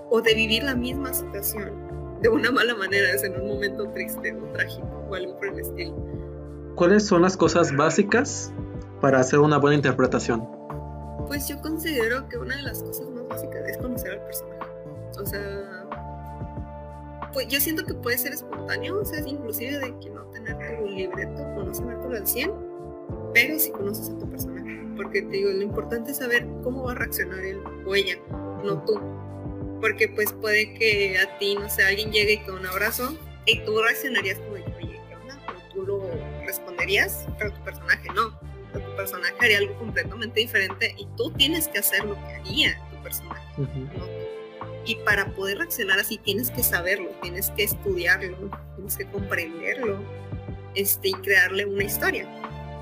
o 0.10 0.22
de 0.22 0.36
vivir 0.36 0.64
la 0.64 0.76
misma 0.76 1.14
situación 1.14 1.91
de 2.22 2.30
una 2.30 2.52
mala 2.52 2.76
manera, 2.76 3.12
es 3.14 3.24
en 3.24 3.40
un 3.40 3.48
momento 3.48 3.90
triste 3.90 4.34
o 4.34 4.46
trágico 4.54 4.88
o 5.10 5.16
algo 5.16 5.38
por 5.38 5.48
el 5.48 5.60
estilo. 5.60 5.96
¿Cuáles 6.76 7.06
son 7.06 7.24
las 7.24 7.36
cosas 7.36 7.76
básicas 7.76 8.52
para 9.02 9.20
hacer 9.20 9.40
una 9.40 9.58
buena 9.58 9.76
interpretación? 9.76 10.48
Pues 11.28 11.48
yo 11.48 11.60
considero 11.62 12.28
que 12.30 12.38
una 12.38 12.56
de 12.56 12.64
las 12.64 12.84
cosas 12.84 13.10
más 13.10 13.28
básicas 13.28 13.68
es 13.68 13.78
conocer 13.78 14.12
al 14.12 14.26
personaje. 14.26 14.62
O 15.20 15.26
sea, 15.26 15.88
pues 17.34 17.48
yo 17.48 17.60
siento 17.60 17.86
que 17.86 17.94
puede 17.94 18.18
ser 18.18 18.34
espontáneo, 18.34 19.00
o 19.02 19.06
sea, 19.06 19.20
inclusive 19.28 19.80
de 19.80 19.98
que 20.00 20.10
no 20.10 20.24
tener 20.26 20.58
tu 20.78 20.88
libreto 20.88 21.42
o 21.42 21.64
no 21.64 21.74
saber 21.74 22.00
todo 22.02 22.12
al 22.12 22.28
100, 22.28 22.52
pero 23.34 23.60
si 23.60 23.72
conoces 23.72 24.10
a 24.10 24.18
tu 24.18 24.30
personaje. 24.30 24.82
Porque 24.96 25.22
te 25.24 25.30
digo, 25.30 25.50
lo 25.52 25.62
importante 25.62 26.12
es 26.12 26.18
saber 26.18 26.48
cómo 26.64 26.84
va 26.84 26.92
a 26.92 26.96
reaccionar 26.96 27.40
él 27.40 27.62
o 27.86 27.96
ella, 27.96 28.16
no 28.64 28.84
tú 28.84 29.00
porque 29.82 30.08
pues 30.08 30.32
puede 30.34 30.74
que 30.76 31.18
a 31.18 31.38
ti, 31.40 31.56
no 31.56 31.70
sé, 31.70 31.84
alguien 31.84 32.12
llegue 32.12 32.44
con 32.46 32.60
un 32.60 32.66
abrazo 32.68 33.18
y 33.46 33.60
tú 33.66 33.82
reaccionarías 33.82 34.38
como, 34.40 34.54
oye, 34.54 35.02
¿qué 35.10 35.16
onda? 35.16 35.38
O 35.48 35.74
tú 35.74 35.84
lo 35.84 36.46
responderías, 36.46 37.26
pero 37.40 37.52
tu 37.52 37.64
personaje 37.64 38.08
no. 38.16 38.40
tu 38.72 38.96
personaje 38.96 39.36
haría 39.42 39.58
algo 39.58 39.78
completamente 39.80 40.40
diferente 40.40 40.96
y 40.98 41.08
tú 41.18 41.32
tienes 41.32 41.68
que 41.68 41.80
hacer 41.80 42.06
lo 42.06 42.14
que 42.14 42.36
haría 42.36 42.80
tu 42.92 43.04
personaje, 43.04 43.42
Y 44.86 44.96
para 44.98 45.26
poder 45.34 45.58
reaccionar 45.58 46.00
así 46.00 46.18
tienes 46.20 46.52
que 46.52 46.64
saberlo, 46.64 47.10
tienes 47.22 47.50
que 47.50 47.64
estudiarlo, 47.64 48.50
tienes 48.76 48.98
que 48.98 49.06
comprenderlo 49.08 50.00
este, 50.76 51.10
y 51.10 51.14
crearle 51.14 51.66
una 51.66 51.84
historia. 51.84 52.28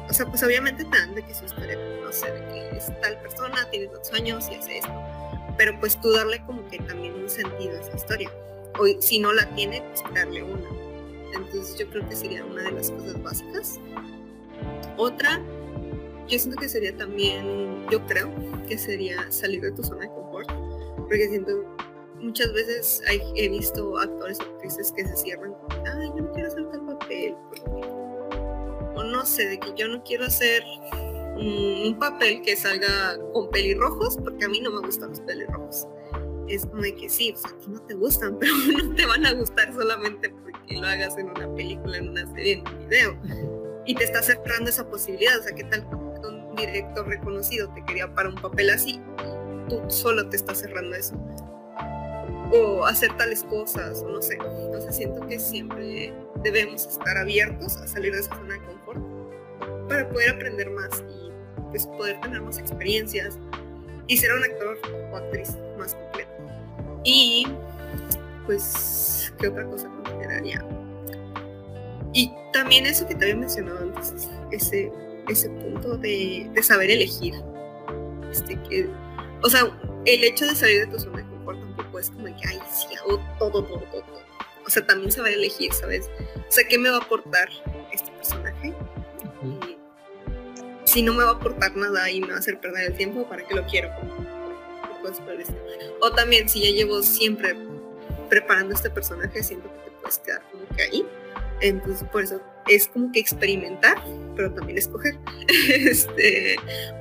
O 0.09 0.13
sea, 0.13 0.26
pues 0.26 0.43
obviamente 0.43 0.84
tan 0.85 1.15
de 1.15 1.23
que 1.23 1.34
su 1.34 1.45
historia, 1.45 1.77
no 2.03 2.11
sé, 2.11 2.31
de 2.31 2.39
que 2.47 2.77
es 2.77 3.01
tal 3.01 3.21
persona, 3.21 3.69
tiene 3.69 3.88
dos 3.88 4.11
años 4.11 4.49
y 4.51 4.55
hace 4.55 4.80
esto 4.80 5.39
pero 5.60 5.77
pues 5.77 5.99
tú 5.99 6.10
darle 6.14 6.41
como 6.45 6.65
que 6.69 6.77
también 6.77 7.15
un 7.15 7.30
sentido 7.30 7.76
a 7.76 7.81
esa 7.81 7.94
historia. 7.94 8.31
O 8.80 8.86
si 9.02 9.19
no 9.19 9.34
la 9.34 9.45
tiene, 9.56 9.84
pues 9.90 10.02
darle 10.15 10.41
una. 10.41 10.69
Entonces 11.36 11.77
yo 11.77 11.90
creo 11.90 12.07
que 12.07 12.15
sería 12.15 12.45
una 12.45 12.64
de 12.64 12.72
las 12.72 12.90
cosas 12.90 13.22
básicas. 13.22 13.77
Otra, 14.95 15.41
yo 16.30 16.40
siento 16.40 16.56
que 16.61 16.69
sería 16.69 16.95
también, 16.95 17.86
yo 17.91 17.99
creo 18.07 18.30
que 18.69 18.77
sería 18.77 19.30
salir 19.34 19.60
de 19.60 19.73
tu 19.73 19.84
zona 19.84 20.03
de 20.03 20.07
confort, 20.07 20.49
porque 20.95 21.27
siento 21.27 21.52
muchas 22.22 22.53
veces 22.53 23.02
he 23.36 23.49
visto 23.49 23.98
actores 23.98 24.40
o 24.40 24.44
actrices 24.44 24.94
que 24.94 25.06
se 25.06 25.15
cierran, 25.18 25.53
ay, 25.94 26.07
yo 26.15 26.22
no 26.22 26.31
quiero 26.31 26.48
hacer 26.48 26.69
tal 26.69 26.86
papel, 26.86 27.36
o 28.95 29.03
no 29.03 29.26
sé, 29.26 29.45
de 29.45 29.60
que 29.60 29.73
yo 29.76 29.90
no 29.90 30.02
quiero 30.03 30.26
hacer 30.26 30.64
un 31.40 31.98
papel 31.99 32.41
que 32.41 32.56
salga 32.56 33.18
con 33.34 33.49
pelirrojos, 33.49 34.18
porque 34.18 34.45
a 34.45 34.49
mí 34.49 34.60
no 34.60 34.72
me 34.72 34.80
gustan 34.86 35.10
los 35.10 35.22
pelirrojos. 35.22 35.88
Es 36.48 36.66
como 36.66 36.82
de 36.82 36.95
que 36.95 37.10
sí, 37.10 37.34
a 37.44 37.49
ti 37.60 37.66
no 37.68 37.82
te 37.84 37.94
gustan, 37.94 38.38
pero 38.40 38.53
no 38.78 38.95
te 38.95 39.06
van 39.06 39.26
a 39.26 39.34
gustar 39.34 39.74
solamente 39.74 40.30
porque 40.30 40.78
lo 40.78 40.88
hagas 40.88 41.18
en 41.18 41.30
una 41.30 41.53
película, 41.56 41.98
en 41.98 42.10
una 42.10 42.26
serie, 42.34 42.53
en 42.53 42.68
un 42.68 42.90
video. 42.90 43.18
Y 43.86 43.95
te 43.95 44.03
está 44.03 44.22
cerrando 44.22 44.70
esa 44.70 44.88
posibilidad. 44.88 45.40
O 45.40 45.44
sea, 45.44 45.56
¿qué 45.56 45.64
tal 45.64 45.88
un 45.91 46.56
director 46.56 47.07
reconocido 47.07 47.72
te 47.74 47.84
quería 47.86 48.14
para 48.14 48.30
un 48.30 48.36
papel 48.36 48.70
así? 48.70 49.02
Tú 49.70 49.82
solo 49.88 50.28
te 50.30 50.36
estás 50.38 50.60
cerrando 50.60 50.95
eso. 50.95 51.16
O 52.52 52.86
hacer 52.86 53.16
tales 53.18 53.44
cosas, 53.44 54.02
o 54.03 54.10
no 54.10 54.22
sé. 54.22 54.38
Entonces 54.66 54.95
siento 54.95 55.26
que 55.28 55.40
siempre 55.40 56.14
debemos 56.44 56.86
estar 56.86 57.18
abiertos 57.18 57.78
a 57.78 57.88
salir 57.88 58.14
de 58.14 58.22
esa 58.22 58.36
zona 58.36 58.56
de 58.56 58.64
confort 58.64 59.20
para 59.88 60.10
poder 60.10 60.36
aprender 60.36 60.70
más 60.72 61.03
pues 61.70 61.88
poder 61.88 62.20
tener 62.22 62.41
más 62.41 62.58
experiencias 62.58 63.38
y 64.08 64.18
ser 64.18 64.34
un 64.34 64.44
actor 64.44 64.78
o 65.12 65.16
actriz 65.18 65.56
más 65.78 65.94
completo. 65.96 66.32
Y 67.04 67.48
pues, 68.46 69.34
¿qué 69.40 69.48
otra 69.48 69.66
cosa 69.66 69.90
consideraría? 70.04 70.66
Y 72.14 72.32
también 72.52 72.86
eso 72.86 73.08
que 73.08 73.16
te 73.16 73.26
había 73.26 73.36
mencionado 73.36 73.80
antes, 73.80 74.28
ese, 74.52 74.91
ese 75.28 75.50
punto 75.50 75.98
de, 75.98 76.50
de 76.52 76.64
saber 76.64 76.90
elegir. 76.90 77.36
Este, 78.32 78.60
que, 78.64 78.90
o 79.44 79.50
sea, 79.50 79.62
el 80.06 80.24
hecho 80.24 80.46
de 80.46 80.56
salir 80.56 80.86
de 80.86 80.88
tu 80.88 81.00
zona 81.00 81.18
de 81.18 81.30
confort 81.30 81.60
tampoco 81.60 82.00
es 82.00 82.10
como 82.10 82.26
que, 82.26 82.48
ay, 82.48 82.60
sí, 82.72 82.88
hago 82.96 83.20
todo, 83.38 83.64
todo, 83.64 83.80
todo, 83.80 84.02
todo. 84.02 84.20
O 84.66 84.70
sea, 84.70 84.86
también 84.86 85.12
saber 85.12 85.34
elegir, 85.34 85.74
¿sabes? 85.74 86.10
O 86.36 86.52
sea, 86.52 86.64
¿qué 86.68 86.78
me 86.78 86.90
va 86.90 86.98
a 86.98 87.02
aportar 87.02 87.50
este 87.91 88.12
personaje? 88.12 88.74
Si 90.90 91.03
no 91.03 91.14
me 91.14 91.24
va 91.24 91.32
a 91.32 91.34
aportar 91.34 91.76
nada 91.76 92.10
y 92.10 92.22
me 92.22 92.30
va 92.30 92.36
a 92.36 92.40
hacer 92.40 92.60
perder 92.60 92.91
el 92.91 92.98
tiempo, 92.98 93.28
¿para 93.30 93.45
qué 93.45 93.53
lo 93.53 93.66
quiero? 93.66 93.90
O 96.02 96.11
también, 96.11 96.49
si 96.49 96.61
ya 96.61 96.72
llevo 96.72 97.03
siempre 97.03 97.56
preparando 98.30 98.74
este 98.74 98.90
personaje, 98.90 99.44
siento 99.44 99.72
que 99.72 99.90
te 99.90 99.91
puedes 100.02 100.20
quedar 100.20 100.41
como 100.52 100.68
que 100.76 100.84
ahí. 100.84 101.06
Entonces, 101.61 102.07
por 102.10 102.24
eso 102.24 102.41
es 102.68 102.88
como 102.88 103.11
que 103.11 103.20
experimentar, 103.20 104.02
pero 104.36 104.52
también 104.53 104.78
escoger. 104.78 105.18
este, 105.70 106.56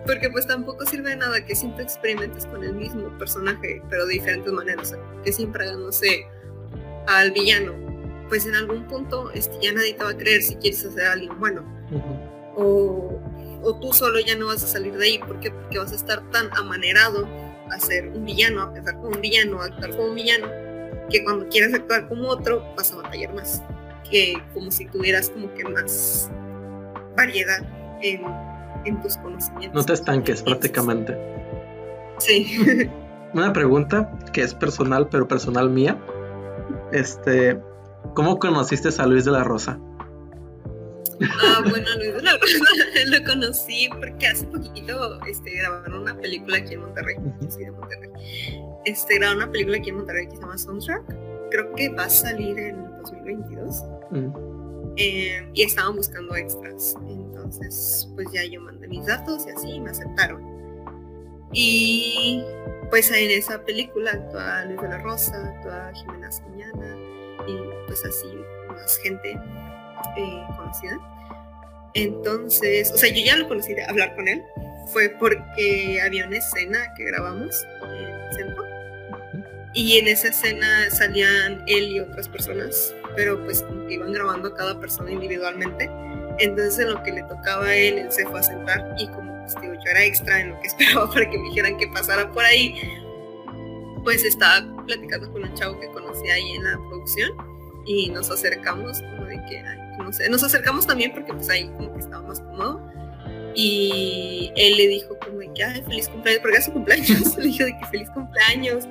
porque 0.06 0.28
pues 0.30 0.46
tampoco 0.46 0.84
sirve 0.84 1.10
de 1.10 1.16
nada 1.16 1.44
que 1.44 1.54
siempre 1.54 1.84
experimentes 1.84 2.44
con 2.46 2.62
el 2.64 2.74
mismo 2.74 3.16
personaje, 3.18 3.82
pero 3.88 4.06
de 4.06 4.14
diferentes 4.14 4.52
maneras. 4.52 4.94
que 5.24 5.32
siempre 5.32 5.64
hagas, 5.64 5.78
no 5.78 5.92
sé, 5.92 6.26
al 7.06 7.32
villano. 7.32 7.74
Pues 8.28 8.44
en 8.44 8.54
algún 8.54 8.86
punto 8.86 9.30
este, 9.30 9.56
ya 9.62 9.72
nadie 9.72 9.94
te 9.94 10.04
va 10.04 10.10
a 10.10 10.16
creer 10.16 10.42
si 10.42 10.56
quieres 10.56 10.84
hacer 10.84 11.06
a 11.06 11.12
alguien 11.12 11.38
bueno. 11.40 11.64
O 12.54 13.18
o 13.62 13.74
tú 13.74 13.92
solo 13.92 14.18
ya 14.20 14.36
no 14.36 14.46
vas 14.46 14.62
a 14.62 14.66
salir 14.66 14.96
de 14.96 15.04
ahí. 15.04 15.18
¿Por 15.18 15.40
qué? 15.40 15.50
Porque 15.50 15.78
vas 15.78 15.92
a 15.92 15.96
estar 15.96 16.22
tan 16.30 16.48
amanerado 16.56 17.28
a 17.70 17.78
ser 17.78 18.08
un 18.08 18.24
villano, 18.24 18.62
a 18.62 18.72
pensar 18.72 18.94
como 18.96 19.08
un 19.08 19.20
villano, 19.20 19.60
a 19.60 19.66
actuar 19.66 19.90
como 19.90 20.08
un 20.08 20.14
villano, 20.14 20.46
que 21.10 21.22
cuando 21.24 21.48
quieras 21.48 21.74
actuar 21.74 22.08
como 22.08 22.28
otro 22.28 22.62
vas 22.76 22.92
a 22.92 22.96
batallar 22.96 23.34
más. 23.34 23.62
Que 24.10 24.34
como 24.54 24.70
si 24.70 24.86
tuvieras 24.86 25.30
como 25.30 25.52
que 25.54 25.64
más 25.64 26.30
variedad 27.16 27.60
en, 28.00 28.22
en 28.84 29.02
tus 29.02 29.16
conocimientos. 29.18 29.74
No 29.74 29.84
te 29.84 29.92
estanques 29.92 30.42
prácticamente. 30.42 31.16
Sí. 32.18 32.88
Una 33.34 33.52
pregunta 33.52 34.10
que 34.32 34.42
es 34.42 34.54
personal, 34.54 35.08
pero 35.10 35.28
personal 35.28 35.68
mía. 35.68 35.98
Este, 36.92 37.60
¿cómo 38.14 38.38
conociste 38.38 38.88
a 38.96 39.06
Luis 39.06 39.26
de 39.26 39.32
la 39.32 39.44
Rosa? 39.44 39.78
Ah, 41.40 41.62
bueno, 41.68 41.86
Luis 41.96 42.14
de 42.14 42.22
la 42.22 42.38
lo 43.18 43.24
conocí 43.24 43.88
porque 43.88 44.26
hace 44.26 44.46
poquito 44.46 45.18
este, 45.26 45.50
grabaron 45.52 46.02
una 46.02 46.16
película 46.16 46.58
aquí 46.58 46.74
en 46.74 46.80
Monterrey. 46.82 47.16
soy 47.48 47.64
de 47.64 47.70
Monterrey. 47.72 48.10
Este, 48.84 49.16
grabaron 49.16 49.42
una 49.42 49.52
película 49.52 49.78
aquí 49.78 49.90
en 49.90 49.96
Monterrey 49.96 50.26
que 50.26 50.36
se 50.36 50.40
llama 50.40 50.58
Soundtrack. 50.58 51.16
Creo 51.50 51.74
que 51.74 51.88
va 51.90 52.04
a 52.04 52.10
salir 52.10 52.58
en 52.58 52.84
2022. 53.02 53.84
Mm. 54.10 54.28
Eh, 54.96 55.48
y 55.54 55.62
estaban 55.62 55.96
buscando 55.96 56.34
extras. 56.36 56.94
Entonces, 57.08 58.08
pues 58.14 58.28
ya 58.32 58.44
yo 58.44 58.60
mandé 58.60 58.88
mis 58.88 59.06
datos 59.06 59.46
y 59.46 59.50
así 59.50 59.80
me 59.80 59.90
aceptaron. 59.90 60.42
Y 61.52 62.42
pues 62.90 63.10
en 63.10 63.30
esa 63.30 63.64
película 63.64 64.12
actúa 64.12 64.64
Luis 64.66 64.80
de 64.80 64.88
la 64.88 64.98
Rosa, 64.98 65.46
actúa 65.46 65.92
Jimena 65.94 66.30
Soñana 66.30 66.96
y 67.46 67.56
pues 67.86 68.04
así 68.04 68.26
más 68.68 68.98
gente 68.98 69.40
eh, 70.16 70.44
conocida. 70.56 70.98
Entonces, 71.94 72.92
o 72.92 72.98
sea, 72.98 73.10
yo 73.10 73.24
ya 73.24 73.36
lo 73.36 73.48
conocí 73.48 73.74
de 73.74 73.84
hablar 73.84 74.14
con 74.14 74.28
él. 74.28 74.42
Fue 74.92 75.08
porque 75.10 76.00
había 76.00 76.26
una 76.26 76.38
escena 76.38 76.92
que 76.96 77.04
grabamos 77.04 77.66
en 77.82 78.36
centro. 78.36 78.64
Y 79.74 79.98
en 79.98 80.08
esa 80.08 80.28
escena 80.28 80.90
salían 80.90 81.62
él 81.66 81.92
y 81.92 82.00
otras 82.00 82.28
personas, 82.28 82.94
pero 83.16 83.42
pues 83.44 83.64
iban 83.88 84.12
grabando 84.12 84.48
a 84.48 84.54
cada 84.54 84.80
persona 84.80 85.10
individualmente. 85.10 85.90
Entonces 86.38 86.78
en 86.78 86.90
lo 86.94 87.02
que 87.02 87.12
le 87.12 87.22
tocaba 87.24 87.66
a 87.66 87.74
él, 87.74 87.98
él 87.98 88.12
se 88.12 88.24
fue 88.26 88.40
a 88.40 88.42
sentar 88.42 88.94
y 88.98 89.06
como 89.08 89.28
pues 89.42 89.54
digo, 89.60 89.74
yo 89.74 89.90
era 89.90 90.04
extra 90.04 90.40
en 90.40 90.50
lo 90.50 90.60
que 90.60 90.66
esperaba 90.68 91.10
para 91.10 91.28
que 91.28 91.38
me 91.38 91.48
dijeran 91.48 91.76
que 91.76 91.88
pasara 91.88 92.30
por 92.30 92.44
ahí, 92.44 92.74
pues 94.04 94.24
estaba 94.24 94.66
platicando 94.86 95.30
con 95.32 95.44
un 95.44 95.54
chavo 95.54 95.78
que 95.80 95.88
conocí 95.88 96.28
ahí 96.30 96.52
en 96.52 96.64
la 96.64 96.78
producción 96.88 97.32
y 97.84 98.10
nos 98.10 98.30
acercamos 98.30 99.00
como 99.02 99.24
de 99.24 99.36
que, 99.48 99.62
no 99.98 100.12
sé, 100.12 100.28
nos 100.28 100.42
acercamos 100.42 100.86
también 100.86 101.12
porque 101.12 101.32
pues 101.32 101.50
ahí 101.50 101.68
como 101.76 101.92
que 101.92 102.00
estaba 102.00 102.22
más 102.26 102.40
cómodo 102.40 102.80
y 103.54 104.52
él 104.56 104.76
le 104.76 104.88
dijo 104.88 105.18
como 105.18 105.38
de 105.38 105.52
que, 105.52 105.64
ay, 105.64 105.82
feliz 105.82 106.08
cumpleaños, 106.08 106.42
porque 106.42 106.56
era 106.56 106.64
su 106.64 106.72
cumpleaños, 106.72 107.36
le 107.38 107.44
dijo 107.44 107.64
de 107.64 107.76
que 107.78 107.86
feliz 107.86 108.10
cumpleaños 108.10 108.86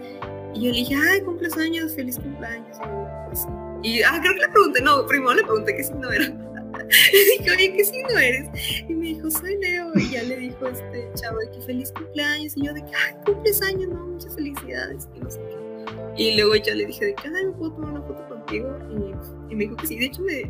y 0.53 0.65
yo 0.65 0.71
le 0.71 0.77
dije, 0.79 0.95
ay, 0.95 1.21
cumples 1.21 1.55
años, 1.57 1.93
feliz 1.93 2.17
cumpleaños, 2.17 2.77
y 2.77 3.27
pues 3.27 3.47
Y, 3.84 4.01
ah, 4.01 4.19
creo 4.21 4.34
que 4.34 4.41
le 4.41 4.49
pregunté, 4.49 4.81
no, 4.81 5.05
primero 5.05 5.35
le 5.35 5.43
pregunté 5.43 5.75
qué 5.75 5.84
signo 5.84 6.11
era. 6.11 6.25
y 7.13 7.39
dije, 7.39 7.51
oye, 7.51 7.73
¿qué 7.73 7.85
signo 7.85 8.17
eres? 8.17 8.49
Y 8.88 8.93
me 8.93 9.07
dijo, 9.07 9.29
soy 9.29 9.57
Leo. 9.57 9.91
Y 9.95 10.09
ya 10.11 10.23
le 10.23 10.35
dijo 10.38 10.67
este 10.67 11.09
chavo 11.15 11.38
de 11.39 11.51
que 11.51 11.61
feliz 11.61 11.91
cumpleaños. 11.91 12.55
Y 12.57 12.65
yo 12.65 12.73
de 12.73 12.81
que, 12.81 12.91
ay, 12.91 13.15
cumples 13.25 13.61
años, 13.61 13.88
no, 13.89 14.05
muchas 14.07 14.35
felicidades. 14.35 15.07
Y 15.15 15.19
no 15.19 15.29
sé 15.29 15.39
qué. 15.39 16.23
Y 16.23 16.35
luego 16.35 16.55
ya 16.55 16.73
le 16.73 16.85
dije 16.85 17.05
de 17.05 17.15
que, 17.15 17.27
ay, 17.27 17.45
¿me 17.45 17.51
puedo 17.53 17.73
tomar 17.73 17.91
una 17.91 18.01
foto 18.01 18.27
contigo? 18.27 18.77
Y, 18.89 19.51
y 19.53 19.55
me 19.55 19.63
dijo 19.65 19.75
que 19.77 19.88
sí. 19.88 19.99
De 19.99 20.05
hecho, 20.05 20.21
me, 20.21 20.43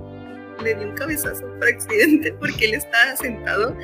le 0.64 0.76
di 0.76 0.86
un 0.86 0.96
cabezazo 0.96 1.46
por 1.60 1.68
accidente 1.68 2.34
porque 2.40 2.66
él 2.66 2.74
estaba 2.76 3.16
sentado. 3.16 3.76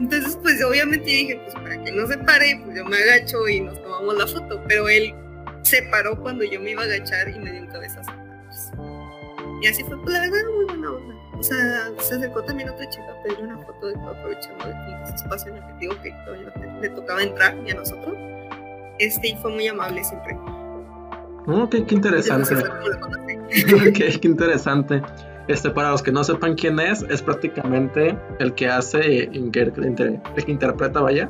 Entonces, 0.00 0.38
pues 0.42 0.62
obviamente 0.64 1.04
dije, 1.04 1.40
pues 1.44 1.54
para 1.54 1.82
que 1.82 1.92
no 1.92 2.06
se 2.06 2.18
pare, 2.18 2.60
pues 2.64 2.76
yo 2.76 2.84
me 2.84 2.96
agacho 2.96 3.48
y 3.48 3.60
nos 3.60 3.80
tomamos 3.82 4.16
la 4.16 4.26
foto. 4.26 4.62
Pero 4.68 4.88
él 4.88 5.14
se 5.62 5.82
paró 5.84 6.20
cuando 6.20 6.44
yo 6.44 6.60
me 6.60 6.70
iba 6.70 6.82
a 6.82 6.84
agachar 6.84 7.28
y 7.28 7.38
me 7.38 7.52
dio 7.52 7.62
un 7.62 7.68
cabezazo. 7.68 8.12
Y 9.62 9.66
así 9.66 9.84
fue, 9.84 9.96
pues 10.02 10.12
la 10.12 10.20
verdad, 10.20 10.42
muy 10.56 10.64
buena 10.64 10.90
onda. 10.90 11.14
O 11.38 11.42
sea, 11.42 11.90
se 11.98 12.14
acercó 12.16 12.42
también 12.44 12.68
otra 12.68 12.88
chica 12.88 13.06
a 13.10 13.22
pedirle 13.22 13.44
una 13.44 13.58
foto 13.64 13.86
de 13.88 13.94
aprovechando 13.94 14.64
ese 15.04 15.14
espacio 15.14 15.52
en 15.52 15.56
el 15.56 15.66
que 15.66 15.74
digo 15.80 16.02
que 16.02 16.10
todavía 16.24 16.78
le 16.80 16.88
tocaba 16.90 17.22
entrar 17.22 17.56
y 17.66 17.70
a 17.70 17.74
nosotros. 17.74 18.16
Este, 18.98 19.28
y 19.28 19.36
fue 19.36 19.50
muy 19.50 19.66
amable 19.66 20.04
siempre. 20.04 20.36
Oh, 21.46 21.68
qué 21.68 21.78
interesante. 21.78 22.54
ok, 23.74 24.20
qué 24.20 24.28
interesante. 24.28 25.02
Este, 25.52 25.70
para 25.70 25.90
los 25.90 26.02
que 26.02 26.10
no 26.10 26.24
sepan 26.24 26.54
quién 26.54 26.80
es, 26.80 27.02
es 27.10 27.20
prácticamente 27.20 28.16
el 28.38 28.54
que 28.54 28.68
hace, 28.68 29.24
el 29.24 29.50
que 29.50 30.50
interpreta, 30.50 31.02
vaya, 31.02 31.28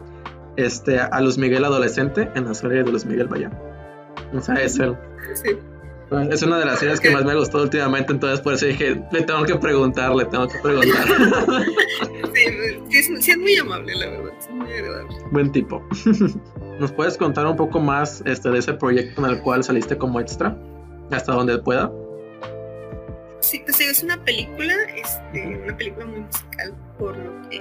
este, 0.57 1.01
a 1.01 1.21
Luz 1.21 1.37
Miguel 1.37 1.65
adolescente 1.65 2.31
en 2.37 2.45
la 2.45 2.55
serie 2.55 2.85
de 2.85 2.93
Luz 2.93 3.05
Miguel, 3.05 3.27
vaya. 3.27 3.51
O 4.33 4.41
sea, 4.41 4.55
es 4.55 4.79
él. 4.79 4.97
Sí. 5.35 5.57
Es 6.31 6.43
una 6.45 6.59
de 6.59 6.67
las 6.67 6.79
series 6.79 7.01
que 7.01 7.11
más 7.11 7.25
me 7.25 7.35
gustó 7.35 7.63
últimamente, 7.63 8.13
entonces 8.13 8.41
por 8.41 8.55
eso 8.55 8.67
dije, 8.67 9.03
le 9.11 9.23
tengo 9.23 9.43
que 9.43 9.57
preguntar, 9.57 10.15
le 10.15 10.27
tengo 10.27 10.47
que 10.47 10.59
preguntar. 10.61 11.05
sí, 12.33 12.99
es, 12.99 13.29
es 13.29 13.39
muy 13.39 13.57
amable, 13.57 13.93
la 13.97 14.07
verdad, 14.07 14.33
es 14.39 14.51
muy 14.51 14.71
agradable. 14.71 15.17
Buen 15.33 15.51
tipo. 15.51 15.83
¿Nos 16.79 16.93
puedes 16.93 17.17
contar 17.17 17.47
un 17.47 17.57
poco 17.57 17.81
más 17.81 18.23
este, 18.25 18.51
de 18.51 18.61
ese 18.61 18.75
proyecto 18.75 19.25
en 19.25 19.33
el 19.33 19.43
cual 19.43 19.65
saliste 19.65 19.99
como 19.99 20.21
extra? 20.21 20.57
Hasta 21.11 21.33
donde 21.33 21.59
pueda. 21.59 21.91
Sí, 23.43 23.59
pues 23.65 23.81
es 23.81 24.05
una 24.05 24.25
película, 24.25 24.75
este, 24.95 25.45
una 25.45 25.77
película 25.77 26.07
muy 26.07 26.21
musical 26.21 26.75
por 26.97 27.17
lo 27.17 27.49
que, 27.49 27.61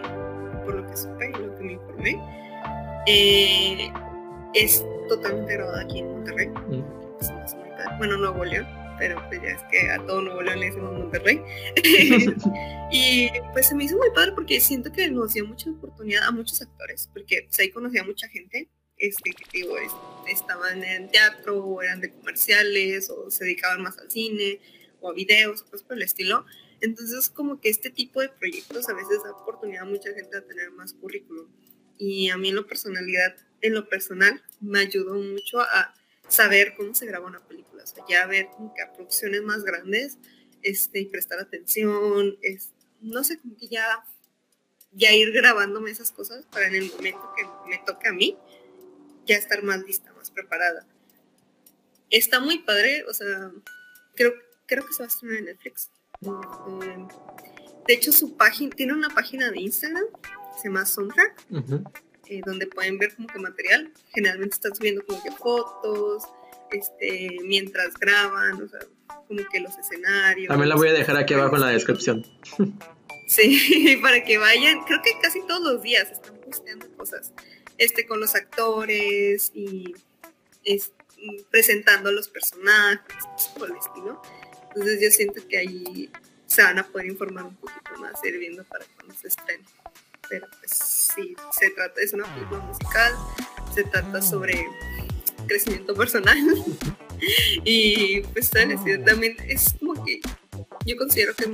por 0.63 0.75
lo 0.75 0.87
que 0.87 0.95
supe 0.95 1.29
y 1.29 1.41
lo 1.41 1.57
que 1.57 1.63
me 1.63 1.71
informé. 1.73 2.21
Eh, 3.07 3.91
es 4.53 4.85
totalmente 5.09 5.55
grabada 5.55 5.81
aquí 5.81 5.99
en 5.99 6.11
Monterrey. 6.11 6.49
Bueno, 7.97 8.17
Nuevo 8.17 8.45
León, 8.45 8.67
pero 8.99 9.27
pues 9.27 9.41
ya 9.41 9.49
es 9.49 9.63
que 9.71 9.89
a 9.89 9.97
todo 10.05 10.21
Nuevo 10.21 10.43
León 10.43 10.59
le 10.59 10.65
decimos 10.67 10.93
Monterrey. 10.93 11.41
y 12.91 13.29
pues 13.51 13.67
se 13.67 13.73
me 13.75 13.85
hizo 13.85 13.97
muy 13.97 14.11
padre 14.13 14.33
porque 14.33 14.59
siento 14.59 14.91
que 14.91 15.09
nos 15.09 15.33
dio 15.33 15.47
mucha 15.47 15.71
oportunidad 15.71 16.25
a 16.25 16.31
muchos 16.31 16.61
actores, 16.61 17.09
porque 17.11 17.41
pues, 17.47 17.59
ahí 17.59 17.71
conocía 17.71 18.01
a 18.01 18.05
mucha 18.05 18.27
gente 18.27 18.69
este, 18.97 19.31
que 19.31 19.45
digo, 19.51 19.77
estaban 20.27 20.83
en 20.83 21.09
teatro, 21.09 21.65
o 21.65 21.81
eran 21.81 22.01
de 22.01 22.11
comerciales, 22.11 23.09
o 23.09 23.31
se 23.31 23.45
dedicaban 23.45 23.81
más 23.81 23.97
al 23.97 24.11
cine 24.11 24.59
o 25.01 25.09
a 25.09 25.13
videos, 25.13 25.63
cosas 25.63 25.83
por 25.83 25.97
el 25.97 26.03
estilo. 26.03 26.45
Entonces, 26.79 27.29
como 27.29 27.59
que 27.59 27.69
este 27.69 27.89
tipo 27.89 28.21
de 28.21 28.29
proyectos 28.29 28.87
a 28.89 28.93
veces 28.93 29.23
da 29.23 29.31
oportunidad 29.31 29.83
a 29.83 29.85
mucha 29.85 30.13
gente 30.13 30.37
a 30.37 30.41
tener 30.41 30.71
más 30.71 30.93
currículum. 30.93 31.47
Y 31.97 32.29
a 32.29 32.37
mí 32.37 32.49
en 32.49 32.55
lo 32.55 32.65
personalidad, 32.65 33.35
en 33.61 33.73
lo 33.73 33.87
personal, 33.87 34.41
me 34.59 34.79
ayudó 34.79 35.15
mucho 35.15 35.61
a 35.61 35.93
saber 36.27 36.73
cómo 36.75 36.95
se 36.95 37.05
graba 37.05 37.27
una 37.27 37.45
película. 37.45 37.83
O 37.83 37.87
sea, 37.87 38.03
ya 38.07 38.25
ver 38.25 38.47
como 38.55 38.73
que 38.73 38.81
a 38.81 38.93
producciones 38.93 39.43
más 39.43 39.63
grandes 39.63 40.17
este, 40.63 40.99
y 41.01 41.05
prestar 41.05 41.39
atención, 41.39 42.37
es, 42.41 42.71
no 43.01 43.23
sé, 43.23 43.37
como 43.39 43.57
que 43.57 43.67
ya, 43.67 44.03
ya 44.91 45.13
ir 45.13 45.31
grabándome 45.31 45.91
esas 45.91 46.11
cosas 46.11 46.45
para 46.45 46.67
en 46.67 46.75
el 46.75 46.91
momento 46.91 47.33
que 47.35 47.43
me 47.69 47.79
toque 47.85 48.07
a 48.07 48.13
mí, 48.13 48.37
ya 49.25 49.35
estar 49.35 49.63
más 49.63 49.83
lista, 49.83 50.13
más 50.13 50.31
preparada. 50.31 50.87
Está 52.09 52.39
muy 52.39 52.59
padre, 52.59 53.03
o 53.07 53.13
sea, 53.13 53.51
creo 54.15 54.33
que 54.33 54.50
creo 54.71 54.85
que 54.85 54.93
se 54.93 54.99
va 54.99 55.05
a 55.05 55.07
estrenar 55.09 55.37
en 55.39 55.45
Netflix. 55.45 55.91
Eh, 56.23 57.07
de 57.87 57.93
hecho, 57.93 58.11
su 58.13 58.37
página, 58.37 58.73
tiene 58.73 58.93
una 58.93 59.09
página 59.09 59.51
de 59.51 59.59
Instagram, 59.59 60.05
se 60.61 60.69
llama 60.69 60.85
Soundtrack, 60.85 61.45
eh, 62.27 62.41
donde 62.45 62.67
pueden 62.67 62.97
ver 62.97 63.13
como 63.13 63.27
que 63.27 63.37
material. 63.39 63.91
Generalmente 64.13 64.55
están 64.55 64.73
subiendo 64.73 65.05
como 65.05 65.21
que 65.21 65.31
fotos, 65.31 66.23
este, 66.71 67.37
mientras 67.43 67.97
graban, 67.99 68.63
o 68.63 68.67
sea, 68.69 68.79
como 69.27 69.41
que 69.51 69.59
los 69.59 69.77
escenarios. 69.77 70.47
También 70.47 70.69
la 70.69 70.75
voy 70.75 70.87
a 70.87 70.93
dejar 70.93 71.17
aquí 71.17 71.33
abajo 71.33 71.55
en 71.55 71.61
la 71.61 71.69
descripción. 71.69 72.25
Sí, 73.27 73.97
para 74.01 74.23
que 74.23 74.37
vayan, 74.37 74.85
creo 74.85 75.01
que 75.03 75.11
casi 75.21 75.45
todos 75.47 75.61
los 75.61 75.81
días 75.81 76.09
están 76.09 76.37
posteando 76.37 76.87
cosas, 76.95 77.33
este, 77.77 78.07
con 78.07 78.21
los 78.21 78.35
actores 78.35 79.51
y 79.53 79.95
presentando 81.49 82.09
a 82.09 82.13
los 82.13 82.29
personajes, 82.29 83.17
por 83.57 83.69
el 83.69 83.75
estilo. 83.75 84.21
Entonces 84.73 84.99
yo 85.01 85.11
siento 85.11 85.47
que 85.47 85.57
ahí 85.57 86.11
se 86.45 86.63
van 86.63 86.79
a 86.79 86.87
poder 86.87 87.07
informar 87.07 87.45
un 87.45 87.55
poquito 87.55 87.99
más 87.99 88.19
sirviendo 88.21 88.63
para 88.65 88.85
cuando 88.95 89.13
se 89.15 89.27
estén. 89.27 89.61
Pero 90.29 90.47
pues 90.59 90.71
sí, 91.15 91.35
se 91.51 91.69
trata, 91.71 92.01
es 92.01 92.13
una 92.13 92.23
película 92.33 92.59
musical, 92.61 93.13
se 93.73 93.83
trata 93.83 94.21
sobre 94.21 94.65
crecimiento 95.47 95.93
personal. 95.93 96.37
Y 97.63 98.21
pues 98.21 98.49
también 98.49 99.37
es 99.47 99.75
como 99.79 100.03
que 100.03 100.21
yo 100.85 100.97
considero 100.97 101.35
que 101.35 101.43
es 101.43 101.51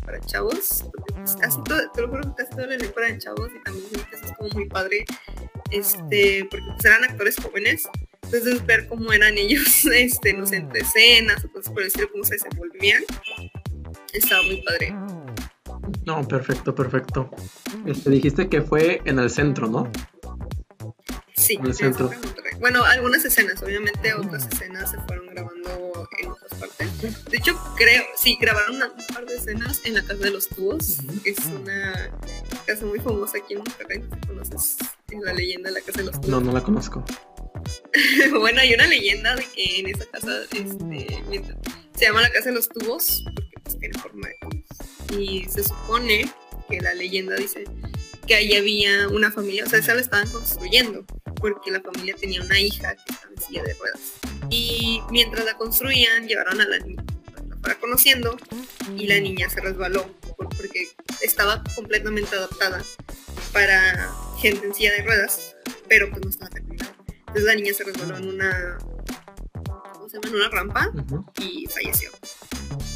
para 0.00 0.18
chavos, 0.20 0.86
pues, 1.14 1.36
casi 1.36 1.62
todo, 1.64 1.90
te 1.92 2.00
lo 2.00 2.08
juro 2.08 2.22
que 2.22 2.42
casi 2.42 2.56
todo 2.56 2.70
el 2.70 2.92
para 2.92 3.18
chavos 3.18 3.50
y 3.54 3.62
también 3.62 3.86
es 4.12 4.32
como 4.32 4.48
muy 4.54 4.66
padre, 4.66 5.04
este, 5.70 6.46
porque 6.50 6.66
pues 6.74 6.84
eran 6.86 7.04
actores 7.04 7.36
jóvenes 7.36 7.86
entonces 8.32 8.64
ver 8.64 8.86
cómo 8.86 9.12
eran 9.12 9.36
ellos, 9.36 9.84
este, 9.92 10.32
no 10.32 10.46
sé, 10.46 10.56
entre 10.56 10.80
escenas 10.80 11.44
o 11.44 11.50
cosas 11.50 11.72
por 11.72 11.82
decir 11.82 12.08
cómo 12.12 12.24
se 12.24 12.34
desenvolvían, 12.34 13.02
estaba 14.12 14.42
muy 14.42 14.62
padre. 14.62 14.94
No, 16.06 16.26
perfecto, 16.26 16.74
perfecto. 16.74 17.30
Este, 17.86 18.10
dijiste 18.10 18.48
que 18.48 18.62
fue 18.62 19.02
en 19.04 19.18
el 19.18 19.30
centro, 19.30 19.66
¿no? 19.66 19.90
Sí, 21.34 21.54
en 21.54 21.66
el 21.66 21.74
centro. 21.74 22.10
Bueno, 22.60 22.84
algunas 22.84 23.24
escenas, 23.24 23.62
obviamente 23.62 24.12
otras 24.12 24.46
escenas 24.52 24.90
se 24.90 24.98
fueron 25.00 25.26
grabando 25.28 26.06
en 26.18 26.30
otras 26.30 26.54
partes. 26.60 27.24
De 27.24 27.36
hecho, 27.38 27.58
creo, 27.76 28.04
sí, 28.16 28.36
grabaron 28.38 28.76
un 28.76 29.14
par 29.14 29.24
de 29.24 29.36
escenas 29.36 29.80
en 29.84 29.94
la 29.94 30.02
Casa 30.02 30.22
de 30.22 30.30
los 30.30 30.48
Tubos, 30.48 30.98
que 31.24 31.30
es 31.30 31.46
una 31.46 32.10
casa 32.66 32.84
muy 32.84 33.00
famosa 33.00 33.38
aquí 33.38 33.54
en 33.54 33.60
Monterrey. 33.60 34.04
¿Conoces 34.26 34.76
la 35.08 35.32
leyenda 35.32 35.70
de 35.70 35.74
la 35.76 35.80
Casa 35.80 36.00
de 36.00 36.04
los 36.04 36.20
Tubos? 36.20 36.28
No, 36.28 36.40
no 36.40 36.52
la 36.52 36.62
conozco. 36.62 37.02
bueno, 38.38 38.60
hay 38.60 38.74
una 38.74 38.86
leyenda 38.86 39.34
de 39.36 39.44
que 39.44 39.80
en 39.80 39.88
esa 39.88 40.06
casa 40.06 40.42
este, 40.52 41.22
se 41.96 42.04
llama 42.04 42.22
la 42.22 42.30
Casa 42.30 42.50
de 42.50 42.54
los 42.54 42.68
Tubos, 42.68 43.22
porque 43.34 43.50
pues, 43.62 43.78
tiene 43.78 43.98
forma 43.98 44.28
de 44.28 44.34
tubos. 44.40 45.18
Y 45.18 45.44
se 45.48 45.64
supone 45.64 46.32
que 46.68 46.80
la 46.80 46.94
leyenda 46.94 47.36
dice 47.36 47.64
que 48.26 48.34
ahí 48.36 48.54
había 48.54 49.08
una 49.08 49.32
familia, 49.32 49.64
o 49.64 49.68
sea, 49.68 49.80
esa 49.80 49.94
la 49.94 50.00
estaban 50.00 50.28
construyendo, 50.30 51.04
porque 51.36 51.70
la 51.70 51.80
familia 51.80 52.14
tenía 52.14 52.42
una 52.42 52.60
hija 52.60 52.94
que 52.94 53.12
estaba 53.12 53.32
en 53.36 53.42
silla 53.42 53.62
de 53.64 53.74
ruedas. 53.74 54.00
Y 54.50 55.00
mientras 55.10 55.44
la 55.44 55.54
construían, 55.54 56.28
llevaron 56.28 56.60
a 56.60 56.64
la 56.64 56.78
niña, 56.78 57.04
para 57.60 57.74
conociendo, 57.78 58.36
y 58.96 59.06
la 59.06 59.18
niña 59.18 59.50
se 59.50 59.60
resbaló, 59.60 60.14
porque 60.36 60.88
estaba 61.22 61.62
completamente 61.74 62.34
adaptada 62.36 62.82
para 63.52 64.10
gente 64.40 64.66
en 64.66 64.74
silla 64.74 64.92
de 64.92 65.02
ruedas, 65.02 65.56
pero 65.88 66.08
pues 66.10 66.22
no 66.22 66.30
estaba. 66.30 66.59
Entonces 67.30 67.44
la 67.44 67.54
niña 67.54 67.72
se 67.72 67.84
resbaló 67.84 68.16
en 68.16 68.28
una, 68.28 68.78
¿cómo 69.92 70.08
se 70.08 70.16
llama? 70.16 70.28
En 70.30 70.34
una 70.34 70.48
rampa 70.48 70.90
y 71.38 71.64
falleció. 71.66 72.10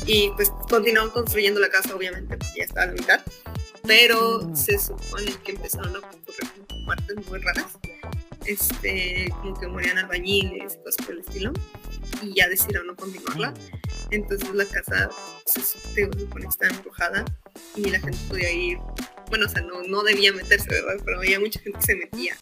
Y 0.07 0.31
pues 0.31 0.51
continuaron 0.69 1.11
construyendo 1.11 1.61
la 1.61 1.69
casa, 1.69 1.95
obviamente, 1.95 2.37
porque 2.37 2.53
ya 2.57 2.65
estaba 2.65 2.83
a 2.83 2.87
la 2.87 2.93
mitad. 2.95 3.21
Pero 3.87 4.53
se 4.57 4.77
supone 4.77 5.37
que 5.45 5.53
empezaron 5.53 5.95
a 5.95 6.01
ocurrir 6.01 6.51
muertes 6.85 7.27
muy 7.29 7.39
raras. 7.39 7.79
Este, 8.47 9.29
como 9.41 9.59
que 9.59 9.67
morían 9.67 9.99
albañiles 9.99 10.77
cosas 10.79 11.07
por 11.07 11.15
el 11.15 11.21
estilo. 11.21 11.53
Y 12.23 12.35
ya 12.35 12.49
decidieron 12.49 12.87
no 12.87 12.97
continuarla. 12.97 13.55
Entonces 14.11 14.49
la 14.55 14.65
casa 14.67 15.11
se 15.47 15.61
estaba 15.61 16.71
embrujada 16.71 17.25
y 17.77 17.91
la 17.91 18.01
gente 18.01 18.19
podía 18.29 18.51
ir 18.53 18.79
bueno, 19.29 19.47
o 19.47 19.49
sea, 19.49 19.63
no, 19.63 19.83
no 19.83 20.03
debía 20.03 20.33
meterse, 20.33 20.69
¿verdad? 20.69 21.03
Pero 21.05 21.19
había 21.19 21.41
mucha 21.41 21.61
gente 21.61 21.79
que 21.79 21.87
se 21.87 21.97
metía 21.97 22.37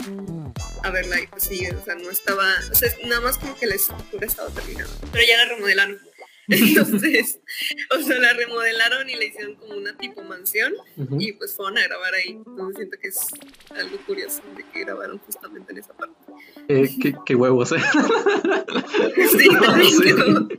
a 0.83 0.91
verla 0.91 1.21
y 1.21 1.27
pues 1.27 1.45
sí, 1.45 1.67
o 1.67 1.85
sea, 1.85 1.95
no 1.95 2.11
estaba, 2.11 2.47
o 2.71 2.75
sea, 2.75 2.93
nada 3.07 3.21
más 3.21 3.39
como 3.39 3.57
que 3.57 3.67
la 3.67 3.77
estructura 3.77 4.27
estaba 4.27 4.51
terminada, 4.51 4.91
pero 5.13 5.25
ya 5.27 5.37
la 5.39 5.55
remodelaron. 5.55 5.99
Entonces, 6.49 7.41
o 7.91 8.01
sea, 8.01 8.19
la 8.19 8.33
remodelaron 8.33 9.09
y 9.09 9.15
la 9.15 9.25
hicieron 9.25 9.55
como 9.57 9.75
una 9.75 9.97
tipo 9.97 10.23
mansión 10.23 10.73
y 11.19 11.33
pues 11.33 11.55
fueron 11.55 11.79
a 11.79 11.83
grabar 11.85 12.15
ahí. 12.15 12.31
Entonces 12.31 12.77
siento 12.77 12.97
que 13.01 13.09
es 13.09 13.19
algo 13.71 13.97
curioso 14.07 14.43
de 14.57 14.65
que 14.73 14.81
grabaron 14.81 15.19
justamente 15.19 15.73
en 15.73 15.79
esa 15.79 15.93
parte. 15.95 16.15
Eh, 16.69 16.89
qué, 17.01 17.15
qué, 17.27 17.35
huevos, 17.35 17.73
¿eh? 17.73 17.77
sí, 19.31 19.49
sí. 19.49 20.59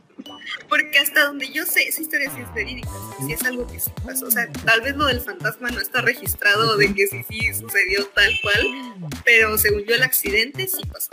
Porque 0.70 1.00
hasta 1.00 1.14
hasta 1.14 1.28
donde 1.28 1.52
yo 1.52 1.64
sé, 1.64 1.88
esa 1.88 2.02
historia 2.02 2.32
sí 2.34 2.42
es 2.42 2.52
verídica, 2.56 2.90
sí 3.24 3.34
es 3.34 3.44
algo 3.44 3.68
que 3.68 3.80
sí 3.80 3.92
pasó. 4.04 4.26
O 4.26 4.32
sea, 4.32 4.52
tal 4.66 4.82
vez 4.82 4.96
lo 4.96 5.06
del 5.06 5.22
fantasma 5.22 5.70
no 5.70 5.80
está 5.80 6.02
registrado 6.02 6.76
de 6.76 6.92
que 6.92 7.06
sí, 7.06 7.24
sí 7.30 7.54
sucedió 7.54 8.04
tal 8.16 8.32
cual, 8.42 9.12
pero 9.24 9.56
según 9.60 9.84
yo 9.86 9.94
el 9.94 10.02
accidente 10.02 10.68
sí 10.68 10.82
pasó. 10.92 11.12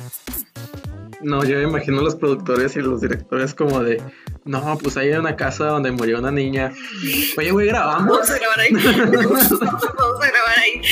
No, 1.23 1.45
yo 1.45 1.57
me 1.57 1.65
imagino 1.65 2.01
los 2.01 2.17
productores 2.17 2.77
y 2.77 2.81
los 2.81 3.01
directores 3.01 3.55
como 3.55 3.83
de, 3.83 4.03
no, 4.45 4.79
pues 4.83 4.97
hay 4.97 5.11
una 5.11 5.37
casa 5.37 5.67
donde 5.67 5.93
murió 5.93 6.19
una 6.19 6.31
niña. 6.31 6.73
Oye, 7.37 7.51
güey, 7.51 7.69
grabamos. 7.69 8.09
Vamos 8.09 8.31
a 8.31 8.39
grabar 8.39 8.61
ahí. 8.61 8.73
Vamos 8.73 10.23
a 10.23 10.27
grabar 10.27 10.59
ahí. 10.59 10.83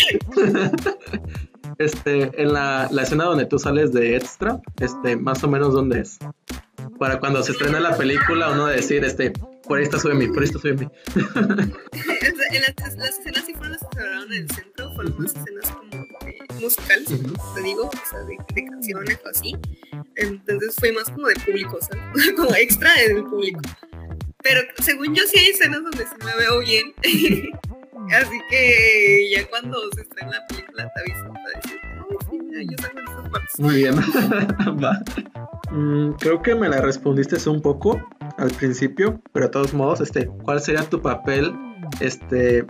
Este, 1.79 2.43
en 2.43 2.53
la, 2.53 2.89
la 2.91 3.03
escena 3.03 3.25
donde 3.25 3.47
tú 3.47 3.57
sales 3.57 3.93
de 3.93 4.17
extra, 4.17 4.61
este, 4.81 5.15
más 5.15 5.45
o 5.45 5.49
menos 5.49 5.73
dónde 5.73 6.01
es. 6.01 6.19
Para 6.99 7.19
cuando 7.19 7.43
se 7.43 7.53
estrena 7.53 7.81
la 7.81 7.97
película, 7.97 8.51
uno 8.51 8.67
decir, 8.67 9.05
este, 9.05 9.33
por 9.65 9.81
esta 9.81 9.99
sube 9.99 10.15
mi, 10.15 10.29
por 10.29 10.43
esta 10.43 10.59
sube 10.59 10.75
mi. 10.75 10.89
en 11.15 12.63
las, 12.63 12.97
las, 12.97 13.19
escenas 13.19 13.45
sí 13.45 13.55
fueron 13.55 13.73
las 13.73 13.81
que 13.81 13.87
se 13.93 14.01
grabaron 14.01 14.33
en 14.33 14.43
el 14.43 14.51
centro, 14.51 14.95
fueron 14.95 15.19
más 15.19 15.35
escenas 15.35 15.71
como 15.71 16.09
musicales, 16.61 17.09
te 17.55 17.63
digo, 17.63 17.87
o 17.87 18.11
sea, 18.11 18.21
de, 18.21 18.37
de, 18.55 18.65
canciones 18.65 19.19
o 19.25 19.29
así. 19.29 19.57
Entonces 20.17 20.75
fue 20.79 20.93
más 20.93 21.11
como 21.11 21.29
de 21.29 21.35
público, 21.37 21.79
o 21.81 21.85
sea, 21.85 22.01
como 22.37 22.55
extra 22.55 22.93
del 22.95 23.25
público. 23.25 23.61
Pero 24.43 24.61
según 24.83 25.15
yo 25.15 25.25
sí 25.25 25.39
hay 25.39 25.51
escenas 25.51 25.83
donde 25.83 26.05
sí 26.05 26.15
me 26.25 26.35
veo 26.37 26.61
bien. 26.61 26.95
Así 28.11 28.41
que 28.49 29.31
ya 29.31 29.47
cuando 29.49 29.79
se 29.95 30.03
estrena 30.03 30.33
la 30.33 30.47
película 30.47 30.91
te 30.95 31.01
aviso 31.01 31.25
para 31.25 31.61
decir, 31.61 31.81
sí, 32.31 32.67
yo 32.71 32.77
salgo 32.79 33.01
en 33.01 33.09
esas 33.09 33.29
partes. 33.29 33.59
Muy 33.59 33.75
bien. 33.75 33.97
Va. 34.83 35.03
Mm, 35.71 36.13
creo 36.13 36.43
que 36.43 36.55
me 36.55 36.69
la 36.69 36.81
respondiste 36.81 37.37
un 37.49 37.61
poco 37.61 38.03
al 38.37 38.51
principio, 38.51 39.21
pero 39.33 39.47
de 39.47 39.53
todos 39.53 39.75
modos, 39.75 40.01
este, 40.01 40.27
¿cuál 40.27 40.61
sería 40.61 40.83
tu 40.83 41.03
papel 41.03 41.55
este 42.01 42.65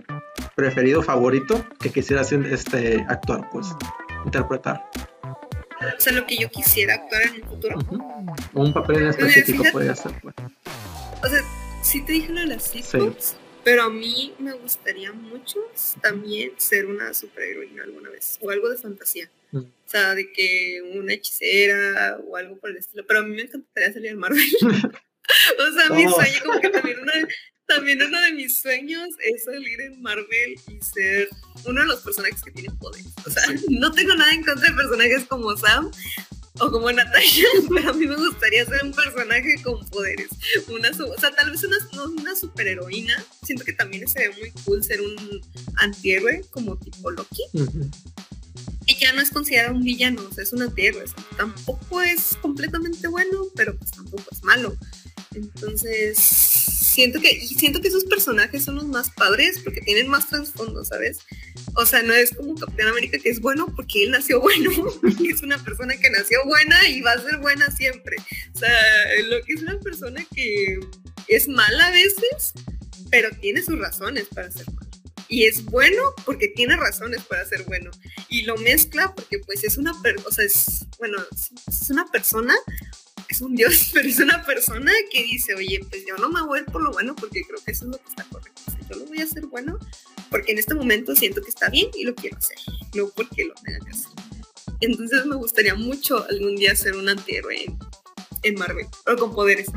preferido, 0.55 1.01
favorito 1.01 1.63
que 1.79 1.89
quisieras 1.89 2.31
este 2.31 3.05
actuar, 3.07 3.49
pues, 3.51 3.67
interpretar? 4.25 4.83
O 5.81 6.01
sea, 6.01 6.11
lo 6.11 6.25
que 6.27 6.37
yo 6.37 6.49
quisiera 6.49 6.95
actuar 6.95 7.21
en 7.21 7.35
el 7.35 7.45
futuro. 7.45 7.79
Un 8.53 8.73
papel 8.73 8.97
en 8.97 9.07
específico 9.07 9.63
podría 9.71 9.95
ser, 9.95 10.11
pues. 10.21 10.35
O 11.23 11.27
sea, 11.27 11.39
si 11.81 12.01
te 12.01 12.13
dije 12.13 12.33
lo 12.33 12.41
de 12.41 12.47
las 12.47 12.63
sitcoms, 12.63 13.35
pero 13.63 13.83
a 13.83 13.89
mí 13.89 14.33
me 14.39 14.53
gustaría 14.53 15.11
mucho 15.11 15.59
también 16.01 16.53
ser 16.57 16.85
una 16.85 17.13
superheroína 17.13 17.83
alguna 17.83 18.09
vez, 18.09 18.37
o 18.41 18.49
algo 18.49 18.69
de 18.69 18.77
fantasía. 18.77 19.29
O 19.51 19.65
sea, 19.85 20.13
de 20.13 20.31
que 20.31 20.81
una 20.93 21.13
hechicera 21.13 22.19
o 22.27 22.35
algo 22.35 22.57
por 22.57 22.69
el 22.69 22.77
estilo. 22.77 23.03
Pero 23.07 23.21
a 23.21 23.23
mí 23.23 23.35
me 23.35 23.41
encantaría 23.41 23.93
salir 23.93 24.11
en 24.11 24.19
Marvel. 24.19 24.45
o 24.61 25.71
sea, 25.73 25.89
mi 25.89 26.03
sueño, 26.03 26.39
como 26.45 26.61
que 26.61 26.69
también, 26.69 26.99
una, 26.99 27.13
también 27.65 28.01
uno 28.03 28.21
de 28.21 28.31
mis 28.33 28.55
sueños 28.57 29.09
es 29.19 29.45
salir 29.45 29.81
en 29.81 30.01
Marvel 30.01 30.55
y 30.67 30.81
ser 30.83 31.29
uno 31.65 31.81
de 31.81 31.87
los 31.87 32.01
personajes 32.01 32.43
que 32.43 32.51
tienen 32.51 32.77
poder. 32.77 33.01
O 33.25 33.29
sea, 33.31 33.43
no 33.69 33.91
tengo 33.91 34.13
nada 34.13 34.31
en 34.31 34.43
contra 34.43 34.69
de 34.69 34.75
personajes 34.75 35.25
como 35.25 35.57
Sam, 35.57 35.91
o 36.59 36.71
como 36.71 36.91
Natasha, 36.91 37.45
pero 37.69 37.89
a 37.89 37.93
mí 37.93 38.05
me 38.05 38.15
gustaría 38.15 38.65
ser 38.65 38.83
un 38.83 38.93
personaje 38.93 39.61
con 39.63 39.85
poderes. 39.87 40.29
Una, 40.67 40.89
o 40.89 41.19
sea, 41.19 41.31
tal 41.31 41.51
vez 41.51 41.63
una, 41.63 41.77
no 41.93 42.05
una 42.05 42.35
superheroína. 42.35 43.23
Siento 43.43 43.63
que 43.65 43.73
también 43.73 44.07
sería 44.07 44.35
muy 44.37 44.51
cool 44.63 44.83
ser 44.83 45.01
un 45.01 45.41
antihéroe 45.77 46.43
como 46.51 46.77
tipo 46.77 47.11
Loki. 47.11 47.43
Y 48.87 48.95
ya 48.95 49.13
no 49.13 49.21
es 49.21 49.29
considerado 49.29 49.75
un 49.75 49.83
villano, 49.83 50.21
o 50.27 50.33
sea, 50.33 50.43
es 50.43 50.53
un 50.53 50.63
antihéroe. 50.63 51.05
tampoco 51.37 52.01
es 52.01 52.37
completamente 52.41 53.07
bueno, 53.07 53.45
pero 53.55 53.77
pues 53.77 53.91
tampoco 53.91 54.23
es 54.31 54.43
malo. 54.43 54.75
Entonces, 55.35 56.68
siento 56.89 57.19
que, 57.21 57.31
y 57.31 57.47
siento 57.47 57.81
que 57.81 57.87
esos 57.87 58.03
personajes 58.05 58.63
son 58.63 58.75
los 58.75 58.87
más 58.87 59.09
padres 59.11 59.59
porque 59.63 59.81
tienen 59.81 60.07
más 60.07 60.27
trasfondo, 60.27 60.83
¿sabes? 60.83 61.19
O 61.75 61.85
sea, 61.85 62.01
no 62.01 62.13
es 62.13 62.31
como 62.31 62.55
Capitán 62.55 62.87
América 62.87 63.19
que 63.19 63.29
es 63.29 63.39
bueno 63.39 63.71
porque 63.75 64.03
él 64.03 64.11
nació 64.11 64.41
bueno, 64.41 64.71
es 65.23 65.41
una 65.41 65.63
persona 65.63 65.95
que 65.97 66.09
nació 66.09 66.43
buena 66.45 66.87
y 66.87 67.01
va 67.01 67.13
a 67.13 67.21
ser 67.21 67.37
buena 67.37 67.69
siempre. 67.71 68.17
O 68.55 68.59
sea, 68.59 68.73
lo 69.27 69.43
que 69.45 69.53
es 69.53 69.61
una 69.61 69.79
persona 69.79 70.25
que 70.33 70.79
es 71.27 71.47
mala 71.47 71.87
a 71.87 71.91
veces, 71.91 72.53
pero 73.11 73.29
tiene 73.39 73.61
sus 73.61 73.77
razones 73.77 74.25
para 74.33 74.49
ser 74.49 74.65
malo. 74.71 74.89
Y 75.27 75.45
es 75.45 75.63
bueno 75.65 76.01
porque 76.25 76.47
tiene 76.47 76.75
razones 76.75 77.21
para 77.23 77.45
ser 77.45 77.63
bueno. 77.65 77.91
Y 78.29 78.43
lo 78.43 78.57
mezcla 78.57 79.13
porque 79.13 79.37
pues 79.39 79.63
es 79.63 79.77
una, 79.77 79.91
o 80.25 80.31
sea, 80.31 80.43
es, 80.43 80.87
bueno, 80.97 81.19
es 81.67 81.89
una 81.91 82.07
persona 82.07 82.55
es 83.29 83.41
un 83.41 83.55
dios, 83.55 83.89
pero 83.93 84.09
es 84.09 84.19
una 84.19 84.43
persona 84.43 84.91
que 85.11 85.23
dice, 85.23 85.55
oye, 85.55 85.79
pues 85.89 86.03
yo 86.05 86.17
no 86.17 86.29
me 86.29 86.41
voy 86.41 86.63
por 86.63 86.81
lo 86.81 86.91
bueno 86.91 87.15
porque 87.15 87.43
creo 87.43 87.59
que 87.63 87.71
eso 87.71 87.85
es 87.85 87.91
lo 87.91 87.97
que 87.97 88.09
está 88.09 88.23
correcto. 88.25 88.61
O 88.67 88.71
sea, 88.71 88.79
yo 88.89 88.95
lo 88.97 89.05
voy 89.05 89.21
a 89.21 89.23
hacer 89.23 89.45
bueno 89.45 89.77
porque 90.29 90.51
en 90.51 90.59
este 90.59 90.75
momento 90.75 91.15
siento 91.15 91.41
que 91.41 91.49
está 91.49 91.69
bien 91.69 91.89
y 91.93 92.03
lo 92.03 92.15
quiero 92.15 92.37
hacer, 92.37 92.57
no 92.95 93.09
porque 93.09 93.45
lo 93.45 93.53
tenga 93.55 93.79
que 93.79 93.91
hacer. 93.91 94.11
Entonces 94.81 95.25
me 95.25 95.35
gustaría 95.35 95.75
mucho 95.75 96.25
algún 96.29 96.55
día 96.55 96.75
ser 96.75 96.95
un 96.95 97.09
antihéroe 97.09 97.63
en, 97.65 97.77
en 98.43 98.55
Marvel, 98.55 98.87
o 99.05 99.15
con 99.15 99.33
poderes. 99.33 99.67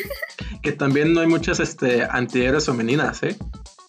que 0.62 0.72
también 0.72 1.12
no 1.12 1.20
hay 1.20 1.26
muchas 1.26 1.58
este, 1.60 2.04
antihéroes 2.04 2.66
femeninas, 2.66 3.22
¿eh? 3.22 3.36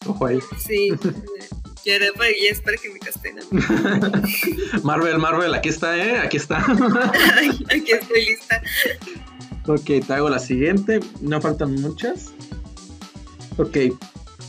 Ojo 0.06 0.26
ahí. 0.26 0.40
Sí. 0.66 0.92
Ya 1.86 1.98
es 1.98 2.62
para 2.62 2.78
que 2.78 2.90
me 2.90 3.00
casten 3.00 3.40
Marvel, 4.84 5.18
Marvel, 5.18 5.54
aquí 5.54 5.68
está, 5.68 5.98
¿eh? 5.98 6.18
Aquí 6.18 6.38
está. 6.38 6.60
aquí 6.60 7.92
estoy 7.92 8.26
lista. 8.26 8.62
Ok, 9.68 10.06
te 10.06 10.14
hago 10.14 10.30
la 10.30 10.40
siguiente. 10.40 11.02
No 11.20 11.42
faltan 11.42 11.76
muchas. 11.76 12.32
Ok, 13.58 13.78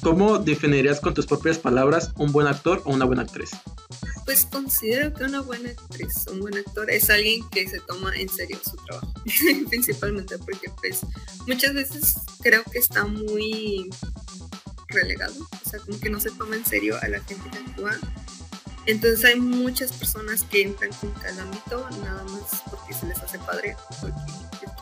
¿cómo 0.00 0.38
definirías 0.38 1.00
con 1.00 1.12
tus 1.12 1.26
propias 1.26 1.58
palabras 1.58 2.12
un 2.16 2.30
buen 2.30 2.46
actor 2.46 2.82
o 2.84 2.92
una 2.92 3.04
buena 3.04 3.22
actriz? 3.22 3.50
Pues 4.24 4.46
considero 4.46 5.12
que 5.12 5.24
una 5.24 5.40
buena 5.40 5.70
actriz, 5.70 6.26
un 6.32 6.40
buen 6.40 6.56
actor 6.56 6.90
es 6.90 7.10
alguien 7.10 7.46
que 7.50 7.68
se 7.68 7.80
toma 7.80 8.16
en 8.16 8.28
serio 8.28 8.58
su 8.64 8.76
trabajo, 8.76 9.12
principalmente 9.68 10.38
porque 10.38 10.70
pues 10.80 11.00
muchas 11.46 11.74
veces 11.74 12.14
creo 12.40 12.62
que 12.64 12.78
está 12.78 13.04
muy 13.04 13.90
relegado, 14.88 15.34
o 15.34 15.68
sea, 15.68 15.80
como 15.80 15.98
que 15.98 16.10
no 16.10 16.20
se 16.20 16.30
toma 16.30 16.56
en 16.56 16.64
serio 16.64 16.96
a 17.00 17.08
la 17.08 17.20
gente 17.20 17.50
que 17.50 17.58
actúa. 17.58 17.98
Entonces 18.86 19.24
hay 19.24 19.40
muchas 19.40 19.92
personas 19.92 20.42
que 20.42 20.62
entran 20.62 20.90
con 21.00 21.10
cada 21.12 21.42
ámbito 21.42 21.88
nada 22.02 22.22
más 22.24 22.62
porque 22.68 22.92
se 22.92 23.06
les 23.06 23.18
hace 23.18 23.38
padre, 23.38 23.76
porque 24.00 24.14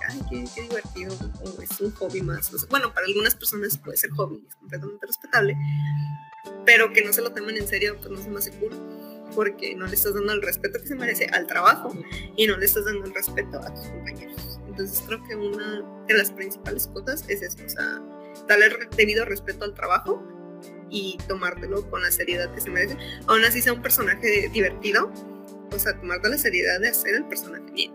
ay, 0.08 0.20
qué, 0.28 0.44
qué 0.54 0.62
divertido, 0.62 1.14
o 1.44 1.62
es 1.62 1.80
un 1.80 1.92
hobby 1.92 2.22
más. 2.22 2.50
bueno, 2.68 2.92
para 2.92 3.06
algunas 3.06 3.34
personas 3.34 3.78
puede 3.78 3.96
ser 3.96 4.10
hobby, 4.10 4.44
es 4.48 4.54
completamente 4.56 5.06
respetable, 5.06 5.56
pero 6.66 6.92
que 6.92 7.04
no 7.04 7.12
se 7.12 7.22
lo 7.22 7.32
tomen 7.32 7.56
en 7.56 7.68
serio, 7.68 7.96
pues 7.98 8.10
no 8.10 8.20
se 8.20 8.28
me 8.28 8.38
hace 8.38 8.50
cool, 8.58 8.72
porque 9.34 9.74
no 9.74 9.86
le 9.86 9.94
estás 9.94 10.14
dando 10.14 10.32
el 10.32 10.42
respeto 10.42 10.80
que 10.80 10.88
se 10.88 10.94
merece 10.94 11.26
al 11.26 11.46
trabajo 11.46 11.96
y 12.36 12.46
no 12.46 12.56
le 12.56 12.66
estás 12.66 12.84
dando 12.84 13.04
el 13.04 13.14
respeto 13.14 13.58
a 13.58 13.72
tus 13.72 13.86
compañeros. 13.86 14.58
Entonces 14.66 15.02
creo 15.06 15.22
que 15.24 15.36
una 15.36 15.82
de 16.06 16.14
las 16.14 16.30
principales 16.30 16.86
cosas 16.88 17.24
es 17.28 17.42
eso, 17.42 17.58
o 17.64 17.68
sea, 17.68 18.02
darle 18.48 18.70
debido 18.96 19.24
respeto 19.24 19.64
al 19.64 19.74
trabajo 19.74 20.22
y 20.90 21.18
tomártelo 21.26 21.88
con 21.90 22.02
la 22.02 22.10
seriedad 22.10 22.52
que 22.54 22.60
se 22.60 22.70
merece. 22.70 22.96
Aún 23.26 23.44
así 23.44 23.62
sea 23.62 23.72
un 23.72 23.82
personaje 23.82 24.50
divertido, 24.52 25.10
o 25.72 25.78
sea, 25.78 25.98
tomarte 25.98 26.28
la 26.28 26.38
seriedad 26.38 26.80
de 26.80 26.88
hacer 26.88 27.14
el 27.14 27.24
personaje 27.24 27.64
bien 27.72 27.92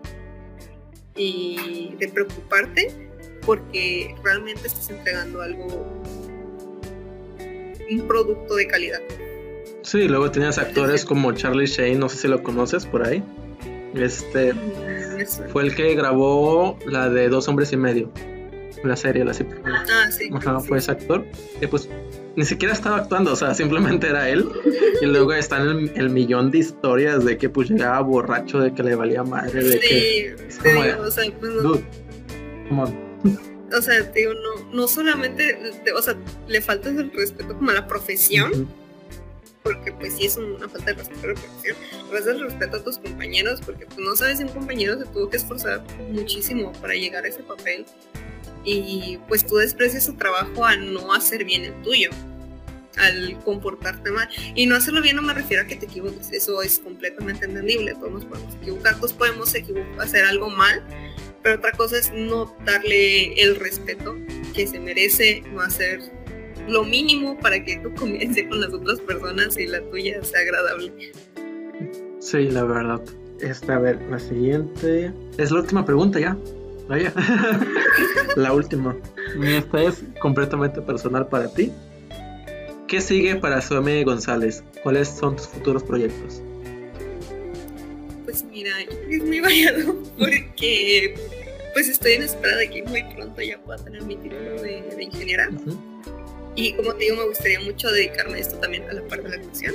y 1.16 1.94
de 1.98 2.08
preocuparte 2.08 2.92
porque 3.44 4.14
realmente 4.22 4.66
estás 4.66 4.90
entregando 4.90 5.40
algo, 5.40 6.02
un 7.90 8.06
producto 8.06 8.56
de 8.56 8.66
calidad. 8.66 9.00
Sí, 9.82 10.06
luego 10.06 10.30
tenías 10.30 10.58
actores 10.58 11.04
como 11.04 11.32
Charlie 11.32 11.66
Shane, 11.66 11.94
no 11.94 12.08
sé 12.08 12.18
si 12.18 12.28
lo 12.28 12.42
conoces 12.42 12.84
por 12.84 13.06
ahí. 13.06 13.22
Este 13.94 14.52
mm, 14.52 15.48
fue 15.50 15.62
el 15.62 15.74
que 15.74 15.94
grabó 15.94 16.78
la 16.84 17.08
de 17.08 17.28
Dos 17.28 17.48
Hombres 17.48 17.72
y 17.72 17.76
Medio 17.76 18.12
la 18.84 18.96
serie, 18.96 19.24
la 19.24 19.34
serie. 19.34 19.54
Ah, 19.64 20.10
sí. 20.10 20.30
fue 20.66 20.78
ese 20.78 20.92
actor. 20.92 21.24
Y 21.60 21.66
pues 21.66 21.88
ni 22.38 22.44
siquiera 22.44 22.72
estaba 22.72 22.98
actuando, 22.98 23.32
o 23.32 23.36
sea, 23.36 23.52
simplemente 23.52 24.08
era 24.08 24.28
él. 24.28 24.48
Y 25.02 25.06
luego 25.06 25.32
están 25.32 25.68
el, 25.68 25.92
el 25.96 26.10
millón 26.10 26.52
de 26.52 26.58
historias 26.58 27.24
de 27.24 27.36
que 27.36 27.48
pues 27.48 27.68
llegaba 27.68 28.00
borracho, 28.00 28.60
de 28.60 28.72
que 28.72 28.82
le 28.84 28.94
valía 28.94 29.24
madre, 29.24 29.62
de 29.64 29.80
que. 29.80 30.36
o 31.00 31.10
sea, 31.10 31.32
pues, 31.40 31.52
O 33.76 33.82
sea, 33.82 34.02
digo, 34.02 34.32
no, 34.34 34.72
no 34.72 34.86
solamente, 34.86 35.58
o 35.94 36.00
sea, 36.00 36.16
le 36.46 36.60
falta 36.60 36.90
el 36.90 37.10
respeto 37.12 37.56
como 37.56 37.70
a 37.70 37.74
la 37.74 37.86
profesión. 37.86 38.68
porque 39.64 39.92
pues 39.92 40.14
sí 40.14 40.26
es 40.26 40.36
una 40.36 40.68
falta 40.68 40.92
de 40.92 40.94
respeto 40.94 41.24
a 41.24 41.26
la 41.26 41.34
profesión, 41.34 41.76
falta 42.10 42.30
el 42.30 42.40
respeto 42.40 42.76
a 42.76 42.84
tus 42.84 42.98
compañeros, 42.98 43.60
porque 43.66 43.84
tú 43.84 44.00
no 44.00 44.14
sabes 44.16 44.38
si 44.38 44.44
un 44.44 44.50
compañero 44.50 44.96
se 44.98 45.06
tuvo 45.06 45.28
que 45.28 45.36
esforzar 45.36 45.82
muchísimo 46.10 46.72
para 46.80 46.94
llegar 46.94 47.24
a 47.24 47.28
ese 47.28 47.42
papel 47.42 47.84
y 48.64 49.18
pues 49.28 49.46
tú 49.46 49.56
desprecias 49.56 50.04
su 50.04 50.14
trabajo 50.14 50.64
a 50.64 50.76
no 50.76 51.12
hacer 51.12 51.44
bien 51.44 51.64
el 51.64 51.82
tuyo, 51.82 52.10
al 52.96 53.38
comportarte 53.44 54.10
mal. 54.10 54.28
Y 54.54 54.66
no 54.66 54.76
hacerlo 54.76 55.02
bien 55.02 55.16
no 55.16 55.22
me 55.22 55.34
refiero 55.34 55.62
a 55.62 55.66
que 55.66 55.76
te 55.76 55.86
equivoques, 55.86 56.32
eso 56.32 56.62
es 56.62 56.78
completamente 56.78 57.46
entendible, 57.46 57.94
todos 57.94 58.12
nos 58.12 58.24
podemos 58.24 58.54
equivocar, 58.56 58.96
todos 58.96 59.12
podemos 59.12 59.54
hacer 59.98 60.24
algo 60.24 60.50
mal, 60.50 60.82
pero 61.42 61.56
otra 61.56 61.72
cosa 61.72 61.98
es 61.98 62.12
no 62.12 62.54
darle 62.64 63.40
el 63.40 63.56
respeto 63.56 64.16
que 64.54 64.66
se 64.66 64.80
merece 64.80 65.42
no 65.52 65.60
hacer 65.60 66.00
lo 66.68 66.84
mínimo 66.84 67.38
para 67.38 67.64
que 67.64 67.78
tú 67.78 67.94
comiences 67.94 68.46
con 68.48 68.60
las 68.60 68.72
otras 68.72 69.00
personas 69.00 69.58
y 69.58 69.66
la 69.66 69.80
tuya 69.90 70.22
sea 70.22 70.40
agradable. 70.40 71.12
Sí, 72.20 72.50
la 72.50 72.64
verdad. 72.64 73.00
Esta, 73.40 73.76
a 73.76 73.78
ver, 73.78 74.00
la 74.10 74.18
siguiente. 74.18 75.12
Es 75.38 75.50
la 75.50 75.60
última 75.60 75.84
pregunta 75.84 76.18
ya. 76.18 76.36
Vaya. 76.88 77.12
la 78.36 78.52
última. 78.52 78.96
Esta 79.44 79.82
es 79.82 80.02
completamente 80.20 80.80
personal 80.80 81.28
para 81.28 81.52
ti. 81.52 81.72
¿Qué 82.86 83.00
sigue 83.02 83.36
para 83.36 83.60
Suame 83.60 84.02
González? 84.04 84.64
¿Cuáles 84.82 85.08
son 85.08 85.36
tus 85.36 85.46
futuros 85.46 85.82
proyectos? 85.82 86.40
Pues 88.24 88.42
mira, 88.44 88.72
es 89.10 89.22
muy 89.22 89.40
variado 89.40 89.94
porque 90.18 91.14
pues 91.74 91.88
estoy 91.88 92.12
en 92.12 92.22
espera 92.22 92.56
de 92.56 92.70
que 92.70 92.82
muy 92.84 93.04
pronto 93.14 93.42
ya 93.42 93.58
pueda 93.58 93.78
tener 93.84 94.02
mi 94.04 94.16
título 94.16 94.62
de, 94.62 94.96
ingeniera. 94.98 95.50
Y 96.56 96.72
como 96.72 96.94
te 96.94 97.04
digo, 97.04 97.16
me 97.16 97.28
gustaría 97.28 97.60
mucho 97.60 97.90
dedicarme 97.90 98.34
a 98.34 98.38
esto 98.38 98.56
también 98.56 98.88
a 98.88 98.94
la 98.94 99.06
parte 99.06 99.24
de 99.24 99.36
la 99.36 99.36
actuación. 99.36 99.74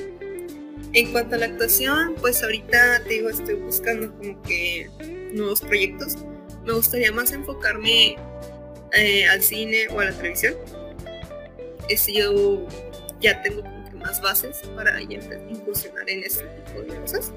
En 0.94 1.12
cuanto 1.12 1.36
a 1.36 1.38
la 1.38 1.46
actuación, 1.46 2.16
pues 2.20 2.44
ahorita 2.44 3.04
te 3.04 3.14
digo, 3.14 3.30
estoy 3.30 3.56
buscando 3.56 4.12
como 4.18 4.42
que 4.42 4.90
nuevos 5.34 5.62
proyectos. 5.62 6.18
Me 6.66 6.74
gustaría 6.74 7.12
más 7.12 7.32
enfocarme 7.32 8.16
eh, 8.94 9.28
al 9.28 9.42
cine 9.42 9.88
o 9.90 10.00
a 10.00 10.06
la 10.06 10.14
televisión. 10.14 10.56
Es, 11.90 12.08
yo 12.08 12.66
ya 13.20 13.42
tengo 13.42 13.64
más 13.96 14.22
bases 14.22 14.62
para 14.76 15.02
incursionar 15.02 16.10
en 16.10 16.24
este 16.24 16.44
tipo 16.44 16.82
de 16.82 17.00
cosas. 17.00 17.32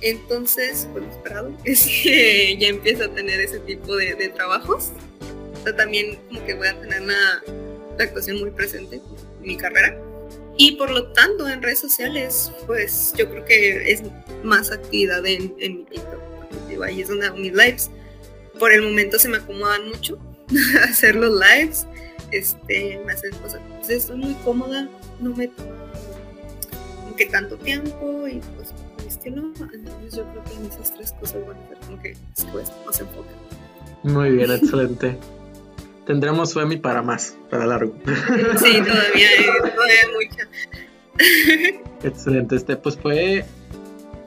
Entonces, 0.00 0.88
pues 0.92 1.04
esperado 1.10 1.56
es 1.64 1.86
que 1.86 2.56
ya 2.58 2.68
empiezo 2.68 3.04
a 3.04 3.08
tener 3.08 3.40
ese 3.40 3.58
tipo 3.60 3.96
de, 3.96 4.14
trabajos. 4.34 4.92
también 5.76 6.16
como 6.28 6.44
que 6.44 6.54
voy 6.54 6.68
a 6.68 6.80
tener 6.80 7.02
la, 7.02 7.42
actuación 7.98 8.38
muy 8.40 8.50
presente 8.50 8.96
en 8.96 9.46
mi 9.46 9.56
carrera. 9.56 9.98
Y 10.58 10.72
por 10.72 10.90
lo 10.90 11.12
tanto, 11.12 11.48
en 11.48 11.62
redes 11.62 11.80
sociales, 11.80 12.50
pues 12.66 13.12
yo 13.16 13.28
creo 13.28 13.44
que 13.44 13.92
es 13.92 14.02
más 14.42 14.70
actividad 14.70 15.24
en, 15.26 15.54
en 15.58 15.78
mi 15.78 15.84
TikTok. 15.84 16.20
Ahí 16.82 17.00
es 17.00 17.08
donde 17.08 17.26
hago 17.26 17.36
mis 17.38 17.52
lives. 17.52 17.90
Por 18.58 18.72
el 18.72 18.82
momento 18.82 19.18
se 19.18 19.28
me 19.28 19.38
acomodan 19.38 19.88
mucho 19.88 20.18
hacer 20.84 21.14
los 21.16 21.32
lives. 21.32 21.86
Este, 22.32 23.00
me 23.04 23.12
hacen 23.12 23.32
cosas. 23.36 23.60
Entonces 23.66 23.98
estoy 23.98 24.16
muy 24.16 24.34
cómoda, 24.44 24.88
no 25.20 25.34
me 25.34 25.48
toma 25.48 25.74
como 26.96 27.16
que 27.16 27.26
tanto 27.26 27.56
tiempo 27.56 28.26
y 28.26 28.40
pues 28.56 28.72
no, 29.30 29.52
entonces 29.72 30.16
yo 30.16 30.24
creo 30.30 30.44
que 30.44 30.54
en 30.54 30.66
esas 30.66 30.94
tres 30.94 31.12
cosas 31.12 31.46
van 31.46 31.56
a 31.56 31.68
ser 31.68 31.78
como 31.78 32.02
que 32.02 32.16
después 32.36 32.72
más 32.84 33.00
enfoque. 33.00 33.30
Muy 34.02 34.30
bien, 34.30 34.50
excelente. 34.52 35.18
Tendremos 36.06 36.54
FEMI 36.54 36.76
para 36.76 37.02
más, 37.02 37.36
para 37.50 37.66
largo. 37.66 37.94
Sí, 38.04 38.80
todavía 38.80 39.28
hay, 39.28 39.46
todavía 39.46 40.04
mucha. 40.14 40.48
Excelente, 42.04 42.56
este 42.56 42.76
pues 42.76 42.96
fue 42.96 43.44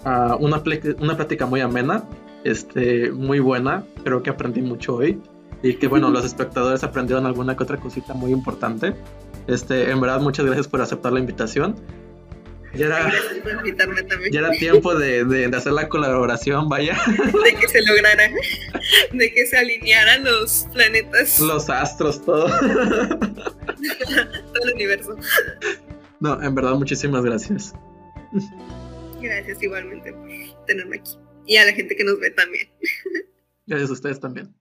uh, 0.06 0.35
una, 0.39 0.61
una 0.99 1.15
plática 1.15 1.45
muy 1.45 1.61
amena, 1.61 2.03
este, 2.44 3.11
muy 3.11 3.40
buena, 3.40 3.84
creo 4.03 4.24
que 4.24 4.30
aprendí 4.30 4.61
mucho 4.61 4.95
hoy 4.95 5.22
y 5.61 5.76
que 5.76 5.88
bueno, 5.88 6.10
los 6.10 6.26
espectadores 6.26 6.84
aprendieron 6.84 7.26
alguna 7.26 7.56
que 7.56 7.64
otra 7.64 7.78
cosita 7.78 8.14
muy 8.14 8.32
importante. 8.32 8.94
Este, 9.48 9.90
en 9.90 9.99
verdad, 9.99 10.22
muchas 10.22 10.45
gracias 10.45 10.68
por 10.68 10.82
aceptar 10.82 11.11
la 11.11 11.20
invitación. 11.20 11.76
Ya 12.76 12.86
era, 12.86 13.11
ya 14.32 14.40
era 14.41 14.52
tiempo 14.52 14.94
de, 14.94 15.26
de, 15.26 15.45
hacer 15.57 15.72
la 15.72 15.90
colaboración, 15.90 16.70
vaya. 16.70 16.95
De 17.44 17.56
que 17.56 17.68
se 17.68 17.82
lograra, 17.82 18.30
de 19.11 19.34
que 19.34 19.48
se 19.48 19.57
alinearan 19.57 20.24
los 20.24 20.68
planetas. 20.72 21.40
Los 21.40 21.68
astros, 21.68 22.24
todo. 22.24 22.48
todo 22.60 23.18
el 24.66 24.74
universo. 24.76 25.16
No, 26.20 26.40
en 26.44 26.53
verdad, 26.53 26.76
muchísimas 26.76 27.24
gracias. 27.24 27.74
Gracias 29.20 29.64
igualmente 29.64 30.14
por 30.14 30.30
tenerme 30.68 30.98
aquí. 30.98 31.18
Y 31.50 31.58
a 31.58 31.66
la 31.66 31.74
gente 31.74 31.96
que 31.96 32.04
nos 32.04 32.20
ve 32.20 32.30
también. 32.30 32.70
Gracias 33.66 33.90
a 33.90 33.94
ustedes 33.94 34.20
también. 34.20 34.54